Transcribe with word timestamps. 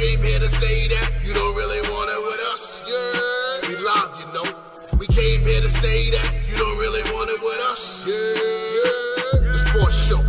came 0.00 0.22
here 0.22 0.38
to 0.38 0.48
say 0.48 0.88
that 0.88 1.12
you 1.22 1.34
don't 1.34 1.54
really 1.54 1.80
want 1.90 2.08
it 2.08 2.22
with 2.24 2.40
us. 2.54 2.82
Yeah, 2.88 3.68
we 3.68 3.76
love 3.84 4.10
you 4.18 4.26
know. 4.32 4.48
We 4.98 5.06
came 5.08 5.40
here 5.42 5.60
to 5.60 5.68
say 5.68 6.10
that 6.10 6.34
you 6.48 6.56
don't 6.56 6.78
really 6.78 7.02
want 7.12 7.28
it 7.28 7.40
with 7.42 7.60
us. 7.70 8.02
Yeah, 8.06 8.14
yeah. 8.78 9.52
The 9.52 9.58
sports 9.68 9.96
show. 10.08 10.22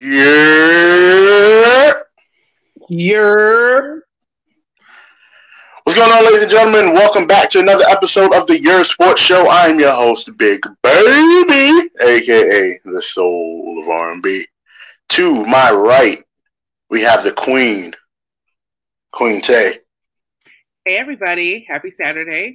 Yeah. 0.00 1.92
You're 2.88 3.65
What's 3.65 3.65
going 6.16 6.26
on, 6.26 6.32
ladies 6.32 6.42
and 6.44 6.50
gentlemen? 6.50 6.94
Welcome 6.94 7.26
back 7.26 7.50
to 7.50 7.60
another 7.60 7.84
episode 7.88 8.32
of 8.32 8.46
the 8.46 8.58
Your 8.58 8.84
Sports 8.84 9.20
Show. 9.20 9.50
I'm 9.50 9.78
your 9.78 9.92
host, 9.92 10.30
Big 10.38 10.60
Baby, 10.82 11.90
aka 12.00 12.78
the 12.84 13.02
Soul 13.02 13.82
of 13.82 13.88
R&B. 13.88 14.46
To 15.10 15.44
my 15.44 15.70
right, 15.70 16.24
we 16.88 17.02
have 17.02 17.22
the 17.22 17.32
Queen, 17.32 17.92
Queen 19.12 19.42
Tay. 19.42 19.80
hey 20.86 20.96
everybody, 20.96 21.66
happy 21.68 21.90
Saturday. 21.90 22.54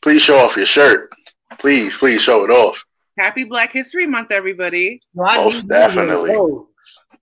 Please 0.00 0.22
show 0.22 0.38
off 0.38 0.56
your 0.56 0.66
shirt. 0.66 1.12
Please, 1.58 1.94
please 1.96 2.22
show 2.22 2.44
it 2.44 2.50
off. 2.50 2.82
Happy 3.18 3.44
Black 3.44 3.70
History 3.70 4.06
Month, 4.06 4.30
everybody. 4.30 5.02
Most 5.14 5.68
definitely. 5.68 6.36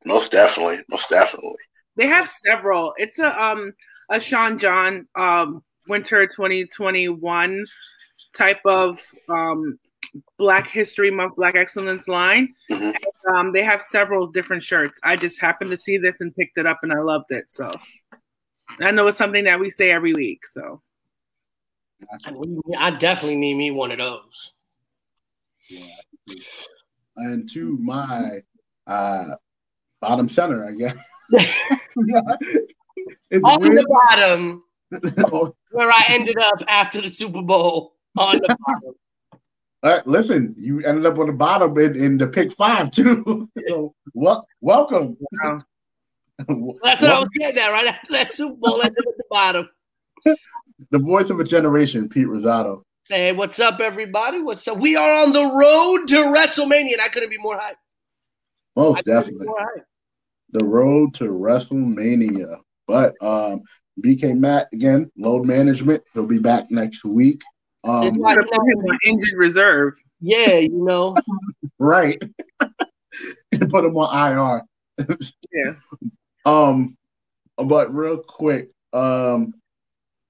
Most 0.05 0.31
definitely, 0.31 0.85
most 0.89 1.09
definitely. 1.09 1.57
They 1.97 2.07
have 2.07 2.31
several. 2.45 2.95
It's 2.99 3.19
a 3.19 3.43
um 3.43 3.73
a 4.11 4.21
Sean 4.21 4.59
John 4.59 5.07
um 5.15 5.63
winter 5.89 6.27
2021 6.27 7.65
type 8.35 8.61
of 8.65 8.99
um 9.29 9.79
Black 10.39 10.69
History 10.69 11.11
Month 11.11 11.37
Black 11.37 11.55
Excellence 11.57 12.09
line. 12.09 12.55
Mhm. 12.71 12.95
And, 12.95 13.37
um, 13.37 13.53
they 13.53 13.63
have 13.63 13.83
several 13.83 14.27
different 14.27 14.63
shirts. 14.63 14.99
I 15.03 15.17
just 15.17 15.41
happened 15.41 15.71
to 15.73 15.77
see 15.77 15.99
this 15.99 16.21
and 16.21 16.35
picked 16.35 16.59
it 16.59 16.67
up 16.67 16.79
and 16.83 16.93
I 16.93 17.01
loved 17.01 17.31
it. 17.31 17.51
So 17.51 17.71
I 18.81 18.91
know 18.93 19.07
it's 19.09 19.19
something 19.19 19.45
that 19.45 19.59
we 19.61 19.71
say 19.71 19.91
every 19.91 20.13
week. 20.15 20.47
So 20.47 20.81
I 22.79 22.91
definitely 22.93 23.37
need 23.37 23.55
me 23.55 23.71
one 23.71 23.91
of 23.91 23.99
those. 23.99 24.53
and 27.17 27.49
to 27.51 27.77
my 27.79 28.43
uh 28.87 29.35
bottom 30.01 30.29
center, 30.29 30.67
I 30.69 30.73
guess. 30.73 30.99
On 33.45 33.61
weird. 33.61 33.79
the 33.79 33.87
bottom, 33.89 34.65
where 35.71 35.91
I 35.91 36.05
ended 36.09 36.39
up 36.39 36.63
after 36.69 37.01
the 37.01 37.09
Super 37.09 37.43
Bowl. 37.43 37.95
On 38.17 38.37
the 38.39 38.57
bottom. 38.67 38.95
Right, 39.83 40.07
listen, 40.07 40.55
you 40.59 40.83
ended 40.85 41.07
up 41.07 41.19
on 41.19 41.27
the 41.27 41.33
bottom 41.33 41.79
in, 41.79 41.95
in 41.95 42.19
the 42.19 42.27
pick 42.27 42.53
five 42.53 42.91
too. 42.91 43.49
so 43.69 43.95
well, 44.15 44.47
welcome. 44.61 45.17
Wow. 45.45 45.63
That's 46.39 47.03
what 47.03 47.11
I 47.11 47.19
was 47.21 47.29
getting 47.35 47.61
at 47.61 47.71
right 47.71 47.87
after 47.87 48.13
that 48.13 48.35
Super 48.35 48.57
Bowl. 48.57 48.81
I 48.83 48.87
ended 48.87 48.99
up 48.99 49.13
at 49.13 49.17
the 49.17 49.25
bottom. 49.31 49.69
the 50.91 50.99
voice 50.99 51.31
of 51.31 51.41
a 51.41 51.45
generation, 51.45 52.09
Pete 52.09 52.27
Rosado. 52.27 52.83
Hey, 53.09 53.31
what's 53.31 53.61
up, 53.61 53.79
everybody? 53.79 54.41
What's 54.41 54.67
up? 54.67 54.79
We 54.79 54.97
are 54.97 55.23
on 55.23 55.33
the 55.33 55.45
road 55.45 56.07
to 56.09 56.17
WrestleMania, 56.17 56.95
and 56.95 57.01
I 57.01 57.09
couldn't 57.09 57.31
be 57.31 57.39
more 57.39 57.57
hyped. 57.57 57.77
Most 58.75 59.05
definitely. 59.05 59.47
more 59.47 59.57
hyped. 59.57 59.85
The 60.51 60.65
road 60.65 61.15
to 61.15 61.25
WrestleMania. 61.25 62.59
But 62.87 63.15
um 63.21 63.63
BK 64.03 64.39
Matt 64.39 64.69
again, 64.73 65.11
load 65.17 65.47
management. 65.47 66.03
He'll 66.13 66.27
be 66.27 66.39
back 66.39 66.71
next 66.71 67.05
week. 67.05 67.43
Um 67.85 68.09
It's 68.09 68.19
gotta 68.19 68.43
put 68.43 68.69
him 68.69 68.79
on 68.79 68.99
injured 69.05 69.39
reserve. 69.39 69.95
Yeah, 70.21 70.57
you 70.57 70.85
know. 70.85 71.17
right. 71.79 72.23
Put 72.61 73.85
him 73.85 73.97
on 73.97 74.63
IR. 74.99 75.07
Yeah. 75.53 75.73
Um, 76.45 76.97
but 77.57 77.93
real 77.93 78.19
quick, 78.19 78.71
um, 78.93 79.53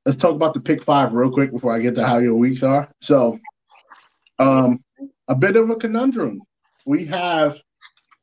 let's 0.07 0.17
talk 0.17 0.35
about 0.35 0.55
the 0.55 0.61
pick 0.61 0.83
five 0.83 1.13
real 1.13 1.31
quick 1.31 1.53
before 1.53 1.75
I 1.75 1.79
get 1.79 1.95
to 1.97 2.07
how 2.07 2.17
your 2.17 2.33
weeks 2.33 2.63
are. 2.63 2.91
So, 3.03 3.39
um, 4.39 4.83
a 5.29 5.35
bit 5.35 5.57
of 5.57 5.69
a 5.69 5.77
conundrum. 5.77 6.41
We 6.87 7.05
have 7.05 7.61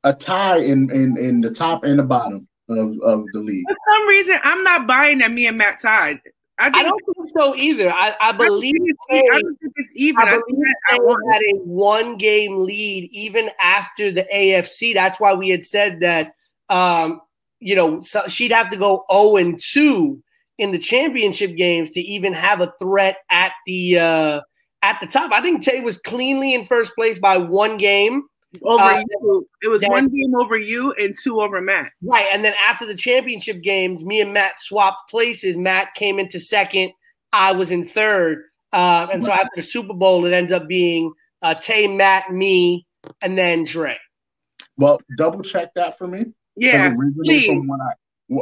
a 0.04 0.12
tie 0.12 0.58
in 0.58 0.90
in 0.90 1.18
in 1.18 1.42
the 1.42 1.52
top 1.52 1.84
and 1.84 2.00
the 2.00 2.04
bottom 2.04 2.48
of 2.70 3.00
of 3.02 3.26
the 3.34 3.40
league. 3.40 3.66
For 3.68 3.76
some 3.92 4.08
reason, 4.08 4.40
I'm 4.44 4.64
not 4.64 4.88
buying 4.88 5.20
that 5.20 5.32
me 5.32 5.48
and 5.48 5.58
Matt 5.58 5.82
tied. 5.82 6.20
I, 6.60 6.66
think 6.66 6.76
I 6.78 6.84
don't 6.84 7.02
think 7.16 7.30
so 7.36 7.56
either. 7.56 7.92
I, 7.92 8.16
I 8.22 8.32
believe 8.32 8.76
I 9.10 9.22
don't 9.22 9.60
think 9.60 9.74
it's 9.76 9.92
even. 9.96 10.22
I, 10.22 10.24
I 10.24 10.32
think 10.32 10.46
believe 10.48 10.66
that 10.90 10.94
I 10.94 10.98
they 11.00 11.34
had 11.34 11.42
a 11.56 11.60
one 11.64 12.18
game 12.18 12.58
lead 12.60 13.10
even 13.12 13.50
after 13.62 14.12
the 14.12 14.26
AFC. 14.34 14.94
That's 14.94 15.20
why 15.20 15.34
we 15.34 15.50
had 15.50 15.66
said 15.66 16.00
that 16.02 16.34
um, 16.70 17.22
you 17.60 17.76
know 17.76 18.02
so 18.02 18.24
she'd 18.28 18.52
have 18.52 18.70
to 18.70 18.78
go 18.78 19.06
0 19.12 19.38
and 19.38 19.60
2 19.60 20.22
in 20.60 20.72
the 20.72 20.78
championship 20.78 21.56
games 21.56 21.92
to 21.92 22.02
even 22.02 22.34
have 22.34 22.62
a 22.62 22.74
threat 22.80 23.18
at 23.32 23.54
the 23.66 24.00
uh, 24.00 24.42
at 24.84 25.00
the 25.02 25.08
top. 25.08 25.32
I 25.32 25.42
think 25.42 25.64
Tay 25.64 25.82
was 25.82 25.98
cleanly 25.98 26.54
in 26.54 26.66
first 26.66 26.94
place 26.96 27.18
by 27.18 27.38
one 27.38 27.78
game. 27.78 28.24
Over 28.62 28.82
Uh, 28.84 29.00
you. 29.00 29.48
It 29.64 29.68
was 29.68 29.82
that- 29.82 29.90
one 29.90 30.10
game 30.10 30.36
over 30.36 30.58
you 30.58 30.94
and 30.94 31.16
two 31.22 31.42
over 31.42 31.60
Matt. 31.62 31.92
Right. 32.02 32.28
And 32.32 32.44
then 32.44 32.54
after 32.68 32.86
the 32.86 32.96
championship 32.96 33.62
games, 33.62 34.04
me 34.04 34.22
and 34.22 34.34
Matt 34.34 34.60
swapped 34.60 35.10
places. 35.10 35.58
Matt 35.58 35.94
came 35.96 36.20
into 36.20 36.40
second. 36.40 36.92
I 37.32 37.52
was 37.54 37.72
in 37.72 37.84
third. 37.86 38.44
Uh, 38.72 39.08
and 39.12 39.24
so 39.24 39.32
after 39.32 39.50
the 39.56 39.62
Super 39.62 39.94
Bowl, 39.94 40.26
it 40.26 40.34
ends 40.34 40.52
up 40.52 40.68
being 40.68 41.12
uh, 41.42 41.54
Tay, 41.56 41.88
Matt, 41.88 42.32
me, 42.32 42.86
and 43.22 43.38
then 43.38 43.64
Dre. 43.66 43.98
Well, 44.78 45.02
double 45.18 45.42
check 45.44 45.74
that 45.76 45.98
for 45.98 46.08
me. 46.08 46.26
Yeah, 46.56 46.88
originally 46.90 47.14
please. 47.24 47.46
from 47.48 47.68
what 47.68 47.80
I 47.82 47.94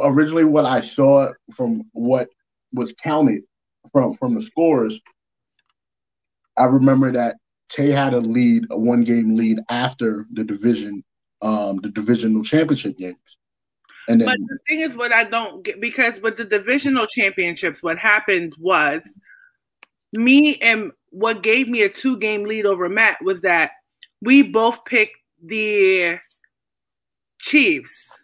originally 0.08 0.44
what 0.44 0.64
I 0.64 0.80
saw 0.80 1.32
from 1.54 1.82
what 1.92 2.28
was 2.72 2.92
counted 3.02 3.42
from 3.90 4.14
from 4.14 4.34
the 4.34 4.42
scores, 4.42 5.00
I 6.56 6.64
remember 6.64 7.12
that 7.12 7.36
Tay 7.72 7.88
had 7.88 8.12
a 8.12 8.20
lead, 8.20 8.66
a 8.70 8.78
one 8.78 9.02
game 9.02 9.34
lead 9.34 9.60
after 9.70 10.26
the 10.32 10.44
division, 10.44 11.02
um, 11.40 11.78
the 11.78 11.88
divisional 11.88 12.44
championship 12.44 12.98
games, 12.98 13.38
and 14.08 14.20
then 14.20 14.26
But 14.26 14.36
the 14.38 14.58
thing 14.68 14.80
is, 14.80 14.94
what 14.94 15.12
I 15.12 15.24
don't 15.24 15.64
get 15.64 15.80
because 15.80 16.20
with 16.20 16.36
the 16.36 16.44
divisional 16.44 17.06
championships, 17.06 17.82
what 17.82 17.98
happened 17.98 18.54
was 18.58 19.02
me 20.12 20.56
and 20.58 20.92
what 21.10 21.42
gave 21.42 21.68
me 21.68 21.82
a 21.82 21.88
two 21.88 22.18
game 22.18 22.44
lead 22.44 22.66
over 22.66 22.88
Matt 22.88 23.22
was 23.22 23.40
that 23.42 23.72
we 24.20 24.42
both 24.42 24.84
picked 24.84 25.16
the 25.42 26.18
Chiefs. 27.38 28.14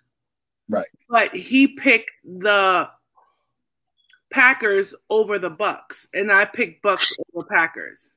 Right. 0.68 0.86
But 1.08 1.34
he 1.34 1.68
picked 1.68 2.10
the 2.24 2.88
Packers 4.30 4.94
over 5.08 5.38
the 5.38 5.50
Bucks, 5.50 6.06
and 6.12 6.30
I 6.30 6.44
picked 6.44 6.82
Bucks 6.82 7.12
over 7.34 7.46
Packers. 7.46 8.10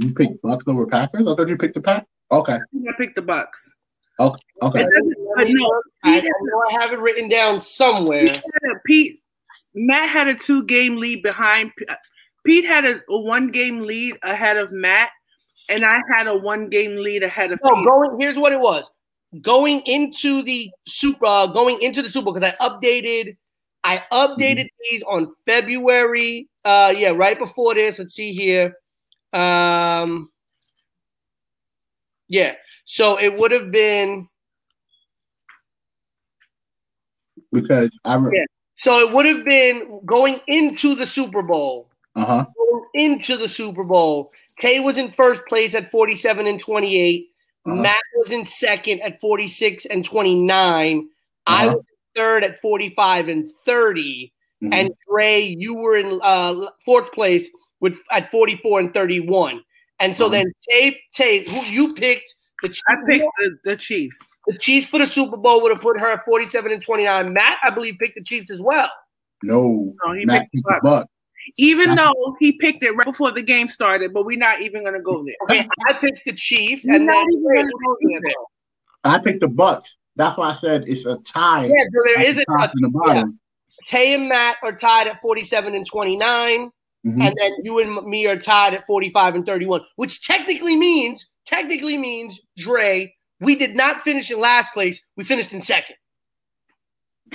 You 0.00 0.12
picked 0.14 0.40
Bucks 0.42 0.66
over 0.66 0.86
Packers. 0.86 1.26
I 1.26 1.34
thought 1.34 1.48
you 1.48 1.56
picked 1.56 1.74
the 1.74 1.80
Pack. 1.80 2.06
Okay, 2.32 2.54
I 2.56 2.92
picked 2.98 3.16
the 3.16 3.22
Bucks. 3.22 3.70
okay. 4.18 4.34
It 4.62 4.88
doesn't- 4.88 5.14
but 5.36 5.48
no, 5.48 5.82
I, 6.04 6.20
know 6.20 6.62
I 6.70 6.80
have 6.80 6.92
it 6.92 6.98
written 6.98 7.28
down 7.28 7.60
somewhere. 7.60 8.26
Pete, 8.26 8.36
a, 8.36 8.74
Pete 8.86 9.22
Matt 9.74 10.08
had 10.08 10.26
a 10.28 10.34
two 10.34 10.64
game 10.64 10.96
lead 10.96 11.22
behind 11.22 11.70
Pete 12.44 12.64
had 12.66 12.84
a, 12.84 13.00
a 13.08 13.20
one 13.20 13.50
game 13.50 13.80
lead 13.82 14.16
ahead 14.22 14.56
of 14.56 14.72
Matt, 14.72 15.10
and 15.68 15.84
I 15.84 16.00
had 16.12 16.26
a 16.26 16.34
one 16.36 16.68
game 16.68 16.96
lead 16.96 17.22
ahead 17.22 17.52
of 17.52 17.60
No, 17.64 17.74
Pete. 17.74 17.86
going 17.86 18.20
here's 18.20 18.38
what 18.38 18.52
it 18.52 18.60
was. 18.60 18.84
Going 19.40 19.80
into 19.86 20.42
the 20.42 20.70
super 20.88 21.24
uh, 21.26 21.46
going 21.46 21.80
into 21.80 22.02
the 22.02 22.08
super 22.08 22.32
because 22.32 22.52
I 22.58 22.64
updated 22.64 23.36
I 23.84 24.02
updated 24.12 24.68
these 24.90 25.02
on 25.04 25.32
February 25.46 26.48
uh 26.64 26.92
yeah, 26.96 27.10
right 27.10 27.38
before 27.38 27.74
this. 27.74 27.98
Let's 27.98 28.14
see 28.14 28.32
here. 28.32 28.74
Um 29.32 30.30
yeah. 32.28 32.54
So 32.84 33.18
it 33.18 33.36
would 33.36 33.50
have 33.52 33.70
been 33.70 34.28
because 37.52 37.90
I 38.04 38.14
re- 38.14 38.30
Yeah. 38.38 38.44
so 38.76 39.00
it 39.00 39.12
would 39.12 39.26
have 39.26 39.44
been 39.44 40.00
going 40.06 40.40
into 40.46 40.94
the 40.94 41.06
Super 41.06 41.42
Bowl. 41.42 41.88
uh 42.16 42.24
huh. 42.24 42.46
Into 42.94 43.36
the 43.36 43.48
Super 43.48 43.84
Bowl. 43.84 44.32
Tay 44.58 44.80
was 44.80 44.96
in 44.96 45.12
first 45.12 45.42
place 45.46 45.74
at 45.74 45.90
47 45.90 46.46
and 46.46 46.60
28. 46.60 47.28
Uh-huh. 47.66 47.76
Matt 47.76 48.00
was 48.16 48.30
in 48.30 48.44
second 48.46 49.00
at 49.02 49.20
46 49.20 49.86
and 49.86 50.04
29. 50.04 51.08
I 51.46 51.66
Uh-huh. 51.66 51.76
was 51.76 51.84
third 52.16 52.44
at 52.44 52.60
45 52.60 53.28
and 53.28 53.44
30. 53.64 54.32
Mhm. 54.62 54.74
And 54.74 54.90
Dre, 55.08 55.40
you 55.40 55.74
were 55.74 55.96
in 55.96 56.20
uh, 56.22 56.70
fourth 56.84 57.12
place 57.12 57.48
with 57.80 57.96
at 58.10 58.30
44 58.30 58.80
and 58.80 58.94
31. 58.94 59.62
And 60.00 60.16
so 60.16 60.26
Uh-huh. 60.26 60.32
then 60.34 60.52
Tay, 60.68 61.00
Tay, 61.12 61.44
who 61.48 61.60
you 61.72 61.92
picked 61.92 62.34
the 62.62 62.68
Chiefs, 62.68 62.82
I 62.88 62.94
picked 63.08 63.24
the, 63.38 63.56
the 63.64 63.76
Chiefs. 63.76 64.18
the 64.46 64.56
Chiefs 64.58 64.86
for 64.88 64.98
the 64.98 65.06
Super 65.06 65.36
Bowl 65.36 65.62
would 65.62 65.72
have 65.72 65.80
put 65.82 65.98
her 66.00 66.08
at 66.08 66.24
47 66.24 66.72
and 66.72 66.82
29. 66.82 67.32
Matt, 67.32 67.58
I 67.62 67.70
believe, 67.70 67.94
picked 68.00 68.16
the 68.16 68.24
Chiefs 68.24 68.50
as 68.50 68.60
well. 68.60 68.90
no, 69.42 69.92
No, 70.04 70.12
he 70.14 70.24
Matt 70.24 70.42
picked 70.42 70.52
the 70.52 70.62
picked 70.62 70.82
the 70.82 70.88
Bucks. 70.88 71.08
Even 71.56 71.94
though 71.94 72.36
he 72.38 72.52
picked 72.52 72.82
it 72.84 72.92
right 72.94 73.06
before 73.06 73.32
the 73.32 73.42
game 73.42 73.66
started, 73.66 74.12
but 74.12 74.24
we're 74.26 74.38
not 74.38 74.60
even 74.60 74.84
gonna 74.84 75.00
go 75.02 75.24
there. 75.24 75.34
Okay, 75.44 75.66
I 75.88 75.94
picked 75.94 76.20
the 76.26 76.34
Chiefs, 76.34 76.84
and 76.84 77.06
not 77.06 77.26
even 77.32 77.44
gonna 77.54 77.68
go 77.84 77.96
there. 78.04 78.20
bro. 78.20 78.32
I 79.04 79.18
picked 79.18 79.40
the 79.40 79.48
Bucks. 79.48 79.96
That's 80.16 80.36
why 80.36 80.50
I 80.52 80.56
said 80.60 80.84
it's 80.86 81.04
a 81.06 81.16
tie. 81.24 81.64
yeah, 81.64 81.84
so 81.84 82.02
there 82.06 82.18
at 82.18 82.26
is 82.26 82.36
the 82.36 82.42
a 82.42 82.58
top 82.58 82.72
and 82.74 82.84
the 82.84 82.88
bottom. 82.90 83.40
Tay 83.86 84.12
and 84.14 84.28
Matt 84.28 84.56
are 84.62 84.72
tied 84.76 85.06
at 85.06 85.20
47 85.22 85.74
and 85.74 85.86
29, 85.86 86.70
Mhm. 87.06 87.26
and 87.26 87.34
then 87.38 87.52
you 87.62 87.78
and 87.80 88.06
me 88.06 88.26
are 88.26 88.38
tied 88.38 88.74
at 88.74 88.86
45 88.86 89.34
and 89.34 89.46
31, 89.46 89.80
which 89.96 90.26
technically 90.26 90.76
means, 90.76 91.28
technically 91.46 91.96
means, 91.96 92.38
Dre, 92.58 93.14
we 93.40 93.56
did 93.56 93.74
not 93.74 94.02
finish 94.02 94.30
in 94.30 94.38
last 94.38 94.74
place. 94.74 95.00
We 95.16 95.24
finished 95.24 95.52
in 95.52 95.60
second. 95.62 95.96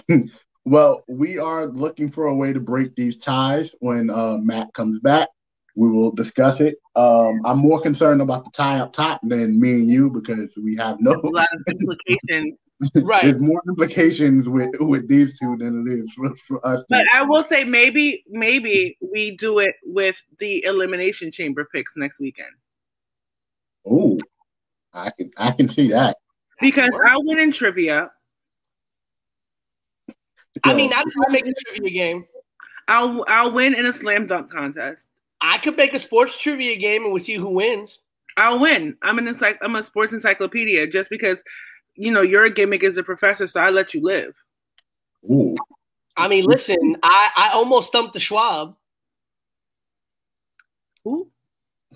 Well, 0.67 1.03
we 1.07 1.38
are 1.38 1.67
looking 1.67 2.09
for 2.09 2.25
a 2.25 2.35
way 2.35 2.51
to 2.51 2.59
break 2.59 2.95
these 2.95 3.17
ties 3.17 3.75
when 3.81 4.09
uh, 4.09 4.38
Matt 4.38 4.73
comes 4.73 5.00
back. 5.00 5.29
We 5.75 5.91
will 5.91 6.11
discuss 6.11 6.59
it. 6.59 6.77
Um, 6.95 7.39
I'm 7.45 7.59
more 7.59 7.79
concerned 7.79 8.19
about 8.19 8.45
the 8.45 8.51
tie 8.51 8.79
up 8.79 8.91
top 8.91 9.21
than 9.21 9.59
me 9.59 9.73
and 9.73 9.88
you 9.88 10.09
because 10.09 10.57
we 10.57 10.75
have 10.77 11.00
no. 11.00 11.21
Implications. 11.68 12.57
Right. 12.95 13.24
There's 13.24 13.42
more 13.42 13.62
implications 13.69 14.50
with 14.50 14.69
with 14.80 15.07
these 15.07 15.39
two 15.39 15.56
than 15.57 15.88
it 15.88 16.00
is 16.00 16.12
for, 16.13 16.36
for 16.45 16.66
us. 16.68 16.83
But 16.89 17.04
to- 17.04 17.10
I 17.16 17.22
will 17.24 17.44
say 17.44 17.63
maybe 17.63 18.24
maybe 18.27 18.98
we 19.00 19.38
do 19.38 19.60
it 19.60 19.75
with 19.86 20.22
the 20.39 20.63
elimination 20.66 21.31
chamber 21.31 21.68
picks 21.72 21.94
next 21.95 22.19
weekend. 22.19 22.51
oh, 23.89 24.19
I 24.94 25.12
can 25.12 25.31
I 25.38 25.51
can 25.51 25.69
see 25.69 25.88
that. 25.89 26.18
Because 26.60 26.92
I'll 27.06 27.24
win 27.24 27.39
in 27.39 27.51
trivia. 27.51 28.12
I 30.63 30.74
mean, 30.74 30.92
I 30.94 31.04
could 31.04 31.31
make 31.31 31.45
a 31.45 31.54
trivia 31.54 31.92
game. 31.92 32.25
I'll 32.88 33.24
I'll 33.28 33.51
win 33.51 33.74
in 33.74 33.86
a 33.86 33.94
slam 33.94 34.28
dunk 34.28 34.51
contest. 34.51 35.01
I 35.42 35.57
could 35.57 35.78
make 35.78 35.94
a 35.94 36.00
sports 36.00 36.39
trivia 36.39 36.75
game 36.78 37.04
and 37.04 37.12
we'll 37.13 37.24
see 37.24 37.36
who 37.36 37.51
wins. 37.51 38.00
I'll 38.38 38.60
win. 38.60 38.98
I'm 39.01 39.18
an 39.18 39.28
encycl- 39.28 39.57
I'm 39.62 39.75
a 39.75 39.83
sports 39.83 40.13
encyclopedia 40.13 40.88
just 40.88 41.10
because 41.10 41.42
you 41.95 42.12
know 42.12 42.21
your 42.21 42.50
gimmick 42.50 42.83
is 42.83 42.97
a 42.97 43.03
professor, 43.03 43.47
so 43.47 43.59
I 43.59 43.69
let 43.69 43.94
you 43.94 44.01
live. 44.01 44.33
Ooh, 45.30 45.56
I 46.18 46.27
mean, 46.27 46.45
listen, 46.45 46.97
I, 47.03 47.30
I 47.36 47.50
almost 47.53 47.88
stumped 47.88 48.13
the 48.13 48.19
Schwab. 48.19 48.75
Who? 51.03 51.27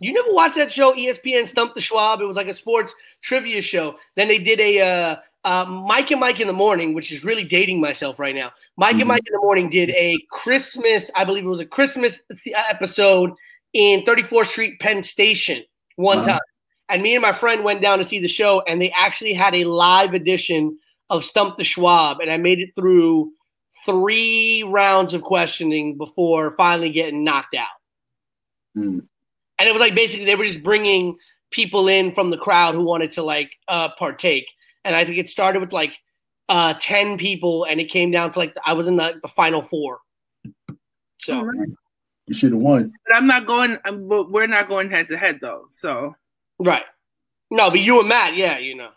You 0.02 0.14
never 0.14 0.32
watched 0.32 0.56
that 0.56 0.72
show, 0.72 0.94
ESPN 0.94 1.48
Stump 1.48 1.74
the 1.76 1.82
Schwab? 1.82 2.22
It 2.22 2.26
was 2.26 2.36
like 2.38 2.48
a 2.48 2.54
sports 2.54 2.94
trivia 3.22 3.62
show. 3.62 3.96
Then 4.16 4.28
they 4.28 4.40
did 4.40 4.60
a 4.60 4.80
uh, 4.82 5.16
uh, 5.44 5.66
Mike 5.66 6.12
and 6.12 6.20
Mike 6.22 6.40
in 6.40 6.48
the 6.48 6.54
Morning, 6.54 6.94
which 6.94 7.12
is 7.12 7.24
really 7.26 7.44
dating 7.44 7.82
myself 7.82 8.18
right 8.20 8.36
now. 8.36 8.52
Mike 8.78 8.96
Mhm. 8.96 9.00
and 9.02 9.08
Mike 9.10 9.24
in 9.28 9.34
the 9.34 9.40
Morning 9.42 9.70
did 9.70 9.90
a 9.92 10.18
Christmas, 10.32 11.12
I 11.16 11.26
believe 11.26 11.44
it 11.44 11.48
was 11.50 11.60
a 11.60 11.66
Christmas 11.66 12.22
th- 12.44 12.56
episode 12.70 13.32
in 13.74 14.04
34th 14.06 14.48
Street 14.48 14.80
Penn 14.80 15.04
Station 15.04 15.64
one 15.98 16.20
Uh-huh. 16.20 16.32
time. 16.32 16.40
And 16.90 17.04
me 17.04 17.16
and 17.16 17.22
my 17.22 17.34
friend 17.34 17.64
went 17.64 17.82
down 17.82 18.00
to 18.00 18.06
see 18.06 18.20
the 18.20 18.28
show, 18.28 18.62
and 18.68 18.82
they 18.82 18.92
actually 18.92 19.34
had 19.34 19.54
a 19.56 19.64
live 19.66 20.14
edition 20.14 20.78
of 21.10 21.24
Stump 21.24 21.58
the 21.58 21.64
Schwab. 21.64 22.20
And 22.20 22.32
I 22.32 22.38
made 22.38 22.60
it 22.60 22.72
through 22.76 23.32
three 23.86 24.64
rounds 24.64 25.14
of 25.14 25.24
questioning 25.24 25.98
before 25.98 26.56
finally 26.58 26.92
getting 26.92 27.24
knocked 27.24 27.56
out. 27.56 27.68
Hmm. 28.76 29.00
And 29.58 29.68
it 29.68 29.72
was 29.72 29.82
like 29.82 29.96
basically 29.96 30.26
they 30.26 30.36
were 30.36 30.46
just 30.46 30.64
bringing 30.64 31.18
people 31.52 31.88
in 31.88 32.14
from 32.14 32.30
the 32.30 32.38
crowd 32.38 32.76
who 32.76 32.84
wanted 32.84 33.12
to 33.12 33.24
like 33.24 33.52
uh, 33.68 33.90
partake. 33.98 34.48
And 34.86 34.96
I 34.96 35.06
think 35.06 35.18
it 35.18 35.30
started 35.30 35.60
with 35.60 35.74
like 35.74 35.98
uh, 36.48 36.76
10 36.80 37.18
people 37.18 37.66
and 37.66 37.80
it 37.80 37.86
came 37.86 38.12
down 38.12 38.32
to 38.32 38.40
like 38.40 38.56
I 38.66 38.74
was 38.74 38.88
in 38.88 38.96
the, 38.96 39.20
the 39.22 39.28
final 39.28 39.62
four. 39.62 40.00
So 41.20 41.36
All 41.36 41.46
right. 41.46 41.68
you 42.28 42.34
should 42.34 42.54
have 42.54 42.62
won. 42.62 42.94
But 43.08 43.16
I'm 43.16 43.28
not 43.28 43.46
going. 43.46 43.78
But 43.84 44.32
we're 44.32 44.48
not 44.48 44.70
going 44.70 44.90
head 44.90 45.10
to 45.10 45.18
head 45.18 45.40
though. 45.42 45.66
So 45.72 46.16
right. 46.60 46.84
No, 47.52 47.70
but 47.70 47.80
you 47.80 48.00
and 48.00 48.10
Matt, 48.10 48.36
yeah, 48.36 48.58
you 48.60 48.76
know. 48.76 48.90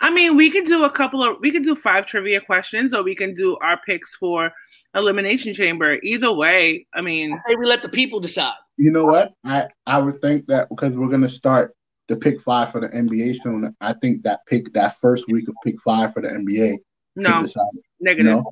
I 0.00 0.10
mean, 0.10 0.36
we 0.36 0.50
could 0.50 0.64
do 0.64 0.84
a 0.84 0.90
couple 0.90 1.22
of. 1.22 1.38
We 1.40 1.50
could 1.50 1.62
do 1.64 1.74
five 1.76 2.06
trivia 2.06 2.40
questions, 2.40 2.94
or 2.94 3.02
we 3.02 3.14
can 3.14 3.34
do 3.34 3.56
our 3.58 3.78
picks 3.84 4.14
for 4.16 4.50
elimination 4.94 5.52
chamber. 5.54 5.98
Either 6.02 6.32
way, 6.32 6.86
I 6.94 7.00
mean, 7.00 7.38
Hey, 7.46 7.54
we 7.56 7.66
let 7.66 7.82
the 7.82 7.88
people 7.88 8.18
decide. 8.20 8.54
You 8.76 8.90
know 8.90 9.04
what? 9.04 9.32
I 9.44 9.68
I 9.86 9.98
would 9.98 10.20
think 10.22 10.46
that 10.46 10.68
because 10.68 10.96
we're 10.98 11.08
gonna 11.10 11.28
start 11.28 11.74
the 12.08 12.16
pick 12.16 12.40
five 12.40 12.72
for 12.72 12.80
the 12.80 12.88
NBA 12.88 13.36
soon. 13.42 13.74
I 13.80 13.92
think 13.94 14.22
that 14.22 14.40
pick 14.46 14.72
that 14.72 14.96
first 14.98 15.26
week 15.28 15.48
of 15.48 15.54
pick 15.64 15.80
five 15.82 16.12
for 16.12 16.22
the 16.22 16.28
NBA. 16.28 16.78
no 17.16 17.40
could 17.40 17.46
decide. 17.48 17.62
negative. 18.00 18.24
No, 18.38 18.44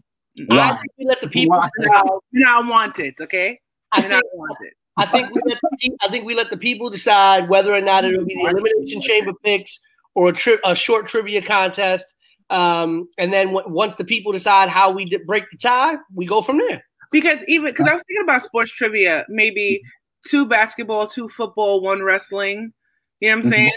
I 0.50 0.54
Why? 0.56 0.76
think 0.76 0.92
we 0.98 1.04
let 1.06 1.20
the 1.20 1.28
people 1.28 1.56
Why? 1.58 1.68
decide. 1.78 2.02
You're 2.30 2.44
not 2.46 2.66
wanted, 2.66 3.14
okay? 3.20 3.58
I 3.92 4.00
You're 4.00 4.10
not 4.10 4.22
think, 4.22 4.34
wanted. 4.34 4.72
I 4.98 5.06
think 5.06 5.34
we 5.34 5.40
let 5.46 5.58
the, 5.62 5.96
I 6.02 6.08
think 6.10 6.24
we 6.26 6.34
let 6.34 6.50
the 6.50 6.56
people 6.56 6.90
decide 6.90 7.48
whether 7.48 7.74
or 7.74 7.80
not 7.80 8.04
it'll 8.04 8.24
be 8.24 8.34
the 8.34 8.50
elimination 8.50 9.00
chamber 9.00 9.32
picks 9.44 9.78
or 10.14 10.30
a, 10.30 10.32
tri- 10.32 10.58
a 10.64 10.74
short 10.74 11.06
trivia 11.06 11.40
contest. 11.40 12.04
Um, 12.50 13.08
and 13.18 13.32
then 13.32 13.48
w- 13.48 13.68
once 13.68 13.94
the 13.96 14.04
people 14.04 14.32
decide 14.32 14.68
how 14.68 14.90
we 14.90 15.04
d- 15.04 15.18
break 15.26 15.44
the 15.50 15.58
tie, 15.58 15.96
we 16.14 16.26
go 16.26 16.42
from 16.42 16.58
there. 16.58 16.82
Because 17.12 17.44
even 17.46 17.66
because 17.72 17.86
I 17.88 17.94
was 17.94 18.02
thinking 18.08 18.24
about 18.24 18.42
sports 18.42 18.72
trivia, 18.72 19.24
maybe 19.28 19.80
two 20.26 20.46
basketball, 20.46 21.06
two 21.06 21.28
football, 21.28 21.80
one 21.80 22.02
wrestling. 22.02 22.72
You 23.20 23.28
know 23.30 23.36
what 23.36 23.44
I'm 23.44 23.50
Mhm. 23.50 23.54
saying? 23.54 23.72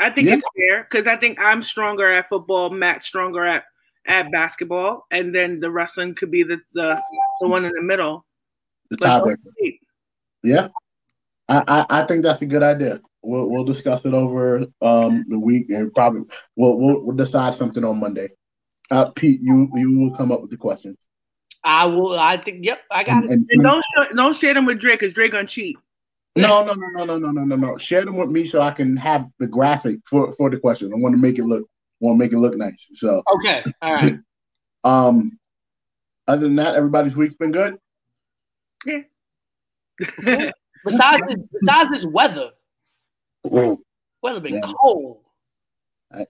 I 0.00 0.10
think 0.10 0.28
Yeah. 0.28 0.34
it's 0.34 0.46
fair 0.56 0.86
because 0.90 1.06
I 1.06 1.16
think 1.16 1.38
I'm 1.40 1.62
stronger 1.62 2.06
at 2.08 2.28
football, 2.28 2.70
Matt's 2.70 3.06
stronger 3.06 3.44
at 3.44 3.64
at 4.06 4.30
basketball, 4.32 5.06
and 5.10 5.34
then 5.34 5.60
the 5.60 5.70
wrestling 5.70 6.14
could 6.14 6.30
be 6.30 6.42
the 6.42 6.60
the, 6.72 7.00
the 7.40 7.48
one 7.48 7.64
in 7.64 7.72
the 7.72 7.82
middle. 7.82 8.24
the 8.90 8.96
But 8.96 9.22
tiebreaker. 9.22 9.78
Yeah, 10.42 10.68
I, 11.48 11.62
I 11.66 12.02
I 12.02 12.06
think 12.06 12.22
that's 12.22 12.42
a 12.42 12.46
good 12.46 12.62
idea. 12.62 13.00
We'll 13.22 13.48
we'll 13.48 13.64
discuss 13.64 14.04
it 14.04 14.14
over 14.14 14.66
um 14.80 15.24
the 15.28 15.38
week 15.38 15.70
and 15.70 15.92
probably 15.92 16.22
we'll 16.56 16.76
we'll, 16.76 17.00
we'll 17.02 17.16
decide 17.16 17.54
something 17.54 17.84
on 17.84 17.98
Monday. 18.00 18.28
Uh, 18.90 19.10
Pete, 19.10 19.40
you 19.42 19.68
you 19.74 19.98
will 19.98 20.16
come 20.16 20.32
up 20.32 20.40
with 20.40 20.50
the 20.50 20.56
questions. 20.56 21.08
I 21.64 21.86
will. 21.86 22.18
I 22.18 22.36
think. 22.36 22.64
Yep, 22.64 22.80
I 22.90 23.04
got 23.04 23.24
it. 23.24 23.30
And, 23.30 23.46
And 23.50 23.62
don't 23.62 23.82
sh- 23.82 24.14
don't 24.14 24.36
share 24.36 24.54
them 24.54 24.64
with 24.64 24.78
Drake 24.78 25.00
because 25.00 25.14
Drake 25.14 25.32
gonna 25.32 25.46
cheat. 25.46 25.76
no, 26.36 26.64
no, 26.64 26.72
no, 26.72 27.04
no, 27.04 27.04
no, 27.04 27.18
no, 27.18 27.30
no, 27.30 27.44
no, 27.44 27.56
no. 27.56 27.76
Share 27.78 28.04
them 28.04 28.16
with 28.16 28.30
me 28.30 28.48
so 28.48 28.60
I 28.60 28.70
can 28.70 28.96
have 28.96 29.26
the 29.38 29.46
graphic 29.46 29.98
for 30.04 30.32
for 30.32 30.48
the 30.48 30.58
question. 30.58 30.92
I 30.92 30.96
want 30.96 31.14
to 31.16 31.20
make 31.20 31.38
it 31.38 31.44
look 31.44 31.68
want 32.00 32.14
to 32.14 32.24
make 32.24 32.32
it 32.32 32.38
look 32.38 32.56
nice. 32.56 32.88
So, 32.94 33.22
Okay. 33.36 33.64
All 33.82 33.92
right. 33.92 34.18
um, 34.84 35.38
other 36.26 36.42
than 36.42 36.56
that, 36.56 36.74
everybody's 36.76 37.16
week's 37.16 37.34
been 37.34 37.52
good. 37.52 37.78
Besides, 40.84 41.22
this, 41.26 41.36
besides 41.60 41.90
this 41.90 42.04
weather, 42.04 42.50
weather 43.44 44.40
been 44.40 44.54
Yeah. 44.54 44.72
cold. 44.80 45.20
I, 46.12 46.24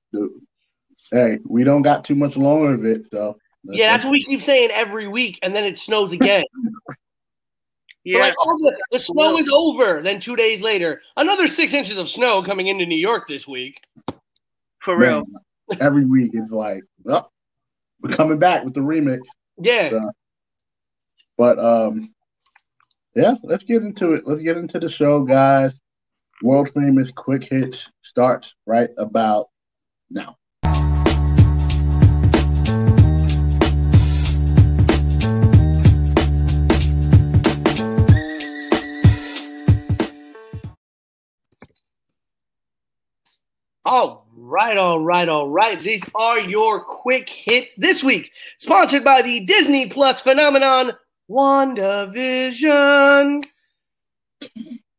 hey, 1.13 1.39
we 1.45 1.65
don't 1.65 1.83
got 1.83 2.05
too 2.05 2.15
much 2.15 2.37
longer 2.37 2.75
of 2.75 2.85
it, 2.85 3.03
so 3.11 3.39
Yeah, 3.65 3.93
that's 3.93 4.05
what 4.05 4.13
we 4.13 4.25
keep 4.25 4.43
saying 4.43 4.71
every 4.73 5.07
week, 5.07 5.39
and 5.43 5.55
then 5.55 5.65
it 5.65 5.79
snows 5.79 6.13
again. 6.13 6.45
Yeah, 8.05 8.21
like, 8.21 8.35
oh, 8.39 8.59
the, 8.61 8.77
the 8.93 8.99
snow 9.01 9.37
is 9.37 9.51
over. 9.53 10.01
Then 10.01 10.19
two 10.19 10.35
days 10.35 10.63
later, 10.63 11.03
another 11.19 11.47
six 11.47 11.75
inches 11.75 11.99
of 11.99 12.09
snow 12.09 12.43
coming 12.43 12.69
into 12.69 12.87
New 12.87 12.97
York 12.97 13.29
this 13.29 13.47
week. 13.47 13.83
for 14.79 14.97
real. 14.97 15.25
Man, 15.69 15.79
every 15.81 16.07
week 16.07 16.31
is 16.33 16.51
like, 16.51 16.85
well, 17.03 17.31
we're 18.01 18.15
coming 18.15 18.39
back 18.39 18.65
with 18.65 18.73
the 18.73 18.81
remix. 18.81 19.19
Yeah. 19.59 19.91
Yeah. 19.91 20.11
But 21.37 21.59
um, 21.59 22.15
yeah, 23.15 23.35
let's 23.43 23.65
get 23.65 23.83
into 23.83 24.15
it. 24.15 24.27
Let's 24.27 24.43
get 24.43 24.57
into 24.57 24.79
the 24.79 24.91
show, 24.91 25.25
guys. 25.25 25.75
World 26.43 26.71
famous 26.71 27.11
quick 27.11 27.45
hits 27.45 27.89
starts 28.03 28.55
right 28.67 28.91
about 28.97 29.49
now. 30.11 30.37
All 43.85 44.27
right, 44.37 44.77
all 44.77 45.01
right, 45.01 45.29
all 45.29 45.49
right. 45.49 45.81
These 45.81 46.03
are 46.15 46.41
your 46.41 46.85
quick 46.85 47.29
hits 47.29 47.75
this 47.77 48.05
week, 48.05 48.31
sponsored 48.59 49.03
by 49.03 49.23
the 49.23 49.47
Disney 49.47 49.89
Plus 49.89 50.21
phenomenon 50.21 50.93
WandaVision. 51.29 52.65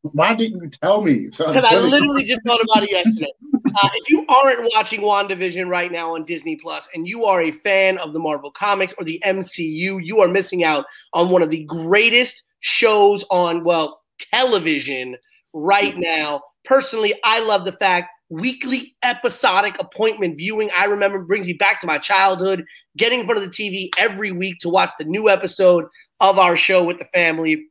Why 0.02 0.34
didn't 0.34 0.62
you 0.62 0.70
tell 0.82 1.02
me? 1.02 1.28
Because 1.38 1.64
I 1.64 1.78
literally 1.78 2.24
just 2.24 2.40
thought 2.46 2.60
about 2.62 2.82
it 2.84 2.90
yesterday. 2.90 3.32
Uh, 3.66 3.88
if 3.94 4.10
you 4.10 4.24
aren't 4.28 4.68
watching 4.74 5.00
WandaVision 5.00 5.68
right 5.68 5.92
now 5.92 6.14
on 6.14 6.24
Disney 6.24 6.56
Plus 6.56 6.88
and 6.94 7.06
you 7.06 7.24
are 7.24 7.42
a 7.42 7.50
fan 7.50 7.98
of 7.98 8.12
the 8.12 8.18
Marvel 8.18 8.50
Comics 8.50 8.94
or 8.98 9.04
the 9.04 9.22
MCU, 9.24 10.04
you 10.04 10.20
are 10.20 10.28
missing 10.28 10.64
out 10.64 10.86
on 11.12 11.30
one 11.30 11.42
of 11.42 11.50
the 11.50 11.64
greatest 11.64 12.42
shows 12.60 13.24
on, 13.30 13.62
well, 13.64 14.00
television 14.18 15.16
right 15.52 15.96
now. 15.96 16.42
Personally, 16.64 17.14
I 17.24 17.40
love 17.40 17.64
the 17.64 17.72
fact 17.72 18.10
weekly 18.28 18.94
episodic 19.02 19.76
appointment 19.80 20.36
viewing. 20.38 20.70
I 20.76 20.84
remember 20.84 21.24
brings 21.24 21.46
me 21.46 21.52
back 21.54 21.80
to 21.80 21.86
my 21.86 21.98
childhood, 21.98 22.64
getting 22.96 23.20
in 23.20 23.26
front 23.26 23.42
of 23.42 23.50
the 23.50 23.56
TV 23.56 23.90
every 23.98 24.32
week 24.32 24.58
to 24.60 24.68
watch 24.68 24.90
the 24.98 25.04
new 25.04 25.28
episode 25.28 25.86
of 26.20 26.38
our 26.38 26.56
show 26.56 26.84
with 26.84 26.98
the 26.98 27.04
family. 27.06 27.66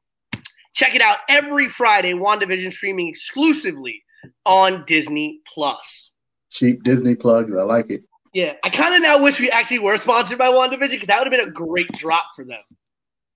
Check 0.73 0.95
it 0.95 1.01
out 1.01 1.19
every 1.27 1.67
Friday. 1.67 2.13
WandaVision 2.13 2.71
streaming 2.71 3.07
exclusively 3.07 4.03
on 4.45 4.83
Disney 4.85 5.41
Plus. 5.53 6.11
Cheap 6.49 6.83
Disney 6.83 7.15
plugs. 7.15 7.55
I 7.55 7.63
like 7.63 7.89
it. 7.89 8.03
Yeah, 8.33 8.53
I 8.63 8.69
kind 8.69 8.93
of 8.93 9.01
now 9.01 9.21
wish 9.21 9.39
we 9.39 9.49
actually 9.49 9.79
were 9.79 9.97
sponsored 9.97 10.37
by 10.37 10.49
WandaVision 10.49 10.91
because 10.91 11.07
that 11.07 11.19
would 11.19 11.31
have 11.31 11.39
been 11.39 11.49
a 11.49 11.51
great 11.51 11.91
drop 11.93 12.25
for 12.35 12.45
them. 12.45 12.61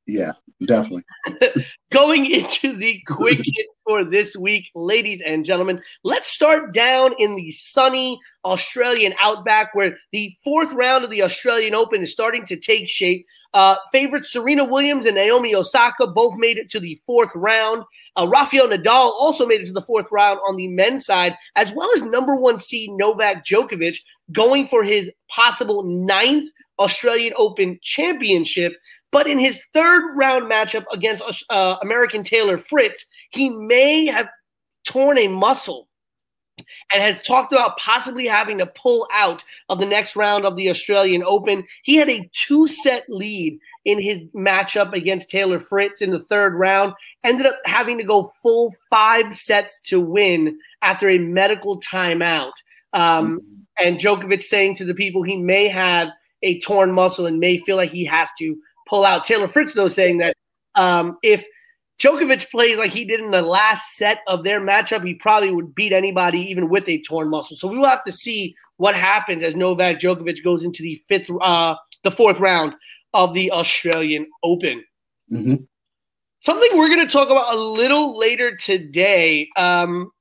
Yeah, 0.05 0.33
definitely. 0.65 1.03
Going 1.91 2.25
into 2.25 2.73
the 2.73 3.01
quick 3.07 3.39
hit 3.45 3.67
for 3.85 4.03
this 4.03 4.35
week, 4.35 4.69
ladies 4.75 5.21
and 5.21 5.45
gentlemen, 5.45 5.81
let's 6.03 6.29
start 6.29 6.73
down 6.73 7.13
in 7.19 7.35
the 7.35 7.51
sunny 7.53 8.19
Australian 8.43 9.13
outback 9.21 9.73
where 9.73 9.95
the 10.11 10.35
fourth 10.43 10.73
round 10.73 11.05
of 11.05 11.09
the 11.09 11.21
Australian 11.21 11.73
Open 11.73 12.03
is 12.03 12.11
starting 12.11 12.45
to 12.45 12.57
take 12.57 12.89
shape. 12.89 13.25
Uh, 13.53 13.77
favorites 13.93 14.31
Serena 14.33 14.65
Williams 14.65 15.05
and 15.05 15.15
Naomi 15.15 15.55
Osaka 15.55 16.07
both 16.07 16.33
made 16.37 16.57
it 16.57 16.69
to 16.71 16.81
the 16.81 16.99
fourth 17.05 17.31
round. 17.35 17.83
Uh, 18.17 18.27
Rafael 18.29 18.67
Nadal 18.67 19.13
also 19.17 19.45
made 19.45 19.61
it 19.61 19.67
to 19.67 19.73
the 19.73 19.81
fourth 19.83 20.07
round 20.11 20.39
on 20.47 20.57
the 20.57 20.67
men's 20.67 21.05
side, 21.05 21.37
as 21.55 21.71
well 21.71 21.89
as 21.95 22.01
number 22.03 22.35
one 22.35 22.59
seed 22.59 22.89
Novak 22.91 23.45
Djokovic 23.45 23.97
going 24.33 24.67
for 24.67 24.83
his 24.83 25.09
possible 25.29 25.83
ninth 25.83 26.49
Australian 26.79 27.33
Open 27.37 27.79
championship. 27.81 28.73
But 29.13 29.27
in 29.27 29.37
his 29.37 29.61
third 29.75 30.15
round 30.15 30.51
matchup 30.51 30.85
against 30.91 31.23
uh, 31.51 31.77
American 31.83 32.23
Taylor 32.23 32.57
Fritz, 32.57 33.05
he 33.29 33.51
may 33.51 34.07
have 34.07 34.27
torn 34.85 35.19
a 35.19 35.27
muscle 35.27 35.87
and 36.91 37.01
has 37.01 37.21
talked 37.21 37.53
about 37.53 37.77
possibly 37.77 38.25
having 38.25 38.57
to 38.57 38.65
pull 38.65 39.07
out 39.13 39.45
of 39.69 39.79
the 39.79 39.85
next 39.85 40.15
round 40.15 40.45
of 40.45 40.55
the 40.55 40.67
Australian 40.67 41.23
Open. 41.25 41.63
He 41.83 41.95
had 41.95 42.09
a 42.09 42.27
two 42.33 42.65
set 42.67 43.05
lead 43.07 43.59
in 43.85 44.01
his 44.01 44.21
matchup 44.35 44.93
against 44.93 45.29
Taylor 45.29 45.59
Fritz 45.59 46.01
in 46.01 46.09
the 46.09 46.23
third 46.23 46.55
round, 46.55 46.93
ended 47.23 47.45
up 47.45 47.59
having 47.65 47.99
to 47.99 48.03
go 48.03 48.33
full 48.41 48.73
five 48.89 49.31
sets 49.31 49.79
to 49.85 49.99
win 49.99 50.57
after 50.81 51.07
a 51.07 51.19
medical 51.19 51.79
timeout. 51.81 52.53
Um, 52.93 53.41
and 53.77 53.99
Djokovic 53.99 54.41
saying 54.41 54.77
to 54.77 54.85
the 54.85 54.95
people 54.95 55.21
he 55.21 55.37
may 55.37 55.67
have 55.67 56.09
a 56.41 56.59
torn 56.61 56.91
muscle 56.91 57.27
and 57.27 57.39
may 57.39 57.59
feel 57.59 57.77
like 57.77 57.91
he 57.91 58.05
has 58.05 58.29
to 58.39 58.57
pull 58.87 59.05
out. 59.05 59.23
Taylor 59.23 59.47
Fritz, 59.47 59.73
though, 59.73 59.87
saying 59.87 60.19
that 60.19 60.35
um, 60.75 61.17
if 61.23 61.45
Djokovic 61.99 62.49
plays 62.49 62.77
like 62.77 62.91
he 62.91 63.05
did 63.05 63.19
in 63.19 63.31
the 63.31 63.41
last 63.41 63.95
set 63.95 64.19
of 64.27 64.43
their 64.43 64.59
matchup, 64.59 65.05
he 65.05 65.13
probably 65.15 65.51
would 65.51 65.75
beat 65.75 65.93
anybody, 65.93 66.39
even 66.39 66.69
with 66.69 66.87
a 66.87 67.01
torn 67.03 67.29
muscle. 67.29 67.55
So 67.55 67.67
we 67.67 67.77
will 67.77 67.85
have 67.87 68.03
to 68.05 68.11
see 68.11 68.55
what 68.77 68.95
happens 68.95 69.43
as 69.43 69.55
Novak 69.55 69.99
Djokovic 69.99 70.43
goes 70.43 70.63
into 70.63 70.81
the 70.81 71.01
fifth, 71.07 71.29
uh, 71.41 71.75
the 72.03 72.11
fourth 72.11 72.39
round 72.39 72.73
of 73.13 73.33
the 73.33 73.51
Australian 73.51 74.27
Open. 74.43 74.83
Mm-hmm. 75.31 75.63
Something 76.39 76.77
we're 76.77 76.89
going 76.89 77.05
to 77.05 77.11
talk 77.11 77.29
about 77.29 77.53
a 77.53 77.57
little 77.57 78.17
later 78.17 78.55
today. 78.57 79.47
Um, 79.55 80.11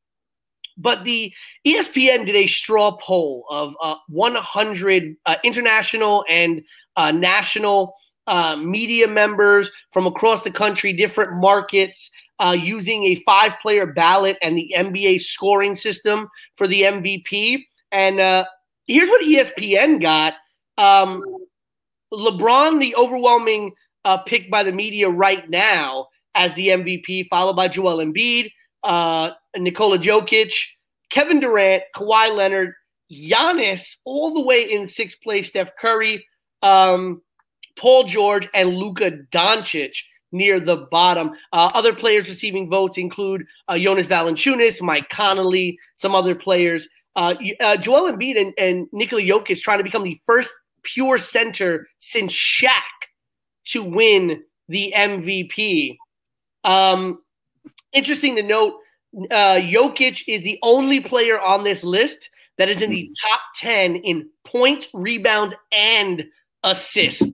but 0.76 1.04
the 1.04 1.32
ESPN 1.66 2.26
did 2.26 2.36
a 2.36 2.46
straw 2.46 2.96
poll 3.00 3.44
of 3.50 3.74
uh, 3.82 3.96
100 4.08 5.16
uh, 5.26 5.36
international 5.42 6.24
and 6.28 6.62
uh, 6.96 7.10
national 7.10 7.94
uh, 8.26 8.56
media 8.56 9.08
members 9.08 9.70
from 9.90 10.06
across 10.06 10.42
the 10.42 10.50
country, 10.50 10.92
different 10.92 11.40
markets, 11.40 12.10
uh, 12.38 12.52
using 12.52 13.04
a 13.04 13.22
five 13.26 13.52
player 13.60 13.86
ballot 13.86 14.36
and 14.42 14.56
the 14.56 14.72
NBA 14.76 15.20
scoring 15.20 15.76
system 15.76 16.28
for 16.56 16.66
the 16.66 16.82
MVP. 16.82 17.64
And 17.90 18.20
uh, 18.20 18.44
here's 18.86 19.08
what 19.08 19.22
ESPN 19.22 20.00
got 20.00 20.34
um, 20.78 21.22
LeBron, 22.12 22.80
the 22.80 22.94
overwhelming 22.96 23.72
uh, 24.04 24.18
pick 24.18 24.50
by 24.50 24.62
the 24.62 24.72
media 24.72 25.08
right 25.08 25.48
now 25.48 26.08
as 26.34 26.54
the 26.54 26.68
MVP, 26.68 27.28
followed 27.28 27.56
by 27.56 27.68
Joel 27.68 27.98
Embiid, 28.04 28.50
uh, 28.82 29.30
Nikola 29.56 29.98
Jokic, 29.98 30.52
Kevin 31.10 31.40
Durant, 31.40 31.84
Kawhi 31.94 32.34
Leonard, 32.34 32.72
Giannis, 33.12 33.96
all 34.04 34.32
the 34.32 34.40
way 34.40 34.70
in 34.70 34.86
sixth 34.86 35.20
place, 35.22 35.48
Steph 35.48 35.76
Curry. 35.76 36.26
Um, 36.62 37.20
Paul 37.78 38.04
George, 38.04 38.48
and 38.54 38.76
Luka 38.76 39.10
Doncic 39.30 39.96
near 40.32 40.58
the 40.58 40.76
bottom. 40.90 41.32
Uh, 41.52 41.70
other 41.74 41.94
players 41.94 42.28
receiving 42.28 42.68
votes 42.68 42.98
include 42.98 43.44
uh, 43.68 43.78
Jonas 43.78 44.06
Valanciunas, 44.06 44.82
Mike 44.82 45.08
Conley, 45.10 45.78
some 45.96 46.14
other 46.14 46.34
players. 46.34 46.88
Uh, 47.14 47.34
uh, 47.60 47.76
Joel 47.76 48.12
Embiid 48.12 48.40
and, 48.40 48.54
and 48.58 48.88
Nikola 48.92 49.22
Jokic 49.22 49.60
trying 49.60 49.78
to 49.78 49.84
become 49.84 50.02
the 50.02 50.18
first 50.24 50.50
pure 50.82 51.18
center 51.18 51.86
since 51.98 52.32
Shaq 52.32 52.70
to 53.66 53.82
win 53.82 54.42
the 54.68 54.92
MVP. 54.96 55.98
Um, 56.64 57.20
interesting 57.92 58.36
to 58.36 58.42
note, 58.42 58.74
uh, 59.30 59.60
Jokic 59.60 60.24
is 60.26 60.42
the 60.42 60.58
only 60.62 61.00
player 61.00 61.38
on 61.38 61.64
this 61.64 61.84
list 61.84 62.30
that 62.56 62.68
is 62.68 62.80
in 62.80 62.90
the 62.90 63.10
top 63.28 63.40
10 63.56 63.96
in 63.96 64.28
points, 64.44 64.88
rebounds, 64.94 65.54
and 65.70 66.24
assists 66.62 67.30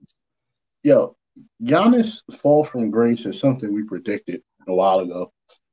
yo, 0.89 1.15
Giannis 1.63 2.21
fall 2.41 2.63
from 2.63 2.89
grace 2.89 3.23
is 3.27 3.39
something 3.39 3.71
we 3.71 3.83
predicted 3.83 4.41
a 4.67 4.73
while 4.73 5.01
ago, 5.01 5.31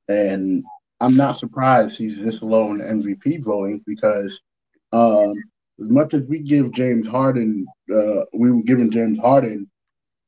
and 0.08 0.62
I'm 1.00 1.16
not 1.16 1.38
surprised 1.38 1.96
he's 1.96 2.22
this 2.22 2.42
low 2.42 2.70
in 2.72 2.80
MVP 2.80 3.42
voting 3.42 3.82
because 3.86 4.38
um, 4.92 5.32
as 5.82 5.90
much 5.90 6.12
as 6.12 6.22
we 6.28 6.40
give 6.40 6.70
James 6.72 7.06
Harden, 7.06 7.66
uh, 7.94 8.24
we 8.34 8.52
were 8.52 8.62
giving 8.62 8.90
James 8.90 9.18
Harden 9.18 9.70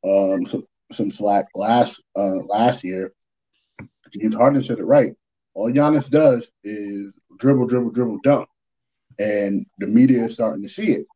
um, 0.07 0.47
some, 0.47 0.65
some 0.91 1.11
slack 1.11 1.45
last 1.55 2.03
uh, 2.17 2.41
last 2.49 2.83
year. 2.83 3.13
James 4.11 4.35
Harden 4.35 4.65
said 4.65 4.79
it 4.79 4.85
right. 4.85 5.13
All 5.53 5.71
Giannis 5.71 6.09
does 6.09 6.47
is 6.65 7.13
dribble, 7.39 7.67
dribble, 7.67 7.91
dribble, 7.91 8.21
dunk, 8.25 8.49
and 9.19 9.67
the 9.81 9.87
media 9.87 10.25
is 10.25 10.35
starting 10.35 10.63
to 10.63 10.71
see 10.71 10.93
it. 10.93 11.07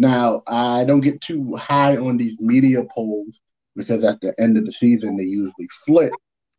Now, 0.00 0.42
I 0.46 0.84
don't 0.84 1.02
get 1.02 1.20
too 1.20 1.54
high 1.56 1.98
on 1.98 2.16
these 2.16 2.40
media 2.40 2.84
polls 2.94 3.38
because 3.76 4.02
at 4.02 4.18
the 4.22 4.32
end 4.40 4.56
of 4.56 4.64
the 4.64 4.72
season, 4.72 5.18
they 5.18 5.24
usually 5.24 5.68
flip 5.84 6.14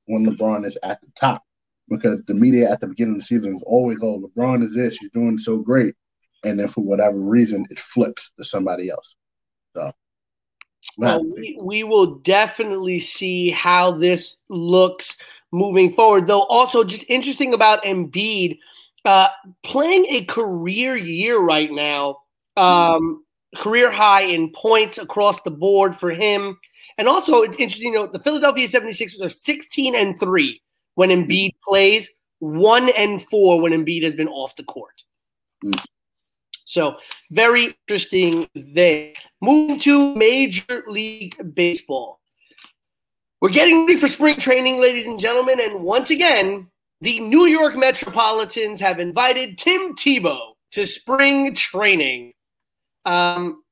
when 0.05 0.27
LeBron 0.27 0.63
is 0.63 0.77
at 0.83 1.01
the 1.01 1.07
top 1.19 1.41
because 1.89 2.21
the 2.27 2.35
media 2.35 2.69
at 2.69 2.79
the 2.81 2.85
beginning 2.85 3.15
of 3.15 3.21
the 3.21 3.25
season 3.25 3.55
is 3.55 3.63
always, 3.65 3.97
oh, 4.03 4.21
LeBron 4.21 4.63
is 4.63 4.75
this, 4.75 4.95
he's 4.95 5.09
doing 5.09 5.39
so 5.39 5.57
great. 5.57 5.95
And 6.43 6.59
then 6.59 6.67
for 6.67 6.81
whatever 6.81 7.17
reason, 7.17 7.65
it 7.71 7.79
flips 7.79 8.31
to 8.37 8.45
somebody 8.45 8.91
else. 8.91 9.15
So, 9.75 9.91
well, 10.97 11.23
we, 11.23 11.57
we 11.63 11.83
will 11.83 12.17
definitely 12.17 12.99
see 12.99 13.49
how 13.49 13.93
this 13.93 14.37
looks 14.49 15.17
moving 15.51 15.95
forward. 15.95 16.27
Though, 16.27 16.43
also 16.43 16.83
just 16.83 17.09
interesting 17.09 17.55
about 17.55 17.85
Embiid 17.85 18.59
uh, 19.03 19.29
playing 19.63 20.05
a 20.09 20.25
career 20.25 20.95
year 20.95 21.39
right 21.39 21.71
now. 21.71 22.17
Um, 22.55 23.23
career 23.57 23.91
high 23.91 24.21
in 24.21 24.51
points 24.51 24.97
across 24.97 25.41
the 25.41 25.51
board 25.51 25.95
for 25.95 26.11
him. 26.11 26.57
And 26.97 27.07
also, 27.07 27.41
it's 27.41 27.57
interesting, 27.57 27.93
you 27.93 27.99
know, 27.99 28.07
the 28.07 28.19
Philadelphia 28.19 28.67
76ers 28.67 29.23
are 29.23 29.29
16 29.29 29.95
and 29.95 30.19
3 30.19 30.61
when 30.95 31.09
Embiid 31.09 31.51
plays, 31.67 32.09
1 32.39 32.89
and 32.89 33.21
4 33.21 33.61
when 33.61 33.71
Embiid 33.71 34.03
has 34.03 34.13
been 34.13 34.27
off 34.27 34.55
the 34.55 34.63
court. 34.63 35.01
Mm. 35.63 35.83
So, 36.65 36.95
very 37.31 37.75
interesting 37.87 38.47
there. 38.55 39.13
Moving 39.41 39.79
to 39.79 40.15
Major 40.15 40.83
League 40.87 41.35
Baseball. 41.53 42.19
We're 43.41 43.49
getting 43.49 43.85
ready 43.85 43.97
for 43.97 44.07
spring 44.07 44.37
training, 44.37 44.79
ladies 44.79 45.07
and 45.07 45.19
gentlemen. 45.19 45.59
And 45.59 45.83
once 45.83 46.11
again, 46.11 46.67
the 47.01 47.19
New 47.19 47.47
York 47.47 47.75
Metropolitans 47.75 48.79
have 48.79 48.99
invited 48.99 49.57
Tim 49.57 49.95
Tebow 49.95 50.53
to 50.71 50.85
spring 50.85 51.55
training. 51.55 52.33
Um, 53.05 53.63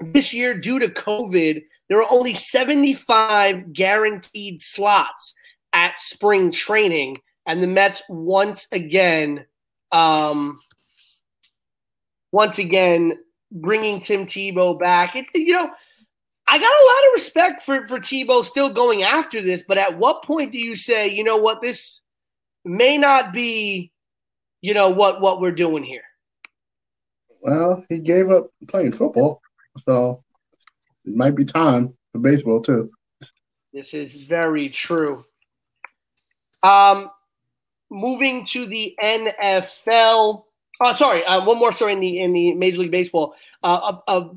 this 0.00 0.32
year, 0.32 0.58
due 0.58 0.78
to 0.78 0.88
COVID, 0.88 1.62
there 1.88 1.98
are 1.98 2.10
only 2.10 2.34
75 2.34 3.72
guaranteed 3.72 4.60
slots 4.60 5.34
at 5.72 5.98
spring 5.98 6.50
training, 6.50 7.18
and 7.46 7.62
the 7.62 7.66
Mets 7.66 8.02
once 8.08 8.66
again, 8.72 9.44
um, 9.92 10.60
once 12.32 12.58
again, 12.58 13.18
bringing 13.50 14.00
Tim 14.00 14.26
Tebow 14.26 14.78
back. 14.78 15.14
It, 15.16 15.26
you 15.34 15.52
know, 15.52 15.70
I 16.46 16.58
got 16.58 16.64
a 16.64 16.86
lot 16.86 17.08
of 17.08 17.14
respect 17.14 17.62
for 17.62 17.86
for 17.86 17.98
Tebow 17.98 18.44
still 18.44 18.70
going 18.70 19.02
after 19.02 19.40
this, 19.40 19.62
but 19.66 19.78
at 19.78 19.98
what 19.98 20.24
point 20.24 20.52
do 20.52 20.58
you 20.58 20.76
say, 20.76 21.08
you 21.08 21.24
know 21.24 21.36
what, 21.36 21.62
this 21.62 22.00
may 22.64 22.98
not 22.98 23.32
be, 23.32 23.92
you 24.60 24.74
know, 24.74 24.90
what 24.90 25.20
what 25.20 25.40
we're 25.40 25.52
doing 25.52 25.82
here? 25.82 26.02
Well, 27.44 27.84
he 27.90 28.00
gave 28.00 28.30
up 28.30 28.48
playing 28.68 28.92
football, 28.92 29.42
so 29.78 30.24
it 31.04 31.14
might 31.14 31.36
be 31.36 31.44
time 31.44 31.94
for 32.10 32.18
baseball 32.18 32.62
too. 32.62 32.90
This 33.70 33.92
is 33.92 34.14
very 34.14 34.70
true. 34.70 35.26
Um, 36.62 37.10
moving 37.90 38.46
to 38.46 38.66
the 38.66 38.96
NFL, 39.02 40.44
Oh, 40.80 40.92
sorry, 40.92 41.24
uh, 41.24 41.44
one 41.44 41.58
more 41.58 41.70
story 41.70 41.92
in 41.92 42.00
the 42.00 42.18
in 42.18 42.32
the 42.32 42.54
Major 42.54 42.78
League 42.78 42.90
Baseball. 42.90 43.36
Uh, 43.62 43.96
a, 44.08 44.12
a, 44.12 44.30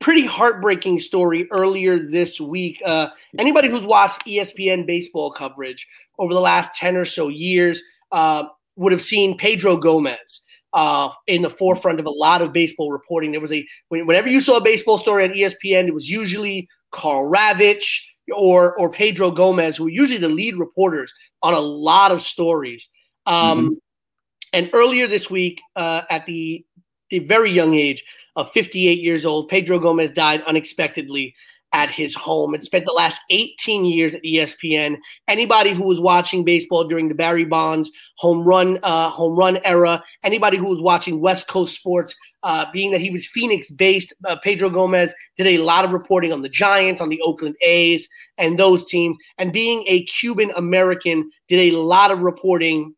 pretty 0.00 0.24
heartbreaking 0.24 0.98
story 0.98 1.46
earlier 1.50 1.98
this 1.98 2.40
week. 2.40 2.80
Uh, 2.86 3.08
anybody 3.38 3.68
who's 3.68 3.84
watched 3.84 4.24
ESPN 4.26 4.86
baseball 4.86 5.30
coverage 5.30 5.86
over 6.18 6.32
the 6.32 6.40
last 6.40 6.74
ten 6.78 6.96
or 6.96 7.04
so 7.04 7.28
years 7.28 7.82
uh, 8.12 8.44
would 8.76 8.92
have 8.92 9.02
seen 9.02 9.36
Pedro 9.36 9.76
Gomez 9.76 10.40
uh, 10.74 11.10
in 11.26 11.42
the 11.42 11.50
forefront 11.50 12.00
of 12.00 12.06
a 12.06 12.10
lot 12.10 12.42
of 12.42 12.52
baseball 12.52 12.92
reporting. 12.92 13.32
There 13.32 13.40
was 13.40 13.52
a 13.52 13.66
whenever 13.88 14.28
you 14.28 14.40
saw 14.40 14.58
a 14.58 14.64
baseball 14.64 14.98
story 14.98 15.24
on 15.24 15.30
ESPN, 15.30 15.86
it 15.86 15.94
was 15.94 16.10
usually 16.10 16.68
Karl 16.90 17.30
Ravech 17.30 17.84
or 18.34 18.78
or 18.78 18.90
Pedro 18.90 19.30
Gomez, 19.30 19.76
who 19.76 19.84
were 19.84 19.90
usually 19.90 20.18
the 20.18 20.28
lead 20.28 20.56
reporters 20.56 21.12
on 21.42 21.54
a 21.54 21.60
lot 21.60 22.12
of 22.12 22.20
stories. 22.20 22.88
Um, 23.26 23.58
mm-hmm 23.58 23.74
and 24.54 24.70
earlier 24.72 25.08
this 25.08 25.28
week, 25.28 25.60
uh, 25.76 26.02
at 26.08 26.24
the 26.26 26.64
the 27.10 27.18
very 27.18 27.50
young 27.50 27.74
age 27.74 28.04
of 28.36 28.50
58 28.52 29.00
years 29.00 29.24
old, 29.24 29.48
Pedro 29.48 29.78
Gomez 29.78 30.10
died 30.10 30.42
unexpectedly 30.42 31.34
at 31.74 31.90
his 31.90 32.14
home 32.14 32.54
and 32.54 32.62
spent 32.62 32.86
the 32.86 32.92
last 32.92 33.20
18 33.30 33.84
years 33.84 34.14
at 34.14 34.22
ESPN. 34.22 34.96
Anybody 35.26 35.72
who 35.72 35.84
was 35.84 36.00
watching 36.00 36.44
baseball 36.44 36.84
during 36.84 37.08
the 37.08 37.16
Barry 37.16 37.44
Bonds 37.44 37.90
home 38.16 38.44
run 38.44 38.78
uh, 38.84 39.10
home 39.10 39.36
run 39.36 39.58
era, 39.64 40.02
anybody 40.22 40.56
who 40.56 40.66
was 40.66 40.80
watching 40.80 41.20
West 41.20 41.48
Coast 41.48 41.74
sports, 41.74 42.14
uh, 42.44 42.64
being 42.72 42.92
that 42.92 43.00
he 43.00 43.10
was 43.10 43.26
Phoenix 43.26 43.70
based, 43.70 44.14
uh, 44.24 44.36
Pedro 44.36 44.70
Gomez 44.70 45.12
did 45.36 45.48
a 45.48 45.58
lot 45.58 45.84
of 45.84 45.90
reporting 45.90 46.32
on 46.32 46.42
the 46.42 46.48
Giants, 46.48 47.02
on 47.02 47.08
the 47.08 47.20
Oakland 47.22 47.56
A's, 47.60 48.08
and 48.38 48.56
those 48.56 48.86
teams. 48.86 49.16
And 49.36 49.52
being 49.52 49.84
a 49.88 50.04
Cuban 50.04 50.52
American, 50.56 51.28
did 51.48 51.58
a 51.58 51.76
lot 51.76 52.12
of 52.12 52.20
reporting 52.20 52.94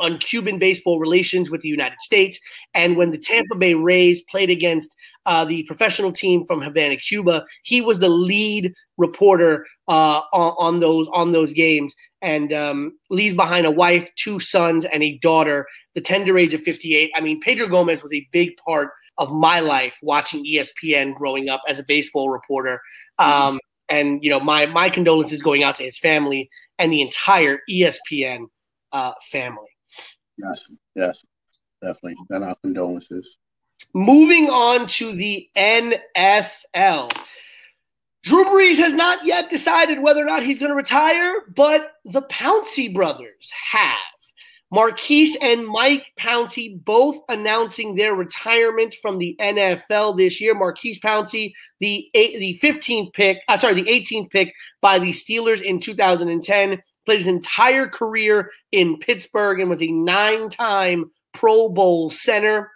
on 0.00 0.18
Cuban 0.18 0.58
baseball 0.58 0.98
relations 0.98 1.50
with 1.50 1.60
the 1.60 1.68
United 1.68 2.00
States. 2.00 2.38
And 2.74 2.96
when 2.96 3.10
the 3.10 3.18
Tampa 3.18 3.56
Bay 3.56 3.74
Rays 3.74 4.22
played 4.30 4.50
against 4.50 4.90
uh, 5.26 5.44
the 5.44 5.64
professional 5.64 6.12
team 6.12 6.46
from 6.46 6.62
Havana, 6.62 6.96
Cuba, 6.96 7.44
he 7.62 7.80
was 7.80 7.98
the 7.98 8.08
lead 8.08 8.72
reporter 8.96 9.66
uh, 9.88 10.22
on, 10.32 10.54
on, 10.58 10.80
those 10.80 11.08
on 11.12 11.32
those 11.32 11.52
games, 11.52 11.94
and 12.22 12.52
um, 12.52 12.98
leaves 13.10 13.36
behind 13.36 13.66
a 13.66 13.70
wife, 13.70 14.08
two 14.16 14.40
sons, 14.40 14.84
and 14.84 15.02
a 15.02 15.18
daughter. 15.18 15.66
The 15.94 16.00
tender 16.00 16.38
age 16.38 16.54
of 16.54 16.62
58. 16.62 17.10
I 17.14 17.20
mean, 17.20 17.40
Pedro 17.40 17.66
Gomez 17.66 18.02
was 18.02 18.12
a 18.14 18.26
big 18.32 18.56
part 18.56 18.90
of 19.18 19.30
my 19.30 19.60
life 19.60 19.98
watching 20.02 20.44
ESPN 20.46 21.14
growing 21.14 21.48
up 21.48 21.62
as 21.68 21.78
a 21.78 21.84
baseball 21.84 22.30
reporter. 22.30 22.80
Um, 23.18 23.58
and 23.88 24.22
you 24.22 24.30
know, 24.30 24.40
my 24.40 24.66
my 24.66 24.88
condolences 24.88 25.42
going 25.42 25.64
out 25.64 25.74
to 25.76 25.84
his 25.84 25.98
family 25.98 26.48
and 26.78 26.92
the 26.92 27.02
entire 27.02 27.60
ESPN 27.70 28.46
uh, 28.92 29.12
family. 29.30 29.68
Yes, 30.38 30.60
yes, 30.94 31.16
definitely. 31.82 32.16
And 32.30 32.44
our 32.44 32.56
condolences. 32.62 33.36
Moving 33.94 34.50
on 34.50 34.86
to 34.88 35.12
the 35.12 35.48
NFL. 35.56 37.10
Drew 38.22 38.44
Brees 38.46 38.76
has 38.76 38.92
not 38.92 39.24
yet 39.24 39.50
decided 39.50 40.00
whether 40.00 40.20
or 40.20 40.26
not 40.26 40.42
he's 40.42 40.58
going 40.58 40.70
to 40.70 40.76
retire, 40.76 41.42
but 41.54 41.92
the 42.04 42.22
Pouncey 42.22 42.92
brothers 42.92 43.50
have. 43.70 43.96
Maurkice 44.72 45.36
and 45.40 45.66
Mike 45.66 46.06
Pouncey 46.18 46.84
both 46.84 47.20
announcing 47.28 47.94
their 47.94 48.14
retirement 48.14 48.94
from 49.00 49.18
the 49.18 49.36
NFL 49.38 50.16
this 50.16 50.40
year. 50.40 50.54
Maurkice 50.54 50.98
Pouncey, 50.98 51.52
the 51.78 52.08
the 52.14 52.58
15th 52.62 53.12
pick, 53.12 53.38
uh, 53.48 53.56
sorry, 53.58 53.74
the 53.74 53.84
18th 53.84 54.30
pick 54.30 54.52
by 54.80 54.98
the 54.98 55.12
Steelers 55.12 55.62
in 55.62 55.78
2010, 55.78 56.82
played 57.04 57.18
his 57.18 57.26
entire 57.28 57.86
career 57.86 58.50
in 58.72 58.98
Pittsburgh 58.98 59.60
and 59.60 59.70
was 59.70 59.82
a 59.82 59.86
nine 59.86 60.48
time 60.48 61.10
Pro 61.32 61.68
Bowl 61.68 62.10
center. 62.10 62.72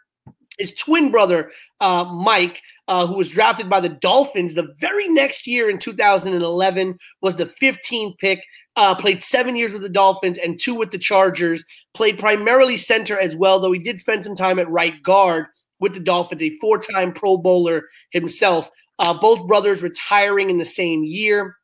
His 0.61 0.75
twin 0.75 1.11
brother, 1.11 1.51
uh, 1.81 2.05
Mike, 2.05 2.61
uh, 2.87 3.07
who 3.07 3.17
was 3.17 3.31
drafted 3.31 3.71
by 3.71 3.81
the 3.81 3.89
Dolphins 3.89 4.55
the 4.55 4.75
very 4.79 5.09
next 5.09 5.47
year 5.47 5.71
in 5.71 5.79
2011, 5.79 6.99
was 7.23 7.37
the 7.37 7.47
15th 7.47 8.19
pick. 8.19 8.45
Uh, 8.77 8.95
played 8.95 9.23
seven 9.23 9.57
years 9.57 9.73
with 9.73 9.83
the 9.83 9.89
Dolphins 9.89 10.39
and 10.39 10.61
two 10.61 10.75
with 10.75 10.91
the 10.91 10.99
Chargers. 10.99 11.65
Played 11.95 12.19
primarily 12.19 12.77
center 12.77 13.19
as 13.19 13.35
well, 13.35 13.59
though 13.59 13.73
he 13.73 13.81
did 13.81 13.99
spend 13.99 14.23
some 14.23 14.37
time 14.37 14.59
at 14.59 14.71
right 14.71 15.03
guard 15.03 15.47
with 15.81 15.95
the 15.95 16.01
Dolphins, 16.01 16.43
a 16.43 16.57
four 16.59 16.79
time 16.79 17.13
Pro 17.13 17.39
Bowler 17.39 17.89
himself. 18.11 18.69
Uh, 18.99 19.15
both 19.15 19.49
brothers 19.49 19.83
retiring 19.83 20.51
in 20.51 20.59
the 20.59 20.65
same 20.65 21.05
year. 21.05 21.57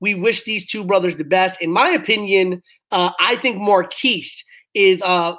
We 0.00 0.14
wish 0.14 0.44
these 0.44 0.66
two 0.66 0.84
brothers 0.84 1.16
the 1.16 1.24
best. 1.24 1.62
In 1.62 1.70
my 1.72 1.88
opinion, 1.88 2.62
uh, 2.90 3.12
I 3.18 3.36
think 3.36 3.56
Maurkice 3.56 4.44
is 4.74 5.00
uh, 5.00 5.36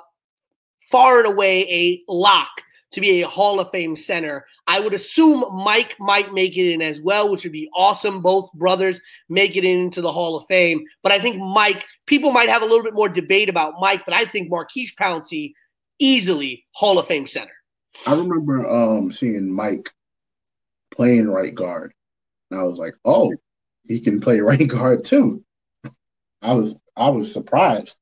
far 0.89 1.19
and 1.19 1.27
away 1.27 1.61
a 1.69 2.03
lock 2.11 2.61
to 2.91 3.01
be 3.01 3.21
a 3.21 3.27
Hall 3.27 3.59
of 3.59 3.69
Fame 3.71 3.95
center. 3.95 4.45
I 4.67 4.79
would 4.79 4.93
assume 4.93 5.45
Mike 5.51 5.95
might 5.99 6.33
make 6.33 6.57
it 6.57 6.71
in 6.71 6.81
as 6.81 7.01
well, 7.01 7.29
which 7.29 7.43
would 7.43 7.51
be 7.51 7.69
awesome. 7.75 8.21
Both 8.21 8.51
brothers 8.53 8.99
make 9.27 9.57
it 9.57 9.65
into 9.65 10.01
the 10.01 10.11
Hall 10.11 10.37
of 10.37 10.45
Fame. 10.47 10.85
But 11.03 11.11
I 11.11 11.19
think 11.19 11.37
Mike, 11.37 11.85
people 12.05 12.31
might 12.31 12.49
have 12.49 12.61
a 12.61 12.65
little 12.65 12.83
bit 12.83 12.93
more 12.93 13.09
debate 13.09 13.49
about 13.49 13.75
Mike, 13.79 14.03
but 14.05 14.13
I 14.13 14.25
think 14.25 14.49
Maurkice 14.49 14.93
Pouncey, 14.95 15.53
easily 15.99 16.65
Hall 16.71 16.97
of 16.97 17.07
Fame 17.07 17.27
center. 17.27 17.51
I 18.07 18.13
remember 18.13 18.69
um, 18.69 19.11
seeing 19.11 19.51
Mike 19.51 19.89
playing 20.95 21.27
right 21.27 21.53
guard. 21.53 21.93
And 22.49 22.59
I 22.59 22.63
was 22.63 22.77
like, 22.77 22.95
oh, 23.03 23.33
he 23.83 23.99
can 23.99 24.19
play 24.19 24.39
right 24.41 24.67
guard 24.67 25.03
too. 25.03 25.43
I 26.41 26.53
was 26.53 26.75
I 26.95 27.09
was 27.09 27.31
surprised, 27.31 27.97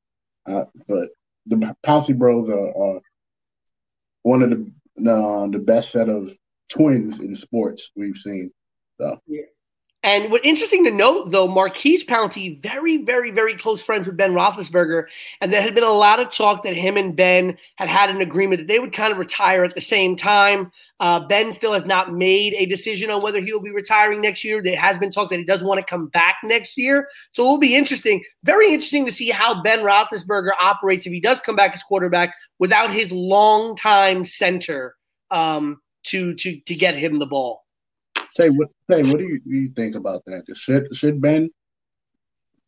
uh, 0.46 0.66
but 0.88 1.10
the 1.48 1.76
Pouncey 1.86 2.18
Bros 2.18 2.50
are, 2.50 3.02
one 4.24 4.42
of 4.44 4.50
the 4.50 5.12
uh, 5.12 5.48
the 5.48 5.60
best 5.60 5.92
set 5.92 6.10
of 6.10 6.32
twins 6.70 7.20
in 7.20 7.36
sports 7.36 7.92
we've 7.96 8.18
seen. 8.18 8.52
So 9.00 9.20
yeah. 9.28 9.42
And 10.06 10.32
what 10.32 10.44
interesting 10.44 10.84
to 10.84 10.92
note, 10.92 11.32
though, 11.32 11.48
Maurkice 11.48 12.04
Pouncey, 12.04 12.62
very, 12.62 12.98
very, 12.98 13.32
very 13.32 13.56
close 13.56 13.82
friends 13.82 14.06
with 14.06 14.18
Ben 14.18 14.34
Roethlisberger, 14.34 15.06
and 15.40 15.54
there 15.54 15.62
had 15.62 15.74
been 15.74 15.86
a 15.86 15.92
lot 15.92 16.20
of 16.20 16.30
talk 16.30 16.64
that 16.64 16.76
him 16.76 16.98
and 16.98 17.16
Ben 17.16 17.58
had 17.78 17.88
had 17.88 18.10
an 18.10 18.20
agreement 18.20 18.60
that 18.60 18.68
they 18.68 18.80
would 18.80 18.92
kind 18.92 19.14
of 19.14 19.18
retire 19.18 19.64
at 19.64 19.76
the 19.76 19.82
same 19.82 20.18
time. 20.18 20.74
Uh, 21.00 21.22
ben 21.22 21.54
still 21.54 21.72
has 21.72 21.86
not 21.86 22.14
made 22.14 22.54
a 22.56 22.66
decision 22.66 23.10
on 23.10 23.22
whether 23.22 23.40
he 23.40 23.54
will 23.54 23.62
be 23.62 23.72
retiring 23.72 24.20
next 24.20 24.44
year. 24.44 24.62
There 24.62 24.76
has 24.76 24.98
been 24.98 25.10
talk 25.10 25.30
that 25.30 25.40
he 25.40 25.46
doesn't 25.46 25.68
want 25.68 25.80
to 25.80 25.86
come 25.86 26.08
back 26.08 26.36
next 26.44 26.78
year, 26.78 27.08
so 27.32 27.46
it 27.46 27.48
will 27.48 27.58
be 27.58 27.76
interesting, 27.76 28.22
very 28.44 28.74
interesting 28.74 29.06
to 29.06 29.12
see 29.12 29.30
how 29.30 29.64
Ben 29.64 29.80
Roethlisberger 29.80 30.52
operates 30.62 31.06
if 31.06 31.14
he 31.14 31.22
does 31.22 31.40
come 31.40 31.56
back 31.56 31.74
as 31.74 31.84
quarterback 31.84 32.36
without 32.60 32.92
his 32.92 33.10
longtime 33.10 34.26
center 34.26 34.96
um, 35.32 35.82
to 36.04 36.36
to 36.36 36.60
to 36.60 36.76
get 36.76 36.96
him 36.96 37.20
the 37.20 37.26
ball. 37.26 37.63
Say 38.36 38.50
what? 38.50 38.70
Say 38.90 39.04
what 39.04 39.20
do 39.20 39.26
you, 39.26 39.40
do 39.40 39.50
you 39.50 39.70
think 39.70 39.96
about 39.96 40.24
that? 40.26 40.44
Should 40.56 40.96
should 40.96 41.22
Ben 41.22 41.50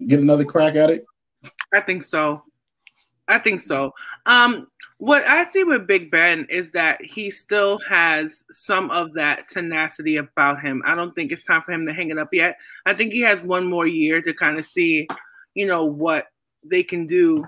get 0.07 0.19
another 0.19 0.45
crack 0.45 0.75
at 0.75 0.89
it? 0.89 1.05
I 1.73 1.81
think 1.81 2.03
so. 2.03 2.43
I 3.27 3.39
think 3.39 3.61
so. 3.61 3.91
Um, 4.27 4.67
what 4.97 5.27
I 5.27 5.45
see 5.45 5.63
with 5.63 5.87
Big 5.87 6.11
Ben 6.11 6.45
is 6.49 6.71
that 6.71 7.03
he 7.03 7.31
still 7.31 7.79
has 7.79 8.43
some 8.51 8.91
of 8.91 9.13
that 9.13 9.49
tenacity 9.49 10.17
about 10.17 10.61
him. 10.61 10.81
I 10.85 10.95
don't 10.95 11.13
think 11.13 11.31
it's 11.31 11.43
time 11.43 11.63
for 11.63 11.71
him 11.71 11.85
to 11.87 11.93
hang 11.93 12.11
it 12.11 12.19
up 12.19 12.29
yet. 12.31 12.57
I 12.85 12.93
think 12.93 13.13
he 13.13 13.21
has 13.21 13.43
one 13.43 13.65
more 13.65 13.87
year 13.87 14.21
to 14.21 14.33
kind 14.33 14.59
of 14.59 14.65
see, 14.65 15.07
you 15.53 15.65
know, 15.65 15.85
what 15.85 16.27
they 16.63 16.83
can 16.83 17.07
do. 17.07 17.43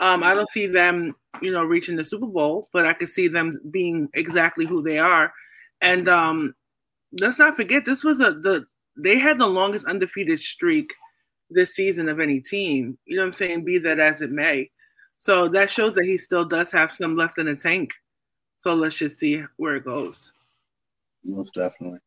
Um, 0.00 0.22
I 0.22 0.34
don't 0.34 0.48
see 0.50 0.66
them, 0.66 1.16
you 1.42 1.50
know, 1.50 1.64
reaching 1.64 1.96
the 1.96 2.04
Super 2.04 2.26
Bowl, 2.26 2.68
but 2.72 2.86
I 2.86 2.92
could 2.92 3.08
see 3.08 3.28
them 3.28 3.60
being 3.70 4.08
exactly 4.14 4.66
who 4.66 4.82
they 4.82 4.98
are. 4.98 5.32
And 5.80 6.08
um, 6.08 6.54
let's 7.20 7.38
not 7.38 7.56
forget 7.56 7.84
this 7.84 8.04
was 8.04 8.20
a 8.20 8.32
the 8.32 8.66
they 8.96 9.18
had 9.18 9.38
the 9.38 9.46
longest 9.46 9.86
undefeated 9.86 10.40
streak 10.40 10.92
this 11.50 11.74
season 11.74 12.08
of 12.08 12.20
any 12.20 12.40
team. 12.40 12.98
You 13.06 13.16
know 13.16 13.22
what 13.22 13.28
I'm 13.28 13.32
saying? 13.34 13.64
Be 13.64 13.78
that 13.78 14.00
as 14.00 14.20
it 14.20 14.30
may. 14.30 14.70
So 15.18 15.48
that 15.48 15.70
shows 15.70 15.94
that 15.94 16.04
he 16.04 16.18
still 16.18 16.44
does 16.44 16.70
have 16.70 16.92
some 16.92 17.16
left 17.16 17.38
in 17.38 17.46
the 17.46 17.56
tank. 17.56 17.92
So 18.62 18.74
let's 18.74 18.96
just 18.96 19.18
see 19.18 19.42
where 19.56 19.76
it 19.76 19.84
goes. 19.84 20.30
Most 21.24 21.54
definitely. 21.54 22.00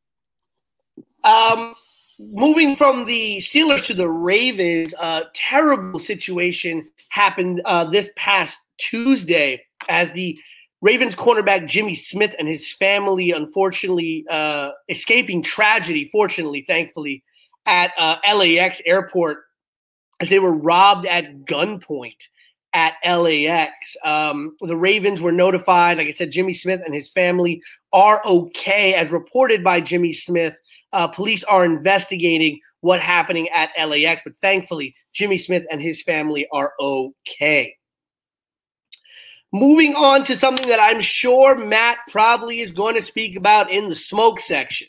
Um, 1.24 1.74
moving 2.20 2.76
from 2.76 3.06
the 3.06 3.38
Steelers 3.38 3.86
to 3.88 3.94
the 3.94 4.10
Ravens, 4.10 4.94
a 5.00 5.24
terrible 5.34 6.00
situation 6.00 6.88
happened 7.10 7.62
uh, 7.66 7.86
this 7.86 8.10
past 8.16 8.60
Tuesday 8.78 9.64
as 9.90 10.12
the 10.12 10.38
Ravens 10.82 11.15
cornerback 11.15 11.67
Jimmy 11.67 11.94
Smith 11.94 12.36
and 12.39 12.48
his 12.48 12.74
family, 12.74 13.32
unfortunately, 13.32 14.26
uh, 14.30 14.72
escaping 14.89 15.44
tragedy, 15.44 16.10
fortunately, 16.12 16.65
thankfully, 16.67 17.24
at 17.65 17.91
uh, 17.98 18.17
LAX 18.36 18.82
airport 18.86 19.44
as 20.20 20.30
they 20.30 20.39
were 20.39 20.54
robbed 20.54 21.06
at 21.06 21.46
gunpoint 21.46 22.17
at 22.74 22.96
LAX. 23.06 23.96
Um, 24.04 24.56
the 24.62 24.78
Ravens 24.78 25.22
were 25.22 25.32
notified. 25.32 25.98
Like 25.98 26.08
I 26.08 26.12
said, 26.12 26.32
Jimmy 26.32 26.54
Smith 26.54 26.82
and 26.84 26.94
his 26.94 27.10
family 27.10 27.62
are 27.94 28.22
okay. 28.26 28.94
As 28.94 29.12
reported 29.12 29.63
by 29.63 29.82
Jimmy 29.82 30.13
Smith, 30.13 30.58
uh, 30.94 31.08
police 31.08 31.44
are 31.44 31.65
investigating 31.65 32.60
what 32.80 33.00
happening 33.00 33.48
at 33.50 33.70
LAX, 33.78 34.22
but 34.24 34.36
thankfully, 34.38 34.96
Jimmy 35.13 35.38
Smith 35.38 35.63
and 35.70 35.82
his 35.82 36.02
family 36.02 36.48
are 36.52 36.74
okay. 36.80 37.76
Moving 39.52 39.96
on 39.96 40.24
to 40.26 40.36
something 40.36 40.68
that 40.68 40.80
I'm 40.80 41.02
sure 41.02 41.56
Matt 41.56 42.00
probably 42.10 42.62
is 42.62 42.72
going 42.72 42.96
to 42.96 43.02
speak 43.02 43.36
about 43.36 43.72
in 43.72 43.90
the 43.90 43.96
smoke 43.96 44.40
section. 44.40 44.88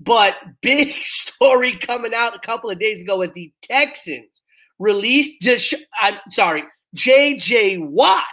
But 0.00 0.36
big 0.60 0.92
story 1.04 1.72
coming 1.76 2.14
out 2.14 2.34
a 2.34 2.40
couple 2.40 2.70
of 2.70 2.78
days 2.78 3.02
ago 3.02 3.22
as 3.22 3.32
the 3.32 3.52
Texans 3.62 4.42
released, 4.78 5.40
Desha- 5.42 5.84
I'm 6.00 6.18
sorry, 6.30 6.64
JJ 6.96 7.86
Watt, 7.88 8.24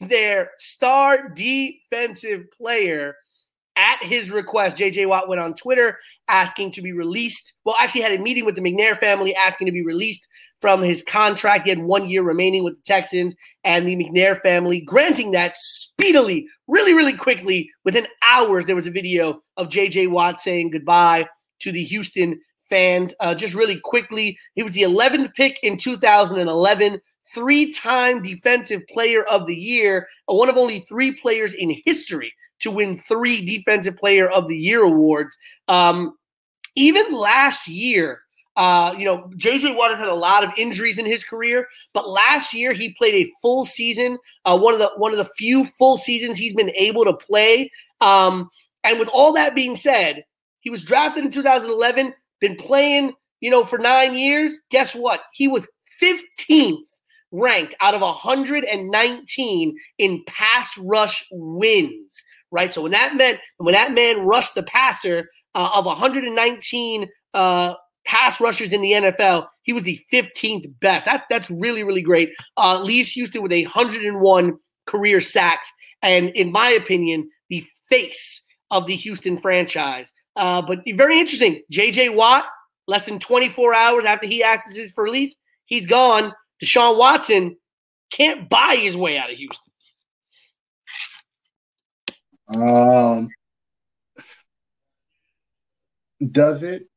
their 0.00 0.50
star 0.58 1.28
defensive 1.28 2.50
player, 2.50 3.14
his 4.02 4.30
request, 4.30 4.76
JJ 4.76 5.06
Watt 5.08 5.28
went 5.28 5.40
on 5.40 5.54
Twitter 5.54 5.98
asking 6.28 6.72
to 6.72 6.82
be 6.82 6.92
released. 6.92 7.54
Well, 7.64 7.76
actually, 7.80 8.02
had 8.02 8.12
a 8.12 8.22
meeting 8.22 8.44
with 8.44 8.54
the 8.54 8.60
McNair 8.60 8.98
family 8.98 9.34
asking 9.34 9.66
to 9.66 9.72
be 9.72 9.84
released 9.84 10.26
from 10.60 10.82
his 10.82 11.02
contract. 11.02 11.64
He 11.64 11.70
had 11.70 11.82
one 11.82 12.08
year 12.08 12.22
remaining 12.22 12.64
with 12.64 12.76
the 12.76 12.82
Texans, 12.84 13.34
and 13.64 13.86
the 13.86 13.96
McNair 13.96 14.40
family 14.42 14.80
granting 14.80 15.32
that 15.32 15.56
speedily, 15.56 16.46
really, 16.68 16.94
really 16.94 17.16
quickly. 17.16 17.70
Within 17.84 18.06
hours, 18.24 18.66
there 18.66 18.76
was 18.76 18.86
a 18.86 18.92
video 18.92 19.42
of 19.56 19.68
JJ 19.68 20.10
Watt 20.10 20.40
saying 20.40 20.70
goodbye 20.70 21.26
to 21.60 21.72
the 21.72 21.84
Houston 21.84 22.40
fans. 22.70 23.14
Uh, 23.20 23.34
just 23.34 23.54
really 23.54 23.80
quickly, 23.80 24.38
he 24.54 24.62
was 24.62 24.72
the 24.72 24.82
11th 24.82 25.34
pick 25.34 25.58
in 25.62 25.76
2011 25.76 27.00
three 27.34 27.72
time 27.72 28.22
defensive 28.22 28.82
player 28.92 29.24
of 29.24 29.46
the 29.46 29.54
year, 29.54 30.06
one 30.26 30.48
of 30.48 30.56
only 30.56 30.80
three 30.80 31.12
players 31.12 31.54
in 31.54 31.74
history 31.84 32.32
to 32.62 32.70
win 32.70 32.98
three 32.98 33.44
Defensive 33.44 33.96
Player 33.96 34.28
of 34.28 34.48
the 34.48 34.56
Year 34.56 34.82
awards. 34.82 35.36
Um, 35.68 36.16
even 36.74 37.12
last 37.12 37.68
year, 37.68 38.22
uh, 38.56 38.94
you 38.98 39.04
know, 39.04 39.30
JJ 39.36 39.76
Watt 39.76 39.96
had 39.98 40.08
a 40.08 40.14
lot 40.14 40.44
of 40.44 40.50
injuries 40.56 40.98
in 40.98 41.06
his 41.06 41.24
career, 41.24 41.66
but 41.94 42.08
last 42.08 42.52
year 42.52 42.72
he 42.72 42.94
played 42.94 43.14
a 43.14 43.32
full 43.40 43.64
season, 43.64 44.18
uh, 44.44 44.58
one 44.58 44.74
of 44.74 44.80
the 44.80 44.90
one 44.96 45.12
of 45.12 45.18
the 45.18 45.30
few 45.36 45.64
full 45.64 45.96
seasons 45.96 46.36
he's 46.36 46.54
been 46.54 46.70
able 46.70 47.04
to 47.04 47.14
play. 47.14 47.70
Um, 48.00 48.50
and 48.84 48.98
with 48.98 49.08
all 49.08 49.32
that 49.32 49.54
being 49.54 49.76
said, 49.76 50.24
he 50.60 50.70
was 50.70 50.84
drafted 50.84 51.24
in 51.24 51.30
2011, 51.30 52.14
been 52.40 52.56
playing, 52.56 53.14
you 53.40 53.50
know, 53.50 53.64
for 53.64 53.78
nine 53.78 54.14
years. 54.14 54.58
Guess 54.70 54.94
what? 54.94 55.20
He 55.32 55.48
was 55.48 55.66
15th 56.02 56.84
ranked 57.30 57.74
out 57.80 57.94
of 57.94 58.02
119 58.02 59.76
in 59.98 60.24
pass 60.26 60.76
rush 60.78 61.24
wins 61.30 62.22
right? 62.52 62.72
So 62.72 62.82
when 62.82 62.92
that 62.92 63.16
meant 63.16 63.40
when 63.56 63.72
that 63.72 63.92
man 63.92 64.20
rushed 64.20 64.54
the 64.54 64.62
passer 64.62 65.28
uh, 65.54 65.70
of 65.74 65.86
119 65.86 67.08
uh, 67.34 67.74
pass 68.04 68.40
rushers 68.40 68.72
in 68.72 68.82
the 68.82 68.92
NFL, 68.92 69.46
he 69.62 69.72
was 69.72 69.82
the 69.82 70.00
15th 70.12 70.72
best. 70.80 71.06
That 71.06 71.24
that's 71.28 71.50
really 71.50 71.82
really 71.82 72.02
great. 72.02 72.30
Uh, 72.56 72.80
leaves 72.80 73.10
Houston 73.10 73.42
with 73.42 73.50
101 73.50 74.58
career 74.86 75.20
sacks, 75.20 75.70
and 76.02 76.30
in 76.30 76.52
my 76.52 76.68
opinion, 76.70 77.28
the 77.48 77.66
face 77.88 78.42
of 78.70 78.86
the 78.86 78.96
Houston 78.96 79.36
franchise. 79.36 80.12
Uh, 80.36 80.62
but 80.62 80.78
very 80.94 81.18
interesting. 81.18 81.62
J.J. 81.70 82.08
Watt, 82.10 82.46
less 82.86 83.04
than 83.04 83.18
24 83.18 83.74
hours 83.74 84.04
after 84.06 84.26
he 84.26 84.42
asks 84.42 84.78
for 84.92 85.04
release, 85.04 85.34
he's 85.66 85.84
gone. 85.84 86.32
Deshaun 86.62 86.96
Watson 86.96 87.56
can't 88.10 88.48
buy 88.48 88.76
his 88.80 88.96
way 88.96 89.18
out 89.18 89.30
of 89.30 89.36
Houston. 89.36 89.71
Um, 92.48 93.28
does 96.30 96.62
it? 96.62 96.88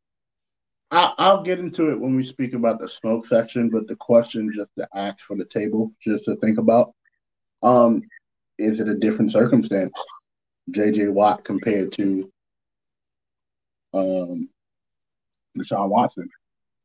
I, 0.91 1.13
I'll 1.17 1.43
get 1.43 1.59
into 1.59 1.89
it 1.89 1.99
when 1.99 2.15
we 2.15 2.23
speak 2.23 2.53
about 2.53 2.79
the 2.79 2.87
smoke 2.87 3.25
section, 3.25 3.69
but 3.69 3.87
the 3.87 3.95
question 3.95 4.51
just 4.53 4.69
to 4.77 4.87
ask 4.93 5.19
for 5.25 5.35
the 5.35 5.45
table, 5.45 5.91
just 6.01 6.25
to 6.25 6.35
think 6.37 6.57
about, 6.57 6.93
um, 7.63 8.03
is 8.57 8.79
it 8.79 8.87
a 8.87 8.95
different 8.95 9.31
circumstance, 9.31 9.93
J.J. 10.71 11.09
Watt 11.09 11.43
compared 11.43 11.91
to 11.93 12.31
um, 13.93 14.49
Deshaun 15.57 15.89
Watson? 15.89 16.29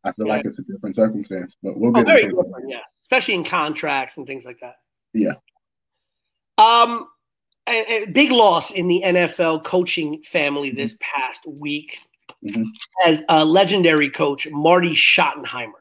I 0.02 0.12
feel 0.12 0.26
yeah. 0.26 0.36
like 0.36 0.46
it's 0.46 0.58
a 0.58 0.62
different 0.62 0.96
circumstance, 0.96 1.54
but 1.62 1.78
we'll 1.78 1.92
get 1.92 2.04
oh, 2.04 2.06
very 2.06 2.24
different, 2.24 2.68
yeah, 2.68 2.80
especially 3.02 3.34
in 3.34 3.44
contracts 3.44 4.16
and 4.16 4.26
things 4.26 4.44
like 4.44 4.60
that. 4.60 4.76
Yeah. 5.12 5.34
Um, 6.56 7.06
a, 7.70 8.02
a 8.02 8.04
big 8.06 8.32
loss 8.32 8.70
in 8.70 8.88
the 8.88 9.02
NFL 9.04 9.64
coaching 9.64 10.22
family 10.22 10.68
mm-hmm. 10.68 10.78
this 10.78 10.96
past 11.00 11.42
week 11.60 11.98
mm-hmm. 12.44 12.64
as 13.06 13.22
a 13.28 13.44
legendary 13.44 14.10
coach 14.10 14.48
Marty 14.50 14.92
Schottenheimer 14.92 15.72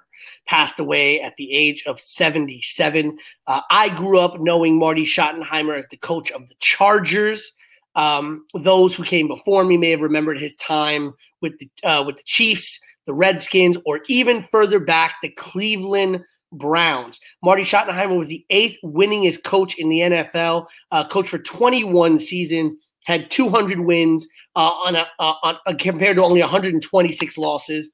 passed 0.46 0.80
away 0.80 1.22
at 1.22 1.36
the 1.38 1.52
age 1.54 1.84
of 1.86 2.00
77. 2.00 3.18
Uh, 3.48 3.62
I 3.70 3.90
grew 3.90 4.20
up 4.20 4.40
knowing 4.40 4.78
Marty 4.78 5.04
Schottenheimer 5.04 5.78
as 5.78 5.88
the 5.88 5.98
coach 5.98 6.32
of 6.32 6.48
the 6.48 6.56
Chargers. 6.60 7.54
Um, 7.96 8.46
those 8.54 8.96
who 8.96 9.04
came 9.04 9.28
before 9.28 9.64
me 9.64 9.78
may 9.78 9.92
have 9.92 10.02
remembered 10.02 10.40
his 10.40 10.56
time 10.56 11.14
with 11.42 11.58
the 11.60 11.70
uh, 11.84 12.04
with 12.04 12.18
the 12.18 12.24
Chiefs, 12.24 12.80
the 13.06 13.14
Redskins, 13.14 13.78
or 13.86 14.02
even 14.08 14.48
further 14.52 14.80
back, 14.80 15.16
the 15.22 15.30
Cleveland 15.30 16.24
Browns. 16.52 17.20
Marty 17.44 17.64
Schottenheimer 17.64 18.18
was 18.18 18.28
the 18.28 18.46
eighth 18.50 18.78
winningest 18.84 19.44
coach 19.44 19.78
in 19.78 19.90
the 19.90 20.00
NFL, 20.00 20.68
uh, 20.92 21.08
coached 21.08 21.30
for 21.30 21.40
21 21.40 22.18
seasons, 22.18 22.74
had 23.06 23.30
200 23.32 23.82
wins 23.82 24.28
uh, 24.56 24.72
on, 24.72 24.96
a, 24.96 25.08
uh, 25.20 25.34
on 25.44 25.58
uh, 25.66 25.74
compared 25.80 26.18
to 26.18 26.24
only 26.24 26.42
126 26.42 27.38
losses. 27.38 27.90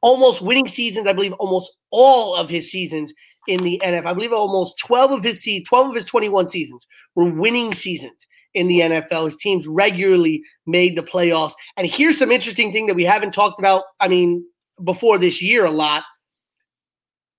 Almost 0.00 0.42
winning 0.42 0.68
seasons, 0.68 1.06
I 1.06 1.12
believe 1.12 1.32
almost 1.34 1.72
all 1.90 2.34
of 2.34 2.48
his 2.48 2.70
seasons 2.70 3.12
in 3.48 3.62
the 3.62 3.80
NFL. 3.84 4.06
I 4.06 4.14
believe 4.14 4.32
almost 4.32 4.78
12 4.78 5.12
of 5.12 5.24
his 5.24 5.42
se- 5.42 5.64
12 5.64 5.88
of 5.90 5.94
his 5.94 6.04
21 6.04 6.48
seasons 6.48 6.86
were 7.14 7.30
winning 7.30 7.74
seasons 7.74 8.26
in 8.54 8.68
the 8.68 8.80
NFL. 8.80 9.24
His 9.24 9.36
teams 9.36 9.66
regularly 9.66 10.42
made 10.66 10.96
the 10.96 11.02
playoffs. 11.02 11.52
And 11.76 11.86
here's 11.86 12.18
some 12.18 12.30
interesting 12.30 12.72
thing 12.72 12.86
that 12.86 12.94
we 12.94 13.04
haven't 13.04 13.32
talked 13.32 13.58
about, 13.58 13.84
I 14.00 14.08
mean, 14.08 14.44
before 14.84 15.18
this 15.18 15.42
year 15.42 15.64
a 15.64 15.70
lot 15.70 16.04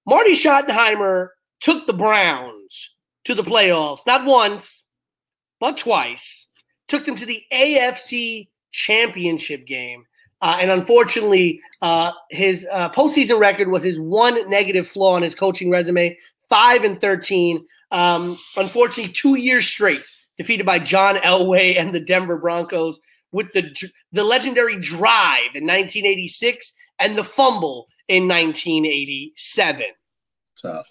Marty 0.06 0.34
Schottenheimer 0.34 1.30
took 1.60 1.88
the 1.88 1.94
Browns 1.94 2.92
to 3.26 3.34
the 3.34 3.44
playoffs, 3.44 4.06
not 4.06 4.26
once, 4.26 4.84
but 5.60 5.78
twice. 5.78 6.48
Took 6.88 7.06
them 7.06 7.16
to 7.16 7.26
the 7.26 7.42
AFC 7.54 8.50
championship 8.72 9.66
game. 9.66 10.06
Uh, 10.42 10.58
and 10.60 10.70
unfortunately, 10.70 11.62
uh, 11.82 12.12
his 12.30 12.68
uh, 12.70 12.90
postseason 12.90 13.40
record 13.40 13.70
was 13.70 13.82
his 13.82 13.98
one 13.98 14.50
negative 14.50 14.86
flaw 14.86 15.14
on 15.14 15.22
his 15.22 15.34
coaching 15.34 15.70
resume, 15.70 16.18
five 16.50 16.84
and 16.84 16.98
thirteen. 16.98 17.66
Um, 17.92 18.38
unfortunately, 18.58 19.14
two 19.14 19.36
years 19.36 19.66
straight 19.66 20.04
defeated 20.38 20.66
by 20.66 20.80
John 20.80 21.16
Elway 21.18 21.80
and 21.80 21.96
the 21.96 22.00
Denver 22.02 22.38
Broncos 22.38 23.00
with 23.32 23.54
the 23.54 23.74
the 24.12 24.26
legendary 24.26 24.78
drive 24.78 25.56
in 25.56 25.64
1986 25.64 26.74
and 27.00 27.16
the 27.16 27.24
fumble 27.24 27.88
in 28.08 28.28
1987. 28.28 29.86
Tough. 30.62 30.88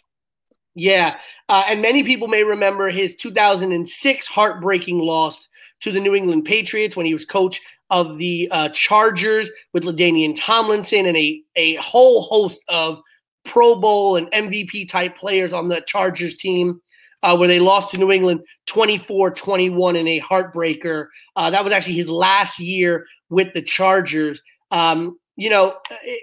Yeah. 0.75 1.19
Uh, 1.49 1.65
and 1.69 1.83
many 1.83 2.03
people 2.03 2.29
may 2.29 2.45
remember 2.45 2.89
his 2.89 3.15
2006 3.17 4.27
heartbreaking 4.27 4.99
loss 4.99 5.49
to 5.81 5.93
the 5.93 6.01
New 6.01 6.15
England 6.15 6.45
Patriots 6.45 6.97
when 6.97 7.07
he 7.07 7.13
was 7.13 7.25
coach 7.25 7.61
of 7.91 8.17
the 8.17 8.49
uh, 8.51 8.69
Chargers 8.71 9.51
with 9.73 9.83
LaDainian 9.83 10.35
Tomlinson 10.39 11.07
and 11.07 11.17
a, 11.17 11.43
a 11.57 11.75
whole 11.77 12.23
host 12.23 12.63
of 12.69 13.01
Pro 13.45 13.75
Bowl 13.75 14.17
and 14.17 14.31
MVP 14.31 14.89
type 14.89 15.19
players 15.19 15.53
on 15.53 15.69
the 15.69 15.83
Chargers 15.87 16.37
team. 16.37 16.81
Uh, 17.25 17.37
where 17.37 17.47
they 17.47 17.61
lost 17.61 17.93
to 17.93 17.99
New 17.99 18.11
England 18.11 18.41
24 18.67 19.31
21 19.31 19.95
in 19.95 20.09
a 20.09 20.19
heartbreaker. 20.19 21.07
Uh, 21.37 21.51
that 21.51 21.63
was 21.63 21.73
actually 21.73 21.95
his 21.95 22.11
last 22.11 22.59
year 22.59 23.07
with 23.31 23.55
the 23.55 23.63
Chargers. 23.63 24.43
Um, 24.73 25.17
you 25.37 25.51
know, 25.51 25.77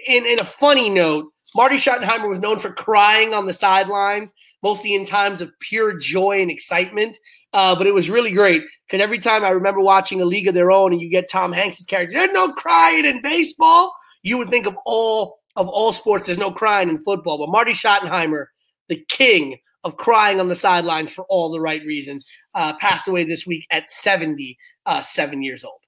in, 0.06 0.26
in 0.26 0.40
a 0.40 0.44
funny 0.44 0.88
note, 0.88 1.32
Marty 1.54 1.76
Schottenheimer 1.76 2.28
was 2.28 2.38
known 2.38 2.58
for 2.58 2.72
crying 2.72 3.34
on 3.34 3.46
the 3.46 3.52
sidelines, 3.52 4.32
mostly 4.62 4.94
in 4.94 5.04
times 5.04 5.40
of 5.40 5.50
pure 5.60 5.98
joy 5.98 6.40
and 6.40 6.50
excitement. 6.50 7.18
Uh, 7.52 7.74
but 7.74 7.88
it 7.88 7.94
was 7.94 8.08
really 8.08 8.30
great 8.30 8.62
because 8.86 9.02
every 9.02 9.18
time 9.18 9.44
I 9.44 9.50
remember 9.50 9.80
watching 9.80 10.20
A 10.20 10.24
League 10.24 10.46
of 10.46 10.54
Their 10.54 10.70
Own 10.70 10.92
and 10.92 11.02
you 11.02 11.10
get 11.10 11.28
Tom 11.28 11.52
Hanks's 11.52 11.86
character, 11.86 12.16
there's 12.16 12.32
no 12.32 12.52
crying 12.52 13.04
in 13.04 13.20
baseball. 13.22 13.92
You 14.22 14.38
would 14.38 14.48
think 14.48 14.66
of 14.66 14.76
all 14.84 15.40
of 15.56 15.68
all 15.68 15.92
sports, 15.92 16.26
there's 16.26 16.38
no 16.38 16.52
crying 16.52 16.88
in 16.88 17.02
football. 17.02 17.38
But 17.38 17.50
Marty 17.50 17.72
Schottenheimer, 17.72 18.46
the 18.88 19.04
king 19.08 19.58
of 19.82 19.96
crying 19.96 20.38
on 20.38 20.48
the 20.48 20.54
sidelines 20.54 21.12
for 21.12 21.24
all 21.28 21.50
the 21.50 21.60
right 21.60 21.84
reasons, 21.84 22.24
uh, 22.54 22.74
passed 22.74 23.08
away 23.08 23.24
this 23.24 23.46
week 23.46 23.66
at 23.70 23.90
77 23.90 24.58
uh, 24.86 25.42
years 25.42 25.64
old. 25.64 25.79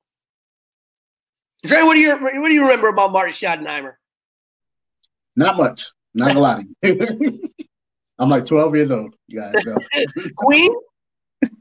Dre, 1.65 1.83
what 1.83 1.95
do 1.95 2.01
you 2.01 2.17
what 2.17 2.49
do 2.49 2.53
you 2.53 2.63
remember 2.63 2.89
about 2.89 3.13
Marty 3.13 3.33
Schottenheimer? 3.33 3.95
Not 5.37 5.57
much. 5.57 5.91
Not 6.15 6.29
gonna 6.29 6.41
lie 6.41 6.65
to 6.83 6.95
you. 6.95 7.49
I'm 8.19 8.29
like 8.29 8.47
12 8.47 8.77
years 8.77 8.91
old, 8.91 9.15
you 9.27 9.41
guys. 9.41 9.55
So. 9.65 9.77
Queen? 10.37 10.73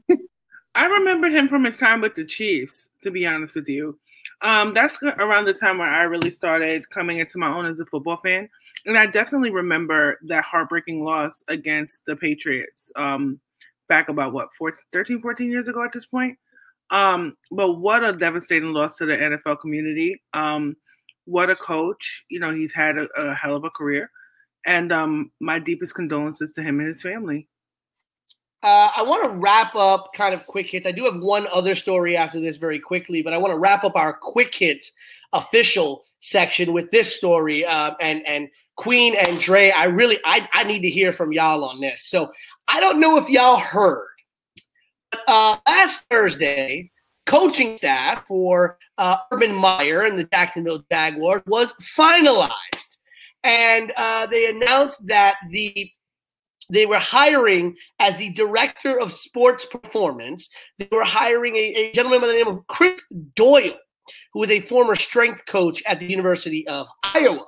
I 0.74 0.84
remember 0.86 1.28
him 1.28 1.48
from 1.48 1.64
his 1.64 1.76
time 1.76 2.00
with 2.00 2.14
the 2.14 2.24
Chiefs, 2.24 2.88
to 3.02 3.10
be 3.10 3.26
honest 3.26 3.54
with 3.54 3.68
you. 3.68 3.98
Um, 4.42 4.74
that's 4.74 4.98
around 5.02 5.44
the 5.44 5.54
time 5.54 5.78
where 5.78 5.88
I 5.88 6.02
really 6.02 6.30
started 6.30 6.88
coming 6.90 7.18
into 7.18 7.38
my 7.38 7.48
own 7.48 7.66
as 7.66 7.80
a 7.80 7.86
football 7.86 8.18
fan. 8.18 8.48
And 8.86 8.98
I 8.98 9.06
definitely 9.06 9.50
remember 9.50 10.18
that 10.26 10.44
heartbreaking 10.44 11.04
loss 11.04 11.42
against 11.48 12.04
the 12.06 12.16
Patriots 12.16 12.90
um, 12.96 13.40
back 13.88 14.08
about 14.08 14.32
what 14.32 14.48
14, 14.58 14.78
13, 14.92 15.20
14 15.20 15.50
years 15.50 15.68
ago 15.68 15.82
at 15.84 15.92
this 15.92 16.06
point. 16.06 16.38
Um, 16.92 17.36
but 17.50 17.72
what 17.72 18.04
a 18.04 18.12
devastating 18.12 18.72
loss 18.72 18.96
to 18.98 19.06
the 19.06 19.14
NFL 19.14 19.60
community. 19.60 20.22
Um, 20.34 20.76
what 21.24 21.50
a 21.50 21.56
coach. 21.56 22.24
You 22.28 22.38
know, 22.38 22.52
he's 22.52 22.72
had 22.72 22.98
a, 22.98 23.08
a 23.16 23.34
hell 23.34 23.56
of 23.56 23.64
a 23.64 23.70
career. 23.70 24.10
And 24.66 24.92
um, 24.92 25.32
my 25.40 25.58
deepest 25.58 25.94
condolences 25.94 26.52
to 26.52 26.62
him 26.62 26.78
and 26.78 26.88
his 26.88 27.02
family. 27.02 27.48
Uh, 28.62 28.90
I 28.96 29.02
want 29.02 29.24
to 29.24 29.30
wrap 29.30 29.74
up 29.74 30.10
kind 30.14 30.34
of 30.34 30.46
quick 30.46 30.70
hits. 30.70 30.86
I 30.86 30.92
do 30.92 31.04
have 31.04 31.16
one 31.16 31.48
other 31.52 31.74
story 31.74 32.16
after 32.16 32.38
this 32.40 32.58
very 32.58 32.78
quickly, 32.78 33.20
but 33.20 33.32
I 33.32 33.38
want 33.38 33.52
to 33.52 33.58
wrap 33.58 33.82
up 33.82 33.96
our 33.96 34.12
quick 34.12 34.54
hits 34.54 34.92
official 35.32 36.04
section 36.20 36.72
with 36.72 36.90
this 36.92 37.16
story. 37.16 37.64
Uh, 37.64 37.94
and 38.00 38.24
and 38.24 38.48
Queen 38.76 39.16
and 39.16 39.40
Dre, 39.40 39.72
I 39.72 39.84
really 39.84 40.18
I, 40.24 40.48
I 40.52 40.62
need 40.62 40.82
to 40.82 40.90
hear 40.90 41.12
from 41.12 41.32
y'all 41.32 41.64
on 41.64 41.80
this. 41.80 42.04
So 42.04 42.30
I 42.68 42.78
don't 42.78 43.00
know 43.00 43.16
if 43.16 43.28
y'all 43.28 43.58
heard. 43.58 44.11
Uh, 45.26 45.56
last 45.66 46.04
Thursday, 46.10 46.90
coaching 47.26 47.76
staff 47.76 48.26
for 48.26 48.78
uh, 48.98 49.16
Urban 49.30 49.54
Meyer 49.54 50.02
and 50.02 50.18
the 50.18 50.24
Jacksonville 50.24 50.82
Jaguars 50.90 51.42
was 51.46 51.72
finalized, 51.96 52.98
and 53.44 53.92
uh, 53.96 54.26
they 54.26 54.48
announced 54.48 55.06
that 55.06 55.36
the 55.50 55.90
they 56.70 56.86
were 56.86 56.98
hiring 56.98 57.76
as 57.98 58.16
the 58.16 58.32
director 58.32 58.98
of 58.98 59.12
sports 59.12 59.64
performance. 59.64 60.48
They 60.78 60.88
were 60.90 61.04
hiring 61.04 61.56
a, 61.56 61.74
a 61.74 61.92
gentleman 61.92 62.20
by 62.20 62.28
the 62.28 62.32
name 62.32 62.48
of 62.48 62.66
Chris 62.68 63.02
Doyle, 63.34 63.76
who 64.32 64.42
is 64.42 64.50
a 64.50 64.60
former 64.60 64.94
strength 64.94 65.44
coach 65.46 65.82
at 65.86 66.00
the 66.00 66.06
University 66.06 66.66
of 66.68 66.88
Iowa. 67.02 67.44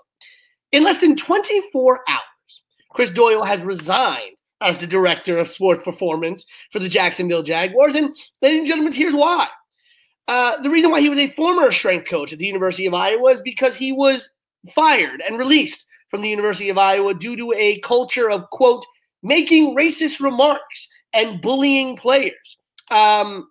In 0.72 0.84
less 0.84 1.00
than 1.00 1.16
24 1.16 2.04
hours, 2.08 2.62
Chris 2.90 3.10
Doyle 3.10 3.44
has 3.44 3.62
resigned 3.62 4.33
as 4.64 4.78
the 4.78 4.86
director 4.86 5.38
of 5.38 5.48
sports 5.48 5.82
performance 5.84 6.44
for 6.72 6.78
the 6.78 6.88
Jacksonville 6.88 7.42
Jaguars. 7.42 7.94
And, 7.94 8.16
ladies 8.40 8.60
and 8.60 8.66
gentlemen, 8.66 8.92
here's 8.92 9.14
why. 9.14 9.46
Uh, 10.26 10.60
the 10.62 10.70
reason 10.70 10.90
why 10.90 11.00
he 11.00 11.10
was 11.10 11.18
a 11.18 11.30
former 11.32 11.70
strength 11.70 12.08
coach 12.08 12.32
at 12.32 12.38
the 12.38 12.46
University 12.46 12.86
of 12.86 12.94
Iowa 12.94 13.30
is 13.30 13.42
because 13.42 13.76
he 13.76 13.92
was 13.92 14.30
fired 14.74 15.22
and 15.26 15.38
released 15.38 15.86
from 16.08 16.22
the 16.22 16.30
University 16.30 16.70
of 16.70 16.78
Iowa 16.78 17.12
due 17.12 17.36
to 17.36 17.52
a 17.56 17.78
culture 17.80 18.30
of, 18.30 18.48
quote, 18.50 18.86
making 19.22 19.76
racist 19.76 20.20
remarks 20.20 20.88
and 21.12 21.42
bullying 21.42 21.96
players. 21.96 22.56
Um, 22.90 23.48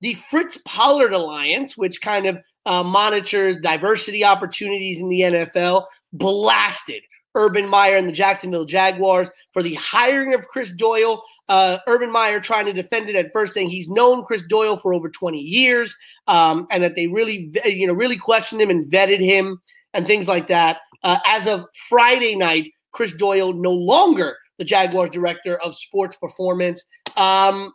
the 0.00 0.14
Fritz 0.30 0.58
Pollard 0.64 1.12
Alliance, 1.12 1.76
which 1.76 2.00
kind 2.02 2.26
of 2.26 2.38
uh, 2.66 2.82
monitors 2.82 3.58
diversity 3.58 4.24
opportunities 4.24 4.98
in 4.98 5.08
the 5.08 5.20
NFL, 5.20 5.84
blasted 6.12 7.02
Urban 7.34 7.68
Meyer 7.68 7.96
and 7.96 8.08
the 8.08 8.12
Jacksonville 8.12 8.64
Jaguars 8.64 9.28
for 9.52 9.62
the 9.62 9.74
hiring 9.74 10.34
of 10.34 10.46
Chris 10.48 10.70
Doyle. 10.70 11.22
Uh, 11.48 11.78
Urban 11.86 12.10
Meyer 12.10 12.40
trying 12.40 12.66
to 12.66 12.72
defend 12.72 13.08
it 13.08 13.16
at 13.16 13.32
first, 13.32 13.54
saying 13.54 13.70
he's 13.70 13.88
known 13.88 14.24
Chris 14.24 14.42
Doyle 14.42 14.76
for 14.76 14.94
over 14.94 15.08
20 15.08 15.38
years, 15.38 15.94
um, 16.26 16.66
and 16.70 16.82
that 16.82 16.94
they 16.94 17.06
really, 17.06 17.52
you 17.64 17.86
know, 17.86 17.92
really 17.92 18.16
questioned 18.16 18.60
him 18.60 18.70
and 18.70 18.90
vetted 18.90 19.20
him 19.20 19.60
and 19.92 20.06
things 20.06 20.28
like 20.28 20.48
that. 20.48 20.78
Uh, 21.02 21.18
as 21.26 21.46
of 21.46 21.66
Friday 21.88 22.34
night, 22.36 22.72
Chris 22.92 23.12
Doyle 23.12 23.52
no 23.52 23.72
longer 23.72 24.36
the 24.58 24.64
Jaguars 24.64 25.10
director 25.10 25.60
of 25.60 25.74
sports 25.74 26.16
performance. 26.16 26.84
Um, 27.16 27.72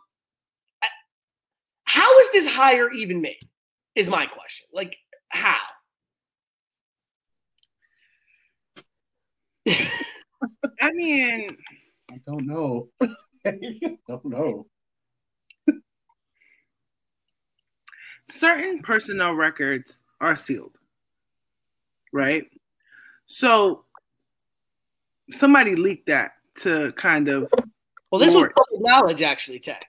how 1.84 2.18
is 2.20 2.32
this 2.32 2.46
hire 2.46 2.90
even 2.92 3.20
made? 3.20 3.48
Is 3.94 4.08
my 4.08 4.26
question. 4.26 4.66
Like, 4.72 4.96
how? 5.28 5.58
I 10.80 10.92
mean, 10.92 11.56
I 12.10 12.20
don't 12.26 12.46
know. 12.46 12.88
I 13.46 13.52
don't 14.08 14.24
know. 14.24 14.66
certain 18.34 18.80
personnel 18.82 19.34
records 19.34 20.00
are 20.20 20.36
sealed, 20.36 20.76
right? 22.12 22.44
So 23.26 23.84
somebody 25.30 25.76
leaked 25.76 26.06
that 26.06 26.32
to 26.62 26.92
kind 26.92 27.28
of. 27.28 27.52
Well, 28.10 28.20
this 28.20 28.34
was 28.34 28.48
public 28.56 28.80
knowledge, 28.88 29.22
actually, 29.22 29.60
Ted. 29.60 29.84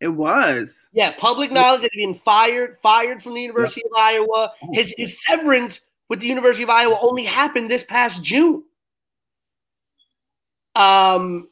It 0.00 0.08
was. 0.08 0.86
Yeah, 0.92 1.12
public 1.18 1.52
knowledge 1.52 1.82
that 1.82 1.90
he'd 1.92 2.06
been 2.06 2.14
fired, 2.14 2.78
fired 2.82 3.22
from 3.22 3.34
the 3.34 3.42
University 3.42 3.82
yep. 3.84 3.92
of 3.92 3.98
Iowa. 3.98 4.52
His 4.72 4.94
his 4.96 5.22
severance 5.22 5.80
with 6.08 6.20
the 6.20 6.26
University 6.26 6.62
of 6.62 6.70
Iowa 6.70 6.98
only 7.02 7.24
happened 7.24 7.70
this 7.70 7.84
past 7.84 8.24
June. 8.24 8.64
Um, 10.74 11.48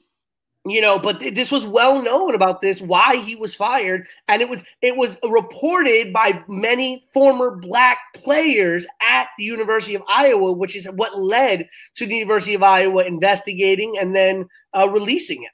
you 0.67 0.81
know, 0.81 0.99
but 0.99 1.21
th- 1.21 1.35
this 1.35 1.51
was 1.51 1.65
well 1.67 2.03
known 2.03 2.35
about 2.35 2.61
this 2.61 2.81
why 2.81 3.17
he 3.17 3.35
was 3.37 3.55
fired, 3.55 4.07
and 4.27 4.43
it 4.43 4.49
was 4.49 4.61
it 4.83 4.97
was 4.97 5.17
reported 5.29 6.13
by 6.13 6.43
many 6.49 7.07
former 7.15 7.57
black 7.57 7.99
players 8.15 8.87
at 9.03 9.29
the 9.39 9.45
University 9.45 9.95
of 9.95 10.03
Iowa, 10.09 10.53
which 10.53 10.77
is 10.77 10.87
what 10.95 11.19
led 11.19 11.69
to 11.97 12.07
the 12.07 12.17
University 12.17 12.55
of 12.55 12.63
Iowa 12.63 13.05
investigating 13.05 13.97
and 13.99 14.15
then 14.15 14.47
uh, 14.75 14.91
releasing 14.91 15.43
it. 15.45 15.51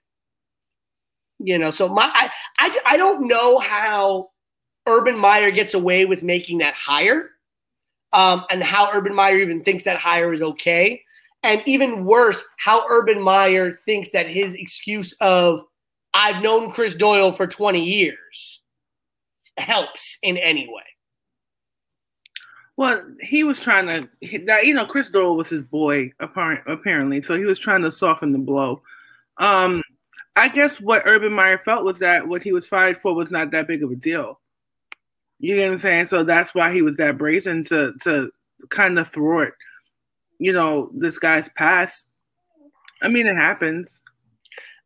You 1.38 1.58
know, 1.58 1.70
so 1.70 1.88
my 1.88 2.10
I, 2.12 2.30
I 2.58 2.78
I 2.86 2.96
don't 2.96 3.28
know 3.28 3.58
how 3.58 4.30
Urban 4.88 5.16
Meyer 5.16 5.50
gets 5.50 5.74
away 5.74 6.06
with 6.06 6.22
making 6.22 6.58
that 6.58 6.74
hire, 6.74 7.30
um, 8.12 8.44
and 8.50 8.62
how 8.62 8.90
Urban 8.92 9.14
Meyer 9.14 9.38
even 9.38 9.62
thinks 9.62 9.84
that 9.84 9.98
hire 9.98 10.32
is 10.32 10.42
okay. 10.42 11.02
And 11.44 11.62
even 11.66 12.06
worse, 12.06 12.42
how 12.56 12.86
Urban 12.88 13.20
Meyer 13.20 13.70
thinks 13.70 14.10
that 14.10 14.26
his 14.26 14.54
excuse 14.54 15.12
of 15.20 15.62
I've 16.14 16.42
known 16.42 16.72
Chris 16.72 16.94
Doyle 16.94 17.32
for 17.32 17.46
20 17.46 17.84
years 17.84 18.60
helps 19.58 20.16
in 20.22 20.38
any 20.38 20.66
way. 20.66 20.82
Well, 22.76 23.04
he 23.20 23.44
was 23.44 23.60
trying 23.60 23.86
to, 23.86 24.08
you 24.20 24.74
know, 24.74 24.86
Chris 24.86 25.10
Doyle 25.10 25.36
was 25.36 25.48
his 25.48 25.62
boy, 25.62 26.12
apparently, 26.18 27.22
so 27.22 27.36
he 27.36 27.44
was 27.44 27.58
trying 27.58 27.82
to 27.82 27.92
soften 27.92 28.32
the 28.32 28.38
blow. 28.38 28.82
Um, 29.36 29.82
I 30.36 30.48
guess 30.48 30.80
what 30.80 31.02
Urban 31.04 31.32
Meyer 31.32 31.58
felt 31.58 31.84
was 31.84 31.98
that 31.98 32.26
what 32.26 32.42
he 32.42 32.52
was 32.52 32.66
fired 32.66 33.00
for 33.00 33.14
was 33.14 33.30
not 33.30 33.50
that 33.50 33.68
big 33.68 33.84
of 33.84 33.90
a 33.90 33.96
deal. 33.96 34.40
You 35.38 35.56
know 35.56 35.66
what 35.66 35.74
I'm 35.74 35.80
saying? 35.80 36.06
So 36.06 36.24
that's 36.24 36.54
why 36.54 36.72
he 36.72 36.82
was 36.82 36.96
that 36.96 37.18
brazen 37.18 37.64
to 37.64 37.92
to 38.02 38.30
kind 38.70 38.98
of 38.98 39.08
thwart 39.08 39.54
you 40.38 40.52
know, 40.52 40.90
this 40.94 41.18
guy's 41.18 41.48
past. 41.50 42.08
I 43.02 43.08
mean, 43.08 43.26
it 43.26 43.36
happens. 43.36 44.00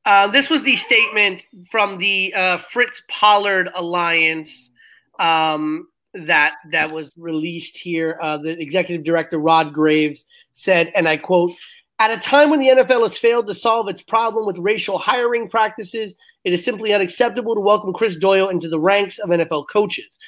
Uh, 0.04 0.26
this 0.26 0.48
was 0.48 0.62
the 0.62 0.76
statement 0.76 1.42
from 1.70 1.98
the 1.98 2.32
uh, 2.34 2.56
Fritz 2.56 3.02
Pollard 3.08 3.68
Alliance 3.74 4.70
um, 5.18 5.88
that 6.14 6.54
that 6.72 6.90
was 6.90 7.12
released 7.16 7.76
here. 7.76 8.18
Uh, 8.22 8.38
the 8.38 8.58
executive 8.58 9.04
director 9.04 9.38
Rod 9.38 9.74
Graves 9.74 10.24
said, 10.52 10.90
and 10.94 11.08
I 11.08 11.18
quote: 11.18 11.52
"At 11.98 12.10
a 12.10 12.16
time 12.16 12.48
when 12.48 12.60
the 12.60 12.68
NFL 12.68 13.02
has 13.02 13.18
failed 13.18 13.46
to 13.48 13.54
solve 13.54 13.88
its 13.88 14.02
problem 14.02 14.46
with 14.46 14.56
racial 14.58 14.96
hiring 14.96 15.48
practices, 15.48 16.14
it 16.44 16.52
is 16.52 16.64
simply 16.64 16.94
unacceptable 16.94 17.54
to 17.54 17.60
welcome 17.60 17.92
Chris 17.92 18.16
Doyle 18.16 18.48
into 18.48 18.68
the 18.68 18.80
ranks 18.80 19.18
of 19.18 19.28
NFL 19.28 19.66
coaches. 19.70 20.18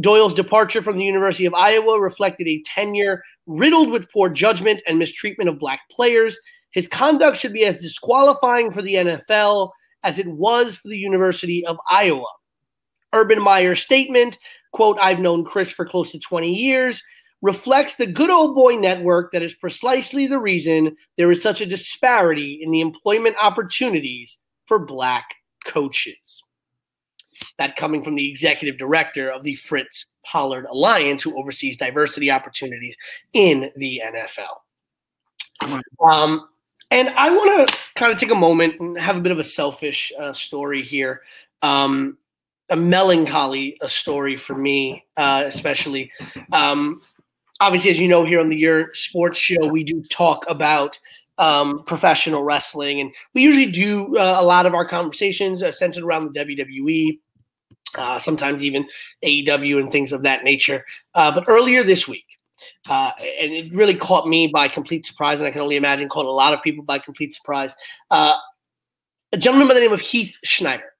Doyle's 0.00 0.34
departure 0.34 0.82
from 0.82 0.96
the 0.96 1.04
University 1.04 1.46
of 1.46 1.54
Iowa 1.54 2.00
reflected 2.00 2.48
a 2.48 2.62
tenure 2.66 3.22
riddled 3.46 3.90
with 3.90 4.10
poor 4.10 4.28
judgment 4.28 4.80
and 4.86 4.98
mistreatment 4.98 5.48
of 5.48 5.58
black 5.58 5.80
players. 5.90 6.38
His 6.72 6.88
conduct 6.88 7.36
should 7.36 7.52
be 7.52 7.64
as 7.64 7.80
disqualifying 7.80 8.70
for 8.70 8.82
the 8.82 8.94
NFL 8.94 9.70
as 10.04 10.18
it 10.18 10.26
was 10.26 10.76
for 10.76 10.88
the 10.88 10.98
University 10.98 11.64
of 11.66 11.78
Iowa. 11.90 12.26
Urban 13.14 13.40
Meyer's 13.40 13.82
statement, 13.82 14.38
quote, 14.72 14.98
I've 14.98 15.20
known 15.20 15.44
Chris 15.44 15.70
for 15.70 15.84
close 15.84 16.10
to 16.12 16.18
20 16.18 16.50
years, 16.50 17.02
reflects 17.42 17.96
the 17.96 18.06
good 18.06 18.30
old 18.30 18.54
boy 18.54 18.76
network 18.76 19.32
that 19.32 19.42
is 19.42 19.54
precisely 19.54 20.26
the 20.26 20.38
reason 20.38 20.96
there 21.18 21.30
is 21.30 21.42
such 21.42 21.60
a 21.60 21.66
disparity 21.66 22.60
in 22.62 22.70
the 22.70 22.80
employment 22.80 23.36
opportunities 23.42 24.38
for 24.64 24.78
black 24.78 25.24
coaches. 25.66 26.42
That 27.58 27.76
coming 27.76 28.02
from 28.02 28.14
the 28.14 28.28
executive 28.28 28.78
director 28.78 29.30
of 29.30 29.42
the 29.42 29.54
Fritz 29.56 30.06
Pollard 30.24 30.66
Alliance, 30.70 31.22
who 31.22 31.38
oversees 31.38 31.76
diversity 31.76 32.30
opportunities 32.30 32.96
in 33.32 33.70
the 33.76 34.02
NFL. 34.04 35.80
Um, 36.00 36.48
and 36.90 37.08
I 37.10 37.30
want 37.30 37.68
to 37.68 37.76
kind 37.96 38.12
of 38.12 38.18
take 38.18 38.30
a 38.30 38.34
moment 38.34 38.80
and 38.80 38.98
have 38.98 39.16
a 39.16 39.20
bit 39.20 39.32
of 39.32 39.38
a 39.38 39.44
selfish 39.44 40.12
uh, 40.18 40.32
story 40.32 40.82
here. 40.82 41.22
Um, 41.62 42.18
a 42.68 42.76
melancholy 42.76 43.76
a 43.82 43.88
story 43.88 44.36
for 44.36 44.56
me, 44.56 45.04
uh, 45.16 45.44
especially. 45.46 46.10
Um, 46.52 47.02
obviously, 47.60 47.90
as 47.90 47.98
you 47.98 48.08
know, 48.08 48.24
here 48.24 48.40
on 48.40 48.48
the 48.48 48.56
Your 48.56 48.92
Sports 48.94 49.38
Show, 49.38 49.68
we 49.68 49.84
do 49.84 50.02
talk 50.10 50.44
about 50.48 50.98
um, 51.38 51.82
professional 51.84 52.42
wrestling, 52.42 53.00
and 53.00 53.12
we 53.34 53.42
usually 53.42 53.70
do 53.70 54.16
uh, 54.16 54.36
a 54.38 54.44
lot 54.44 54.66
of 54.66 54.74
our 54.74 54.86
conversations 54.86 55.62
uh, 55.62 55.72
centered 55.72 56.04
around 56.04 56.32
the 56.32 56.40
WWE 56.40 57.18
uh, 57.94 58.18
sometimes 58.18 58.62
even 58.62 58.88
AEW 59.24 59.80
and 59.80 59.90
things 59.90 60.12
of 60.12 60.22
that 60.22 60.44
nature. 60.44 60.84
Uh, 61.14 61.32
but 61.32 61.44
earlier 61.48 61.82
this 61.82 62.08
week, 62.08 62.26
uh, 62.88 63.10
and 63.18 63.52
it 63.52 63.74
really 63.74 63.94
caught 63.94 64.28
me 64.28 64.46
by 64.46 64.68
complete 64.68 65.04
surprise, 65.04 65.40
and 65.40 65.46
I 65.46 65.50
can 65.50 65.60
only 65.60 65.76
imagine 65.76 66.08
caught 66.08 66.26
a 66.26 66.30
lot 66.30 66.52
of 66.52 66.62
people 66.62 66.84
by 66.84 66.98
complete 66.98 67.34
surprise. 67.34 67.74
Uh, 68.10 68.34
a 69.32 69.38
gentleman 69.38 69.68
by 69.68 69.74
the 69.74 69.80
name 69.80 69.92
of 69.92 70.00
Heath 70.00 70.36
Schneider 70.44 70.92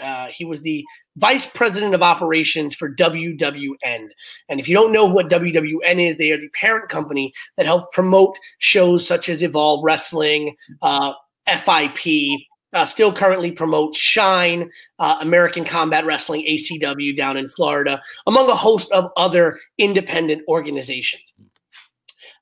Uh, 0.00 0.28
he 0.28 0.44
was 0.44 0.62
the 0.62 0.84
vice 1.16 1.46
president 1.46 1.94
of 1.94 2.02
operations 2.02 2.74
for 2.74 2.94
WWN. 2.94 4.08
And 4.48 4.60
if 4.60 4.68
you 4.68 4.74
don't 4.74 4.92
know 4.92 5.06
what 5.06 5.28
WWN 5.28 5.98
is, 5.98 6.16
they 6.16 6.30
are 6.32 6.38
the 6.38 6.48
parent 6.50 6.88
company 6.88 7.32
that 7.56 7.66
help 7.66 7.92
promote 7.92 8.38
shows 8.58 9.06
such 9.06 9.28
as 9.28 9.42
Evolve 9.42 9.82
Wrestling, 9.82 10.56
uh, 10.82 11.12
FIP, 11.46 12.40
uh, 12.72 12.84
still 12.84 13.12
currently 13.12 13.50
promotes 13.50 13.98
Shine, 13.98 14.70
uh, 14.98 15.18
American 15.20 15.64
Combat 15.64 16.04
Wrestling, 16.04 16.44
ACW 16.48 17.16
down 17.16 17.36
in 17.36 17.48
Florida, 17.48 18.00
among 18.26 18.48
a 18.48 18.54
host 18.54 18.90
of 18.92 19.10
other 19.16 19.58
independent 19.78 20.42
organizations. 20.48 21.32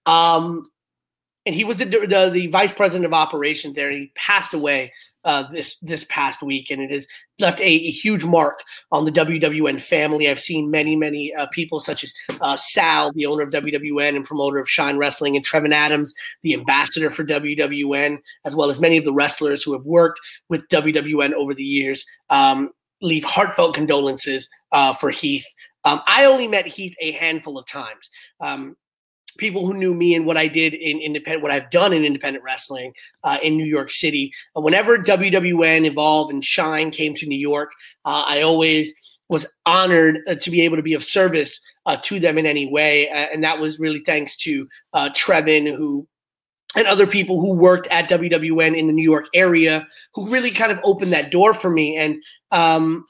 Um, 0.07 0.71
and 1.47 1.55
he 1.55 1.65
was 1.65 1.79
the, 1.79 1.87
the, 1.87 2.31
the 2.33 2.47
vice 2.49 2.73
president 2.73 3.07
of 3.07 3.15
operations 3.15 3.75
there. 3.75 3.91
He 3.91 4.13
passed 4.15 4.53
away 4.53 4.93
uh, 5.29 5.43
this 5.53 5.77
this 5.83 6.05
past 6.09 6.43
week, 6.43 6.71
and 6.71 6.81
it 6.81 6.91
has 6.91 7.07
left 7.39 7.61
a, 7.61 7.65
a, 7.65 7.91
huge 7.91 8.25
mark 8.25 8.61
on 8.91 9.05
the 9.05 9.13
WWN 9.13 9.79
family. 9.79 10.27
I've 10.27 10.41
seen 10.41 10.71
many 10.71 10.97
many 10.97 11.35
uh, 11.35 11.47
people 11.53 11.81
such 11.81 12.03
as 12.03 12.15
uh, 12.41 12.57
Sal, 12.57 13.13
the 13.13 13.27
owner 13.27 13.43
of 13.43 13.51
WWN 13.51 14.17
and 14.17 14.25
promoter 14.25 14.59
of 14.59 14.71
Shine 14.71 14.97
Wrestling, 14.97 15.37
and 15.37 15.45
Trevin 15.45 15.75
Adams, 15.75 16.15
the 16.43 16.55
ambassador 16.55 17.11
for 17.11 17.25
WWN, 17.25 18.21
as 18.47 18.57
well 18.57 18.71
as 18.71 18.81
many 18.81 18.97
of 18.97 19.05
the 19.05 19.13
wrestlers 19.13 19.63
who 19.63 19.75
have 19.75 19.85
worked 19.85 20.19
with 20.49 20.67
WWN 20.69 21.35
over 21.35 21.53
the 21.53 21.63
years. 21.63 22.07
Um, 22.31 22.71
leave 23.03 23.23
heartfelt 23.23 23.75
condolences 23.75 24.49
uh, 24.73 24.95
for 24.95 25.11
Heath. 25.11 25.47
Um, 25.85 26.01
I 26.07 26.25
only 26.25 26.49
met 26.49 26.67
Heath 26.67 26.97
a 27.03 27.13
handful 27.13 27.59
of 27.59 27.67
times. 27.69 28.09
Um, 28.41 28.77
people 29.39 29.67
who 29.67 29.73
knew 29.73 29.95
me 29.95 30.15
and 30.15 30.27
what 30.27 30.37
I 30.37 30.49
did 30.49 30.75
in 30.75 31.01
independent, 31.01 31.43
what 31.43 31.53
I've 31.53 31.71
done 31.71 31.93
in 31.93 32.05
independent 32.05 32.45
wrestling 32.45 32.93
uh, 33.25 33.39
in 33.43 33.57
New 33.57 33.65
York 33.65 33.91
City. 33.91 34.33
Whenever 34.55 34.99
WWN 34.99 35.87
Evolve 35.87 36.31
and 36.31 36.45
Shine 36.45 36.91
came 36.91 37.15
to 37.15 37.27
New 37.27 37.39
York, 37.39 37.71
uh, 38.05 38.25
I 38.27 38.43
always 38.43 38.93
was 39.29 39.47
honored 39.67 40.21
uh, 40.27 40.35
to 40.37 40.51
be 40.51 40.63
able 40.63 40.77
to 40.77 40.83
be 40.83 40.95
of 40.95 41.05
service 41.05 41.61
uh, 41.87 41.97
to 42.05 42.19
them 42.21 42.39
in 42.39 42.47
any 42.47 42.67
way, 42.67 43.09
and 43.09 43.45
that 43.45 43.59
was 43.59 43.79
really 43.79 44.03
thanks 44.05 44.37
to 44.37 44.69
uh, 44.93 45.09
Trevin, 45.11 45.75
who 45.75 46.07
and 46.75 46.87
other 46.87 47.07
people 47.07 47.41
who 47.41 47.55
worked 47.55 47.87
at 47.89 48.11
WWN 48.11 48.77
in 48.77 48.87
the 48.87 48.93
New 48.93 49.03
York 49.03 49.27
area, 49.33 49.87
who 50.15 50.29
really 50.29 50.51
kind 50.51 50.71
of 50.71 50.79
opened 50.85 51.13
that 51.13 51.31
door 51.31 51.55
for 51.55 51.71
me. 51.71 51.97
And 51.97 52.23
um, 52.51 53.07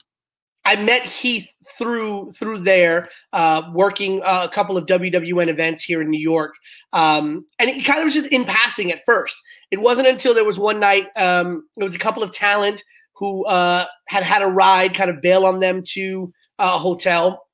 I 0.69 0.75
met 0.75 1.01
Heath 1.01 1.47
through 1.79 2.29
through 2.33 2.59
there, 2.59 3.09
uh, 3.33 3.63
working 3.73 4.21
uh, 4.23 4.47
a 4.47 4.53
couple 4.53 4.77
of 4.77 4.85
WWN 4.85 5.47
events 5.47 5.81
here 5.81 5.99
in 5.99 6.11
New 6.11 6.19
York, 6.19 6.53
um, 6.93 7.43
and 7.57 7.71
it 7.71 7.83
kind 7.83 7.97
of 7.97 8.05
was 8.05 8.13
just 8.13 8.27
in 8.27 8.45
passing 8.45 8.91
at 8.91 9.03
first. 9.03 9.35
It 9.71 9.81
wasn't 9.81 10.07
until 10.07 10.35
there 10.35 10.45
was 10.45 10.59
one 10.59 10.79
night, 10.79 11.07
um, 11.15 11.63
there 11.75 11.87
was 11.87 11.95
a 11.95 11.99
couple 11.99 12.21
of 12.21 12.31
talent 12.31 12.83
who 13.15 13.47
uh, 13.47 13.85
had 14.07 14.21
had 14.21 14.43
a 14.43 14.47
ride, 14.47 14.93
kind 14.93 15.09
of 15.09 15.21
bail 15.21 15.47
on 15.47 15.59
them 15.59 15.81
to 15.93 16.31
a 16.59 16.77
hotel, 16.77 17.47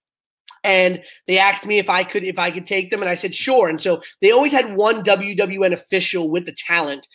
and 0.65 1.01
they 1.27 1.37
asked 1.37 1.65
me 1.65 1.77
if 1.77 1.89
I 1.89 2.03
could 2.03 2.23
if 2.23 2.39
I 2.39 2.49
could 2.49 2.65
take 2.65 2.89
them, 2.89 3.01
and 3.01 3.09
I 3.09 3.15
said 3.15 3.35
sure. 3.35 3.69
And 3.69 3.79
so 3.79 4.01
they 4.21 4.31
always 4.31 4.51
had 4.51 4.75
one 4.75 5.03
WWN 5.03 5.71
official 5.71 6.29
with 6.29 6.45
the 6.45 6.53
talent 6.53 7.07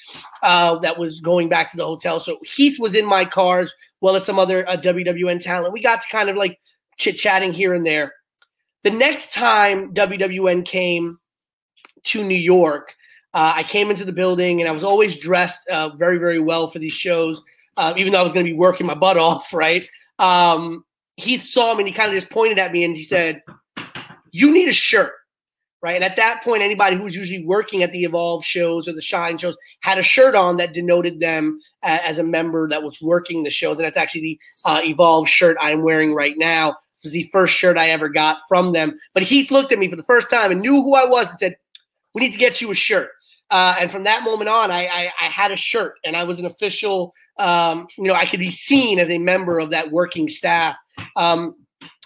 uh, 0.43 0.79
that 0.79 0.99
was 0.99 1.21
going 1.21 1.49
back 1.49 1.71
to 1.73 1.77
the 1.77 1.85
hotel. 1.85 2.21
So 2.21 2.39
Heath 2.45 2.79
was 2.79 2.95
in 2.95 3.05
my 3.05 3.25
cars, 3.25 3.75
well 4.01 4.15
as 4.15 4.25
some 4.25 4.39
other 4.39 4.67
uh, 4.69 4.77
WWN 4.77 5.43
talent. 5.43 5.73
We 5.73 5.83
got 5.83 6.01
to 6.01 6.09
kind 6.09 6.31
of 6.31 6.37
like 6.37 6.61
chit 6.97 7.17
chatting 7.17 7.53
here 7.53 7.75
and 7.75 7.85
there. 7.85 8.15
The 8.85 8.93
next 8.93 9.33
time 9.33 9.93
WWN 9.95 10.65
came 10.65 11.19
to 12.05 12.25
New 12.25 12.39
York, 12.39 12.95
uh, 13.35 13.53
I 13.57 13.65
came 13.65 13.91
into 13.91 14.05
the 14.05 14.13
building 14.13 14.61
and 14.61 14.69
I 14.69 14.73
was 14.73 14.85
always 14.85 15.17
dressed 15.17 15.67
uh, 15.69 15.91
very 15.91 16.19
very 16.19 16.39
well 16.39 16.69
for 16.69 16.79
these 16.79 16.93
shows, 16.93 17.43
uh, 17.77 17.95
even 17.97 18.13
though 18.13 18.21
I 18.21 18.25
was 18.25 18.33
going 18.33 18.47
to 18.47 18.53
be 18.53 18.57
working 18.57 18.87
my 18.87 18.95
butt 18.95 19.19
off, 19.19 19.53
right? 19.53 19.85
Um, 20.21 20.85
he 21.17 21.39
saw 21.39 21.75
me 21.75 21.81
and 21.81 21.89
he 21.89 21.95
kind 21.95 22.09
of 22.09 22.15
just 22.15 22.31
pointed 22.31 22.59
at 22.59 22.73
me 22.73 22.85
and 22.85 22.97
he 22.97 23.03
said, 23.03 23.43
You 24.33 24.53
need 24.53 24.69
a 24.69 24.73
shirt. 24.73 25.13
Right. 25.83 25.95
And 25.95 26.05
at 26.05 26.17
that 26.17 26.45
point, 26.45 26.63
anybody 26.63 26.97
who 26.97 27.05
was 27.05 27.17
usually 27.17 27.43
working 27.47 27.83
at 27.83 27.91
the 27.91 28.05
Evolve 28.05 28.45
shows 28.45 28.87
or 28.87 28.93
the 28.93 29.01
Shine 29.01 29.39
shows 29.39 29.57
had 29.83 29.97
a 29.97 30.03
shirt 30.03 30.35
on 30.35 30.59
that 30.59 30.75
denoted 30.75 31.21
them 31.21 31.59
as 31.83 32.19
a 32.19 32.23
member 32.23 32.69
that 32.69 32.83
was 32.83 33.01
working 33.01 33.45
the 33.45 33.51
shows. 33.51 33.79
And 33.79 33.87
that's 33.87 33.97
actually 33.97 34.21
the 34.21 34.41
uh, 34.67 34.83
Evolve 34.85 35.27
shirt 35.27 35.57
I'm 35.59 35.83
wearing 35.83 36.13
right 36.13 36.37
now. 36.37 36.71
It 36.71 37.05
was 37.05 37.13
the 37.13 37.31
first 37.33 37.55
shirt 37.55 37.79
I 37.79 37.89
ever 37.89 38.11
got 38.11 38.41
from 38.47 38.75
them. 38.75 38.99
But 39.15 39.23
Heath 39.23 39.51
looked 39.51 39.73
at 39.73 39.79
me 39.79 39.89
for 39.89 39.97
the 39.97 40.03
first 40.03 40.29
time 40.29 40.51
and 40.51 40.61
knew 40.61 40.83
who 40.83 40.97
I 40.97 41.07
was 41.07 41.31
and 41.31 41.39
said, 41.39 41.57
We 42.13 42.21
need 42.21 42.33
to 42.33 42.39
get 42.39 42.61
you 42.61 42.71
a 42.71 42.75
shirt. 42.75 43.09
Uh, 43.51 43.75
and 43.81 43.91
from 43.91 44.05
that 44.05 44.23
moment 44.23 44.49
on, 44.49 44.71
I, 44.71 44.87
I, 44.87 45.13
I, 45.21 45.25
had 45.25 45.51
a 45.51 45.57
shirt 45.57 45.95
and 46.05 46.17
I 46.17 46.23
was 46.23 46.39
an 46.39 46.47
official, 46.47 47.13
um, 47.39 47.89
you 47.99 48.05
know, 48.05 48.15
I 48.15 48.25
could 48.25 48.39
be 48.39 48.51
seen 48.51 49.01
as 49.01 49.11
a 49.11 49.19
member 49.19 49.59
of 49.59 49.71
that 49.71 49.91
working 49.91 50.29
staff 50.29 50.77
um, 51.17 51.55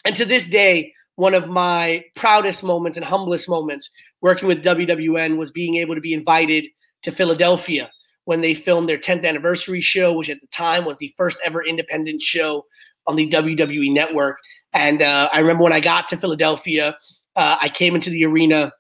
and 0.05 0.15
to 0.17 0.25
this 0.25 0.47
day, 0.47 0.93
one 1.17 1.35
of 1.35 1.49
my 1.49 2.05
proudest 2.15 2.63
moments 2.63 2.97
and 2.97 3.07
humblest 3.07 3.49
moments 3.49 3.91
working 4.21 4.49
with 4.49 4.65
WWN 4.65 5.37
was 5.37 5.51
being 5.51 5.77
able 5.77 5.95
to 5.95 6.01
be 6.01 6.13
invited 6.13 6.67
to 7.03 7.13
Philadelphia 7.13 7.91
when 8.25 8.41
they 8.41 8.55
filmed 8.55 8.89
their 8.89 8.99
10th 8.99 9.25
anniversary 9.25 9.81
show, 9.81 10.17
which 10.17 10.31
at 10.31 10.41
the 10.41 10.47
time 10.49 10.85
was 10.85 10.97
the 10.99 11.13
first 11.17 11.39
ever 11.45 11.63
independent 11.63 12.23
show 12.23 12.65
on 13.07 13.17
the 13.17 13.29
WWE 13.31 13.93
network. 13.93 14.39
And 14.73 15.03
uh, 15.03 15.29
I 15.33 15.41
remember 15.41 15.63
when 15.63 15.73
I 15.73 15.81
got 15.81 16.09
to 16.09 16.17
Philadelphia, 16.17 16.97
uh, 17.37 17.57
I 17.61 17.69
came 17.69 17.95
into 17.95 18.11
the 18.11 18.25
arena 18.25 18.73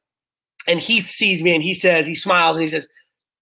and 0.66 0.81
Heath 0.81 1.09
sees 1.09 1.42
me 1.42 1.55
and 1.55 1.62
he 1.62 1.74
says, 1.74 2.07
he 2.07 2.14
smiles 2.14 2.57
and 2.57 2.62
he 2.62 2.68
says, 2.68 2.87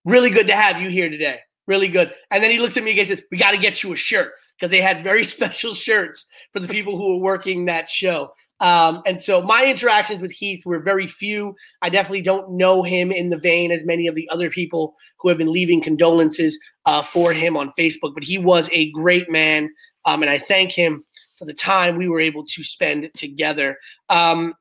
Really 0.05 0.31
good 0.31 0.49
to 0.49 0.57
have 0.57 0.83
you 0.83 0.91
here 0.91 1.09
today. 1.09 1.39
Really 1.69 1.87
good. 1.87 2.13
And 2.33 2.43
then 2.43 2.51
he 2.51 2.59
looks 2.59 2.77
at 2.77 2.83
me 2.83 2.91
again 2.91 3.03
and 3.03 3.19
says, 3.19 3.23
We 3.31 3.39
got 3.39 3.53
to 3.53 3.59
get 3.59 3.85
you 3.85 3.93
a 3.93 3.97
shirt 3.97 4.33
because 4.63 4.71
they 4.71 4.81
had 4.81 5.03
very 5.03 5.25
special 5.37 5.75
shirts 5.75 6.25
for 6.53 6.61
the 6.61 6.69
people 6.69 6.97
who 6.97 7.17
were 7.17 7.23
working 7.23 7.65
that 7.65 7.89
show. 7.89 8.33
Um, 8.61 9.03
and 9.05 9.21
so 9.21 9.43
my 9.43 9.67
interactions 9.67 10.23
with 10.23 10.31
Heath 10.31 10.65
were 10.65 10.79
very 10.79 11.09
few. 11.09 11.57
I 11.83 11.89
definitely 11.89 12.23
don't 12.23 12.49
know 12.53 12.85
him 12.85 13.11
in 13.11 13.31
the 13.31 13.39
vein 13.39 13.73
as 13.73 13.85
many 13.85 14.07
of 14.07 14.15
the 14.15 14.29
other 14.31 14.51
people 14.51 14.95
who 15.19 15.29
have 15.29 15.37
been 15.37 15.53
leaving 15.53 15.81
condolences 15.81 16.57
uh, 16.87 17.03
for 17.03 17.33
him 17.33 17.57
on 17.57 17.73
Facebook, 17.77 18.15
but 18.15 18.23
he 18.23 18.39
was 18.39 18.69
a 18.71 18.93
great 18.93 19.29
man. 19.29 19.69
Um, 20.05 20.23
and 20.23 20.31
I 20.31 20.39
thank 20.39 20.71
him 20.71 21.03
for 21.37 21.45
the 21.45 21.55
time 21.55 21.97
we 21.97 22.09
were 22.09 22.21
able 22.21 22.47
to 22.47 22.63
spend 22.63 23.11
together. 23.15 23.79
Um, 24.11 24.55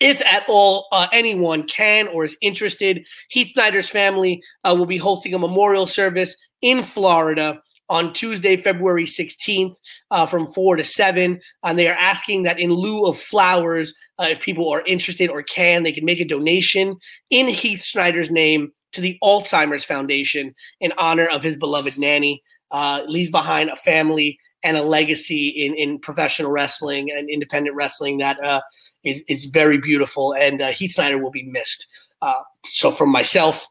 if 0.00 0.20
at 0.26 0.44
all 0.48 0.86
uh, 0.92 1.06
anyone 1.14 1.62
can 1.62 2.08
or 2.08 2.24
is 2.24 2.36
interested, 2.42 3.06
Heath 3.30 3.52
Snyder's 3.54 3.88
family 3.88 4.42
uh, 4.64 4.74
will 4.76 4.86
be 4.86 4.98
hosting 4.98 5.32
a 5.32 5.38
memorial 5.38 5.86
service 5.86 6.36
in 6.60 6.84
Florida 6.84 7.62
on 7.90 8.12
Tuesday, 8.12 8.56
February 8.56 9.04
16th 9.04 9.74
uh, 10.12 10.24
from 10.24 10.50
4 10.52 10.76
to 10.76 10.84
7. 10.84 11.40
And 11.64 11.78
they 11.78 11.88
are 11.88 11.96
asking 11.96 12.44
that 12.44 12.60
in 12.60 12.70
lieu 12.70 13.04
of 13.04 13.18
flowers, 13.18 13.92
uh, 14.18 14.28
if 14.30 14.40
people 14.40 14.70
are 14.70 14.82
interested 14.86 15.28
or 15.28 15.42
can, 15.42 15.82
they 15.82 15.92
can 15.92 16.04
make 16.04 16.20
a 16.20 16.24
donation 16.24 16.96
in 17.28 17.48
Heath 17.48 17.82
Schneider's 17.82 18.30
name 18.30 18.72
to 18.92 19.00
the 19.00 19.18
Alzheimer's 19.22 19.84
Foundation 19.84 20.54
in 20.80 20.92
honor 20.98 21.26
of 21.26 21.42
his 21.42 21.56
beloved 21.56 21.98
nanny. 21.98 22.42
Uh, 22.70 23.02
leaves 23.08 23.30
behind 23.30 23.68
a 23.68 23.74
family 23.74 24.38
and 24.62 24.76
a 24.76 24.82
legacy 24.84 25.48
in, 25.48 25.74
in 25.74 25.98
professional 25.98 26.52
wrestling 26.52 27.10
and 27.10 27.28
independent 27.28 27.74
wrestling 27.74 28.18
that 28.18 28.38
uh, 28.44 28.60
is 29.02 29.24
is, 29.26 29.46
very 29.46 29.78
beautiful. 29.78 30.32
And 30.32 30.62
uh, 30.62 30.68
Heath 30.68 30.92
Snider 30.92 31.18
will 31.18 31.32
be 31.32 31.42
missed. 31.42 31.88
Uh, 32.22 32.34
so, 32.66 32.92
from 32.92 33.08
myself, 33.08 33.66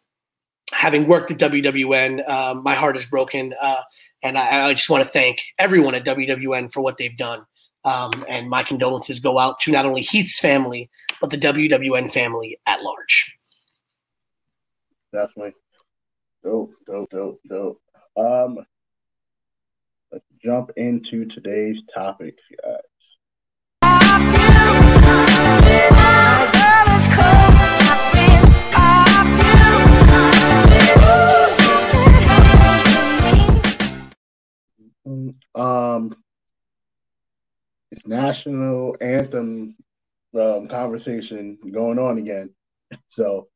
having 0.73 1.07
worked 1.07 1.31
at 1.31 1.37
WWN, 1.37 2.61
my 2.61 2.75
heart 2.75 2.97
is 2.97 3.05
broken 3.05 3.53
and 4.23 4.37
I, 4.37 4.67
I 4.67 4.73
just 4.73 4.89
want 4.89 5.03
to 5.03 5.09
thank 5.09 5.39
everyone 5.57 5.95
at 5.95 6.05
WWN 6.05 6.71
for 6.71 6.81
what 6.81 6.97
they've 6.97 7.17
done. 7.17 7.45
Um, 7.85 8.25
and 8.27 8.49
my 8.49 8.63
condolences 8.63 9.19
go 9.19 9.39
out 9.39 9.59
to 9.61 9.71
not 9.71 9.85
only 9.85 10.01
Heath's 10.01 10.39
family, 10.39 10.89
but 11.21 11.29
the 11.29 11.37
WWN 11.37 12.11
family 12.11 12.59
at 12.65 12.81
large. 12.81 13.33
Definitely. 15.13 15.53
Dope, 16.43 16.71
dope, 16.85 17.09
dope, 17.09 17.39
dope. 17.47 17.81
Um, 18.17 18.59
let's 20.11 20.25
jump 20.43 20.71
into 20.75 21.25
today's 21.25 21.77
topic, 21.93 22.35
guys. 22.63 22.77
Um, 35.05 36.15
it's 37.91 38.05
national 38.05 38.95
anthem 39.01 39.75
um, 40.37 40.67
conversation 40.67 41.57
going 41.71 41.99
on 41.99 42.17
again. 42.17 42.51
So, 43.07 43.47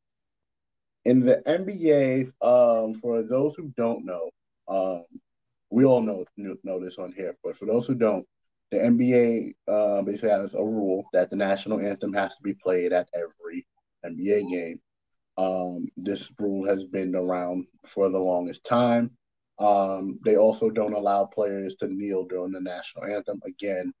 in 1.04 1.20
the 1.20 1.42
NBA, 1.46 2.32
um, 2.40 2.94
for 2.94 3.22
those 3.22 3.54
who 3.54 3.72
don't 3.76 4.04
know, 4.04 4.30
um, 4.68 5.04
we 5.70 5.84
all 5.84 6.00
know 6.00 6.24
know 6.36 6.80
this 6.80 6.98
on 6.98 7.12
here, 7.12 7.36
but 7.42 7.56
for 7.56 7.66
those 7.66 7.86
who 7.86 7.94
don't, 7.94 8.26
the 8.70 8.78
NBA 8.78 9.54
uh, 9.68 10.02
basically 10.02 10.30
has 10.30 10.54
a 10.54 10.64
rule 10.64 11.04
that 11.12 11.30
the 11.30 11.36
national 11.36 11.80
anthem 11.80 12.12
has 12.12 12.34
to 12.36 12.42
be 12.42 12.54
played 12.54 12.92
at 12.92 13.08
every 13.14 13.66
NBA 14.04 14.50
game. 14.50 14.80
Um, 15.36 15.88
this 15.96 16.30
rule 16.38 16.66
has 16.66 16.84
been 16.84 17.14
around 17.14 17.66
for 17.84 18.08
the 18.08 18.18
longest 18.18 18.64
time. 18.64 19.10
Um, 19.58 20.18
they 20.24 20.36
also 20.36 20.70
don't 20.70 20.94
allow 20.94 21.24
players 21.24 21.76
to 21.76 21.88
kneel 21.88 22.24
during 22.24 22.52
the 22.52 22.60
national 22.60 23.04
anthem. 23.04 23.40
Again, 23.46 23.92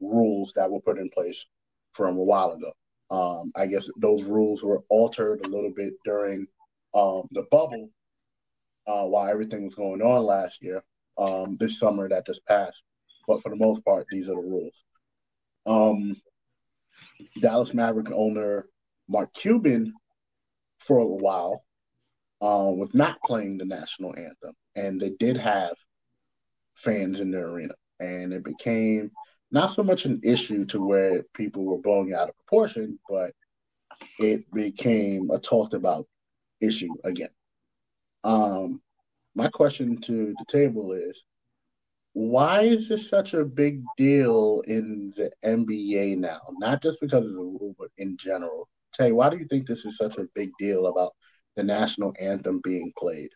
rules 0.00 0.52
that 0.56 0.70
were 0.70 0.80
put 0.80 0.98
in 0.98 1.08
place 1.10 1.46
from 1.92 2.16
a 2.16 2.22
while 2.22 2.52
ago. 2.52 2.72
Um, 3.10 3.52
I 3.54 3.66
guess 3.66 3.88
those 3.98 4.22
rules 4.24 4.62
were 4.62 4.82
altered 4.88 5.44
a 5.44 5.48
little 5.48 5.72
bit 5.74 5.92
during 6.04 6.46
um, 6.94 7.28
the 7.30 7.42
bubble 7.50 7.90
uh, 8.86 9.04
while 9.04 9.30
everything 9.30 9.64
was 9.64 9.74
going 9.74 10.02
on 10.02 10.24
last 10.24 10.62
year, 10.62 10.82
um, 11.18 11.56
this 11.60 11.78
summer 11.78 12.08
that 12.08 12.26
just 12.26 12.44
passed. 12.46 12.82
But 13.28 13.42
for 13.42 13.50
the 13.50 13.56
most 13.56 13.84
part, 13.84 14.06
these 14.10 14.28
are 14.28 14.34
the 14.34 14.40
rules. 14.40 14.82
Um, 15.66 16.16
Dallas 17.40 17.74
Maverick 17.74 18.10
owner 18.10 18.66
Mark 19.08 19.32
Cuban, 19.34 19.92
for 20.80 20.98
a 20.98 21.06
while, 21.06 21.64
uh, 22.40 22.70
was 22.70 22.90
not 22.92 23.20
playing 23.24 23.58
the 23.58 23.64
national 23.64 24.14
anthem, 24.16 24.54
and 24.76 25.00
they 25.00 25.10
did 25.18 25.36
have 25.36 25.74
fans 26.74 27.20
in 27.20 27.30
the 27.30 27.38
arena, 27.38 27.74
and 28.00 28.32
it 28.32 28.44
became 28.44 29.10
not 29.50 29.72
so 29.72 29.82
much 29.82 30.04
an 30.04 30.20
issue 30.24 30.64
to 30.66 30.84
where 30.84 31.22
people 31.34 31.64
were 31.64 31.78
blowing 31.78 32.14
out 32.14 32.28
of 32.28 32.36
proportion, 32.36 32.98
but 33.08 33.32
it 34.18 34.50
became 34.52 35.30
a 35.30 35.38
talked 35.38 35.74
about 35.74 36.06
issue 36.60 36.94
again. 37.04 37.28
Um, 38.24 38.80
my 39.34 39.48
question 39.48 40.00
to 40.02 40.34
the 40.38 40.44
table 40.46 40.92
is 40.92 41.24
why 42.14 42.62
is 42.62 42.88
this 42.88 43.08
such 43.08 43.34
a 43.34 43.44
big 43.44 43.82
deal 43.96 44.62
in 44.66 45.14
the 45.16 45.30
NBA 45.44 46.18
now? 46.18 46.40
Not 46.58 46.82
just 46.82 47.00
because 47.00 47.24
of 47.24 47.32
the 47.32 47.38
rule, 47.38 47.74
but 47.78 47.88
in 47.96 48.16
general. 48.18 48.68
Tay, 48.92 49.12
why 49.12 49.30
do 49.30 49.38
you 49.38 49.46
think 49.46 49.66
this 49.66 49.86
is 49.86 49.96
such 49.96 50.18
a 50.18 50.28
big 50.34 50.50
deal 50.58 50.86
about 50.88 51.12
the 51.56 51.62
national 51.62 52.12
anthem 52.20 52.60
being 52.62 52.92
played? 52.98 53.30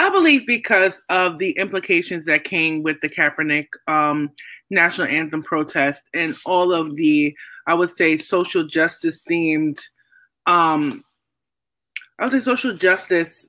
I 0.00 0.08
believe 0.08 0.46
because 0.46 1.02
of 1.10 1.36
the 1.36 1.50
implications 1.58 2.24
that 2.24 2.44
came 2.44 2.82
with 2.82 2.96
the 3.02 3.08
Kaepernick 3.08 3.66
um, 3.86 4.30
national 4.70 5.08
anthem 5.08 5.42
protest 5.42 6.04
and 6.14 6.34
all 6.46 6.72
of 6.72 6.96
the, 6.96 7.36
I 7.66 7.74
would 7.74 7.90
say, 7.90 8.16
social 8.16 8.66
justice 8.66 9.20
themed, 9.28 9.78
um, 10.46 11.04
I 12.18 12.24
would 12.24 12.32
say, 12.32 12.40
social 12.40 12.74
justice 12.74 13.46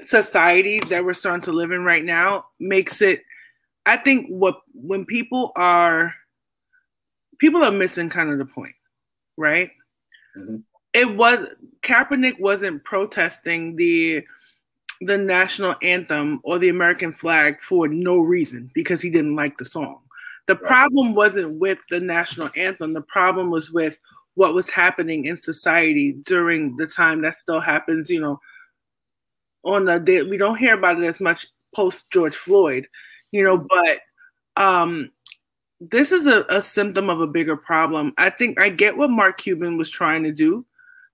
society 0.00 0.80
that 0.88 1.04
we're 1.04 1.12
starting 1.12 1.42
to 1.42 1.52
live 1.52 1.72
in 1.72 1.84
right 1.84 2.06
now 2.06 2.46
makes 2.58 3.02
it. 3.02 3.20
I 3.84 3.98
think 3.98 4.28
what 4.28 4.62
when 4.72 5.04
people 5.04 5.52
are 5.56 6.14
people 7.38 7.62
are 7.62 7.70
missing 7.70 8.08
kind 8.08 8.30
of 8.30 8.38
the 8.38 8.46
point, 8.46 8.76
right? 9.36 9.72
Mm-hmm. 10.38 10.56
It 10.94 11.14
was 11.14 11.48
Kaepernick 11.82 12.40
wasn't 12.40 12.82
protesting 12.82 13.76
the 13.76 14.24
the 15.00 15.18
national 15.18 15.74
anthem 15.82 16.40
or 16.44 16.58
the 16.58 16.68
American 16.68 17.12
flag 17.12 17.56
for 17.62 17.88
no 17.88 18.18
reason 18.18 18.70
because 18.74 19.00
he 19.00 19.10
didn't 19.10 19.36
like 19.36 19.58
the 19.58 19.64
song. 19.64 20.00
The 20.46 20.56
problem 20.56 21.14
wasn't 21.14 21.58
with 21.58 21.78
the 21.90 22.00
national 22.00 22.50
anthem. 22.56 22.92
The 22.92 23.02
problem 23.02 23.50
was 23.50 23.70
with 23.70 23.96
what 24.34 24.54
was 24.54 24.70
happening 24.70 25.24
in 25.24 25.36
society 25.36 26.12
during 26.26 26.76
the 26.76 26.86
time 26.86 27.22
that 27.22 27.36
still 27.36 27.60
happens, 27.60 28.08
you 28.08 28.20
know, 28.20 28.38
on 29.64 29.86
the 29.86 29.98
day 29.98 30.22
we 30.22 30.36
don't 30.36 30.58
hear 30.58 30.74
about 30.74 31.02
it 31.02 31.06
as 31.06 31.20
much 31.20 31.46
post 31.74 32.04
George 32.12 32.36
Floyd, 32.36 32.86
you 33.32 33.42
know, 33.42 33.58
but 33.58 34.62
um 34.62 35.10
this 35.80 36.12
is 36.12 36.26
a, 36.26 36.44
a 36.48 36.62
symptom 36.62 37.10
of 37.10 37.20
a 37.20 37.26
bigger 37.26 37.56
problem. 37.56 38.12
I 38.16 38.30
think 38.30 38.58
I 38.58 38.70
get 38.70 38.96
what 38.96 39.10
Mark 39.10 39.38
Cuban 39.38 39.76
was 39.76 39.90
trying 39.90 40.22
to 40.24 40.32
do. 40.32 40.64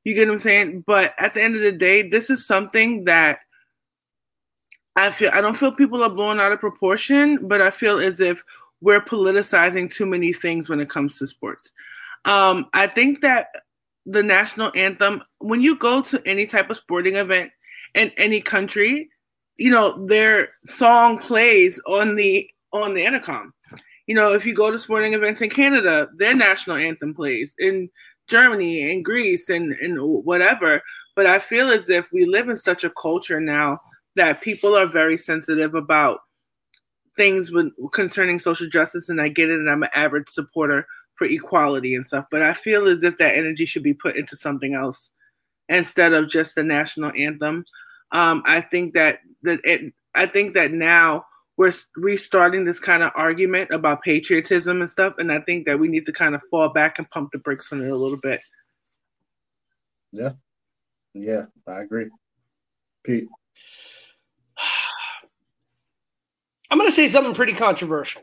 You 0.04 0.14
get 0.14 0.28
what 0.28 0.34
I'm 0.34 0.40
saying? 0.40 0.84
But 0.86 1.14
at 1.18 1.34
the 1.34 1.42
end 1.42 1.56
of 1.56 1.62
the 1.62 1.72
day, 1.72 2.08
this 2.08 2.30
is 2.30 2.46
something 2.46 3.04
that 3.04 3.40
I 4.96 5.10
feel 5.10 5.30
I 5.32 5.40
don't 5.40 5.56
feel 5.56 5.72
people 5.72 6.02
are 6.02 6.10
blown 6.10 6.40
out 6.40 6.52
of 6.52 6.60
proportion, 6.60 7.46
but 7.48 7.60
I 7.60 7.70
feel 7.70 7.98
as 7.98 8.20
if 8.20 8.42
we're 8.80 9.00
politicizing 9.00 9.92
too 9.92 10.06
many 10.06 10.32
things 10.32 10.68
when 10.68 10.80
it 10.80 10.90
comes 10.90 11.18
to 11.18 11.26
sports. 11.26 11.72
Um, 12.24 12.66
I 12.72 12.86
think 12.86 13.22
that 13.22 13.48
the 14.04 14.22
national 14.22 14.72
anthem, 14.74 15.22
when 15.38 15.60
you 15.60 15.76
go 15.76 16.02
to 16.02 16.22
any 16.26 16.46
type 16.46 16.68
of 16.68 16.76
sporting 16.76 17.16
event 17.16 17.50
in 17.94 18.10
any 18.16 18.40
country, 18.40 19.08
you 19.56 19.70
know, 19.70 20.06
their 20.06 20.50
song 20.66 21.18
plays 21.18 21.80
on 21.86 22.16
the 22.16 22.48
on 22.72 22.94
the 22.94 23.04
intercom. 23.04 23.54
You 24.06 24.14
know, 24.16 24.32
if 24.32 24.44
you 24.44 24.54
go 24.54 24.70
to 24.70 24.78
sporting 24.78 25.14
events 25.14 25.40
in 25.40 25.50
Canada, 25.50 26.08
their 26.16 26.34
national 26.34 26.76
anthem 26.76 27.14
plays 27.14 27.54
in 27.58 27.88
Germany 28.28 28.90
and 28.90 29.04
Greece 29.04 29.48
and, 29.48 29.72
and 29.74 29.98
whatever. 30.00 30.82
But 31.14 31.26
I 31.26 31.38
feel 31.38 31.70
as 31.70 31.88
if 31.88 32.10
we 32.12 32.24
live 32.24 32.48
in 32.48 32.56
such 32.56 32.84
a 32.84 32.90
culture 32.90 33.40
now 33.40 33.78
that 34.16 34.40
people 34.40 34.76
are 34.76 34.86
very 34.86 35.16
sensitive 35.16 35.74
about 35.74 36.20
things 37.16 37.50
with 37.50 37.72
concerning 37.92 38.38
social 38.38 38.68
justice 38.68 39.08
and 39.08 39.20
I 39.20 39.28
get 39.28 39.50
it 39.50 39.58
and 39.58 39.70
I'm 39.70 39.82
an 39.82 39.90
average 39.94 40.28
supporter 40.30 40.86
for 41.16 41.26
equality 41.26 41.94
and 41.94 42.06
stuff, 42.06 42.26
but 42.30 42.42
I 42.42 42.54
feel 42.54 42.88
as 42.88 43.02
if 43.02 43.18
that 43.18 43.36
energy 43.36 43.64
should 43.64 43.82
be 43.82 43.94
put 43.94 44.16
into 44.16 44.36
something 44.36 44.74
else 44.74 45.10
instead 45.68 46.12
of 46.12 46.28
just 46.28 46.54
the 46.54 46.62
national 46.62 47.12
anthem. 47.16 47.64
Um, 48.12 48.42
I 48.46 48.60
think 48.60 48.94
that 48.94 49.20
that 49.42 49.60
it, 49.64 49.92
I 50.14 50.26
think 50.26 50.54
that 50.54 50.72
now 50.72 51.24
we're 51.56 51.72
restarting 51.96 52.64
this 52.64 52.80
kind 52.80 53.02
of 53.02 53.12
argument 53.14 53.70
about 53.70 54.02
patriotism 54.02 54.80
and 54.80 54.90
stuff, 54.90 55.14
and 55.18 55.30
I 55.30 55.40
think 55.40 55.66
that 55.66 55.78
we 55.78 55.88
need 55.88 56.06
to 56.06 56.12
kind 56.12 56.34
of 56.34 56.40
fall 56.50 56.68
back 56.68 56.98
and 56.98 57.10
pump 57.10 57.30
the 57.32 57.38
brakes 57.38 57.72
on 57.72 57.82
it 57.82 57.90
a 57.90 57.96
little 57.96 58.18
bit. 58.18 58.40
Yeah, 60.12 60.32
yeah, 61.14 61.46
I 61.66 61.80
agree. 61.80 62.08
Pete. 63.04 63.28
I'm 66.72 66.78
going 66.78 66.88
to 66.88 66.96
say 66.96 67.06
something 67.06 67.34
pretty 67.34 67.52
controversial. 67.52 68.22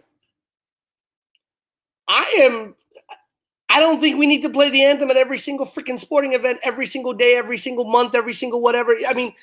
I 2.07 2.23
am. 2.41 2.73
I 3.69 3.79
don't 3.79 4.01
think 4.01 4.17
we 4.17 4.25
need 4.25 4.41
to 4.41 4.49
play 4.49 4.71
the 4.71 4.83
anthem 4.83 5.11
at 5.11 5.17
every 5.17 5.37
single 5.37 5.67
freaking 5.67 5.99
sporting 5.99 6.33
event, 6.33 6.59
every 6.63 6.87
single 6.87 7.13
day, 7.13 7.35
every 7.35 7.59
single 7.59 7.85
month, 7.85 8.15
every 8.15 8.33
single 8.33 8.59
whatever. 8.59 8.95
I 9.07 9.13
mean, 9.13 9.35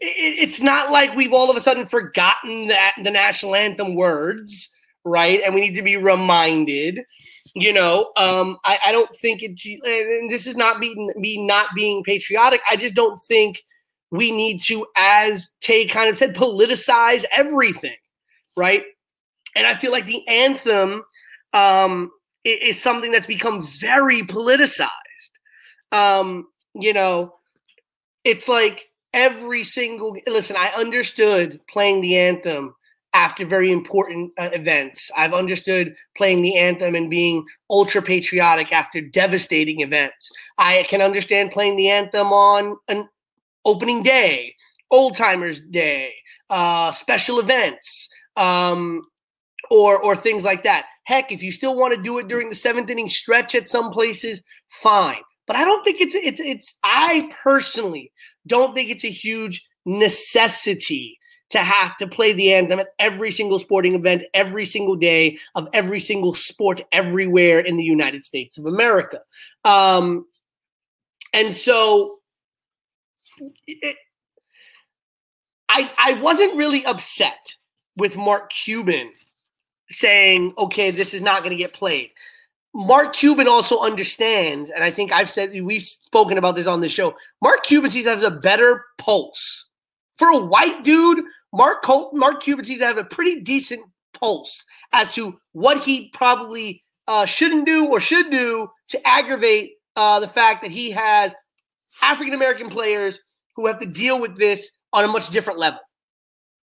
it, 0.00 0.38
it's 0.48 0.60
not 0.60 0.90
like 0.90 1.14
we've 1.14 1.34
all 1.34 1.50
of 1.50 1.58
a 1.58 1.60
sudden 1.60 1.84
forgotten 1.84 2.68
that 2.68 2.94
the 3.04 3.10
national 3.10 3.54
anthem 3.54 3.94
words, 3.96 4.70
right? 5.04 5.42
And 5.44 5.54
we 5.54 5.60
need 5.60 5.74
to 5.74 5.82
be 5.82 5.98
reminded. 5.98 7.04
You 7.54 7.74
know, 7.74 8.12
um, 8.16 8.56
I, 8.64 8.78
I 8.86 8.92
don't 8.92 9.14
think 9.14 9.42
it. 9.42 9.60
And 9.84 10.30
this 10.30 10.46
is 10.46 10.56
not 10.56 10.80
me 10.80 11.46
not 11.46 11.68
being 11.76 12.02
patriotic. 12.02 12.62
I 12.70 12.76
just 12.76 12.94
don't 12.94 13.20
think 13.20 13.62
we 14.10 14.32
need 14.32 14.62
to, 14.62 14.86
as 14.96 15.50
Tay 15.60 15.86
kind 15.86 16.08
of 16.08 16.16
said, 16.16 16.34
politicize 16.34 17.26
everything 17.36 17.96
right? 18.56 18.82
And 19.56 19.66
I 19.66 19.76
feel 19.76 19.92
like 19.92 20.06
the 20.06 20.26
anthem 20.26 21.02
um, 21.52 22.10
is, 22.44 22.80
something 22.80 23.12
that's 23.12 23.26
become 23.26 23.66
very 23.66 24.22
politicized. 24.22 24.88
Um, 25.92 26.48
you 26.74 26.92
know, 26.92 27.34
it's 28.24 28.48
like 28.48 28.90
every 29.12 29.62
single 29.64 30.16
listen. 30.26 30.56
I 30.56 30.72
understood 30.76 31.60
playing 31.70 32.00
the 32.00 32.18
anthem 32.18 32.74
after 33.12 33.46
very 33.46 33.70
important 33.70 34.32
uh, 34.38 34.50
events. 34.52 35.08
I've 35.16 35.32
understood 35.32 35.94
playing 36.16 36.42
the 36.42 36.56
anthem 36.56 36.96
and 36.96 37.08
being 37.08 37.44
ultra 37.70 38.02
patriotic 38.02 38.72
after 38.72 39.00
devastating 39.00 39.80
events. 39.80 40.30
I 40.58 40.84
can 40.88 41.00
understand 41.00 41.52
playing 41.52 41.76
the 41.76 41.90
anthem 41.90 42.32
on 42.32 42.76
an 42.88 43.08
opening 43.64 44.02
day, 44.02 44.56
old 44.90 45.14
timers 45.14 45.60
day, 45.60 46.12
uh, 46.50 46.90
special 46.90 47.38
events 47.38 48.08
um, 48.36 49.02
or 49.70 49.98
or 49.98 50.16
things 50.16 50.44
like 50.44 50.64
that. 50.64 50.86
Heck, 51.04 51.32
if 51.32 51.42
you 51.42 51.52
still 51.52 51.76
want 51.76 51.94
to 51.94 52.02
do 52.02 52.18
it 52.18 52.28
during 52.28 52.48
the 52.48 52.54
seventh 52.54 52.88
inning 52.90 53.10
stretch 53.10 53.54
at 53.54 53.68
some 53.68 53.90
places, 53.90 54.42
fine. 54.70 55.20
But 55.46 55.56
I 55.56 55.64
don't 55.64 55.84
think 55.84 56.00
it's 56.00 56.14
it's 56.14 56.40
it's. 56.40 56.74
I 56.82 57.30
personally 57.42 58.12
don't 58.46 58.74
think 58.74 58.90
it's 58.90 59.04
a 59.04 59.10
huge 59.10 59.64
necessity 59.84 61.18
to 61.50 61.58
have 61.58 61.96
to 61.98 62.06
play 62.06 62.32
the 62.32 62.52
anthem 62.54 62.80
at 62.80 62.88
every 62.98 63.30
single 63.30 63.58
sporting 63.58 63.94
event, 63.94 64.22
every 64.32 64.64
single 64.64 64.96
day 64.96 65.38
of 65.54 65.68
every 65.72 66.00
single 66.00 66.34
sport, 66.34 66.80
everywhere 66.92 67.60
in 67.60 67.76
the 67.76 67.84
United 67.84 68.24
States 68.24 68.56
of 68.56 68.64
America. 68.64 69.20
Um, 69.64 70.24
and 71.34 71.54
so, 71.54 72.18
it, 73.66 73.96
I 75.68 75.90
I 75.98 76.20
wasn't 76.20 76.56
really 76.56 76.86
upset 76.86 77.54
with 77.96 78.16
Mark 78.16 78.50
Cuban 78.50 79.10
saying, 79.90 80.54
okay, 80.58 80.90
this 80.90 81.14
is 81.14 81.22
not 81.22 81.40
going 81.40 81.50
to 81.50 81.62
get 81.62 81.72
played. 81.72 82.10
Mark 82.74 83.14
Cuban 83.14 83.46
also 83.46 83.78
understands, 83.80 84.70
and 84.70 84.82
I 84.82 84.90
think 84.90 85.12
I've 85.12 85.30
said 85.30 85.52
we've 85.52 85.82
spoken 85.82 86.38
about 86.38 86.56
this 86.56 86.66
on 86.66 86.80
the 86.80 86.88
show. 86.88 87.14
Mark 87.40 87.62
Cuban 87.64 87.90
seems 87.90 88.06
to 88.06 88.10
have 88.10 88.22
a 88.22 88.32
better 88.32 88.84
pulse 88.98 89.66
for 90.16 90.28
a 90.28 90.38
white 90.38 90.82
dude. 90.82 91.24
Mark 91.52 91.82
Col- 91.82 92.10
Mark 92.12 92.42
Cuban 92.42 92.64
seems 92.64 92.80
to 92.80 92.86
have 92.86 92.98
a 92.98 93.04
pretty 93.04 93.40
decent 93.40 93.82
pulse 94.12 94.64
as 94.92 95.12
to 95.14 95.38
what 95.52 95.78
he 95.78 96.10
probably 96.14 96.82
uh, 97.06 97.26
shouldn't 97.26 97.66
do 97.66 97.86
or 97.86 98.00
should 98.00 98.30
do 98.30 98.68
to 98.88 99.06
aggravate 99.06 99.74
uh, 99.94 100.18
the 100.18 100.26
fact 100.26 100.62
that 100.62 100.72
he 100.72 100.90
has 100.90 101.32
African 102.02 102.34
American 102.34 102.70
players 102.70 103.20
who 103.54 103.66
have 103.66 103.78
to 103.78 103.86
deal 103.86 104.20
with 104.20 104.36
this 104.36 104.68
on 104.92 105.04
a 105.04 105.08
much 105.08 105.30
different 105.30 105.60
level 105.60 105.78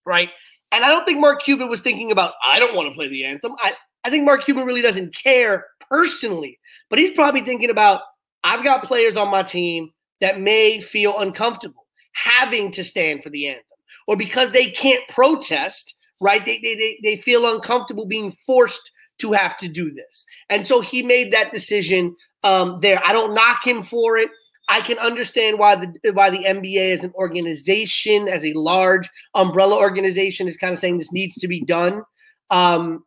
right? 0.06 0.30
And 0.74 0.84
I 0.84 0.90
don't 0.90 1.06
think 1.06 1.20
Mark 1.20 1.42
Cuban 1.42 1.70
was 1.70 1.82
thinking 1.82 2.12
about, 2.12 2.34
I 2.44 2.60
don't 2.60 2.76
want 2.76 2.90
to 2.90 2.96
play 2.96 3.08
the 3.08 3.26
anthem. 3.26 3.54
I, 3.60 3.74
I 4.04 4.10
think 4.10 4.26
Mark 4.26 4.44
Cuban 4.44 4.66
really 4.66 4.82
doesn't 4.82 5.16
care 5.16 5.66
personally, 5.90 6.60
but 6.90 7.00
he's 7.00 7.14
probably 7.14 7.42
thinking 7.42 7.70
about, 7.70 8.02
I've 8.44 8.64
got 8.64 8.84
players 8.84 9.16
on 9.16 9.30
my 9.30 9.44
team 9.44 9.92
that 10.20 10.40
may 10.40 10.82
feel 10.82 11.20
uncomfortable 11.20 11.86
having 12.14 12.72
to 12.72 12.84
stand 12.84 13.24
for 13.24 13.30
the 13.30 13.48
anthem, 13.48 13.64
or 14.08 14.18
because 14.18 14.52
they 14.52 14.72
can't 14.72 15.08
protest, 15.10 15.96
right? 16.20 16.46
They, 16.46 16.60
they, 16.60 16.76
they, 16.76 17.00
they 17.04 17.22
feel 17.22 17.54
uncomfortable 17.54 18.06
being 18.06 18.36
forced 18.46 18.92
to 19.20 19.32
have 19.32 19.56
to 19.58 19.68
do 19.68 19.92
this. 19.94 20.26
And 20.50 20.68
so 20.68 20.82
he 20.82 21.04
made 21.04 21.32
that 21.34 21.52
decision 21.52 22.16
um, 22.44 22.80
there. 22.82 23.02
I 23.06 23.14
don't 23.14 23.36
knock 23.36 23.66
him 23.66 23.84
for 23.84 24.18
it. 24.18 24.30
I 24.70 24.82
can 24.82 24.98
understand 24.98 25.60
why 25.60 25.76
the 25.76 26.12
why 26.14 26.30
the 26.30 26.46
NBA 26.46 26.94
as 26.94 27.04
an 27.04 27.12
organization, 27.16 28.28
as 28.28 28.46
a 28.46 28.54
large 28.54 29.10
umbrella 29.36 29.78
organization, 29.78 30.48
is 30.48 30.58
kind 30.58 30.74
of 30.74 30.80
saying 30.80 30.98
this 30.98 31.12
needs 31.12 31.36
to 31.36 31.48
be 31.48 31.64
done. 31.64 32.04
Um, 32.50 33.04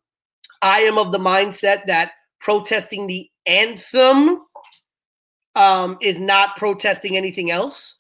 I 0.63 0.81
am 0.81 0.99
of 0.99 1.13
the 1.13 1.19
mindset 1.19 1.87
that 1.87 2.13
protesting 2.41 3.07
the 3.07 3.29
anthem 3.47 4.41
um, 5.55 5.97
is 6.01 6.21
not 6.21 6.57
protesting 6.57 7.17
anything 7.17 7.51
else. 7.51 7.97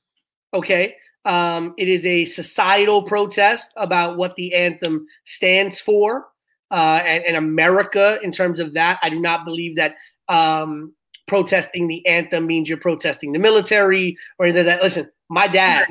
Okay. 0.52 0.94
Um, 1.24 1.74
it 1.76 1.88
is 1.88 2.06
a 2.06 2.24
societal 2.24 3.02
protest 3.02 3.70
about 3.76 4.16
what 4.16 4.36
the 4.36 4.54
anthem 4.54 5.06
stands 5.24 5.80
for 5.80 6.26
uh, 6.70 7.00
and, 7.04 7.24
and, 7.24 7.36
America 7.36 8.20
in 8.22 8.30
terms 8.30 8.60
of 8.60 8.74
that. 8.74 9.00
I 9.02 9.10
do 9.10 9.18
not 9.18 9.44
believe 9.44 9.74
that 9.76 9.96
um, 10.28 10.94
protesting 11.26 11.88
the 11.88 12.06
anthem 12.06 12.46
means 12.46 12.68
you're 12.68 12.78
protesting 12.78 13.32
the 13.32 13.38
military 13.38 14.16
or 14.38 14.46
anything 14.46 14.66
like 14.66 14.76
that. 14.76 14.82
Listen, 14.82 15.10
my 15.28 15.46
dad, 15.46 15.88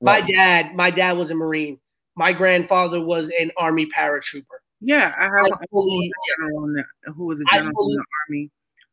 my 0.00 0.20
dad, 0.20 0.74
my 0.74 0.90
dad 0.90 1.16
was 1.16 1.30
a 1.30 1.34
Marine. 1.34 1.78
My 2.16 2.32
grandfather 2.32 3.00
was 3.00 3.30
an 3.40 3.50
Army 3.56 3.86
paratrooper. 3.86 4.44
Yeah, 4.80 5.12
I 5.18 5.24
have 5.24 5.52
I 5.52 5.64
fully, 5.70 6.10
a 6.10 6.36
general 6.36 6.64
in 6.64 6.72
the, 6.74 7.12
who 7.12 7.26
was 7.26 7.38
a 7.38 7.44
general 7.54 7.72
fully, 7.74 7.92
in 7.92 7.98
the 7.98 8.04
Army. 8.28 8.50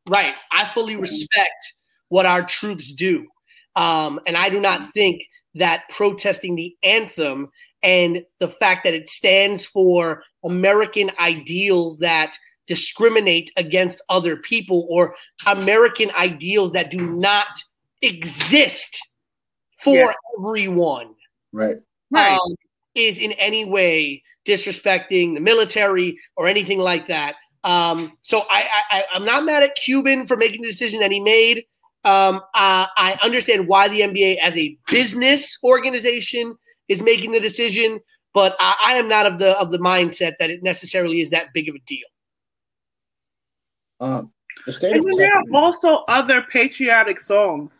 Right. 0.10 0.36
I 0.52 0.70
fully 0.74 0.96
respect 0.96 1.74
what 2.10 2.26
our 2.26 2.44
troops 2.44 2.92
do. 2.94 3.26
Um, 3.76 4.20
and 4.26 4.36
I 4.36 4.50
do 4.50 4.60
not 4.60 4.92
think 4.94 5.24
that 5.56 5.84
protesting 5.90 6.56
the 6.56 6.76
anthem 6.84 7.50
and 7.84 8.24
the 8.40 8.48
fact 8.48 8.84
that 8.84 8.94
it 8.94 9.08
stands 9.08 9.66
for 9.66 10.24
American 10.44 11.12
ideals 11.20 12.00
that 12.00 12.38
discriminate 12.68 13.51
against 13.57 14.01
other 14.09 14.38
people 14.38 14.88
or 14.89 15.15
American 15.45 16.11
ideals 16.11 16.72
that 16.74 16.91
do 16.91 17.01
not 17.01 17.47
exist 18.01 18.99
for 19.82 19.95
yeah. 19.95 20.13
everyone. 20.38 21.15
Right. 21.53 21.78
Um, 22.15 22.55
is 22.95 23.18
in 23.18 23.34
any 23.34 23.65
way 23.65 24.24
disrespecting 24.45 25.34
the 25.34 25.39
military 25.39 26.18
or 26.36 26.47
anything 26.47 26.80
like 26.80 27.07
that. 27.07 27.36
Um, 27.63 28.11
so 28.24 28.43
I, 28.49 28.65
I, 28.89 29.03
I'm 29.13 29.26
not 29.26 29.45
mad 29.45 29.63
at 29.63 29.76
Cuban 29.76 30.26
for 30.26 30.38
making 30.38 30.61
the 30.61 30.68
decision 30.68 30.99
that 31.01 31.11
he 31.11 31.20
made. 31.20 31.65
Um, 32.05 32.38
uh, 32.53 32.88
I 32.95 33.18
understand 33.22 33.68
why 33.68 33.88
the 33.88 34.01
NBA, 34.01 34.38
as 34.38 34.55
a 34.55 34.78
business 34.89 35.57
organization, 35.63 36.55
is 36.88 37.01
making 37.01 37.32
the 37.32 37.39
decision, 37.39 37.99
but 38.34 38.55
I, 38.59 38.76
I 38.86 38.93
am 38.93 39.09
not 39.09 39.26
of 39.26 39.39
the 39.39 39.57
of 39.59 39.72
the 39.72 39.80
mindset 39.80 40.34
that 40.39 40.49
it 40.49 40.63
necessarily 40.63 41.22
is 41.22 41.32
that 41.32 41.53
big 41.53 41.68
of 41.68 41.76
a 41.76 41.80
deal. 41.80 42.07
Um, 44.00 44.32
the 44.66 44.74
state 44.74 44.95
and 44.95 45.20
there 45.20 45.36
are 45.36 45.43
also 45.54 46.04
other 46.08 46.41
patriotic 46.41 47.20
songs. 47.20 47.72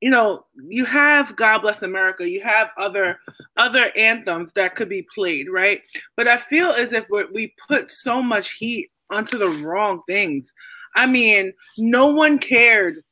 You 0.00 0.10
know, 0.10 0.46
you 0.68 0.84
have 0.84 1.36
"God 1.36 1.58
Bless 1.58 1.82
America." 1.82 2.28
You 2.28 2.40
have 2.42 2.70
other 2.78 3.18
other 3.56 3.90
anthems 3.96 4.50
that 4.54 4.76
could 4.76 4.88
be 4.88 5.06
played, 5.14 5.48
right? 5.50 5.82
But 6.16 6.28
I 6.28 6.38
feel 6.38 6.70
as 6.70 6.92
if 6.92 7.06
we 7.10 7.54
put 7.68 7.90
so 7.90 8.22
much 8.22 8.52
heat 8.52 8.90
onto 9.10 9.38
the 9.38 9.50
wrong 9.64 10.02
things. 10.06 10.50
I 10.94 11.06
mean, 11.06 11.52
no 11.78 12.08
one 12.08 12.38
cared 12.38 13.02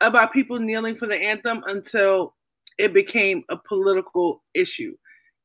about 0.00 0.32
people 0.32 0.58
kneeling 0.58 0.96
for 0.96 1.06
the 1.06 1.16
anthem 1.16 1.62
until 1.66 2.34
it 2.78 2.92
became 2.92 3.44
a 3.48 3.56
political 3.56 4.42
issue. 4.54 4.96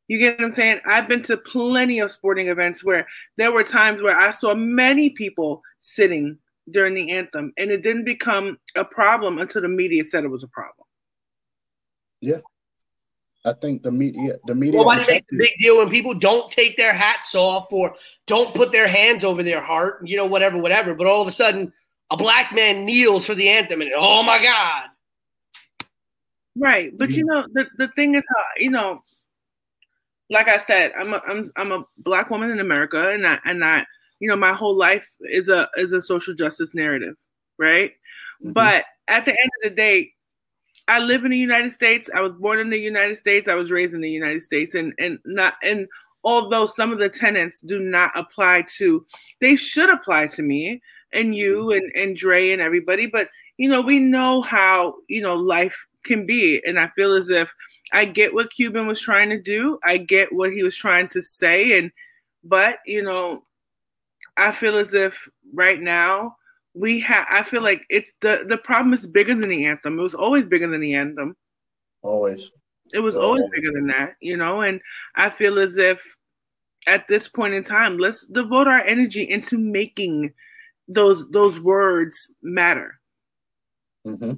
You 0.07 0.18
get 0.18 0.39
what 0.39 0.47
I'm 0.47 0.53
saying? 0.53 0.82
I've 0.86 1.07
been 1.07 1.24
to 1.24 1.38
plenty 1.38 1.99
of 1.99 2.12
sporting 2.12 2.49
events 2.49 2.84
where 2.84 3.07
there 3.38 3.51
were 3.51 3.64
times 3.64 4.01
where 4.01 4.20
I 4.20 4.32
saw 4.32 4.53
many 4.53 5.12
people 5.12 5.62
sitting 5.82 6.38
during 6.69 6.93
the 6.93 7.11
anthem, 7.11 7.53
and 7.57 7.71
it 7.71 7.84
didn't 7.84 8.05
become 8.05 8.57
a 8.75 8.86
problem 8.86 9.39
until 9.39 9.61
the 9.61 9.67
media 9.67 10.03
said 10.05 10.23
it 10.23 10.29
was 10.29 10.43
a 10.43 10.47
problem. 10.47 10.86
Yeah. 12.21 12.38
I 13.43 13.53
think 13.53 13.82
the 13.82 13.91
media, 13.91 14.38
the 14.45 14.53
media. 14.53 14.79
Nobody 14.79 15.03
makes 15.07 15.27
a 15.32 15.36
big 15.36 15.51
deal 15.59 15.79
when 15.79 15.89
people 15.89 16.13
don't 16.13 16.51
take 16.51 16.77
their 16.77 16.93
hats 16.93 17.34
off 17.34 17.67
or 17.71 17.95
don't 18.27 18.53
put 18.53 18.71
their 18.71 18.88
hands 18.88 19.23
over 19.23 19.41
their 19.41 19.61
heart, 19.61 20.07
you 20.07 20.15
know, 20.15 20.27
whatever, 20.27 20.59
whatever. 20.59 20.93
But 20.93 21.07
all 21.07 21.23
of 21.23 21.27
a 21.27 21.32
sudden, 21.32 21.73
a 22.11 22.17
black 22.17 22.53
man 22.53 22.86
kneels 22.86 23.25
for 23.25 23.34
the 23.34 23.49
anthem, 23.49 23.82
and 23.82 23.91
oh 23.97 24.21
my 24.21 24.43
god! 24.43 24.89
Right, 26.55 26.95
but 26.95 27.09
mm-hmm. 27.09 27.17
you 27.17 27.25
know, 27.25 27.47
the 27.51 27.67
the 27.77 27.88
thing 27.89 28.13
is, 28.13 28.23
how 28.29 28.43
you 28.57 28.69
know, 28.69 29.03
like 30.29 30.47
I 30.47 30.57
said, 30.57 30.91
I'm 30.99 31.13
a 31.13 31.21
I'm 31.27 31.51
I'm 31.55 31.71
a 31.71 31.86
black 31.97 32.29
woman 32.29 32.51
in 32.51 32.59
America, 32.59 33.09
and 33.09 33.25
I 33.25 33.39
and 33.43 33.65
I 33.65 33.88
you 34.22 34.30
know 34.30 34.38
my 34.38 34.53
whole 34.53 34.78
life 34.78 35.05
is 35.22 35.49
a 35.49 35.67
is 35.76 35.91
a 35.91 36.01
social 36.01 36.34
justice 36.34 36.74
narrative 36.74 37.15
right? 37.57 37.91
Mm-hmm. 38.41 38.53
but 38.53 38.86
at 39.07 39.26
the 39.26 39.32
end 39.32 39.51
of 39.61 39.69
the 39.69 39.76
day 39.76 40.13
i 40.88 40.99
live 40.99 41.26
in 41.26 41.32
the 41.32 41.38
united 41.38 41.74
states. 41.74 42.09
I 42.15 42.22
was 42.22 42.34
born 42.34 42.59
in 42.59 42.69
the 42.69 42.80
united 42.80 43.17
states. 43.17 43.47
I 43.47 43.55
was 43.55 43.72
raised 43.72 43.93
in 43.93 44.01
the 44.01 44.09
united 44.09 44.43
states. 44.43 44.74
And 44.76 44.93
and 44.99 45.19
not 45.26 45.55
and 45.63 45.88
although 46.24 46.67
some 46.67 46.91
of 46.91 46.99
the 46.99 47.09
tenants 47.09 47.61
do 47.61 47.80
not 47.80 48.11
apply 48.15 48.65
to 48.78 49.05
they 49.39 49.55
should 49.55 49.89
apply 49.89 50.28
to 50.28 50.41
me 50.43 50.82
and 51.13 51.36
you 51.36 51.57
mm-hmm. 51.57 51.72
and 51.78 51.91
and 51.95 52.17
Dre 52.17 52.51
and 52.51 52.61
everybody. 52.61 53.07
But 53.07 53.30
you 53.57 53.69
know 53.69 53.82
we 53.82 53.99
know 53.99 54.41
how 54.41 54.95
you 55.07 55.22
know 55.22 55.36
life 55.36 55.78
can 56.03 56.26
be. 56.26 56.61
And 56.65 56.80
i 56.80 56.89
feel 56.95 57.13
as 57.13 57.30
if 57.30 57.53
i 57.93 58.05
get 58.05 58.34
what 58.34 58.51
cuban 58.51 58.88
was 58.88 58.99
trying 58.99 59.30
to 59.30 59.41
do. 59.41 59.80
I 59.84 59.97
get 59.97 60.34
what 60.34 60.51
he 60.51 60.63
was 60.63 60.76
trying 60.76 61.09
to 61.09 61.22
say. 61.22 61.78
And 61.78 61.91
but 62.43 62.80
you 62.86 63.03
know 63.03 63.43
I 64.38 64.51
feel 64.51 64.77
as 64.77 64.93
if 64.93 65.27
right 65.53 65.79
now 65.79 66.36
we 66.73 66.99
have. 67.01 67.27
I 67.29 67.43
feel 67.43 67.61
like 67.61 67.84
it's 67.89 68.11
the 68.21 68.45
the 68.47 68.57
problem 68.57 68.93
is 68.93 69.07
bigger 69.07 69.36
than 69.36 69.49
the 69.49 69.65
anthem. 69.65 69.99
It 69.99 70.01
was 70.01 70.15
always 70.15 70.45
bigger 70.45 70.67
than 70.67 70.82
the 70.82 70.95
anthem. 70.95 71.36
Always. 72.01 72.51
It 72.93 72.99
was 72.99 73.15
always 73.15 73.43
bigger 73.53 73.71
than 73.71 73.88
that, 73.88 74.15
you 74.21 74.36
know. 74.38 74.61
And 74.61 74.82
I 75.15 75.29
feel 75.29 75.59
as 75.59 75.77
if 75.77 76.01
at 76.88 77.07
this 77.07 77.27
point 77.27 77.53
in 77.53 77.63
time, 77.63 77.97
let's 77.97 78.25
devote 78.25 78.67
our 78.67 78.82
energy 78.82 79.23
into 79.29 79.57
making 79.57 80.34
those 80.88 81.29
those 81.29 81.59
words 81.59 82.32
matter. 82.41 82.99
Mm-hmm. 84.05 84.34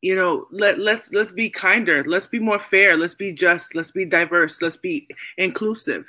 You 0.00 0.16
know, 0.16 0.46
let 0.50 0.78
let's 0.78 1.10
let's 1.12 1.32
be 1.32 1.50
kinder. 1.50 2.04
Let's 2.06 2.26
be 2.26 2.40
more 2.40 2.58
fair. 2.58 2.96
Let's 2.96 3.14
be 3.14 3.32
just. 3.32 3.74
Let's 3.74 3.92
be 3.92 4.04
diverse. 4.04 4.60
Let's 4.60 4.76
be 4.76 5.08
inclusive 5.36 6.06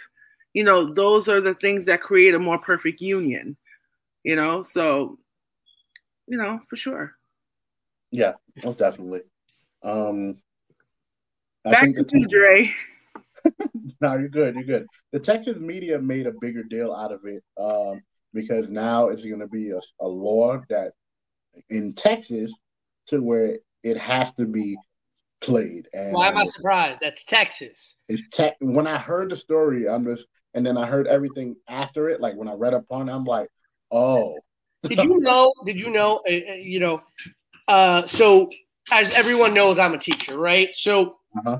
you 0.55 0.63
know, 0.63 0.85
those 0.87 1.27
are 1.27 1.41
the 1.41 1.53
things 1.53 1.83
that 1.85 2.01
create 2.01 2.33
a 2.33 2.39
more 2.39 2.57
perfect 2.57 3.01
union, 3.01 3.57
you 4.23 4.37
know? 4.37 4.63
So, 4.63 5.19
you 6.27 6.37
know, 6.37 6.61
for 6.69 6.77
sure. 6.77 7.11
Yeah, 8.09 8.33
most 8.63 8.77
definitely. 8.77 9.19
Um, 9.83 10.37
I 11.65 11.71
Back 11.71 11.93
to 11.93 12.05
you, 12.13 12.27
Dre. 12.27 12.73
no, 14.01 14.17
you're 14.17 14.29
good. 14.29 14.55
You're 14.55 14.63
good. 14.63 14.87
The 15.11 15.19
Texas 15.19 15.57
media 15.57 15.99
made 15.99 16.25
a 16.25 16.31
bigger 16.39 16.63
deal 16.63 16.93
out 16.93 17.11
of 17.11 17.25
it 17.25 17.43
um, 17.61 18.01
because 18.33 18.69
now 18.69 19.09
it's 19.09 19.25
going 19.25 19.41
to 19.41 19.47
be 19.47 19.71
a, 19.71 19.81
a 19.99 20.07
law 20.07 20.61
that 20.69 20.93
in 21.69 21.91
Texas 21.93 22.49
to 23.07 23.21
where 23.21 23.59
it 23.83 23.97
has 23.97 24.31
to 24.33 24.45
be 24.45 24.77
played. 25.41 25.89
And 25.91 26.13
why 26.13 26.29
am 26.29 26.37
I 26.37 26.45
surprised? 26.45 26.99
That's 27.01 27.25
Texas. 27.25 27.97
It's 28.07 28.23
te- 28.29 28.55
when 28.61 28.87
I 28.87 28.97
heard 28.97 29.31
the 29.31 29.35
story, 29.35 29.89
I'm 29.89 30.05
just 30.05 30.25
and 30.55 30.65
then 30.65 30.77
I 30.77 30.85
heard 30.85 31.05
everything 31.05 31.57
after 31.67 32.09
it. 32.09 32.21
Like 32.21 32.35
when 32.35 32.47
I 32.47 32.53
read 32.53 32.73
upon 32.73 33.09
it, 33.09 33.13
I'm 33.13 33.25
like, 33.25 33.49
oh. 33.91 34.39
did 34.83 35.03
you 35.03 35.19
know? 35.19 35.53
Did 35.65 35.79
you 35.79 35.89
know? 35.89 36.21
Uh, 36.27 36.31
you 36.31 36.79
know, 36.79 37.01
uh, 37.67 38.05
so 38.05 38.49
as 38.91 39.13
everyone 39.13 39.53
knows, 39.53 39.77
I'm 39.77 39.93
a 39.93 39.99
teacher, 39.99 40.37
right? 40.37 40.73
So 40.73 41.17
uh-huh. 41.37 41.59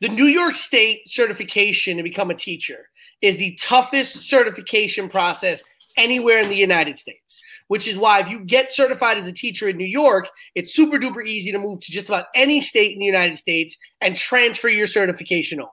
the 0.00 0.08
New 0.08 0.26
York 0.26 0.54
State 0.54 1.02
certification 1.08 1.98
to 1.98 2.02
become 2.02 2.30
a 2.30 2.34
teacher 2.34 2.88
is 3.20 3.36
the 3.36 3.58
toughest 3.60 4.16
certification 4.28 5.08
process 5.08 5.62
anywhere 5.96 6.38
in 6.38 6.48
the 6.48 6.56
United 6.56 6.98
States. 6.98 7.38
Which 7.66 7.86
is 7.86 7.96
why 7.96 8.18
if 8.18 8.28
you 8.28 8.40
get 8.40 8.72
certified 8.72 9.18
as 9.18 9.28
a 9.28 9.32
teacher 9.32 9.68
in 9.68 9.76
New 9.76 9.84
York, 9.84 10.28
it's 10.56 10.74
super 10.74 10.98
duper 10.98 11.24
easy 11.24 11.52
to 11.52 11.58
move 11.58 11.78
to 11.80 11.92
just 11.92 12.08
about 12.08 12.26
any 12.34 12.60
state 12.60 12.92
in 12.92 12.98
the 12.98 13.04
United 13.04 13.38
States 13.38 13.76
and 14.00 14.16
transfer 14.16 14.68
your 14.68 14.88
certification 14.88 15.60
over. 15.60 15.70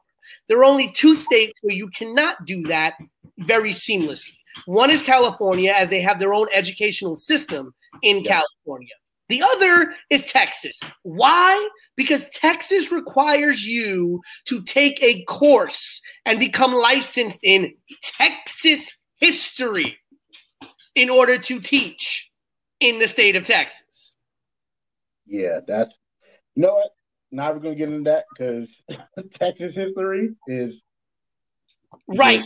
There 0.47 0.59
are 0.59 0.65
only 0.65 0.91
two 0.91 1.15
states 1.15 1.59
where 1.61 1.75
you 1.75 1.89
cannot 1.89 2.45
do 2.45 2.63
that 2.63 2.95
very 3.39 3.71
seamlessly. 3.71 4.33
One 4.65 4.89
is 4.89 5.03
California, 5.03 5.71
as 5.71 5.89
they 5.89 6.01
have 6.01 6.19
their 6.19 6.33
own 6.33 6.47
educational 6.53 7.15
system 7.15 7.73
in 8.01 8.23
yeah. 8.23 8.41
California. 8.41 8.93
The 9.29 9.43
other 9.43 9.93
is 10.09 10.23
Texas. 10.23 10.79
Why? 11.03 11.69
Because 11.95 12.29
Texas 12.29 12.91
requires 12.91 13.65
you 13.65 14.21
to 14.45 14.63
take 14.63 15.01
a 15.03 15.23
course 15.25 16.01
and 16.25 16.39
become 16.39 16.73
licensed 16.73 17.39
in 17.43 17.73
Texas 18.01 18.97
history 19.17 19.97
in 20.95 21.09
order 21.09 21.37
to 21.37 21.59
teach 21.59 22.31
in 22.79 22.99
the 22.99 23.07
state 23.07 23.35
of 23.35 23.43
Texas. 23.43 24.15
Yeah, 25.25 25.59
that's 25.67 25.93
you 26.55 26.63
know 26.63 26.73
what? 26.73 26.91
Now 27.32 27.51
we're 27.51 27.59
gonna 27.59 27.75
get 27.75 27.89
into 27.89 28.09
that 28.09 28.25
because 28.32 28.69
Texas 29.39 29.75
history 29.75 30.36
is 30.47 30.82
right. 32.07 32.43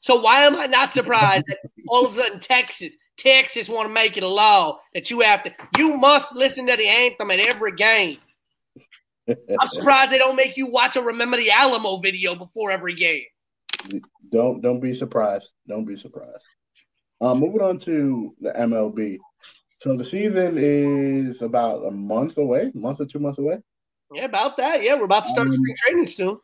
So 0.00 0.20
why 0.20 0.40
am 0.40 0.56
I 0.56 0.66
not 0.66 0.92
surprised 0.92 1.44
that 1.46 1.58
all 1.88 2.06
of 2.06 2.16
a 2.16 2.20
sudden 2.20 2.40
Texas, 2.40 2.94
Texas 3.16 3.68
want 3.68 3.86
to 3.88 3.92
make 3.92 4.16
it 4.16 4.24
a 4.24 4.28
law 4.28 4.80
that 4.94 5.10
you 5.10 5.20
have 5.20 5.44
to, 5.44 5.54
you 5.78 5.96
must 5.96 6.34
listen 6.34 6.66
to 6.66 6.76
the 6.76 6.88
anthem 6.88 7.30
at 7.30 7.38
every 7.38 7.72
game. 7.72 8.18
I'm 9.28 9.68
surprised 9.68 10.10
they 10.10 10.18
don't 10.18 10.34
make 10.34 10.56
you 10.56 10.66
watch 10.66 10.96
a 10.96 11.02
Remember 11.02 11.36
the 11.36 11.52
Alamo 11.52 11.98
video 11.98 12.34
before 12.34 12.72
every 12.72 12.94
game. 12.94 13.22
Don't 14.30 14.60
don't 14.60 14.80
be 14.80 14.98
surprised. 14.98 15.50
Don't 15.68 15.84
be 15.84 15.96
surprised. 15.96 16.44
Um, 17.20 17.38
moving 17.38 17.60
on 17.60 17.78
to 17.80 18.34
the 18.40 18.50
MLB. 18.50 19.18
So 19.80 19.96
the 19.96 20.04
season 20.04 20.58
is 20.58 21.42
about 21.42 21.86
a 21.86 21.90
month 21.90 22.36
away, 22.38 22.72
month 22.74 23.00
or 23.00 23.06
two 23.06 23.20
months 23.20 23.38
away. 23.38 23.58
Yeah, 24.14 24.24
about 24.24 24.56
that. 24.58 24.82
Yeah, 24.82 24.96
we're 24.96 25.04
about 25.04 25.24
to 25.24 25.30
start 25.30 25.48
um, 25.48 25.54
spring 25.54 25.74
training 25.78 26.06
soon. 26.06 26.38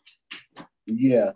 Yeah, 0.86 1.32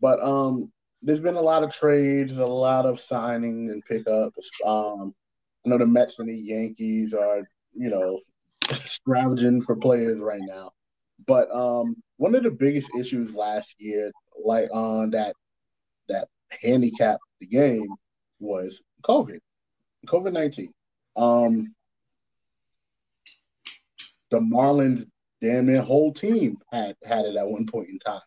but 0.00 0.20
um, 0.22 0.72
there's 1.02 1.20
been 1.20 1.36
a 1.36 1.40
lot 1.40 1.62
of 1.62 1.72
trades, 1.72 2.38
a 2.38 2.44
lot 2.46 2.86
of 2.86 3.00
signing 3.00 3.70
and 3.70 3.84
pickups. 3.84 4.50
Um, 4.64 5.14
I 5.64 5.68
know 5.68 5.78
the 5.78 5.86
Mets 5.86 6.18
and 6.18 6.28
the 6.28 6.34
Yankees 6.34 7.12
are, 7.12 7.48
you 7.74 7.90
know, 7.90 8.20
scrounging 8.84 9.62
for 9.62 9.76
players 9.76 10.20
right 10.20 10.42
now. 10.42 10.72
But 11.26 11.50
um, 11.54 11.96
one 12.16 12.34
of 12.34 12.42
the 12.42 12.50
biggest 12.50 12.90
issues 12.98 13.34
last 13.34 13.74
year, 13.78 14.12
like 14.44 14.68
on 14.72 15.10
that 15.10 15.34
that 16.08 16.28
handicapped 16.62 17.22
the 17.40 17.46
game, 17.46 17.88
was 18.38 18.82
COVID, 19.04 19.38
COVID 20.06 20.32
nineteen. 20.32 20.72
Um, 21.16 21.74
the 24.30 24.38
Marlins, 24.38 25.06
damn 25.42 25.68
it, 25.68 25.82
whole 25.84 26.12
team 26.12 26.58
had 26.70 26.96
had 27.04 27.24
it 27.26 27.36
at 27.36 27.48
one 27.48 27.66
point 27.66 27.88
in 27.88 27.98
time. 27.98 28.20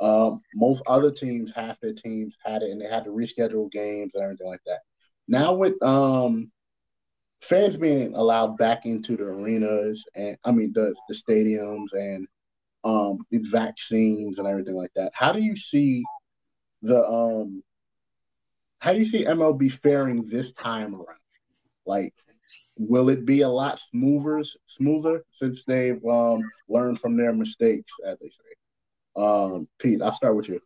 Um, 0.00 0.40
most 0.54 0.82
other 0.86 1.10
teams, 1.10 1.52
half 1.54 1.78
their 1.80 1.94
teams 1.94 2.34
had 2.44 2.62
it, 2.62 2.70
and 2.70 2.80
they 2.80 2.88
had 2.88 3.04
to 3.04 3.10
reschedule 3.10 3.70
games 3.70 4.12
and 4.14 4.22
everything 4.22 4.48
like 4.48 4.62
that. 4.66 4.80
Now 5.28 5.54
with 5.54 5.80
um, 5.82 6.50
fans 7.40 7.76
being 7.76 8.14
allowed 8.14 8.56
back 8.56 8.86
into 8.86 9.16
the 9.16 9.24
arenas 9.24 10.04
and 10.14 10.36
I 10.44 10.52
mean 10.52 10.72
the 10.74 10.94
the 11.08 11.14
stadiums 11.14 11.92
and 11.92 12.26
um, 12.84 13.24
the 13.30 13.38
vaccines 13.50 14.38
and 14.38 14.46
everything 14.46 14.76
like 14.76 14.92
that, 14.94 15.12
how 15.14 15.32
do 15.32 15.42
you 15.42 15.56
see 15.56 16.02
the 16.82 17.02
um, 17.06 17.62
how 18.78 18.92
do 18.92 18.98
you 19.00 19.10
see 19.10 19.24
MLB 19.24 19.80
faring 19.82 20.28
this 20.28 20.46
time 20.62 20.94
around? 20.94 21.18
Like, 21.86 22.12
will 22.76 23.08
it 23.08 23.24
be 23.24 23.42
a 23.42 23.48
lot 23.48 23.80
smoother, 23.90 24.42
smoother 24.66 25.24
since 25.30 25.64
they've 25.64 26.04
um, 26.06 26.42
learned 26.68 27.00
from 27.00 27.16
their 27.16 27.32
mistakes, 27.32 27.92
as 28.06 28.18
they 28.18 28.28
say? 28.28 28.54
Um, 29.16 29.68
Pete, 29.78 30.02
I'll 30.02 30.12
start 30.12 30.36
with 30.36 30.48
you. 30.48 30.60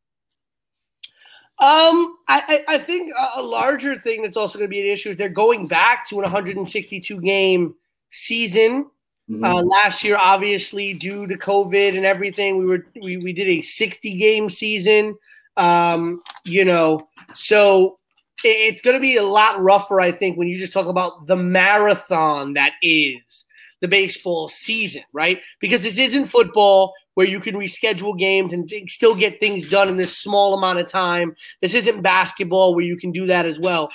Um, 1.61 2.17
I, 2.29 2.65
I 2.69 2.79
think 2.79 3.13
a 3.35 3.43
larger 3.43 3.99
thing 3.99 4.23
that's 4.23 4.37
also 4.37 4.59
going 4.59 4.69
to 4.69 4.75
be 4.75 4.81
an 4.81 4.87
issue 4.87 5.11
is 5.11 5.17
they're 5.17 5.29
going 5.29 5.67
back 5.67 6.09
to 6.09 6.17
an 6.17 6.23
162 6.23 7.21
game 7.21 7.75
season. 8.11 8.87
Mm-hmm. 9.29 9.45
Uh, 9.45 9.63
last 9.63 10.05
year, 10.05 10.17
obviously, 10.17 10.95
due 10.95 11.27
to 11.27 11.37
COVID 11.37 11.97
and 11.97 12.07
everything, 12.07 12.59
we 12.59 12.65
were 12.65 12.87
we, 13.03 13.17
we 13.19 13.33
did 13.33 13.49
a 13.49 13.61
60 13.61 14.17
game 14.17 14.49
season. 14.49 15.17
Um, 15.57 16.23
you 16.45 16.65
know, 16.65 17.09
so 17.35 17.98
it's 18.45 18.83
going 18.83 18.95
to 18.95 19.01
be 19.01 19.17
a 19.17 19.23
lot 19.23 19.63
rougher, 19.63 20.01
I 20.01 20.13
think, 20.13 20.37
when 20.37 20.49
you 20.49 20.57
just 20.57 20.73
talk 20.73 20.87
about 20.87 21.27
the 21.27 21.37
marathon 21.37 22.55
that 22.55 22.73
is 22.83 23.45
the 23.81 23.89
baseball 23.89 24.49
season, 24.49 25.03
right? 25.13 25.41
Because 25.61 25.83
this 25.83 25.99
isn't 25.99 26.27
football 26.27 26.95
where 27.15 27.27
you 27.27 27.41
can 27.41 27.57
reschedule 27.57 28.19
games 28.19 28.53
and 28.53 28.71
still 28.89 29.15
get 29.15 29.41
things 29.41 29.69
done 29.69 29.89
in 29.89 29.97
this 29.97 30.17
small 30.17 30.55
amount 30.55 30.79
of 30.79 30.89
time. 30.89 31.35
This 31.61 31.75
isn't 31.75 32.03
basketball 32.03 32.75
where 32.75 32.85
you 32.85 32.97
can 32.97 33.13
do 33.13 33.27
that 33.27 33.47
as 33.47 33.59
well. 33.59 33.91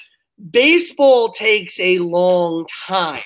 Baseball 0.51 1.31
takes 1.31 1.79
a 1.79 1.99
long 1.99 2.65
time. 2.85 3.23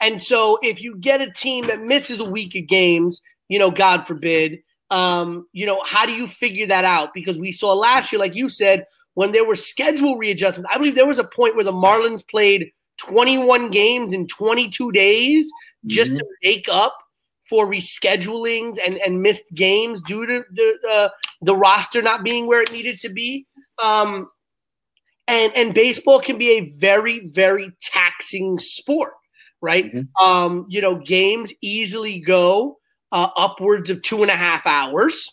And 0.00 0.22
so 0.22 0.58
if 0.62 0.80
you 0.80 0.96
get 0.96 1.20
a 1.20 1.30
team 1.30 1.66
that 1.66 1.82
misses 1.82 2.20
a 2.20 2.24
week 2.24 2.54
of 2.54 2.66
games, 2.66 3.20
you 3.48 3.58
know, 3.58 3.70
God 3.70 4.06
forbid, 4.06 4.60
um, 4.90 5.46
you 5.52 5.66
know, 5.66 5.82
how 5.84 6.06
do 6.06 6.12
you 6.12 6.26
figure 6.26 6.66
that 6.66 6.84
out? 6.84 7.12
Because 7.12 7.38
we 7.38 7.52
saw 7.52 7.72
last 7.72 8.10
year, 8.10 8.18
like 8.18 8.34
you 8.34 8.48
said, 8.48 8.86
when 9.14 9.32
there 9.32 9.44
were 9.44 9.56
schedule 9.56 10.16
readjustments, 10.16 10.70
I 10.72 10.78
believe 10.78 10.94
there 10.94 11.06
was 11.06 11.18
a 11.18 11.24
point 11.24 11.56
where 11.56 11.64
the 11.64 11.72
Marlins 11.72 12.26
played 12.26 12.70
21 12.98 13.70
games 13.70 14.12
in 14.12 14.26
22 14.26 14.92
days 14.92 15.50
just 15.86 16.12
mm-hmm. 16.12 16.18
to 16.18 16.26
make 16.42 16.66
up 16.70 16.96
for 17.48 17.66
reschedulings 17.66 18.78
and, 18.86 18.96
and 18.98 19.22
missed 19.22 19.44
games 19.54 20.00
due 20.02 20.24
to 20.26 20.44
the 20.52 20.78
uh, 20.88 21.08
the 21.42 21.56
roster 21.56 22.00
not 22.00 22.22
being 22.22 22.46
where 22.46 22.62
it 22.62 22.70
needed 22.70 22.98
to 23.00 23.08
be. 23.08 23.46
Um, 23.82 24.30
and 25.26 25.52
and 25.56 25.74
baseball 25.74 26.20
can 26.20 26.38
be 26.38 26.52
a 26.52 26.70
very 26.78 27.26
very 27.28 27.72
taxing 27.82 28.58
sport, 28.58 29.14
right? 29.60 29.86
Mm-hmm. 29.86 30.24
Um, 30.24 30.66
you 30.68 30.80
know, 30.80 30.96
games 30.96 31.52
easily 31.60 32.20
go 32.20 32.78
uh, 33.12 33.28
upwards 33.36 33.90
of 33.90 34.02
two 34.02 34.22
and 34.22 34.30
a 34.30 34.36
half 34.36 34.66
hours. 34.66 35.28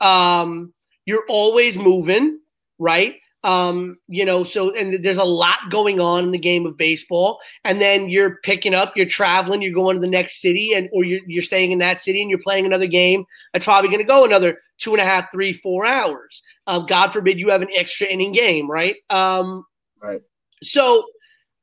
Um, 0.00 0.72
you're 1.06 1.24
always 1.28 1.76
moving, 1.76 2.40
right? 2.78 3.16
Um, 3.44 3.98
you 4.08 4.24
know, 4.24 4.42
so 4.42 4.74
and 4.74 5.04
there's 5.04 5.18
a 5.18 5.24
lot 5.24 5.70
going 5.70 6.00
on 6.00 6.24
in 6.24 6.30
the 6.30 6.38
game 6.38 6.64
of 6.64 6.78
baseball. 6.78 7.38
And 7.62 7.78
then 7.78 8.08
you're 8.08 8.38
picking 8.42 8.74
up, 8.74 8.94
you're 8.96 9.04
traveling, 9.04 9.60
you're 9.60 9.74
going 9.74 9.96
to 9.96 10.00
the 10.00 10.06
next 10.06 10.40
city, 10.40 10.72
and 10.72 10.88
or 10.94 11.04
you're 11.04 11.20
you're 11.26 11.42
staying 11.42 11.70
in 11.70 11.78
that 11.78 12.00
city 12.00 12.22
and 12.22 12.30
you're 12.30 12.42
playing 12.42 12.64
another 12.64 12.86
game 12.86 13.26
that's 13.52 13.66
probably 13.66 13.90
going 13.90 14.00
to 14.00 14.06
go 14.06 14.24
another 14.24 14.58
two 14.78 14.92
and 14.92 15.00
a 15.00 15.04
half, 15.04 15.30
three, 15.30 15.52
four 15.52 15.84
hours. 15.84 16.42
Um, 16.66 16.86
God 16.86 17.12
forbid 17.12 17.38
you 17.38 17.50
have 17.50 17.60
an 17.60 17.68
extra 17.74 18.06
inning 18.06 18.32
game, 18.32 18.68
right? 18.68 18.96
Um, 19.10 19.66
right. 20.02 20.22
So 20.62 21.04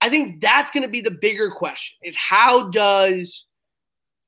I 0.01 0.09
think 0.09 0.39
that's 0.39 0.70
going 0.70 0.84
to 0.84 0.89
be 0.89 1.01
the 1.01 1.09
bigger 1.09 1.49
question: 1.49 1.97
is 2.03 2.16
how 2.16 2.70
does 2.70 3.45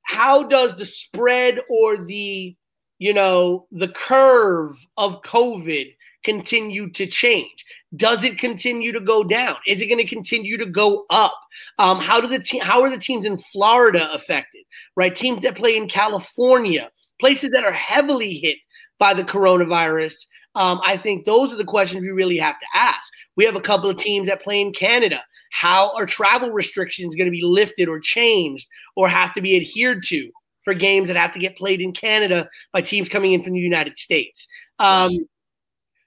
how 0.01 0.41
does 0.41 0.75
the 0.75 0.85
spread 0.85 1.59
or 1.69 2.03
the 2.03 2.55
you 2.97 3.13
know 3.13 3.67
the 3.71 3.89
curve 3.89 4.75
of 4.97 5.21
COVID 5.21 5.93
continue 6.23 6.89
to 6.91 7.07
change? 7.07 7.65
Does 7.95 8.23
it 8.23 8.37
continue 8.37 8.91
to 8.91 8.99
go 8.99 9.23
down? 9.23 9.55
Is 9.67 9.81
it 9.81 9.87
going 9.87 10.01
to 10.01 10.07
continue 10.07 10.57
to 10.57 10.65
go 10.65 11.05
up? 11.09 11.35
Um, 11.77 11.99
how 11.99 12.19
do 12.19 12.27
the 12.27 12.39
te- 12.39 12.59
how 12.59 12.81
are 12.81 12.89
the 12.89 12.97
teams 12.97 13.25
in 13.25 13.37
Florida 13.37 14.11
affected? 14.13 14.63
Right, 14.95 15.15
teams 15.15 15.41
that 15.43 15.55
play 15.55 15.75
in 15.75 15.87
California, 15.87 16.89
places 17.19 17.51
that 17.51 17.63
are 17.63 17.73
heavily 17.73 18.35
hit 18.35 18.57
by 18.99 19.13
the 19.13 19.23
coronavirus. 19.23 20.15
Um, 20.55 20.79
I 20.83 20.97
think 20.97 21.25
those 21.25 21.51
are 21.51 21.57
the 21.57 21.65
questions 21.65 22.01
we 22.01 22.09
really 22.09 22.37
have 22.37 22.59
to 22.59 22.65
ask. 22.75 23.11
We 23.35 23.45
have 23.45 23.55
a 23.55 23.61
couple 23.61 23.89
of 23.89 23.97
teams 23.97 24.27
that 24.27 24.43
play 24.43 24.61
in 24.61 24.71
Canada. 24.71 25.21
How 25.51 25.93
are 25.95 26.05
travel 26.05 26.51
restrictions 26.51 27.15
going 27.15 27.27
to 27.27 27.31
be 27.31 27.43
lifted 27.43 27.87
or 27.87 27.99
changed 27.99 28.67
or 28.95 29.07
have 29.07 29.33
to 29.35 29.41
be 29.41 29.55
adhered 29.55 30.03
to 30.07 30.31
for 30.63 30.73
games 30.73 31.07
that 31.07 31.17
have 31.17 31.33
to 31.33 31.39
get 31.39 31.57
played 31.57 31.81
in 31.81 31.91
Canada 31.91 32.49
by 32.71 32.81
teams 32.81 33.09
coming 33.09 33.33
in 33.33 33.43
from 33.43 33.53
the 33.53 33.59
United 33.59 33.97
States? 33.97 34.47
Um, 34.79 35.11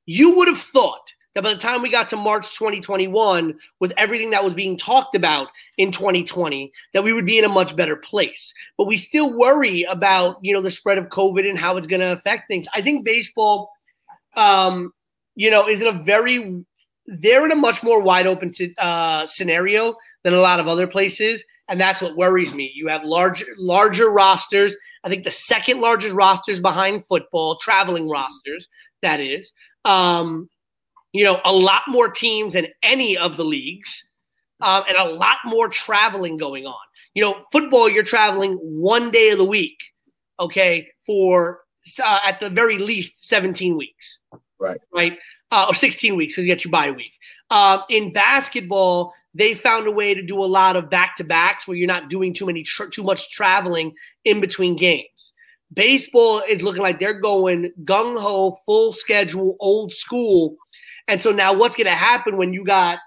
you 0.07 0.37
would 0.37 0.49
have 0.49 0.59
thought 0.59 1.13
that 1.37 1.43
by 1.43 1.53
the 1.53 1.61
time 1.61 1.83
we 1.83 1.91
got 1.91 2.09
to 2.09 2.17
March 2.17 2.57
2021, 2.57 3.59
with 3.79 3.93
everything 3.99 4.31
that 4.31 4.43
was 4.43 4.55
being 4.55 4.79
talked 4.79 5.15
about 5.15 5.49
in 5.77 5.93
2020, 5.93 6.73
that 6.95 7.05
we 7.05 7.13
would 7.13 7.27
be 7.27 7.39
in 7.39 7.45
a 7.45 7.49
much 7.49 7.77
better 7.77 7.95
place. 7.95 8.55
But 8.79 8.87
we 8.87 8.97
still 8.97 9.37
worry 9.37 9.83
about, 9.83 10.39
you 10.41 10.55
know, 10.55 10.63
the 10.63 10.71
spread 10.71 10.97
of 10.97 11.11
COVID 11.11 11.47
and 11.47 11.59
how 11.59 11.77
it's 11.77 11.87
going 11.87 12.01
to 12.01 12.13
affect 12.13 12.49
things. 12.49 12.67
I 12.75 12.81
think 12.81 13.05
baseball, 13.05 13.71
um, 14.35 14.95
you 15.35 15.51
know, 15.51 15.69
is 15.69 15.83
in 15.83 15.89
a 15.89 16.03
very, 16.05 16.65
they're 17.07 17.45
in 17.45 17.53
a 17.53 17.57
much 17.57 17.83
more 17.83 18.01
wide 18.01 18.27
open 18.27 18.51
uh, 18.79 19.27
scenario 19.27 19.95
than 20.25 20.33
a 20.33 20.41
lot 20.41 20.59
of 20.59 20.69
other 20.69 20.87
places. 20.87 21.45
And 21.69 21.79
that's 21.79 22.01
what 22.01 22.17
worries 22.17 22.55
me. 22.55 22.73
You 22.75 22.89
have 22.89 23.05
large, 23.05 23.45
larger 23.59 24.09
rosters. 24.09 24.75
I 25.05 25.11
think 25.11 25.25
the 25.25 25.31
second 25.31 25.83
largest 25.83 26.15
rosters 26.15 26.61
behind 26.61 27.05
football, 27.09 27.59
traveling 27.59 28.09
rosters, 28.09 28.69
that 29.03 29.21
is 29.21 29.53
um, 29.87 30.51
you 31.12 31.24
know, 31.24 31.41
a 31.45 31.53
lot 31.53 31.82
more 31.89 32.11
teams 32.11 32.53
than 32.53 32.66
any 32.82 33.16
of 33.16 33.37
the 33.37 33.45
leagues, 33.45 34.05
um, 34.61 34.84
and 34.89 34.99
a 34.99 35.14
lot 35.14 35.39
more 35.45 35.68
traveling 35.68 36.37
going 36.37 36.66
on. 36.66 36.74
You 37.14 37.22
know, 37.22 37.45
football, 37.51 37.89
you're 37.89 38.03
traveling 38.03 38.55
one 38.57 39.11
day 39.11 39.30
of 39.30 39.39
the 39.39 39.45
week, 39.45 39.78
okay, 40.39 40.89
for 41.07 41.61
uh, 42.03 42.18
at 42.24 42.41
the 42.41 42.51
very 42.51 42.78
least 42.78 43.26
17 43.26 43.76
weeks. 43.76 44.18
Right. 44.61 44.80
Right. 44.93 45.18
Uh, 45.51 45.66
or 45.68 45.74
16 45.74 46.16
weeks 46.16 46.34
because 46.34 46.47
you 46.47 46.55
get 46.55 46.64
your 46.64 46.72
bye 46.72 46.91
week. 46.91 47.12
Uh, 47.51 47.78
in 47.89 48.12
basketball, 48.12 49.14
they 49.32 49.55
found 49.55 49.87
a 49.87 49.91
way 49.91 50.12
to 50.12 50.22
do 50.22 50.43
a 50.43 50.47
lot 50.47 50.76
of 50.76 50.91
back 50.91 51.16
to 51.16 51.24
backs 51.24 51.66
where 51.66 51.76
you're 51.76 51.87
not 51.87 52.11
doing 52.11 52.34
too 52.34 52.47
many 52.47 52.62
tr- 52.62 52.87
too 52.87 53.05
much 53.05 53.30
traveling 53.30 53.95
in 54.24 54.41
between 54.41 54.76
games. 54.76 55.32
Baseball 55.73 56.43
is 56.49 56.62
looking 56.62 56.83
like 56.83 57.01
they're 57.01 57.21
going 57.21 57.73
gung 57.85 58.21
ho, 58.21 58.59
full 58.67 58.93
schedule, 58.93 59.57
old 59.61 59.93
school. 59.93 60.57
And 61.09 61.21
so 61.21 61.33
now 61.33 61.53
what's 61.53 61.77
going 61.77 61.87
to 61.87 61.93
happen 61.93 62.37
when 62.37 62.53
you 62.53 62.64
got 62.64 62.99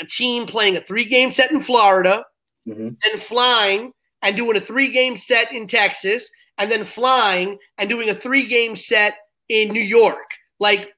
a 0.00 0.06
team 0.06 0.46
playing 0.46 0.76
a 0.76 0.80
three 0.82 1.04
game 1.04 1.32
set 1.32 1.50
in 1.50 1.60
Florida 1.60 2.24
Mm-hmm. 2.68 2.88
and 3.04 3.22
flying 3.22 3.92
and 4.22 4.36
doing 4.36 4.56
a 4.56 4.60
three 4.60 4.90
game 4.90 5.16
set 5.16 5.52
in 5.52 5.68
Texas 5.68 6.28
and 6.58 6.68
then 6.68 6.84
flying 6.84 7.58
and 7.78 7.88
doing 7.88 8.08
a 8.08 8.14
three 8.14 8.48
game 8.48 8.74
set 8.74 9.14
in 9.48 9.68
New 9.68 9.82
York? 9.82 10.26
Like, 10.58 10.92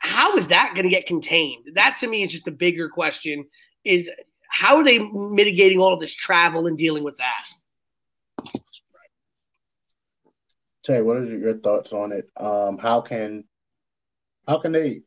how 0.00 0.34
is 0.36 0.48
that 0.48 0.72
going 0.74 0.84
to 0.84 0.90
get 0.90 1.04
contained? 1.06 1.66
That 1.74 1.98
to 1.98 2.06
me 2.06 2.22
is 2.22 2.32
just 2.32 2.48
a 2.48 2.50
bigger 2.50 2.88
question 2.88 3.44
is 3.84 4.10
how 4.48 4.76
are 4.76 4.84
they 4.84 5.00
mitigating 5.00 5.80
all 5.80 5.92
of 5.92 6.00
this 6.00 6.14
travel 6.14 6.66
and 6.66 6.78
dealing 6.78 7.04
with 7.04 7.18
that? 7.18 7.44
Tay, 10.82 11.00
what 11.02 11.16
are 11.16 11.24
your 11.24 11.58
thoughts 11.58 11.92
on 11.92 12.12
it? 12.12 12.28
Um, 12.36 12.78
how 12.78 13.00
can 13.00 13.44
how 14.48 14.58
can 14.58 14.72
they 14.72 15.02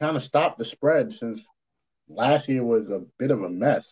kind 0.00 0.16
of 0.16 0.22
stop 0.22 0.58
the 0.58 0.64
spread 0.64 1.14
since 1.14 1.44
last 2.08 2.48
year 2.48 2.64
was 2.64 2.90
a 2.90 3.04
bit 3.18 3.30
of 3.30 3.42
a 3.42 3.48
mess? 3.48 3.84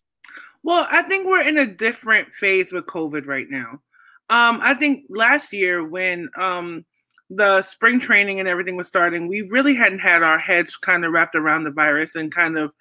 Well, 0.62 0.86
I 0.90 1.02
think 1.02 1.26
we're 1.26 1.46
in 1.46 1.58
a 1.58 1.66
different 1.66 2.28
phase 2.34 2.72
with 2.72 2.86
COVID 2.86 3.26
right 3.26 3.46
now. 3.48 3.80
Um, 4.28 4.58
I 4.62 4.74
think 4.74 5.04
last 5.08 5.52
year 5.52 5.86
when 5.86 6.28
um, 6.36 6.84
the 7.30 7.62
spring 7.62 8.00
training 8.00 8.40
and 8.40 8.48
everything 8.48 8.76
was 8.76 8.88
starting, 8.88 9.28
we 9.28 9.42
really 9.42 9.74
hadn't 9.74 10.00
had 10.00 10.22
our 10.22 10.38
heads 10.38 10.76
kind 10.76 11.04
of 11.04 11.12
wrapped 11.12 11.36
around 11.36 11.64
the 11.64 11.70
virus 11.70 12.16
and 12.16 12.34
kind 12.34 12.58
of 12.58 12.72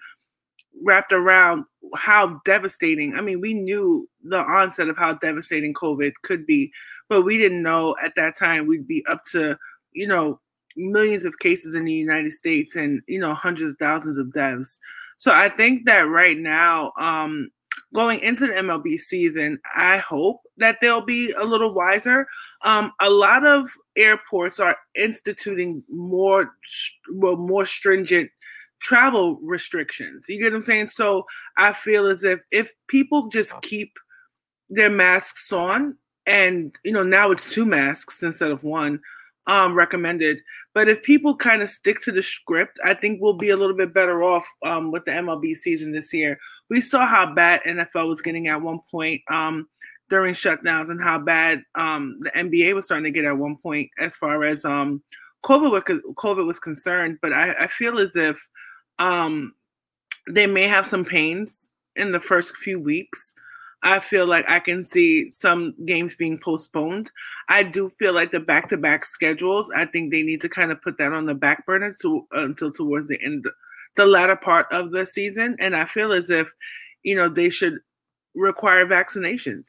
wrapped 0.84 1.12
around 1.12 1.64
how 1.94 2.40
devastating. 2.44 3.14
I 3.14 3.20
mean, 3.20 3.40
we 3.40 3.54
knew 3.54 4.08
the 4.24 4.38
onset 4.38 4.88
of 4.88 4.98
how 4.98 5.14
devastating 5.14 5.72
COVID 5.72 6.12
could 6.22 6.46
be, 6.46 6.72
but 7.08 7.22
we 7.22 7.38
didn't 7.38 7.62
know 7.62 7.96
at 8.02 8.14
that 8.16 8.36
time 8.36 8.66
we'd 8.66 8.88
be 8.88 9.04
up 9.06 9.22
to, 9.32 9.56
you 9.92 10.06
know, 10.06 10.40
millions 10.76 11.24
of 11.24 11.38
cases 11.38 11.74
in 11.74 11.84
the 11.84 11.92
United 11.92 12.32
States 12.32 12.76
and, 12.76 13.00
you 13.06 13.18
know, 13.18 13.34
hundreds 13.34 13.70
of 13.70 13.78
thousands 13.78 14.18
of 14.18 14.32
deaths. 14.32 14.78
So 15.18 15.32
I 15.32 15.48
think 15.48 15.86
that 15.86 16.08
right 16.08 16.38
now, 16.38 16.92
um, 16.98 17.50
going 17.94 18.20
into 18.20 18.46
the 18.46 18.52
MLB 18.52 19.00
season, 19.00 19.58
I 19.74 19.98
hope 19.98 20.42
that 20.58 20.78
they'll 20.80 21.04
be 21.04 21.32
a 21.32 21.44
little 21.44 21.72
wiser. 21.72 22.26
Um, 22.62 22.92
a 23.00 23.10
lot 23.10 23.46
of 23.46 23.68
airports 23.96 24.60
are 24.60 24.76
instituting 24.94 25.82
more, 25.88 26.52
well, 27.12 27.36
more 27.36 27.66
stringent 27.66 28.30
travel 28.80 29.38
restrictions. 29.42 30.24
You 30.28 30.38
get 30.38 30.52
what 30.52 30.58
I'm 30.58 30.62
saying? 30.62 30.86
So 30.88 31.24
I 31.56 31.72
feel 31.72 32.06
as 32.06 32.24
if 32.24 32.40
if 32.50 32.72
people 32.88 33.28
just 33.28 33.60
keep 33.62 33.92
their 34.68 34.90
masks 34.90 35.52
on, 35.52 35.96
and 36.26 36.74
you 36.84 36.92
know 36.92 37.02
now 37.02 37.30
it's 37.30 37.48
two 37.48 37.64
masks 37.64 38.22
instead 38.22 38.50
of 38.50 38.64
one, 38.64 39.00
um, 39.46 39.74
recommended. 39.74 40.38
But 40.74 40.88
if 40.88 41.02
people 41.02 41.36
kind 41.36 41.62
of 41.62 41.70
stick 41.70 42.00
to 42.02 42.12
the 42.12 42.22
script, 42.22 42.78
I 42.84 42.94
think 42.94 43.20
we'll 43.20 43.38
be 43.38 43.50
a 43.50 43.56
little 43.56 43.76
bit 43.76 43.94
better 43.94 44.22
off 44.22 44.44
um, 44.64 44.90
with 44.90 45.04
the 45.04 45.12
MLB 45.12 45.56
season 45.56 45.92
this 45.92 46.12
year. 46.12 46.38
We 46.68 46.80
saw 46.80 47.06
how 47.06 47.32
bad 47.34 47.62
NFL 47.62 48.08
was 48.08 48.22
getting 48.22 48.48
at 48.48 48.60
one 48.60 48.80
point 48.90 49.22
um, 49.30 49.68
during 50.10 50.34
shutdowns, 50.34 50.90
and 50.90 51.00
how 51.00 51.18
bad 51.18 51.62
um, 51.74 52.18
the 52.20 52.30
NBA 52.30 52.74
was 52.74 52.84
starting 52.84 53.04
to 53.04 53.10
get 53.10 53.24
at 53.24 53.38
one 53.38 53.56
point 53.56 53.90
as 53.98 54.16
far 54.16 54.44
as 54.44 54.64
um, 54.64 55.02
COVID 55.44 55.70
was 55.70 55.82
COVID 55.82 56.46
was 56.46 56.58
concerned. 56.58 57.18
But 57.22 57.32
I, 57.32 57.52
I 57.52 57.66
feel 57.68 57.98
as 57.98 58.10
if 58.14 58.36
um, 58.98 59.54
they 60.28 60.46
may 60.46 60.66
have 60.66 60.86
some 60.86 61.04
pains 61.04 61.68
in 61.94 62.12
the 62.12 62.20
first 62.20 62.56
few 62.56 62.78
weeks. 62.80 63.32
I 63.86 64.00
feel 64.00 64.26
like 64.26 64.46
I 64.48 64.58
can 64.58 64.82
see 64.82 65.30
some 65.30 65.72
games 65.84 66.16
being 66.16 66.38
postponed. 66.38 67.08
I 67.48 67.62
do 67.62 67.88
feel 67.88 68.12
like 68.12 68.32
the 68.32 68.40
back-to-back 68.40 69.06
schedules. 69.06 69.70
I 69.74 69.86
think 69.86 70.10
they 70.10 70.24
need 70.24 70.40
to 70.40 70.48
kind 70.48 70.72
of 70.72 70.82
put 70.82 70.98
that 70.98 71.12
on 71.12 71.24
the 71.24 71.36
back 71.36 71.64
burner 71.66 71.94
to 72.02 72.26
until 72.32 72.72
towards 72.72 73.06
the 73.06 73.16
end, 73.24 73.46
the 73.94 74.04
latter 74.04 74.34
part 74.34 74.66
of 74.72 74.90
the 74.90 75.06
season. 75.06 75.58
And 75.60 75.76
I 75.76 75.84
feel 75.84 76.12
as 76.12 76.30
if, 76.30 76.48
you 77.04 77.14
know, 77.14 77.28
they 77.28 77.48
should 77.48 77.78
require 78.34 78.86
vaccinations. 78.86 79.66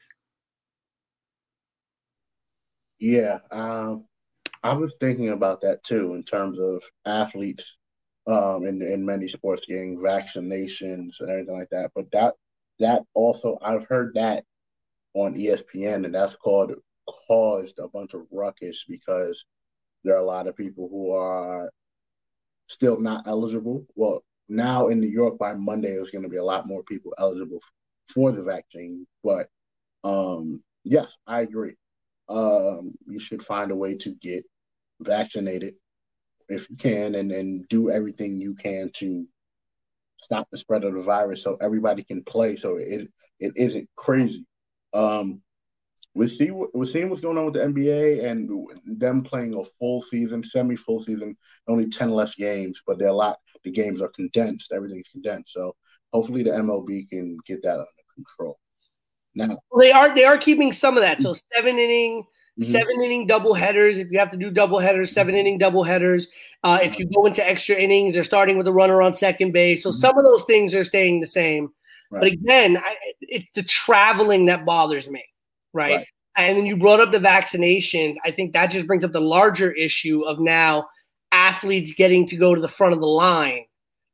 Yeah, 2.98 3.38
um, 3.52 4.06
I 4.64 4.74
was 4.74 4.96
thinking 4.98 5.28
about 5.28 5.60
that 5.60 5.84
too 5.84 6.14
in 6.14 6.24
terms 6.24 6.58
of 6.58 6.82
athletes 7.06 7.76
um, 8.26 8.66
in 8.66 8.82
in 8.82 9.06
many 9.06 9.28
sports 9.28 9.62
getting 9.68 9.96
vaccinations 9.98 11.20
and 11.20 11.30
everything 11.30 11.56
like 11.56 11.70
that. 11.70 11.92
But 11.94 12.10
that 12.10 12.34
that 12.78 13.02
also 13.14 13.58
I've 13.62 13.86
heard 13.86 14.12
that 14.14 14.44
on 15.14 15.34
ESPN, 15.34 16.04
and 16.04 16.14
that's 16.14 16.36
called 16.36 16.72
caused 17.26 17.78
a 17.78 17.88
bunch 17.88 18.14
of 18.14 18.26
ruckus 18.30 18.84
because 18.88 19.44
there 20.04 20.14
are 20.14 20.20
a 20.20 20.26
lot 20.26 20.46
of 20.46 20.56
people 20.56 20.88
who 20.90 21.12
are 21.12 21.70
still 22.66 23.00
not 23.00 23.26
eligible. 23.26 23.86
Well, 23.94 24.22
now 24.48 24.88
in 24.88 25.00
New 25.00 25.08
York 25.08 25.38
by 25.38 25.54
Monday, 25.54 25.90
there's 25.90 26.10
going 26.10 26.24
to 26.24 26.28
be 26.28 26.36
a 26.36 26.44
lot 26.44 26.66
more 26.66 26.82
people 26.84 27.12
eligible 27.18 27.60
for 28.08 28.32
the 28.32 28.42
vaccine. 28.42 29.06
But 29.24 29.48
um, 30.04 30.62
yes, 30.84 31.16
I 31.26 31.40
agree. 31.40 31.74
Um, 32.28 32.94
you 33.06 33.20
should 33.20 33.42
find 33.42 33.70
a 33.70 33.76
way 33.76 33.96
to 33.96 34.14
get 34.14 34.44
vaccinated 35.00 35.74
if 36.48 36.68
you 36.70 36.76
can, 36.76 37.14
and 37.14 37.32
and 37.32 37.68
do 37.68 37.90
everything 37.90 38.40
you 38.40 38.54
can 38.54 38.90
to 38.94 39.26
stop 40.20 40.48
the 40.50 40.58
spread 40.58 40.84
of 40.84 40.94
the 40.94 41.02
virus 41.02 41.42
so 41.42 41.56
everybody 41.60 42.02
can 42.02 42.22
play 42.24 42.56
so 42.56 42.76
it 42.76 43.08
it 43.40 43.52
isn't 43.56 43.88
crazy. 43.96 44.44
Um, 44.92 45.42
we 46.14 46.36
see 46.36 46.50
we're 46.50 46.90
seeing 46.92 47.08
what's 47.08 47.20
going 47.20 47.38
on 47.38 47.44
with 47.44 47.54
the 47.54 47.60
NBA 47.60 48.24
and 48.24 48.50
them 48.84 49.22
playing 49.22 49.54
a 49.54 49.64
full 49.78 50.02
season, 50.02 50.42
semi 50.42 50.74
full 50.74 51.00
season, 51.00 51.36
only 51.68 51.88
ten 51.88 52.10
less 52.10 52.34
games, 52.34 52.82
but 52.86 52.98
they're 52.98 53.08
a 53.08 53.14
lot. 53.14 53.38
The 53.62 53.70
games 53.70 54.02
are 54.02 54.08
condensed. 54.08 54.72
Everything's 54.72 55.08
condensed. 55.08 55.52
So 55.52 55.76
hopefully 56.12 56.42
the 56.42 56.50
MLB 56.50 57.08
can 57.08 57.36
get 57.46 57.62
that 57.62 57.74
under 57.74 57.86
control. 58.14 58.58
Now 59.34 59.58
well, 59.70 59.80
they 59.80 59.92
are 59.92 60.14
they 60.14 60.24
are 60.24 60.38
keeping 60.38 60.72
some 60.72 60.96
of 60.96 61.02
that. 61.02 61.20
So 61.20 61.34
seven 61.54 61.78
inning. 61.78 62.24
Mm-hmm. 62.60 62.72
Seven 62.72 63.02
inning 63.02 63.26
double 63.26 63.54
headers. 63.54 63.98
If 63.98 64.10
you 64.10 64.18
have 64.18 64.30
to 64.32 64.36
do 64.36 64.50
double 64.50 64.80
headers, 64.80 65.12
seven 65.12 65.34
inning 65.34 65.58
double 65.58 65.84
headers. 65.84 66.28
Uh, 66.64 66.80
if 66.82 66.98
you 66.98 67.08
go 67.14 67.26
into 67.26 67.46
extra 67.46 67.76
innings, 67.76 68.14
they're 68.14 68.24
starting 68.24 68.58
with 68.58 68.66
a 68.66 68.72
runner 68.72 69.00
on 69.00 69.14
second 69.14 69.52
base. 69.52 69.82
So 69.82 69.90
mm-hmm. 69.90 69.98
some 69.98 70.18
of 70.18 70.24
those 70.24 70.44
things 70.44 70.74
are 70.74 70.84
staying 70.84 71.20
the 71.20 71.26
same. 71.26 71.70
Right. 72.10 72.20
But 72.20 72.32
again, 72.32 72.78
I, 72.78 72.96
it's 73.20 73.48
the 73.54 73.62
traveling 73.62 74.46
that 74.46 74.64
bothers 74.64 75.08
me, 75.08 75.24
right? 75.72 75.96
right? 75.96 76.06
And 76.36 76.56
then 76.56 76.66
you 76.66 76.76
brought 76.76 77.00
up 77.00 77.12
the 77.12 77.18
vaccinations. 77.18 78.14
I 78.24 78.30
think 78.30 78.52
that 78.52 78.68
just 78.68 78.86
brings 78.86 79.04
up 79.04 79.12
the 79.12 79.20
larger 79.20 79.70
issue 79.70 80.22
of 80.22 80.40
now 80.40 80.88
athletes 81.30 81.92
getting 81.92 82.26
to 82.26 82.36
go 82.36 82.54
to 82.54 82.60
the 82.60 82.68
front 82.68 82.94
of 82.94 83.00
the 83.00 83.06
line 83.06 83.64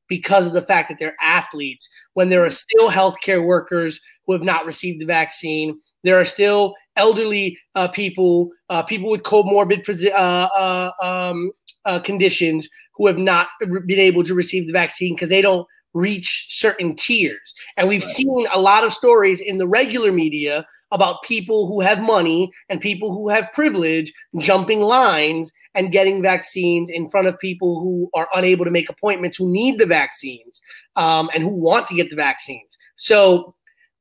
because 0.08 0.46
of 0.46 0.52
the 0.52 0.62
fact 0.62 0.88
that 0.88 0.98
they're 0.98 1.16
athletes 1.22 1.88
when 2.12 2.28
there 2.28 2.44
are 2.44 2.50
still 2.50 2.90
healthcare 2.90 3.44
workers 3.44 4.00
who 4.26 4.32
have 4.32 4.42
not 4.42 4.66
received 4.66 5.00
the 5.00 5.06
vaccine 5.06 5.78
there 6.04 6.20
are 6.20 6.24
still 6.24 6.74
elderly 6.96 7.58
uh, 7.74 7.88
people, 7.88 8.50
uh, 8.70 8.82
people 8.82 9.10
with 9.10 9.22
comorbid 9.22 9.88
uh, 10.06 10.14
uh, 10.14 10.90
um, 11.02 11.50
uh, 11.84 11.98
conditions 12.00 12.68
who 12.94 13.06
have 13.06 13.18
not 13.18 13.48
been 13.60 13.98
able 13.98 14.24
to 14.24 14.34
receive 14.34 14.66
the 14.66 14.72
vaccine 14.72 15.14
because 15.14 15.28
they 15.28 15.42
don't 15.42 15.66
reach 15.94 16.46
certain 16.50 16.94
tiers. 16.94 17.54
And 17.76 17.88
we've 17.88 18.02
seen 18.02 18.46
a 18.52 18.60
lot 18.60 18.84
of 18.84 18.92
stories 18.92 19.40
in 19.40 19.58
the 19.58 19.66
regular 19.66 20.12
media 20.12 20.66
about 20.90 21.22
people 21.22 21.66
who 21.66 21.80
have 21.80 22.02
money 22.02 22.50
and 22.68 22.80
people 22.80 23.12
who 23.12 23.28
have 23.28 23.52
privilege 23.52 24.12
jumping 24.38 24.80
lines 24.80 25.52
and 25.74 25.92
getting 25.92 26.22
vaccines 26.22 26.90
in 26.90 27.08
front 27.10 27.26
of 27.26 27.38
people 27.38 27.80
who 27.80 28.10
are 28.14 28.28
unable 28.34 28.64
to 28.64 28.70
make 28.70 28.88
appointments 28.90 29.36
who 29.36 29.50
need 29.50 29.78
the 29.78 29.86
vaccines 29.86 30.60
um, 30.96 31.30
and 31.32 31.42
who 31.42 31.48
want 31.48 31.86
to 31.88 31.94
get 31.94 32.10
the 32.10 32.16
vaccines. 32.16 32.76
So 32.96 33.54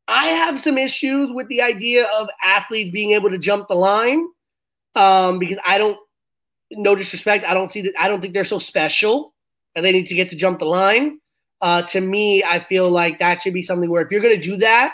I 0.07 0.27
have 0.27 0.59
some 0.59 0.77
issues 0.77 1.31
with 1.31 1.47
the 1.47 1.61
idea 1.61 2.05
of 2.05 2.27
athletes 2.43 2.91
being 2.91 3.11
able 3.11 3.29
to 3.29 3.37
jump 3.37 3.67
the 3.67 3.75
line 3.75 4.27
um, 4.95 5.39
because 5.39 5.57
I 5.65 5.77
don't, 5.77 5.97
no 6.71 6.95
disrespect, 6.95 7.45
I 7.45 7.53
don't 7.53 7.71
see 7.71 7.81
that. 7.81 7.93
I 7.99 8.07
don't 8.07 8.21
think 8.21 8.33
they're 8.33 8.43
so 8.43 8.59
special 8.59 9.33
and 9.75 9.85
they 9.85 9.91
need 9.91 10.07
to 10.07 10.15
get 10.15 10.29
to 10.29 10.35
jump 10.35 10.59
the 10.59 10.65
line. 10.65 11.19
Uh, 11.61 11.81
to 11.83 12.01
me, 12.01 12.43
I 12.43 12.59
feel 12.59 12.89
like 12.89 13.19
that 13.19 13.41
should 13.41 13.53
be 13.53 13.61
something 13.61 13.89
where 13.89 14.01
if 14.01 14.11
you're 14.11 14.21
going 14.21 14.35
to 14.35 14.41
do 14.41 14.57
that, 14.57 14.93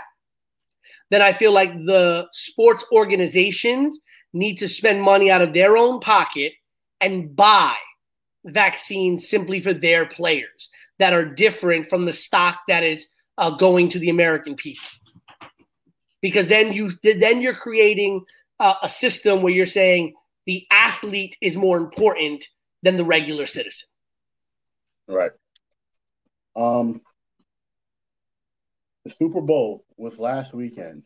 then 1.09 1.21
I 1.21 1.33
feel 1.33 1.51
like 1.51 1.73
the 1.73 2.27
sports 2.31 2.85
organizations 2.91 3.97
need 4.33 4.57
to 4.57 4.69
spend 4.69 5.01
money 5.01 5.31
out 5.31 5.41
of 5.41 5.53
their 5.53 5.75
own 5.75 5.99
pocket 5.99 6.53
and 7.01 7.35
buy 7.35 7.73
vaccines 8.45 9.27
simply 9.27 9.59
for 9.59 9.73
their 9.73 10.05
players 10.05 10.69
that 10.99 11.13
are 11.13 11.25
different 11.25 11.89
from 11.89 12.05
the 12.05 12.13
stock 12.13 12.59
that 12.67 12.83
is 12.83 13.07
uh, 13.39 13.49
going 13.49 13.89
to 13.89 13.99
the 13.99 14.09
American 14.09 14.55
people 14.55 14.87
because 16.21 16.47
then 16.47 16.73
you 16.73 16.91
then 17.03 17.41
you're 17.41 17.53
creating 17.55 18.25
uh, 18.59 18.75
a 18.81 18.89
system 18.89 19.41
where 19.41 19.53
you're 19.53 19.65
saying 19.65 20.13
the 20.45 20.65
athlete 20.71 21.37
is 21.41 21.55
more 21.55 21.77
important 21.77 22.47
than 22.83 22.97
the 22.97 23.05
regular 23.05 23.45
citizen. 23.45 23.87
Right. 25.07 25.31
Um. 26.55 27.01
the 29.05 29.13
Super 29.17 29.41
Bowl 29.41 29.85
was 29.97 30.19
last 30.19 30.53
weekend. 30.53 31.03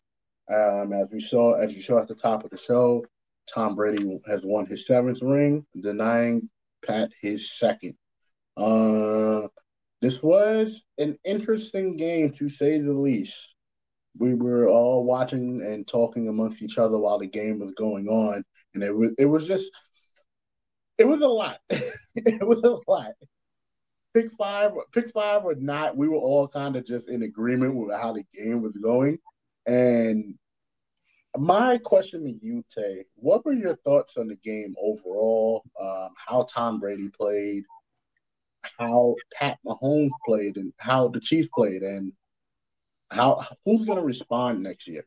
Um, 0.52 0.92
as 0.92 1.08
we 1.12 1.26
saw, 1.30 1.54
as 1.54 1.74
you 1.74 1.82
saw 1.82 2.00
at 2.02 2.08
the 2.08 2.16
top 2.16 2.44
of 2.44 2.50
the 2.50 2.58
show, 2.58 3.06
Tom 3.54 3.76
Brady 3.76 4.20
has 4.28 4.42
won 4.44 4.66
his 4.66 4.86
seventh 4.88 5.20
ring, 5.22 5.66
denying 5.82 6.50
Pat 6.86 7.12
his 7.22 7.42
second. 7.60 7.96
Uh, 8.58 9.48
this 10.02 10.22
was 10.22 10.68
an 10.98 11.18
interesting 11.24 11.96
game 11.96 12.34
to 12.34 12.50
say 12.50 12.80
the 12.80 12.92
least. 12.92 13.53
We 14.18 14.36
were 14.36 14.68
all 14.68 15.04
watching 15.04 15.62
and 15.64 15.88
talking 15.88 16.28
amongst 16.28 16.62
each 16.62 16.78
other 16.78 16.98
while 16.98 17.18
the 17.18 17.28
game 17.28 17.60
was 17.60 17.72
going 17.72 18.08
on, 18.08 18.44
and 18.74 18.84
it 18.84 18.96
was 18.96 19.12
it 19.18 19.26
was 19.26 19.48
just 19.48 19.72
it 20.98 21.08
was 21.08 21.22
a 21.22 21.28
lot. 21.28 21.58
it 21.70 22.48
was 22.48 22.64
a 22.64 22.92
lot. 22.92 23.14
Pick 24.14 24.32
five, 24.38 24.72
pick 24.92 25.12
five 25.12 25.44
or 25.44 25.56
not, 25.56 25.98
we 25.98 26.08
were 26.08 26.18
all 26.18 26.48
kind 26.48 26.76
of 26.76 26.86
just 26.86 27.10
in 27.10 27.24
agreement 27.24 27.76
with 27.76 27.96
how 27.96 28.14
the 28.14 28.24
game 28.34 28.62
was 28.62 28.78
going. 28.78 29.18
And 29.66 30.36
my 31.36 31.80
question 31.84 32.24
to 32.26 32.46
you, 32.46 32.64
Tay, 32.74 33.06
what 33.16 33.44
were 33.44 33.54
your 33.54 33.76
thoughts 33.78 34.18
on 34.18 34.28
the 34.28 34.36
game 34.36 34.76
overall? 34.80 35.64
Um, 35.82 36.10
how 36.16 36.44
Tom 36.44 36.80
Brady 36.80 37.10
played, 37.10 37.64
how 38.78 39.16
Pat 39.34 39.58
Mahomes 39.66 40.12
played, 40.26 40.58
and 40.58 40.72
how 40.78 41.08
the 41.08 41.20
Chiefs 41.20 41.50
played, 41.52 41.82
and 41.82 42.14
how 43.14 43.46
who's 43.66 43.86
going 43.86 43.98
to 43.98 44.04
respond 44.04 44.62
next 44.64 44.88
year 44.88 45.06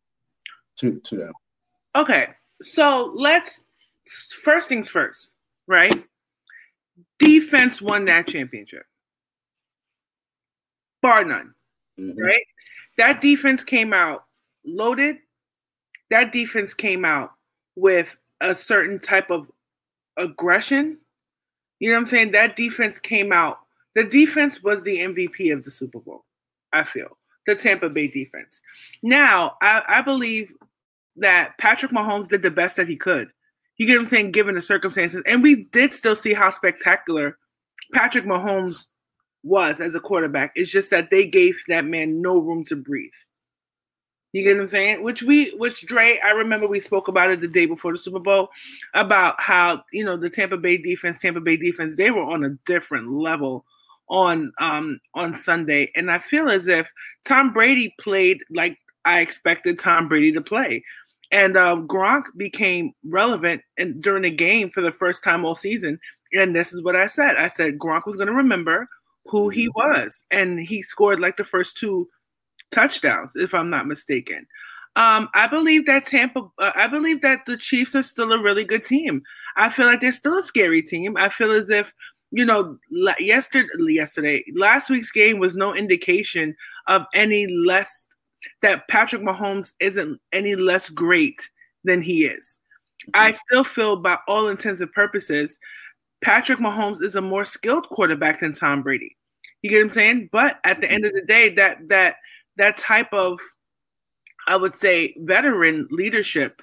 to 0.78 1.00
to 1.06 1.16
them? 1.16 1.32
Okay, 1.94 2.28
so 2.62 3.12
let's 3.14 3.62
first 4.42 4.68
things 4.68 4.88
first, 4.88 5.30
right? 5.66 6.04
Defense 7.18 7.82
won 7.82 8.04
that 8.06 8.28
championship, 8.28 8.84
bar 11.02 11.24
none, 11.24 11.54
Mhm. 11.98 12.18
right? 12.18 12.46
That 12.98 13.20
defense 13.20 13.64
came 13.64 13.92
out 13.92 14.24
loaded. 14.64 15.18
That 16.10 16.32
defense 16.32 16.74
came 16.74 17.04
out 17.04 17.32
with 17.74 18.14
a 18.40 18.54
certain 18.54 19.00
type 19.00 19.30
of 19.30 19.50
aggression. 20.16 20.98
You 21.78 21.90
know 21.90 21.96
what 21.96 22.00
I'm 22.02 22.06
saying? 22.06 22.30
That 22.32 22.56
defense 22.56 22.98
came 23.00 23.32
out. 23.32 23.60
The 23.94 24.04
defense 24.04 24.62
was 24.62 24.82
the 24.82 24.98
MVP 25.00 25.50
of 25.50 25.64
the 25.64 25.70
Super 25.70 26.00
Bowl, 26.00 26.24
I 26.72 26.84
feel. 26.84 27.18
The 27.46 27.54
Tampa 27.54 27.88
Bay 27.88 28.08
defense. 28.08 28.60
Now, 29.02 29.56
I, 29.62 29.82
I 29.86 30.02
believe 30.02 30.52
that 31.16 31.56
Patrick 31.58 31.92
Mahomes 31.92 32.28
did 32.28 32.42
the 32.42 32.50
best 32.50 32.76
that 32.76 32.88
he 32.88 32.96
could. 32.96 33.28
You 33.76 33.86
get 33.86 33.98
what 33.98 34.04
I'm 34.04 34.10
saying, 34.10 34.32
given 34.32 34.54
the 34.54 34.62
circumstances. 34.62 35.22
And 35.26 35.42
we 35.42 35.64
did 35.64 35.92
still 35.92 36.16
see 36.16 36.34
how 36.34 36.50
spectacular 36.50 37.38
Patrick 37.92 38.24
Mahomes 38.24 38.86
was 39.42 39.80
as 39.80 39.94
a 39.94 40.00
quarterback. 40.00 40.52
It's 40.54 40.70
just 40.70 40.90
that 40.90 41.10
they 41.10 41.26
gave 41.26 41.56
that 41.68 41.84
man 41.84 42.20
no 42.20 42.38
room 42.38 42.64
to 42.66 42.76
breathe. 42.76 43.10
You 44.32 44.42
get 44.42 44.56
what 44.56 44.62
I'm 44.62 44.68
saying? 44.68 45.02
Which 45.02 45.22
we, 45.22 45.50
which 45.52 45.86
Dre, 45.86 46.18
I 46.22 46.30
remember 46.30 46.66
we 46.66 46.80
spoke 46.80 47.08
about 47.08 47.30
it 47.30 47.40
the 47.40 47.48
day 47.48 47.64
before 47.64 47.92
the 47.92 47.98
Super 47.98 48.18
Bowl 48.18 48.48
about 48.92 49.40
how 49.40 49.84
you 49.92 50.04
know 50.04 50.16
the 50.16 50.28
Tampa 50.28 50.58
Bay 50.58 50.76
defense, 50.76 51.18
Tampa 51.18 51.40
Bay 51.40 51.56
defense, 51.56 51.96
they 51.96 52.10
were 52.10 52.24
on 52.24 52.44
a 52.44 52.50
different 52.66 53.12
level 53.12 53.64
on 54.08 54.52
um 54.60 55.00
on 55.14 55.36
Sunday, 55.36 55.90
and 55.96 56.10
I 56.10 56.18
feel 56.18 56.48
as 56.48 56.66
if 56.68 56.88
Tom 57.24 57.52
Brady 57.52 57.94
played 58.00 58.38
like 58.50 58.78
I 59.04 59.20
expected 59.20 59.78
Tom 59.78 60.08
Brady 60.08 60.32
to 60.32 60.40
play, 60.40 60.84
and 61.30 61.56
uh, 61.56 61.76
Gronk 61.86 62.24
became 62.36 62.92
relevant 63.04 63.62
in, 63.76 64.00
during 64.00 64.22
the 64.22 64.30
game 64.30 64.68
for 64.70 64.80
the 64.80 64.92
first 64.92 65.22
time 65.24 65.44
all 65.44 65.56
season. 65.56 65.98
And 66.32 66.54
this 66.54 66.72
is 66.72 66.82
what 66.82 66.96
I 66.96 67.06
said: 67.06 67.36
I 67.36 67.48
said 67.48 67.78
Gronk 67.78 68.06
was 68.06 68.16
going 68.16 68.28
to 68.28 68.34
remember 68.34 68.88
who 69.26 69.48
he 69.48 69.68
was, 69.68 70.24
and 70.30 70.60
he 70.60 70.82
scored 70.82 71.20
like 71.20 71.36
the 71.36 71.44
first 71.44 71.76
two 71.76 72.08
touchdowns, 72.72 73.30
if 73.34 73.54
I'm 73.54 73.70
not 73.70 73.86
mistaken. 73.86 74.46
Um, 74.96 75.28
I 75.34 75.46
believe 75.46 75.86
that 75.86 76.06
Tampa. 76.06 76.40
Uh, 76.58 76.70
I 76.74 76.86
believe 76.86 77.20
that 77.22 77.40
the 77.46 77.56
Chiefs 77.56 77.94
are 77.94 78.02
still 78.02 78.32
a 78.32 78.42
really 78.42 78.64
good 78.64 78.84
team. 78.84 79.22
I 79.56 79.70
feel 79.70 79.86
like 79.86 80.00
they're 80.00 80.12
still 80.12 80.38
a 80.38 80.42
scary 80.42 80.82
team. 80.82 81.16
I 81.16 81.28
feel 81.28 81.52
as 81.52 81.70
if 81.70 81.92
you 82.36 82.44
know, 82.44 82.76
yesterday, 83.18 83.66
yesterday, 83.88 84.44
last 84.54 84.90
week's 84.90 85.10
game 85.10 85.38
was 85.38 85.54
no 85.54 85.74
indication 85.74 86.54
of 86.86 87.06
any 87.14 87.46
less 87.46 88.06
that 88.60 88.86
Patrick 88.88 89.22
Mahomes 89.22 89.72
isn't 89.80 90.20
any 90.34 90.54
less 90.54 90.90
great 90.90 91.40
than 91.84 92.02
he 92.02 92.26
is. 92.26 92.58
Mm-hmm. 93.04 93.10
I 93.14 93.32
still 93.32 93.64
feel, 93.64 93.96
by 93.96 94.18
all 94.28 94.48
intents 94.48 94.82
and 94.82 94.92
purposes, 94.92 95.56
Patrick 96.22 96.58
Mahomes 96.58 97.02
is 97.02 97.14
a 97.14 97.22
more 97.22 97.46
skilled 97.46 97.88
quarterback 97.88 98.40
than 98.40 98.54
Tom 98.54 98.82
Brady. 98.82 99.16
You 99.62 99.70
get 99.70 99.78
what 99.78 99.84
I'm 99.84 99.90
saying? 99.92 100.28
But 100.30 100.58
at 100.64 100.82
the 100.82 100.92
end 100.92 101.06
of 101.06 101.14
the 101.14 101.20
mm-hmm. 101.20 101.26
day, 101.28 101.48
that 101.54 101.88
that 101.88 102.16
that 102.58 102.76
type 102.76 103.14
of, 103.14 103.38
I 104.46 104.56
would 104.56 104.74
say, 104.74 105.14
veteran 105.20 105.88
leadership 105.90 106.60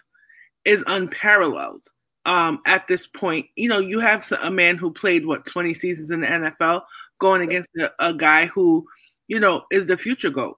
is 0.66 0.84
unparalleled 0.86 1.82
um, 2.26 2.62
at 2.66 2.88
this 2.88 3.08
point. 3.08 3.48
You 3.56 3.70
know, 3.70 3.80
you 3.80 4.00
have 4.00 4.32
a 4.42 4.52
man 4.52 4.78
who 4.78 4.92
played 4.92 5.26
what 5.26 5.46
20 5.46 5.74
seasons 5.74 6.12
in 6.12 6.22
the 6.22 6.28
NFL 6.28 6.82
going 7.20 7.42
against 7.42 7.72
a, 7.78 7.92
a 8.00 8.14
guy 8.14 8.48
who, 8.48 8.86
you 9.28 9.40
know, 9.40 9.64
is 9.72 9.88
the 9.88 9.98
future 9.98 10.30
goat. 10.30 10.58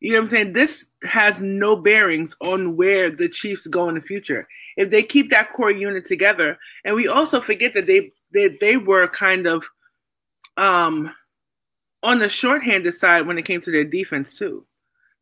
You 0.00 0.12
know 0.12 0.18
what 0.18 0.24
I'm 0.24 0.30
saying? 0.30 0.52
This 0.52 0.86
has 1.04 1.40
no 1.40 1.74
bearings 1.74 2.36
on 2.40 2.76
where 2.76 3.10
the 3.10 3.28
Chiefs 3.28 3.66
go 3.66 3.88
in 3.88 3.94
the 3.94 4.00
future. 4.02 4.46
If 4.76 4.90
they 4.90 5.02
keep 5.02 5.30
that 5.30 5.52
core 5.54 5.70
unit 5.70 6.06
together, 6.06 6.58
and 6.84 6.94
we 6.94 7.08
also 7.08 7.40
forget 7.40 7.72
that 7.74 7.86
they 7.86 8.12
they, 8.32 8.56
they 8.60 8.76
were 8.76 9.08
kind 9.08 9.46
of 9.46 9.64
um 10.58 11.12
on 12.02 12.18
the 12.18 12.28
shorthanded 12.28 12.94
side 12.94 13.26
when 13.26 13.38
it 13.38 13.46
came 13.46 13.60
to 13.62 13.70
their 13.70 13.84
defense 13.84 14.36
too. 14.36 14.66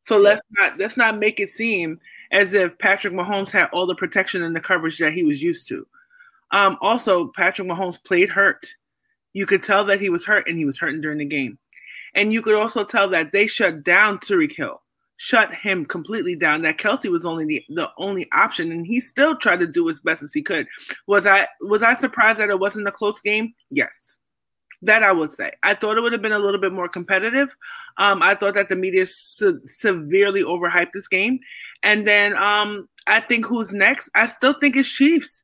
So 0.07 0.19
let's 0.19 0.45
not 0.51 0.79
let's 0.79 0.97
not 0.97 1.19
make 1.19 1.39
it 1.39 1.51
seem 1.51 2.01
as 2.33 2.53
if 2.53 2.79
Patrick 2.79 3.15
Mahomes 3.15 3.51
had 3.51 3.69
all 3.73 3.87
the 3.87 3.95
protection 3.95 4.43
and 4.43 4.55
the 4.55 4.61
coverage 4.61 4.99
that 4.99 5.13
he 5.13 5.25
was 5.25 5.43
used 5.43 5.69
to. 5.69 5.87
Um, 6.51 6.77
also, 6.81 7.29
Patrick 7.29 7.69
Mahomes 7.69 8.03
played 8.03 8.31
hurt. 8.31 8.67
You 9.33 9.47
could 9.47 9.63
tell 9.63 9.85
that 9.87 10.01
he 10.01 10.11
was 10.11 10.25
hurt, 10.25 10.49
and 10.49 10.57
he 10.57 10.65
was 10.65 10.79
hurting 10.79 11.01
during 11.01 11.19
the 11.19 11.25
game. 11.25 11.59
And 12.15 12.33
you 12.33 12.43
could 12.43 12.55
also 12.55 12.85
tell 12.85 13.09
that 13.11 13.33
they 13.33 13.47
shut 13.47 13.83
down 13.83 14.19
Tyreek 14.19 14.55
Hill, 14.55 14.81
shut 15.17 15.53
him 15.53 15.85
completely 15.85 16.37
down. 16.37 16.63
That 16.63 16.79
Kelce 16.79 17.11
was 17.11 17.27
only 17.27 17.45
the, 17.45 17.65
the 17.71 17.91
only 17.99 18.29
option, 18.33 18.71
and 18.71 18.87
he 18.87 19.01
still 19.01 19.37
tried 19.37 19.61
to 19.61 19.67
do 19.67 19.91
as 19.91 20.01
best 20.01 20.23
as 20.23 20.33
he 20.33 20.43
could. 20.43 20.69
Was 21.09 21.27
I 21.27 21.49
was 21.61 21.83
I 21.83 21.95
surprised 21.95 22.39
that 22.39 22.51
it 22.51 22.61
wasn't 22.61 22.87
a 22.87 22.93
close 22.93 23.21
game? 23.21 23.53
Yes. 23.71 23.91
That 24.83 25.03
I 25.03 25.13
would 25.13 25.33
say. 25.33 25.51
I 25.63 25.75
thought 25.75 25.97
it 25.97 26.03
would 26.03 26.13
have 26.13 26.21
been 26.21 26.33
a 26.33 26.39
little 26.39 26.61
bit 26.61 26.73
more 26.73 26.89
competitive. 26.89 27.49
Um, 27.97 28.23
I 28.23 28.35
thought 28.35 28.55
that 28.55 28.69
the 28.69 28.77
media 28.77 29.07
se- 29.07 29.61
severely 29.67 30.43
overhyped 30.43 30.93
this 30.93 31.09
game. 31.09 31.41
And 31.85 32.07
then 32.07 32.35
um, 32.37 32.89
I 33.07 33.21
think 33.21 33.47
who's 33.47 33.73
next? 33.73 34.11
I 34.15 34.27
still 34.27 34.55
think 34.55 34.75
it's 34.75 34.89
Chiefs. 34.89 35.43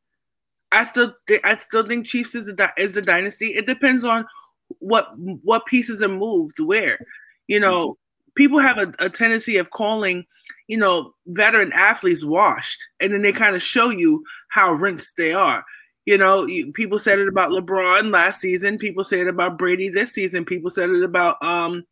I 0.72 0.84
still 0.84 1.14
th- 1.28 1.42
I 1.44 1.58
still 1.68 1.86
think 1.86 2.06
Chiefs 2.06 2.34
is 2.34 2.46
the 2.46 2.54
di- 2.54 2.72
is 2.78 2.94
the 2.94 3.02
dynasty. 3.02 3.54
It 3.54 3.66
depends 3.66 4.04
on 4.04 4.24
what 4.78 5.08
what 5.18 5.66
pieces 5.66 6.02
are 6.02 6.08
moved 6.08 6.58
where. 6.58 6.98
You 7.46 7.60
know, 7.60 7.98
people 8.36 8.58
have 8.58 8.78
a, 8.78 8.92
a 8.98 9.10
tendency 9.10 9.58
of 9.58 9.70
calling, 9.70 10.24
you 10.68 10.78
know, 10.78 11.14
veteran 11.26 11.72
athletes 11.72 12.24
washed, 12.24 12.78
and 13.00 13.12
then 13.12 13.22
they 13.22 13.32
kind 13.32 13.54
of 13.54 13.62
show 13.62 13.90
you 13.90 14.24
how 14.48 14.72
rinsed 14.72 15.12
they 15.16 15.32
are. 15.32 15.64
You 16.06 16.16
know, 16.16 16.46
you, 16.46 16.72
people 16.72 16.98
said 16.98 17.18
it 17.18 17.28
about 17.28 17.50
LeBron 17.50 18.12
last 18.12 18.40
season. 18.40 18.78
People 18.78 19.04
said 19.04 19.20
it 19.20 19.28
about 19.28 19.58
Brady 19.58 19.90
this 19.90 20.12
season. 20.12 20.44
People 20.44 20.70
said 20.70 20.88
it 20.88 21.02
about 21.02 21.42
um, 21.42 21.84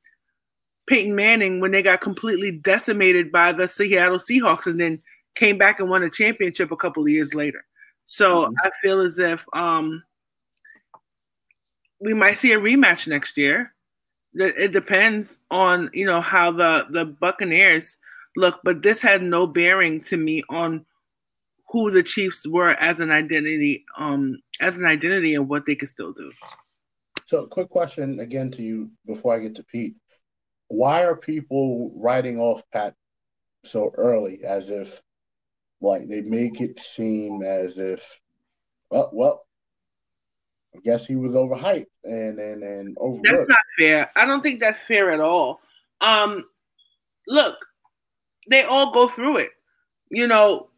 Peyton 0.89 1.15
Manning 1.15 1.61
when 1.61 1.71
they 1.71 1.83
got 1.83 2.01
completely 2.01 2.51
decimated 2.51 3.31
by 3.31 3.53
the 3.53 3.69
Seattle 3.69 4.19
Seahawks 4.19 4.67
and 4.67 4.81
then 4.81 5.01
came 5.35 5.59
back 5.59 5.79
and 5.79 5.89
won 5.89 6.03
a 6.03 6.11
championship 6.11 6.73
a 6.73 6.77
couple 6.77 7.03
of 7.03 7.09
years 7.09 7.35
later. 7.35 7.65
So 8.05 8.47
Mhm. 8.47 8.55
I 8.65 8.71
feel 8.83 9.01
as 9.03 9.19
if 9.19 9.45
um, 9.53 10.03
we 12.01 12.15
might 12.15 12.39
see 12.39 12.53
a 12.53 12.59
rematch 12.61 13.07
next 13.07 13.37
year. 13.37 13.75
It 14.35 14.55
it 14.59 14.73
depends 14.73 15.39
on 15.51 15.91
you 15.93 16.07
know 16.07 16.21
how 16.21 16.51
the 16.53 16.87
the 16.91 17.05
Buccaneers 17.05 17.97
look, 18.37 18.61
but 18.65 18.83
this 18.83 19.01
had 19.01 19.23
no 19.23 19.47
bearing 19.47 20.03
to 20.05 20.17
me 20.17 20.43
on 20.49 20.87
who 21.71 21.91
the 21.91 22.03
Chiefs 22.03 22.47
were 22.47 22.71
as 22.71 22.99
an 23.01 23.11
identity, 23.11 23.85
um, 23.99 24.39
as 24.61 24.77
an 24.77 24.87
identity 24.87 25.35
and 25.35 25.49
what 25.49 25.67
they 25.67 25.75
could 25.75 25.91
still 25.91 26.13
do. 26.13 26.33
So, 27.27 27.47
quick 27.47 27.69
question 27.69 28.21
again 28.21 28.51
to 28.53 28.63
you 28.63 28.91
before 29.07 29.35
I 29.35 29.39
get 29.41 29.55
to 29.57 29.65
Pete. 29.65 29.97
Why 30.69 31.05
are 31.05 31.17
people 31.17 31.93
writing 31.97 32.39
off 32.39 32.63
Pat 32.73 32.95
so 33.65 33.93
early 33.97 34.45
as 34.45 34.71
if, 34.71 35.03
like, 35.81 36.09
they 36.09 36.21
make 36.23 36.61
it 36.61 36.79
seem 36.79 37.43
as 37.43 37.79
if, 37.79 38.21
well, 38.91 39.11
well, 39.13 39.47
I 40.75 40.81
guess 40.81 41.07
he 41.07 41.17
was 41.17 41.33
overhyped 41.33 41.87
and 42.05 42.39
and 42.39 42.63
and 42.63 42.97
That's 43.23 43.49
not 43.49 43.59
fair. 43.79 44.11
I 44.17 44.27
don't 44.27 44.43
think 44.43 44.61
that's 44.61 44.81
fair 44.81 45.11
at 45.11 45.21
all. 45.21 45.61
Um, 46.01 46.45
look, 47.27 47.57
they 48.49 48.63
all 48.63 48.93
go 48.93 49.09
through 49.09 49.39
it. 49.39 49.51
You 50.11 50.27
know, 50.27 50.69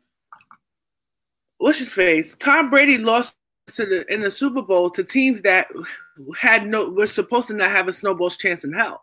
what's 1.59 1.79
his 1.79 1.93
face? 1.93 2.37
Tom 2.37 2.71
Brady 2.71 2.99
lost 2.99 3.35
to 3.69 3.85
the 3.85 4.13
in 4.13 4.21
the 4.21 4.31
Super 4.31 4.63
Bowl 4.63 4.91
to 4.91 5.05
teams 5.05 5.43
that 5.43 5.69
had 6.39 6.67
no 6.67 6.89
were 6.89 7.07
supposed 7.07 7.49
to 7.49 7.55
not 7.55 7.71
have 7.71 7.89
a 7.89 7.93
snowball's 7.93 8.37
chance 8.37 8.65
in 8.65 8.73
hell. 8.73 9.03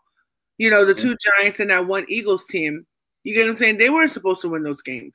You 0.58 0.70
know, 0.70 0.84
the 0.84 0.94
two 0.94 1.16
Giants 1.16 1.60
and 1.60 1.70
that 1.70 1.86
one 1.86 2.04
Eagles 2.08 2.44
team. 2.50 2.86
You 3.24 3.34
get 3.34 3.46
what 3.46 3.52
I'm 3.52 3.56
saying? 3.56 3.78
They 3.78 3.90
weren't 3.90 4.12
supposed 4.12 4.42
to 4.42 4.48
win 4.48 4.62
those 4.62 4.82
games, 4.82 5.14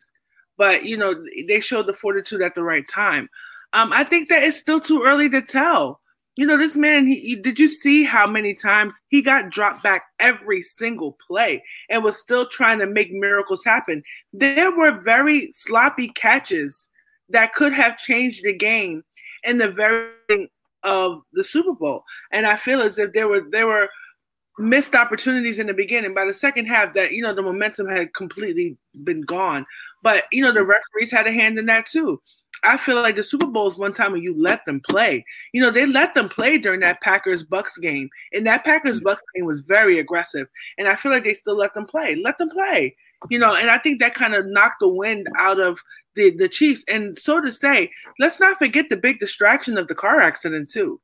but 0.58 0.86
you 0.86 0.98
know 0.98 1.16
they 1.48 1.60
showed 1.60 1.88
the 1.88 1.94
fortitude 1.94 2.42
at 2.42 2.56
the 2.56 2.64
right 2.64 2.86
time. 2.92 3.30
Um, 3.74 3.92
I 3.92 4.04
think 4.04 4.30
that 4.30 4.44
it's 4.44 4.58
still 4.58 4.80
too 4.80 5.04
early 5.04 5.30
to 5.30 5.42
tell. 5.42 6.00
You 6.36 6.48
know, 6.48 6.58
this 6.58 6.76
man, 6.76 7.06
he, 7.06 7.20
he, 7.20 7.36
did 7.36 7.60
you 7.60 7.68
see 7.68 8.04
how 8.04 8.26
many 8.26 8.56
times 8.56 8.94
he 9.10 9.22
got 9.22 9.52
dropped 9.52 9.84
back 9.84 10.06
every 10.20 10.64
single 10.64 11.16
play 11.28 11.64
and 11.90 12.04
was 12.04 12.20
still 12.20 12.48
trying 12.48 12.80
to 12.80 12.88
make 12.88 13.12
miracles 13.12 13.64
happen? 13.64 14.02
There 14.32 14.76
were 14.76 15.02
very 15.02 15.54
sloppy 15.56 16.10
catches 16.10 16.88
that 17.30 17.54
could 17.54 17.74
have 17.74 17.98
changed 17.98 18.44
the 18.44 18.54
game 18.54 19.04
in 19.44 19.58
the 19.58 19.70
very 19.70 20.50
of 20.84 21.22
the 21.34 21.44
Super 21.44 21.74
Bowl. 21.74 22.04
And 22.32 22.46
I 22.46 22.58
feel 22.58 22.82
as 22.82 22.98
if 22.98 23.14
there 23.14 23.28
were 23.28 23.42
there 23.52 23.68
were 23.68 23.90
missed 24.60 24.96
opportunities 24.96 25.60
in 25.60 25.68
the 25.68 25.74
beginning. 25.74 26.14
By 26.14 26.26
the 26.26 26.34
second 26.34 26.66
half, 26.66 26.94
that 26.94 27.14
you 27.14 27.22
know 27.22 27.34
the 27.34 27.42
momentum 27.42 27.88
had 27.88 28.14
completely 28.14 28.78
been 29.04 29.22
gone. 29.22 29.66
But 30.02 30.26
you 30.32 30.42
know 30.42 30.52
the 30.52 30.66
referees 30.66 31.12
had 31.12 31.28
a 31.28 31.32
hand 31.32 31.58
in 31.58 31.66
that 31.68 31.88
too. 31.88 32.20
I 32.64 32.78
feel 32.78 33.02
like 33.02 33.16
the 33.16 33.24
Super 33.24 33.46
Bowl 33.46 33.68
is 33.68 33.78
one 33.78 33.94
time 33.94 34.14
when 34.14 34.22
you 34.22 34.40
let 34.40 34.64
them 34.66 34.80
play. 34.80 35.26
You 35.52 35.62
know, 35.62 35.70
they 35.70 35.86
let 35.86 36.16
them 36.16 36.30
play 36.30 36.58
during 36.58 36.80
that 36.80 37.02
Packers 37.02 37.44
Bucks 37.44 37.78
game. 37.78 38.10
And 38.32 38.48
that 38.48 38.64
Packers 38.64 39.02
Bucks 39.02 39.22
game 39.36 39.46
was 39.46 39.60
very 39.62 40.00
aggressive. 40.00 40.48
And 40.78 40.88
I 40.88 40.96
feel 40.96 41.12
like 41.12 41.26
they 41.26 41.34
still 41.34 41.58
let 41.58 41.74
them 41.74 41.86
play. 41.86 42.16
Let 42.16 42.38
them 42.38 42.50
play. 42.50 42.96
You 43.30 43.40
know, 43.40 43.54
and 43.54 43.70
I 43.70 43.80
think 43.80 44.00
that 44.00 44.16
kind 44.16 44.34
of 44.34 44.46
knocked 44.48 44.80
the 44.80 44.88
wind 44.88 45.28
out 45.38 45.60
of 45.60 45.78
the, 46.16 46.32
the 46.32 46.48
Chiefs. 46.48 46.84
And 46.88 47.20
so 47.22 47.42
to 47.42 47.52
say, 47.52 47.92
let's 48.20 48.40
not 48.40 48.60
forget 48.60 48.90
the 48.90 48.98
big 48.98 49.20
distraction 49.20 49.78
of 49.78 49.88
the 49.88 49.96
car 49.96 50.22
accident, 50.22 50.70
too. 50.72 51.02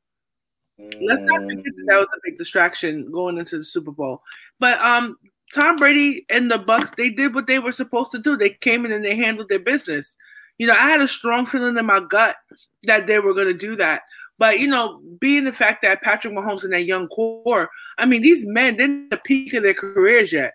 Let's 0.79 1.21
not 1.23 1.41
forget 1.41 1.63
that, 1.63 1.85
that 1.87 1.97
was 1.97 2.07
a 2.15 2.19
big 2.23 2.37
distraction 2.37 3.11
going 3.11 3.37
into 3.37 3.57
the 3.57 3.63
Super 3.63 3.91
Bowl. 3.91 4.21
But 4.59 4.79
um 4.79 5.17
Tom 5.53 5.77
Brady 5.77 6.25
and 6.29 6.49
the 6.49 6.59
Bucks, 6.59 6.91
they 6.95 7.09
did 7.09 7.33
what 7.33 7.47
they 7.47 7.59
were 7.59 7.71
supposed 7.71 8.11
to 8.11 8.19
do. 8.19 8.37
They 8.37 8.51
came 8.51 8.85
in 8.85 8.91
and 8.91 9.03
they 9.03 9.15
handled 9.15 9.49
their 9.49 9.59
business. 9.59 10.13
You 10.57 10.67
know, 10.67 10.73
I 10.73 10.89
had 10.89 11.01
a 11.01 11.07
strong 11.07 11.45
feeling 11.45 11.77
in 11.77 11.85
my 11.85 12.01
gut 12.01 12.35
that 12.83 13.07
they 13.07 13.19
were 13.19 13.33
going 13.33 13.47
to 13.47 13.53
do 13.53 13.75
that. 13.77 14.03
But 14.37 14.59
you 14.59 14.67
know, 14.67 15.01
being 15.19 15.43
the 15.43 15.51
fact 15.51 15.81
that 15.81 16.01
Patrick 16.01 16.33
Mahomes 16.33 16.63
and 16.63 16.71
that 16.73 16.85
young 16.85 17.09
core, 17.09 17.69
I 17.97 18.05
mean, 18.05 18.21
these 18.21 18.45
men 18.45 18.77
they're 18.77 18.87
the 19.09 19.21
peak 19.25 19.53
of 19.53 19.63
their 19.63 19.73
careers 19.73 20.31
yet, 20.31 20.53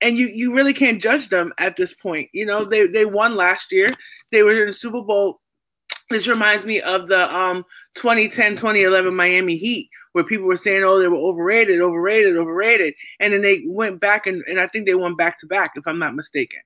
and 0.00 0.18
you 0.18 0.28
you 0.28 0.54
really 0.54 0.72
can't 0.72 1.00
judge 1.00 1.28
them 1.28 1.52
at 1.58 1.76
this 1.76 1.92
point. 1.92 2.30
You 2.32 2.46
know, 2.46 2.64
they 2.64 2.86
they 2.86 3.04
won 3.04 3.36
last 3.36 3.72
year. 3.72 3.90
They 4.30 4.42
were 4.42 4.58
in 4.58 4.68
the 4.68 4.72
Super 4.72 5.02
Bowl. 5.02 5.41
This 6.12 6.28
reminds 6.28 6.64
me 6.64 6.80
of 6.80 7.08
the 7.08 7.34
um 7.34 7.64
2010 7.94 8.56
2011 8.56 9.14
Miami 9.14 9.56
Heat 9.56 9.90
where 10.12 10.24
people 10.24 10.46
were 10.46 10.56
saying, 10.56 10.84
oh, 10.84 10.98
they 10.98 11.08
were 11.08 11.16
overrated, 11.16 11.80
overrated, 11.80 12.36
overrated. 12.36 12.94
And 13.18 13.32
then 13.32 13.40
they 13.40 13.62
went 13.66 13.98
back 13.98 14.26
and, 14.26 14.42
and 14.46 14.60
I 14.60 14.66
think 14.66 14.86
they 14.86 14.94
won 14.94 15.16
back 15.16 15.40
to 15.40 15.46
back, 15.46 15.72
if 15.74 15.86
I'm 15.86 15.98
not 15.98 16.14
mistaken. 16.14 16.60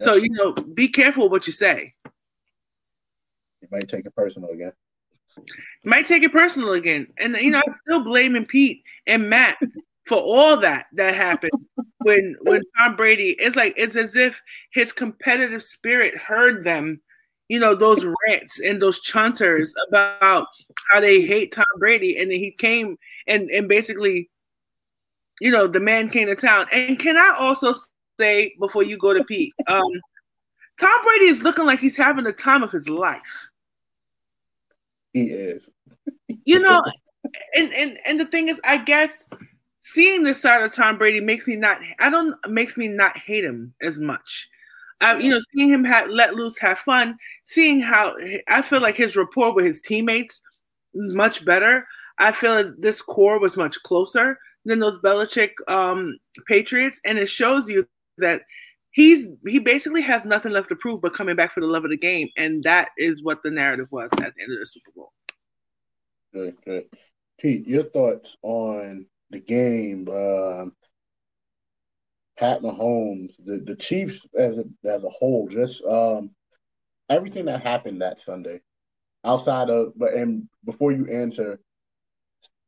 So 0.00 0.14
you 0.14 0.28
know, 0.30 0.52
be 0.52 0.88
careful 0.88 1.28
what 1.28 1.46
you 1.46 1.52
say. 1.52 1.94
You 3.62 3.68
might 3.70 3.88
take 3.88 4.04
it 4.06 4.14
personal 4.14 4.50
again. 4.50 4.72
You 5.36 5.90
might 5.90 6.06
take 6.06 6.22
it 6.22 6.32
personal 6.32 6.72
again, 6.72 7.08
and 7.18 7.36
you 7.36 7.50
know, 7.50 7.62
I'm 7.66 7.74
still 7.74 8.04
blaming 8.04 8.44
Pete 8.44 8.82
and 9.06 9.28
Matt 9.28 9.58
for 10.06 10.18
all 10.18 10.58
that 10.58 10.86
that 10.94 11.14
happened 11.14 11.52
when 12.02 12.36
when 12.42 12.62
Tom 12.76 12.96
Brady. 12.96 13.36
It's 13.38 13.56
like 13.56 13.74
it's 13.76 13.96
as 13.96 14.14
if 14.16 14.40
his 14.72 14.92
competitive 14.92 15.62
spirit 15.62 16.16
heard 16.16 16.64
them. 16.64 17.00
You 17.48 17.60
know 17.60 17.74
those 17.74 18.04
rants 18.26 18.58
and 18.58 18.82
those 18.82 19.00
chunters 19.00 19.70
about 19.88 20.46
how 20.90 21.00
they 21.00 21.22
hate 21.22 21.52
Tom 21.52 21.64
Brady, 21.78 22.18
and 22.18 22.30
then 22.30 22.38
he 22.38 22.50
came 22.50 22.98
and 23.26 23.48
and 23.50 23.68
basically, 23.68 24.30
you 25.40 25.50
know, 25.50 25.66
the 25.66 25.80
man 25.80 26.10
came 26.10 26.26
to 26.26 26.34
town. 26.34 26.66
And 26.72 26.98
can 26.98 27.16
I 27.16 27.36
also 27.38 27.74
say 28.18 28.54
before 28.58 28.82
you 28.82 28.98
go 28.98 29.12
to 29.12 29.22
Pete? 29.24 29.52
Um, 29.68 29.90
Tom 30.80 31.04
Brady 31.04 31.26
is 31.26 31.42
looking 31.42 31.66
like 31.66 31.80
he's 31.80 31.96
having 31.96 32.24
the 32.24 32.32
time 32.32 32.62
of 32.62 32.72
his 32.72 32.88
life. 32.88 33.48
He 35.12 35.30
is. 35.30 35.70
you 36.44 36.58
know, 36.58 36.82
and 37.54 37.72
and 37.72 37.98
and 38.04 38.20
the 38.20 38.26
thing 38.26 38.48
is, 38.48 38.60
I 38.64 38.78
guess 38.78 39.24
seeing 39.80 40.24
this 40.24 40.42
side 40.42 40.62
of 40.62 40.74
Tom 40.74 40.98
Brady 40.98 41.20
makes 41.20 41.46
me 41.46 41.56
not. 41.56 41.78
I 41.98 42.10
don't 42.10 42.34
makes 42.48 42.76
me 42.76 42.88
not 42.88 43.16
hate 43.16 43.44
him 43.44 43.72
as 43.80 43.98
much. 43.98 44.48
You 45.02 45.30
know, 45.30 45.40
seeing 45.54 45.68
him 45.68 45.84
have, 45.84 46.08
let 46.08 46.34
loose, 46.34 46.58
have 46.58 46.78
fun, 46.78 47.16
seeing 47.44 47.80
how 47.80 48.16
I 48.48 48.62
feel 48.62 48.80
like 48.80 48.96
his 48.96 49.16
rapport 49.16 49.54
with 49.54 49.66
his 49.66 49.80
teammates 49.80 50.40
much 50.94 51.44
better. 51.44 51.86
I 52.18 52.32
feel 52.32 52.54
as 52.54 52.72
this 52.78 53.02
core 53.02 53.38
was 53.38 53.56
much 53.56 53.76
closer 53.82 54.38
than 54.64 54.80
those 54.80 54.98
Belichick 55.00 55.50
um, 55.68 56.16
Patriots, 56.46 57.00
and 57.04 57.18
it 57.18 57.28
shows 57.28 57.68
you 57.68 57.86
that 58.18 58.42
he's 58.92 59.28
he 59.46 59.58
basically 59.58 60.02
has 60.02 60.24
nothing 60.24 60.52
left 60.52 60.70
to 60.70 60.76
prove 60.76 61.02
but 61.02 61.14
coming 61.14 61.36
back 61.36 61.52
for 61.52 61.60
the 61.60 61.66
love 61.66 61.84
of 61.84 61.90
the 61.90 61.96
game, 61.96 62.28
and 62.36 62.62
that 62.64 62.88
is 62.96 63.22
what 63.22 63.42
the 63.42 63.50
narrative 63.50 63.88
was 63.90 64.08
at 64.14 64.34
the 64.34 64.42
end 64.42 64.52
of 64.52 64.58
the 64.58 64.66
Super 64.66 64.90
Bowl. 64.94 65.12
Good, 66.32 66.56
good. 66.64 66.84
Pete, 67.38 67.66
your 67.66 67.84
thoughts 67.84 68.28
on 68.42 69.06
the 69.30 69.40
game? 69.40 70.08
Um, 70.08 70.74
Pat 72.38 72.60
Mahomes, 72.60 73.32
the, 73.44 73.58
the 73.58 73.76
Chiefs 73.76 74.18
as 74.38 74.58
a 74.58 74.64
as 74.88 75.04
a 75.04 75.08
whole, 75.08 75.48
just 75.48 75.82
um, 75.84 76.30
everything 77.08 77.46
that 77.46 77.62
happened 77.62 78.02
that 78.02 78.18
Sunday, 78.26 78.60
outside 79.24 79.70
of 79.70 79.92
but 79.96 80.14
and 80.14 80.48
before 80.64 80.92
you 80.92 81.06
answer, 81.06 81.60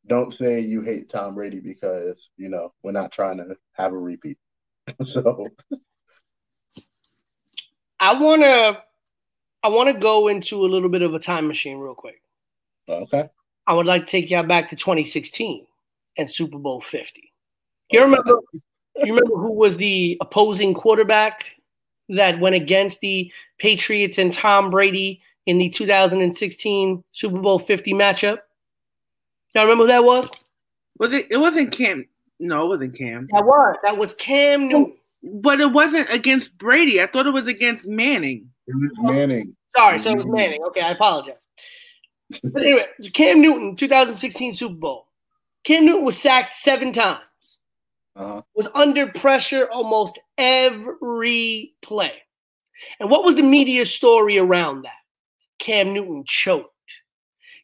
don't 0.07 0.33
say 0.39 0.59
you 0.59 0.81
hate 0.81 1.09
Tom 1.09 1.35
Brady 1.35 1.59
because 1.59 2.29
you 2.37 2.49
know 2.49 2.73
we're 2.83 2.91
not 2.91 3.11
trying 3.11 3.37
to 3.37 3.55
have 3.73 3.93
a 3.93 3.97
repeat. 3.97 4.37
so 5.13 5.47
I 7.99 8.19
wanna 8.19 8.79
I 9.61 9.67
wanna 9.67 9.99
go 9.99 10.29
into 10.29 10.65
a 10.65 10.67
little 10.67 10.89
bit 10.89 11.03
of 11.03 11.13
a 11.13 11.19
time 11.19 11.47
machine 11.47 11.77
real 11.77 11.95
quick. 11.95 12.21
Okay. 12.87 13.29
I 13.67 13.73
would 13.73 13.85
like 13.85 14.07
to 14.07 14.11
take 14.11 14.31
y'all 14.31 14.41
back 14.41 14.69
to 14.69 14.75
2016 14.75 15.67
and 16.17 16.29
Super 16.29 16.57
Bowl 16.57 16.81
50. 16.81 17.31
You 17.91 18.01
remember 18.01 18.39
you 19.03 19.13
remember 19.13 19.35
who 19.35 19.53
was 19.53 19.77
the 19.77 20.17
opposing 20.21 20.73
quarterback 20.73 21.45
that 22.09 22.39
went 22.39 22.55
against 22.55 23.01
the 23.01 23.31
Patriots 23.57 24.17
and 24.17 24.33
Tom 24.33 24.69
Brady 24.69 25.21
in 25.45 25.57
the 25.57 25.69
2016 25.69 27.03
Super 27.11 27.39
Bowl 27.39 27.59
50 27.59 27.93
matchup? 27.93 28.39
Y'all 29.53 29.63
remember 29.63 29.83
who 29.83 29.89
that 29.89 30.03
was? 30.03 30.29
Was 30.99 31.13
it? 31.13 31.27
It 31.31 31.37
wasn't 31.37 31.71
Cam. 31.71 32.05
No, 32.39 32.65
it 32.65 32.69
wasn't 32.69 32.95
Cam. 32.95 33.27
That 33.31 33.45
was 33.45 33.75
that 33.83 33.97
was 33.97 34.13
Cam 34.15 34.67
Newton. 34.67 34.95
But 35.21 35.59
it 35.59 35.73
wasn't 35.73 36.09
against 36.09 36.57
Brady. 36.57 37.01
I 37.01 37.07
thought 37.07 37.27
it 37.27 37.33
was 37.33 37.47
against 37.47 37.85
Manning. 37.85 38.49
It 38.67 38.75
was 38.75 38.91
Manning. 39.11 39.55
Sorry, 39.75 39.99
so 39.99 40.11
it 40.11 40.17
was 40.17 40.27
Manning. 40.27 40.63
Okay, 40.67 40.81
I 40.81 40.91
apologize. 40.91 41.35
But 42.43 42.61
anyway, 42.61 42.85
Cam 43.13 43.41
Newton, 43.41 43.75
2016 43.75 44.53
Super 44.53 44.75
Bowl. 44.75 45.07
Cam 45.63 45.85
Newton 45.85 46.05
was 46.05 46.17
sacked 46.17 46.53
seven 46.53 46.93
times. 46.93 47.19
Uh-huh. 48.19 48.41
Was 48.53 48.67
under 48.75 49.07
pressure 49.07 49.69
almost 49.71 50.19
every 50.37 51.73
play. 51.81 52.11
And 52.99 53.09
what 53.09 53.23
was 53.23 53.35
the 53.35 53.43
media 53.43 53.85
story 53.85 54.37
around 54.37 54.81
that? 54.81 54.91
Cam 55.59 55.93
Newton 55.93 56.25
choked. 56.27 56.67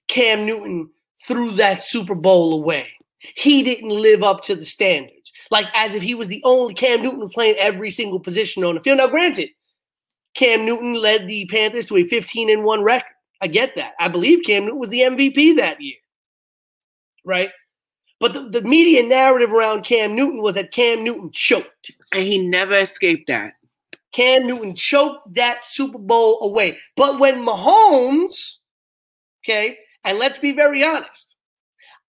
Cam 0.07 0.45
Newton 0.45 0.89
threw 1.27 1.51
that 1.51 1.83
Super 1.83 2.15
Bowl 2.15 2.53
away. 2.53 2.87
He 3.19 3.63
didn't 3.63 3.89
live 3.89 4.23
up 4.23 4.43
to 4.43 4.55
the 4.55 4.65
standards, 4.65 5.33
like 5.51 5.65
as 5.73 5.93
if 5.93 6.01
he 6.01 6.15
was 6.15 6.29
the 6.29 6.41
only 6.45 6.73
Cam 6.73 7.01
Newton 7.01 7.29
playing 7.29 7.55
every 7.57 7.91
single 7.91 8.19
position 8.19 8.63
on 8.63 8.75
the 8.75 8.81
field. 8.81 8.99
Now, 8.99 9.07
granted, 9.07 9.49
Cam 10.35 10.65
Newton 10.65 10.93
led 10.93 11.27
the 11.27 11.47
Panthers 11.47 11.87
to 11.87 11.97
a 11.97 12.03
15 12.03 12.49
and 12.49 12.63
1 12.63 12.81
record. 12.81 13.11
I 13.41 13.47
get 13.47 13.75
that. 13.75 13.93
I 13.99 14.07
believe 14.07 14.45
Cam 14.45 14.63
Newton 14.63 14.79
was 14.79 14.89
the 14.89 15.01
MVP 15.01 15.57
that 15.57 15.81
year. 15.81 15.97
Right? 17.25 17.49
But 18.19 18.33
the, 18.33 18.49
the 18.49 18.61
media 18.61 19.03
narrative 19.03 19.51
around 19.51 19.83
Cam 19.83 20.15
Newton 20.15 20.41
was 20.41 20.55
that 20.55 20.71
Cam 20.71 21.03
Newton 21.03 21.31
choked. 21.31 21.91
And 22.13 22.23
he 22.23 22.47
never 22.47 22.73
escaped 22.73 23.27
that. 23.27 23.53
Cam 24.13 24.47
Newton 24.47 24.75
choked 24.75 25.33
that 25.35 25.65
Super 25.65 25.97
Bowl 25.97 26.41
away. 26.41 26.77
But 26.95 27.19
when 27.19 27.43
Mahomes, 27.45 28.55
okay, 29.43 29.77
and 30.05 30.17
let's 30.17 30.37
be 30.37 30.53
very 30.53 30.83
honest, 30.83 31.35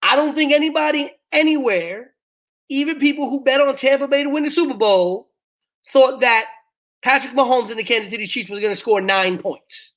I 0.03 0.15
don't 0.15 0.35
think 0.35 0.53
anybody 0.53 1.13
anywhere, 1.33 2.13
even 2.69 3.01
people 3.01 3.29
who 3.29 3.43
bet 3.43 3.61
on 3.61 3.75
Tampa 3.75 4.07
Bay 4.07 4.23
to 4.23 4.31
win 4.31 4.45
the 4.45 4.51
Super 4.51 4.75
Bowl, 4.75 5.31
thought 5.89 6.21
that 6.21 6.47
Patrick 7.03 7.35
Mahomes 7.35 7.71
and 7.71 7.79
the 7.79 7.85
Kansas 7.85 8.11
City 8.11 8.27
Chiefs 8.27 8.51
was 8.51 8.61
going 8.61 8.73
to 8.73 8.79
score 8.79 9.01
nine 9.01 9.39
points. 9.39 9.93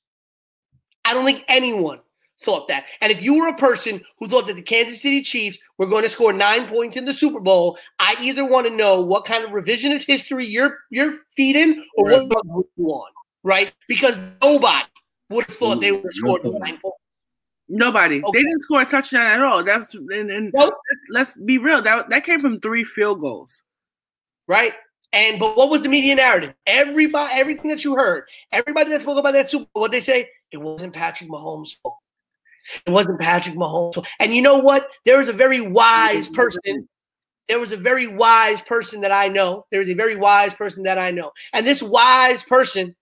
I 1.04 1.14
don't 1.14 1.24
think 1.24 1.44
anyone 1.46 2.00
thought 2.42 2.68
that. 2.68 2.84
And 3.00 3.12
if 3.12 3.22
you 3.22 3.38
were 3.40 3.48
a 3.48 3.54
person 3.56 4.00
who 4.18 4.28
thought 4.28 4.46
that 4.46 4.56
the 4.56 4.62
Kansas 4.62 5.00
City 5.02 5.22
Chiefs 5.22 5.58
were 5.78 5.86
going 5.86 6.02
to 6.04 6.08
score 6.08 6.32
nine 6.32 6.68
points 6.68 6.96
in 6.96 7.04
the 7.04 7.12
Super 7.12 7.40
Bowl, 7.40 7.78
I 7.98 8.16
either 8.20 8.44
want 8.44 8.66
to 8.66 8.74
know 8.74 9.00
what 9.02 9.24
kind 9.26 9.44
of 9.44 9.50
revisionist 9.50 10.06
history 10.06 10.46
you're 10.46 10.78
you're 10.90 11.18
feeding 11.36 11.84
or 11.96 12.08
right. 12.08 12.28
what 12.28 12.66
you 12.76 12.86
on, 12.86 13.10
right? 13.44 13.72
Because 13.88 14.16
nobody 14.42 14.86
would 15.30 15.46
have 15.46 15.56
thought 15.56 15.80
they 15.80 15.92
would 15.92 16.04
have 16.04 16.12
scored 16.14 16.44
nine 16.44 16.78
points. 16.82 16.98
Nobody. 17.68 18.22
Okay. 18.22 18.38
They 18.38 18.42
didn't 18.42 18.60
score 18.62 18.80
a 18.82 18.84
touchdown 18.86 19.26
at 19.28 19.40
all. 19.42 19.62
That's 19.64 19.94
and, 19.94 20.30
and 20.30 20.52
Nope. 20.54 20.74
let's 21.10 21.34
be 21.44 21.58
real. 21.58 21.82
That 21.82 22.08
that 22.10 22.24
came 22.24 22.40
from 22.40 22.60
three 22.60 22.84
field 22.84 23.20
goals. 23.20 23.62
right? 24.48 24.74
And 25.12 25.38
but 25.40 25.56
what 25.56 25.70
was 25.70 25.82
the 25.82 25.88
media 25.88 26.14
narrative? 26.14 26.54
Everybody, 26.66 27.34
everything 27.34 27.70
that 27.70 27.84
you 27.84 27.94
heard, 27.94 28.24
everybody 28.52 28.90
that 28.90 29.02
spoke 29.02 29.18
about 29.18 29.32
that 29.34 29.50
Super 29.50 29.66
Bowl, 29.74 29.82
what 29.82 29.90
they 29.92 30.00
say, 30.00 30.28
it 30.52 30.58
wasn't 30.58 30.92
Patrick 30.92 31.30
Mahomes' 31.30 31.76
fault. 31.82 31.96
It 32.86 32.90
wasn't 32.90 33.20
Patrick 33.20 33.56
Mahomes' 33.56 34.06
And 34.18 34.34
you 34.34 34.42
know 34.42 34.58
what? 34.58 34.88
There 35.04 35.18
was 35.18 35.28
a 35.28 35.32
very 35.32 35.60
wise 35.60 36.28
person. 36.28 36.88
There 37.48 37.58
was 37.60 37.72
a 37.72 37.76
very 37.76 38.06
wise 38.06 38.62
person 38.62 39.00
that 39.00 39.12
I 39.12 39.28
know. 39.28 39.66
There 39.70 39.80
was 39.80 39.88
a 39.88 39.94
very 39.94 40.16
wise 40.16 40.54
person 40.54 40.84
that 40.84 40.98
I 40.98 41.10
know. 41.10 41.32
And 41.52 41.66
this 41.66 41.82
wise 41.82 42.42
person 42.42 42.94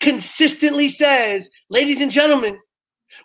consistently 0.00 0.88
says, 0.88 1.48
ladies 1.70 2.00
and 2.00 2.10
gentlemen, 2.10 2.58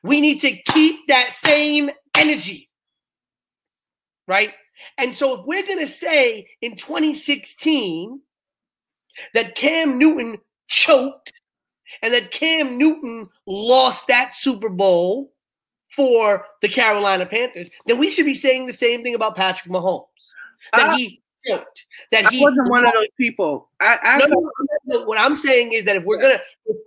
we 0.04 0.22
need 0.22 0.40
to 0.42 0.56
keep 0.64 1.08
that 1.08 1.34
same 1.34 1.90
energy. 2.16 2.70
Right? 4.28 4.54
And 4.98 5.16
so 5.16 5.40
if 5.40 5.46
we're 5.46 5.66
going 5.66 5.80
to 5.80 5.88
say 5.88 6.48
in 6.62 6.76
2016 6.76 8.22
that 9.34 9.56
Cam 9.56 9.98
Newton 9.98 10.38
choked 10.68 11.34
and 12.02 12.14
that 12.14 12.32
Cam 12.32 12.78
Newton 12.78 13.28
lost 13.46 14.08
that 14.08 14.34
Super 14.34 14.70
Bowl 14.70 15.32
for 15.96 16.46
the 16.62 16.70
Carolina 16.70 17.26
Panthers, 17.26 17.70
then 17.86 17.98
we 17.98 18.10
should 18.10 18.26
be 18.26 18.34
saying 18.34 18.68
the 18.68 18.74
same 18.74 19.04
thing 19.04 19.16
about 19.16 19.36
Patrick 19.36 19.72
Mahomes. 19.72 20.06
That 20.74 20.90
Uh, 20.90 20.98
he 20.98 21.22
choked. 21.46 21.86
That 22.12 22.26
I 22.26 22.30
he 22.30 22.42
wasn't 22.42 22.70
one 22.70 22.86
of 22.86 22.94
those 22.94 23.08
people. 23.18 23.70
I, 23.80 23.98
I 24.02 24.18
no, 24.18 24.26
no, 24.26 24.52
no. 24.86 25.04
What 25.06 25.20
I'm 25.20 25.36
saying 25.36 25.72
is 25.74 25.86
that 25.86 25.96
if 25.96 26.04
we're 26.04 26.22
gonna, 26.22 26.40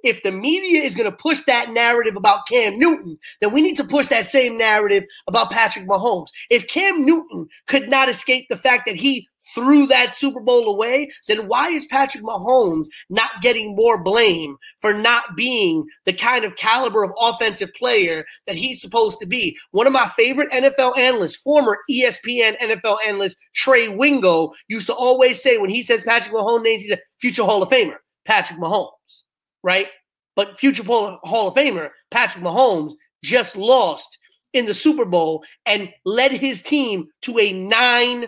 if 0.05 0.23
the 0.23 0.31
media 0.31 0.83
is 0.83 0.95
gonna 0.95 1.13
push 1.13 1.41
that 1.47 1.71
narrative 1.71 2.17
about 2.17 2.47
Cam 2.47 2.79
Newton, 2.79 3.19
then 3.41 3.53
we 3.53 3.63
need 3.63 3.77
to 3.77 3.85
push 3.85 4.09
that 4.09 4.27
same 4.27 4.59
narrative 4.59 5.05
about 5.27 5.51
Patrick 5.51 5.87
Mahomes. 5.87 6.29
If 6.51 6.69
Cam 6.69 7.05
Newton 7.05 7.49
could 7.67 7.89
not 7.89 8.09
escape 8.09 8.47
the 8.49 8.57
fact 8.57 8.87
that 8.87 8.97
he 8.97 9.27
threw 9.55 9.87
that 9.87 10.15
Super 10.15 10.41
Bowl 10.41 10.69
away, 10.69 11.11
then 11.29 11.49
why 11.49 11.69
is 11.69 11.87
Patrick 11.87 12.23
Mahomes 12.23 12.87
not 13.11 13.43
getting 13.43 13.75
more 13.75 14.03
blame 14.03 14.57
for 14.81 14.93
not 14.93 15.37
being 15.37 15.85
the 16.05 16.13
kind 16.13 16.45
of 16.45 16.57
caliber 16.57 17.05
of 17.05 17.13
offensive 17.21 17.71
player 17.75 18.25
that 18.47 18.57
he's 18.57 18.81
supposed 18.81 19.19
to 19.21 19.27
be? 19.27 19.57
One 19.73 19.87
of 19.87 19.93
my 19.93 20.11
favorite 20.17 20.51
NFL 20.51 20.97
analysts, 20.97 21.37
former 21.37 21.79
ESPN 21.91 22.59
NFL 22.61 22.99
analyst 23.07 23.37
Trey 23.55 23.89
Wingo, 23.89 24.53
used 24.69 24.87
to 24.87 24.95
always 24.95 25.43
say 25.43 25.59
when 25.59 25.71
he 25.71 25.83
says 25.83 26.03
Patrick 26.05 26.35
Mahomes 26.35 26.67
he's 26.67 26.93
a 26.93 26.99
future 27.21 27.45
Hall 27.45 27.63
of 27.63 27.69
Famer, 27.69 27.97
Patrick 28.25 28.59
Mahomes, 28.59 29.25
right? 29.63 29.89
But 30.37 30.59
future 30.59 30.85
Hall 30.85 31.49
of 31.49 31.55
Famer, 31.55 31.91
Patrick 32.11 32.45
Mahomes, 32.45 32.93
just 33.23 33.57
lost 33.57 34.19
in 34.53 34.67
the 34.67 34.75
Super 34.75 35.05
Bowl 35.05 35.45
and 35.67 35.93
led 36.05 36.33
his 36.33 36.63
team 36.63 37.09
to 37.23 37.39
a 37.39 37.53
nine 37.53 38.27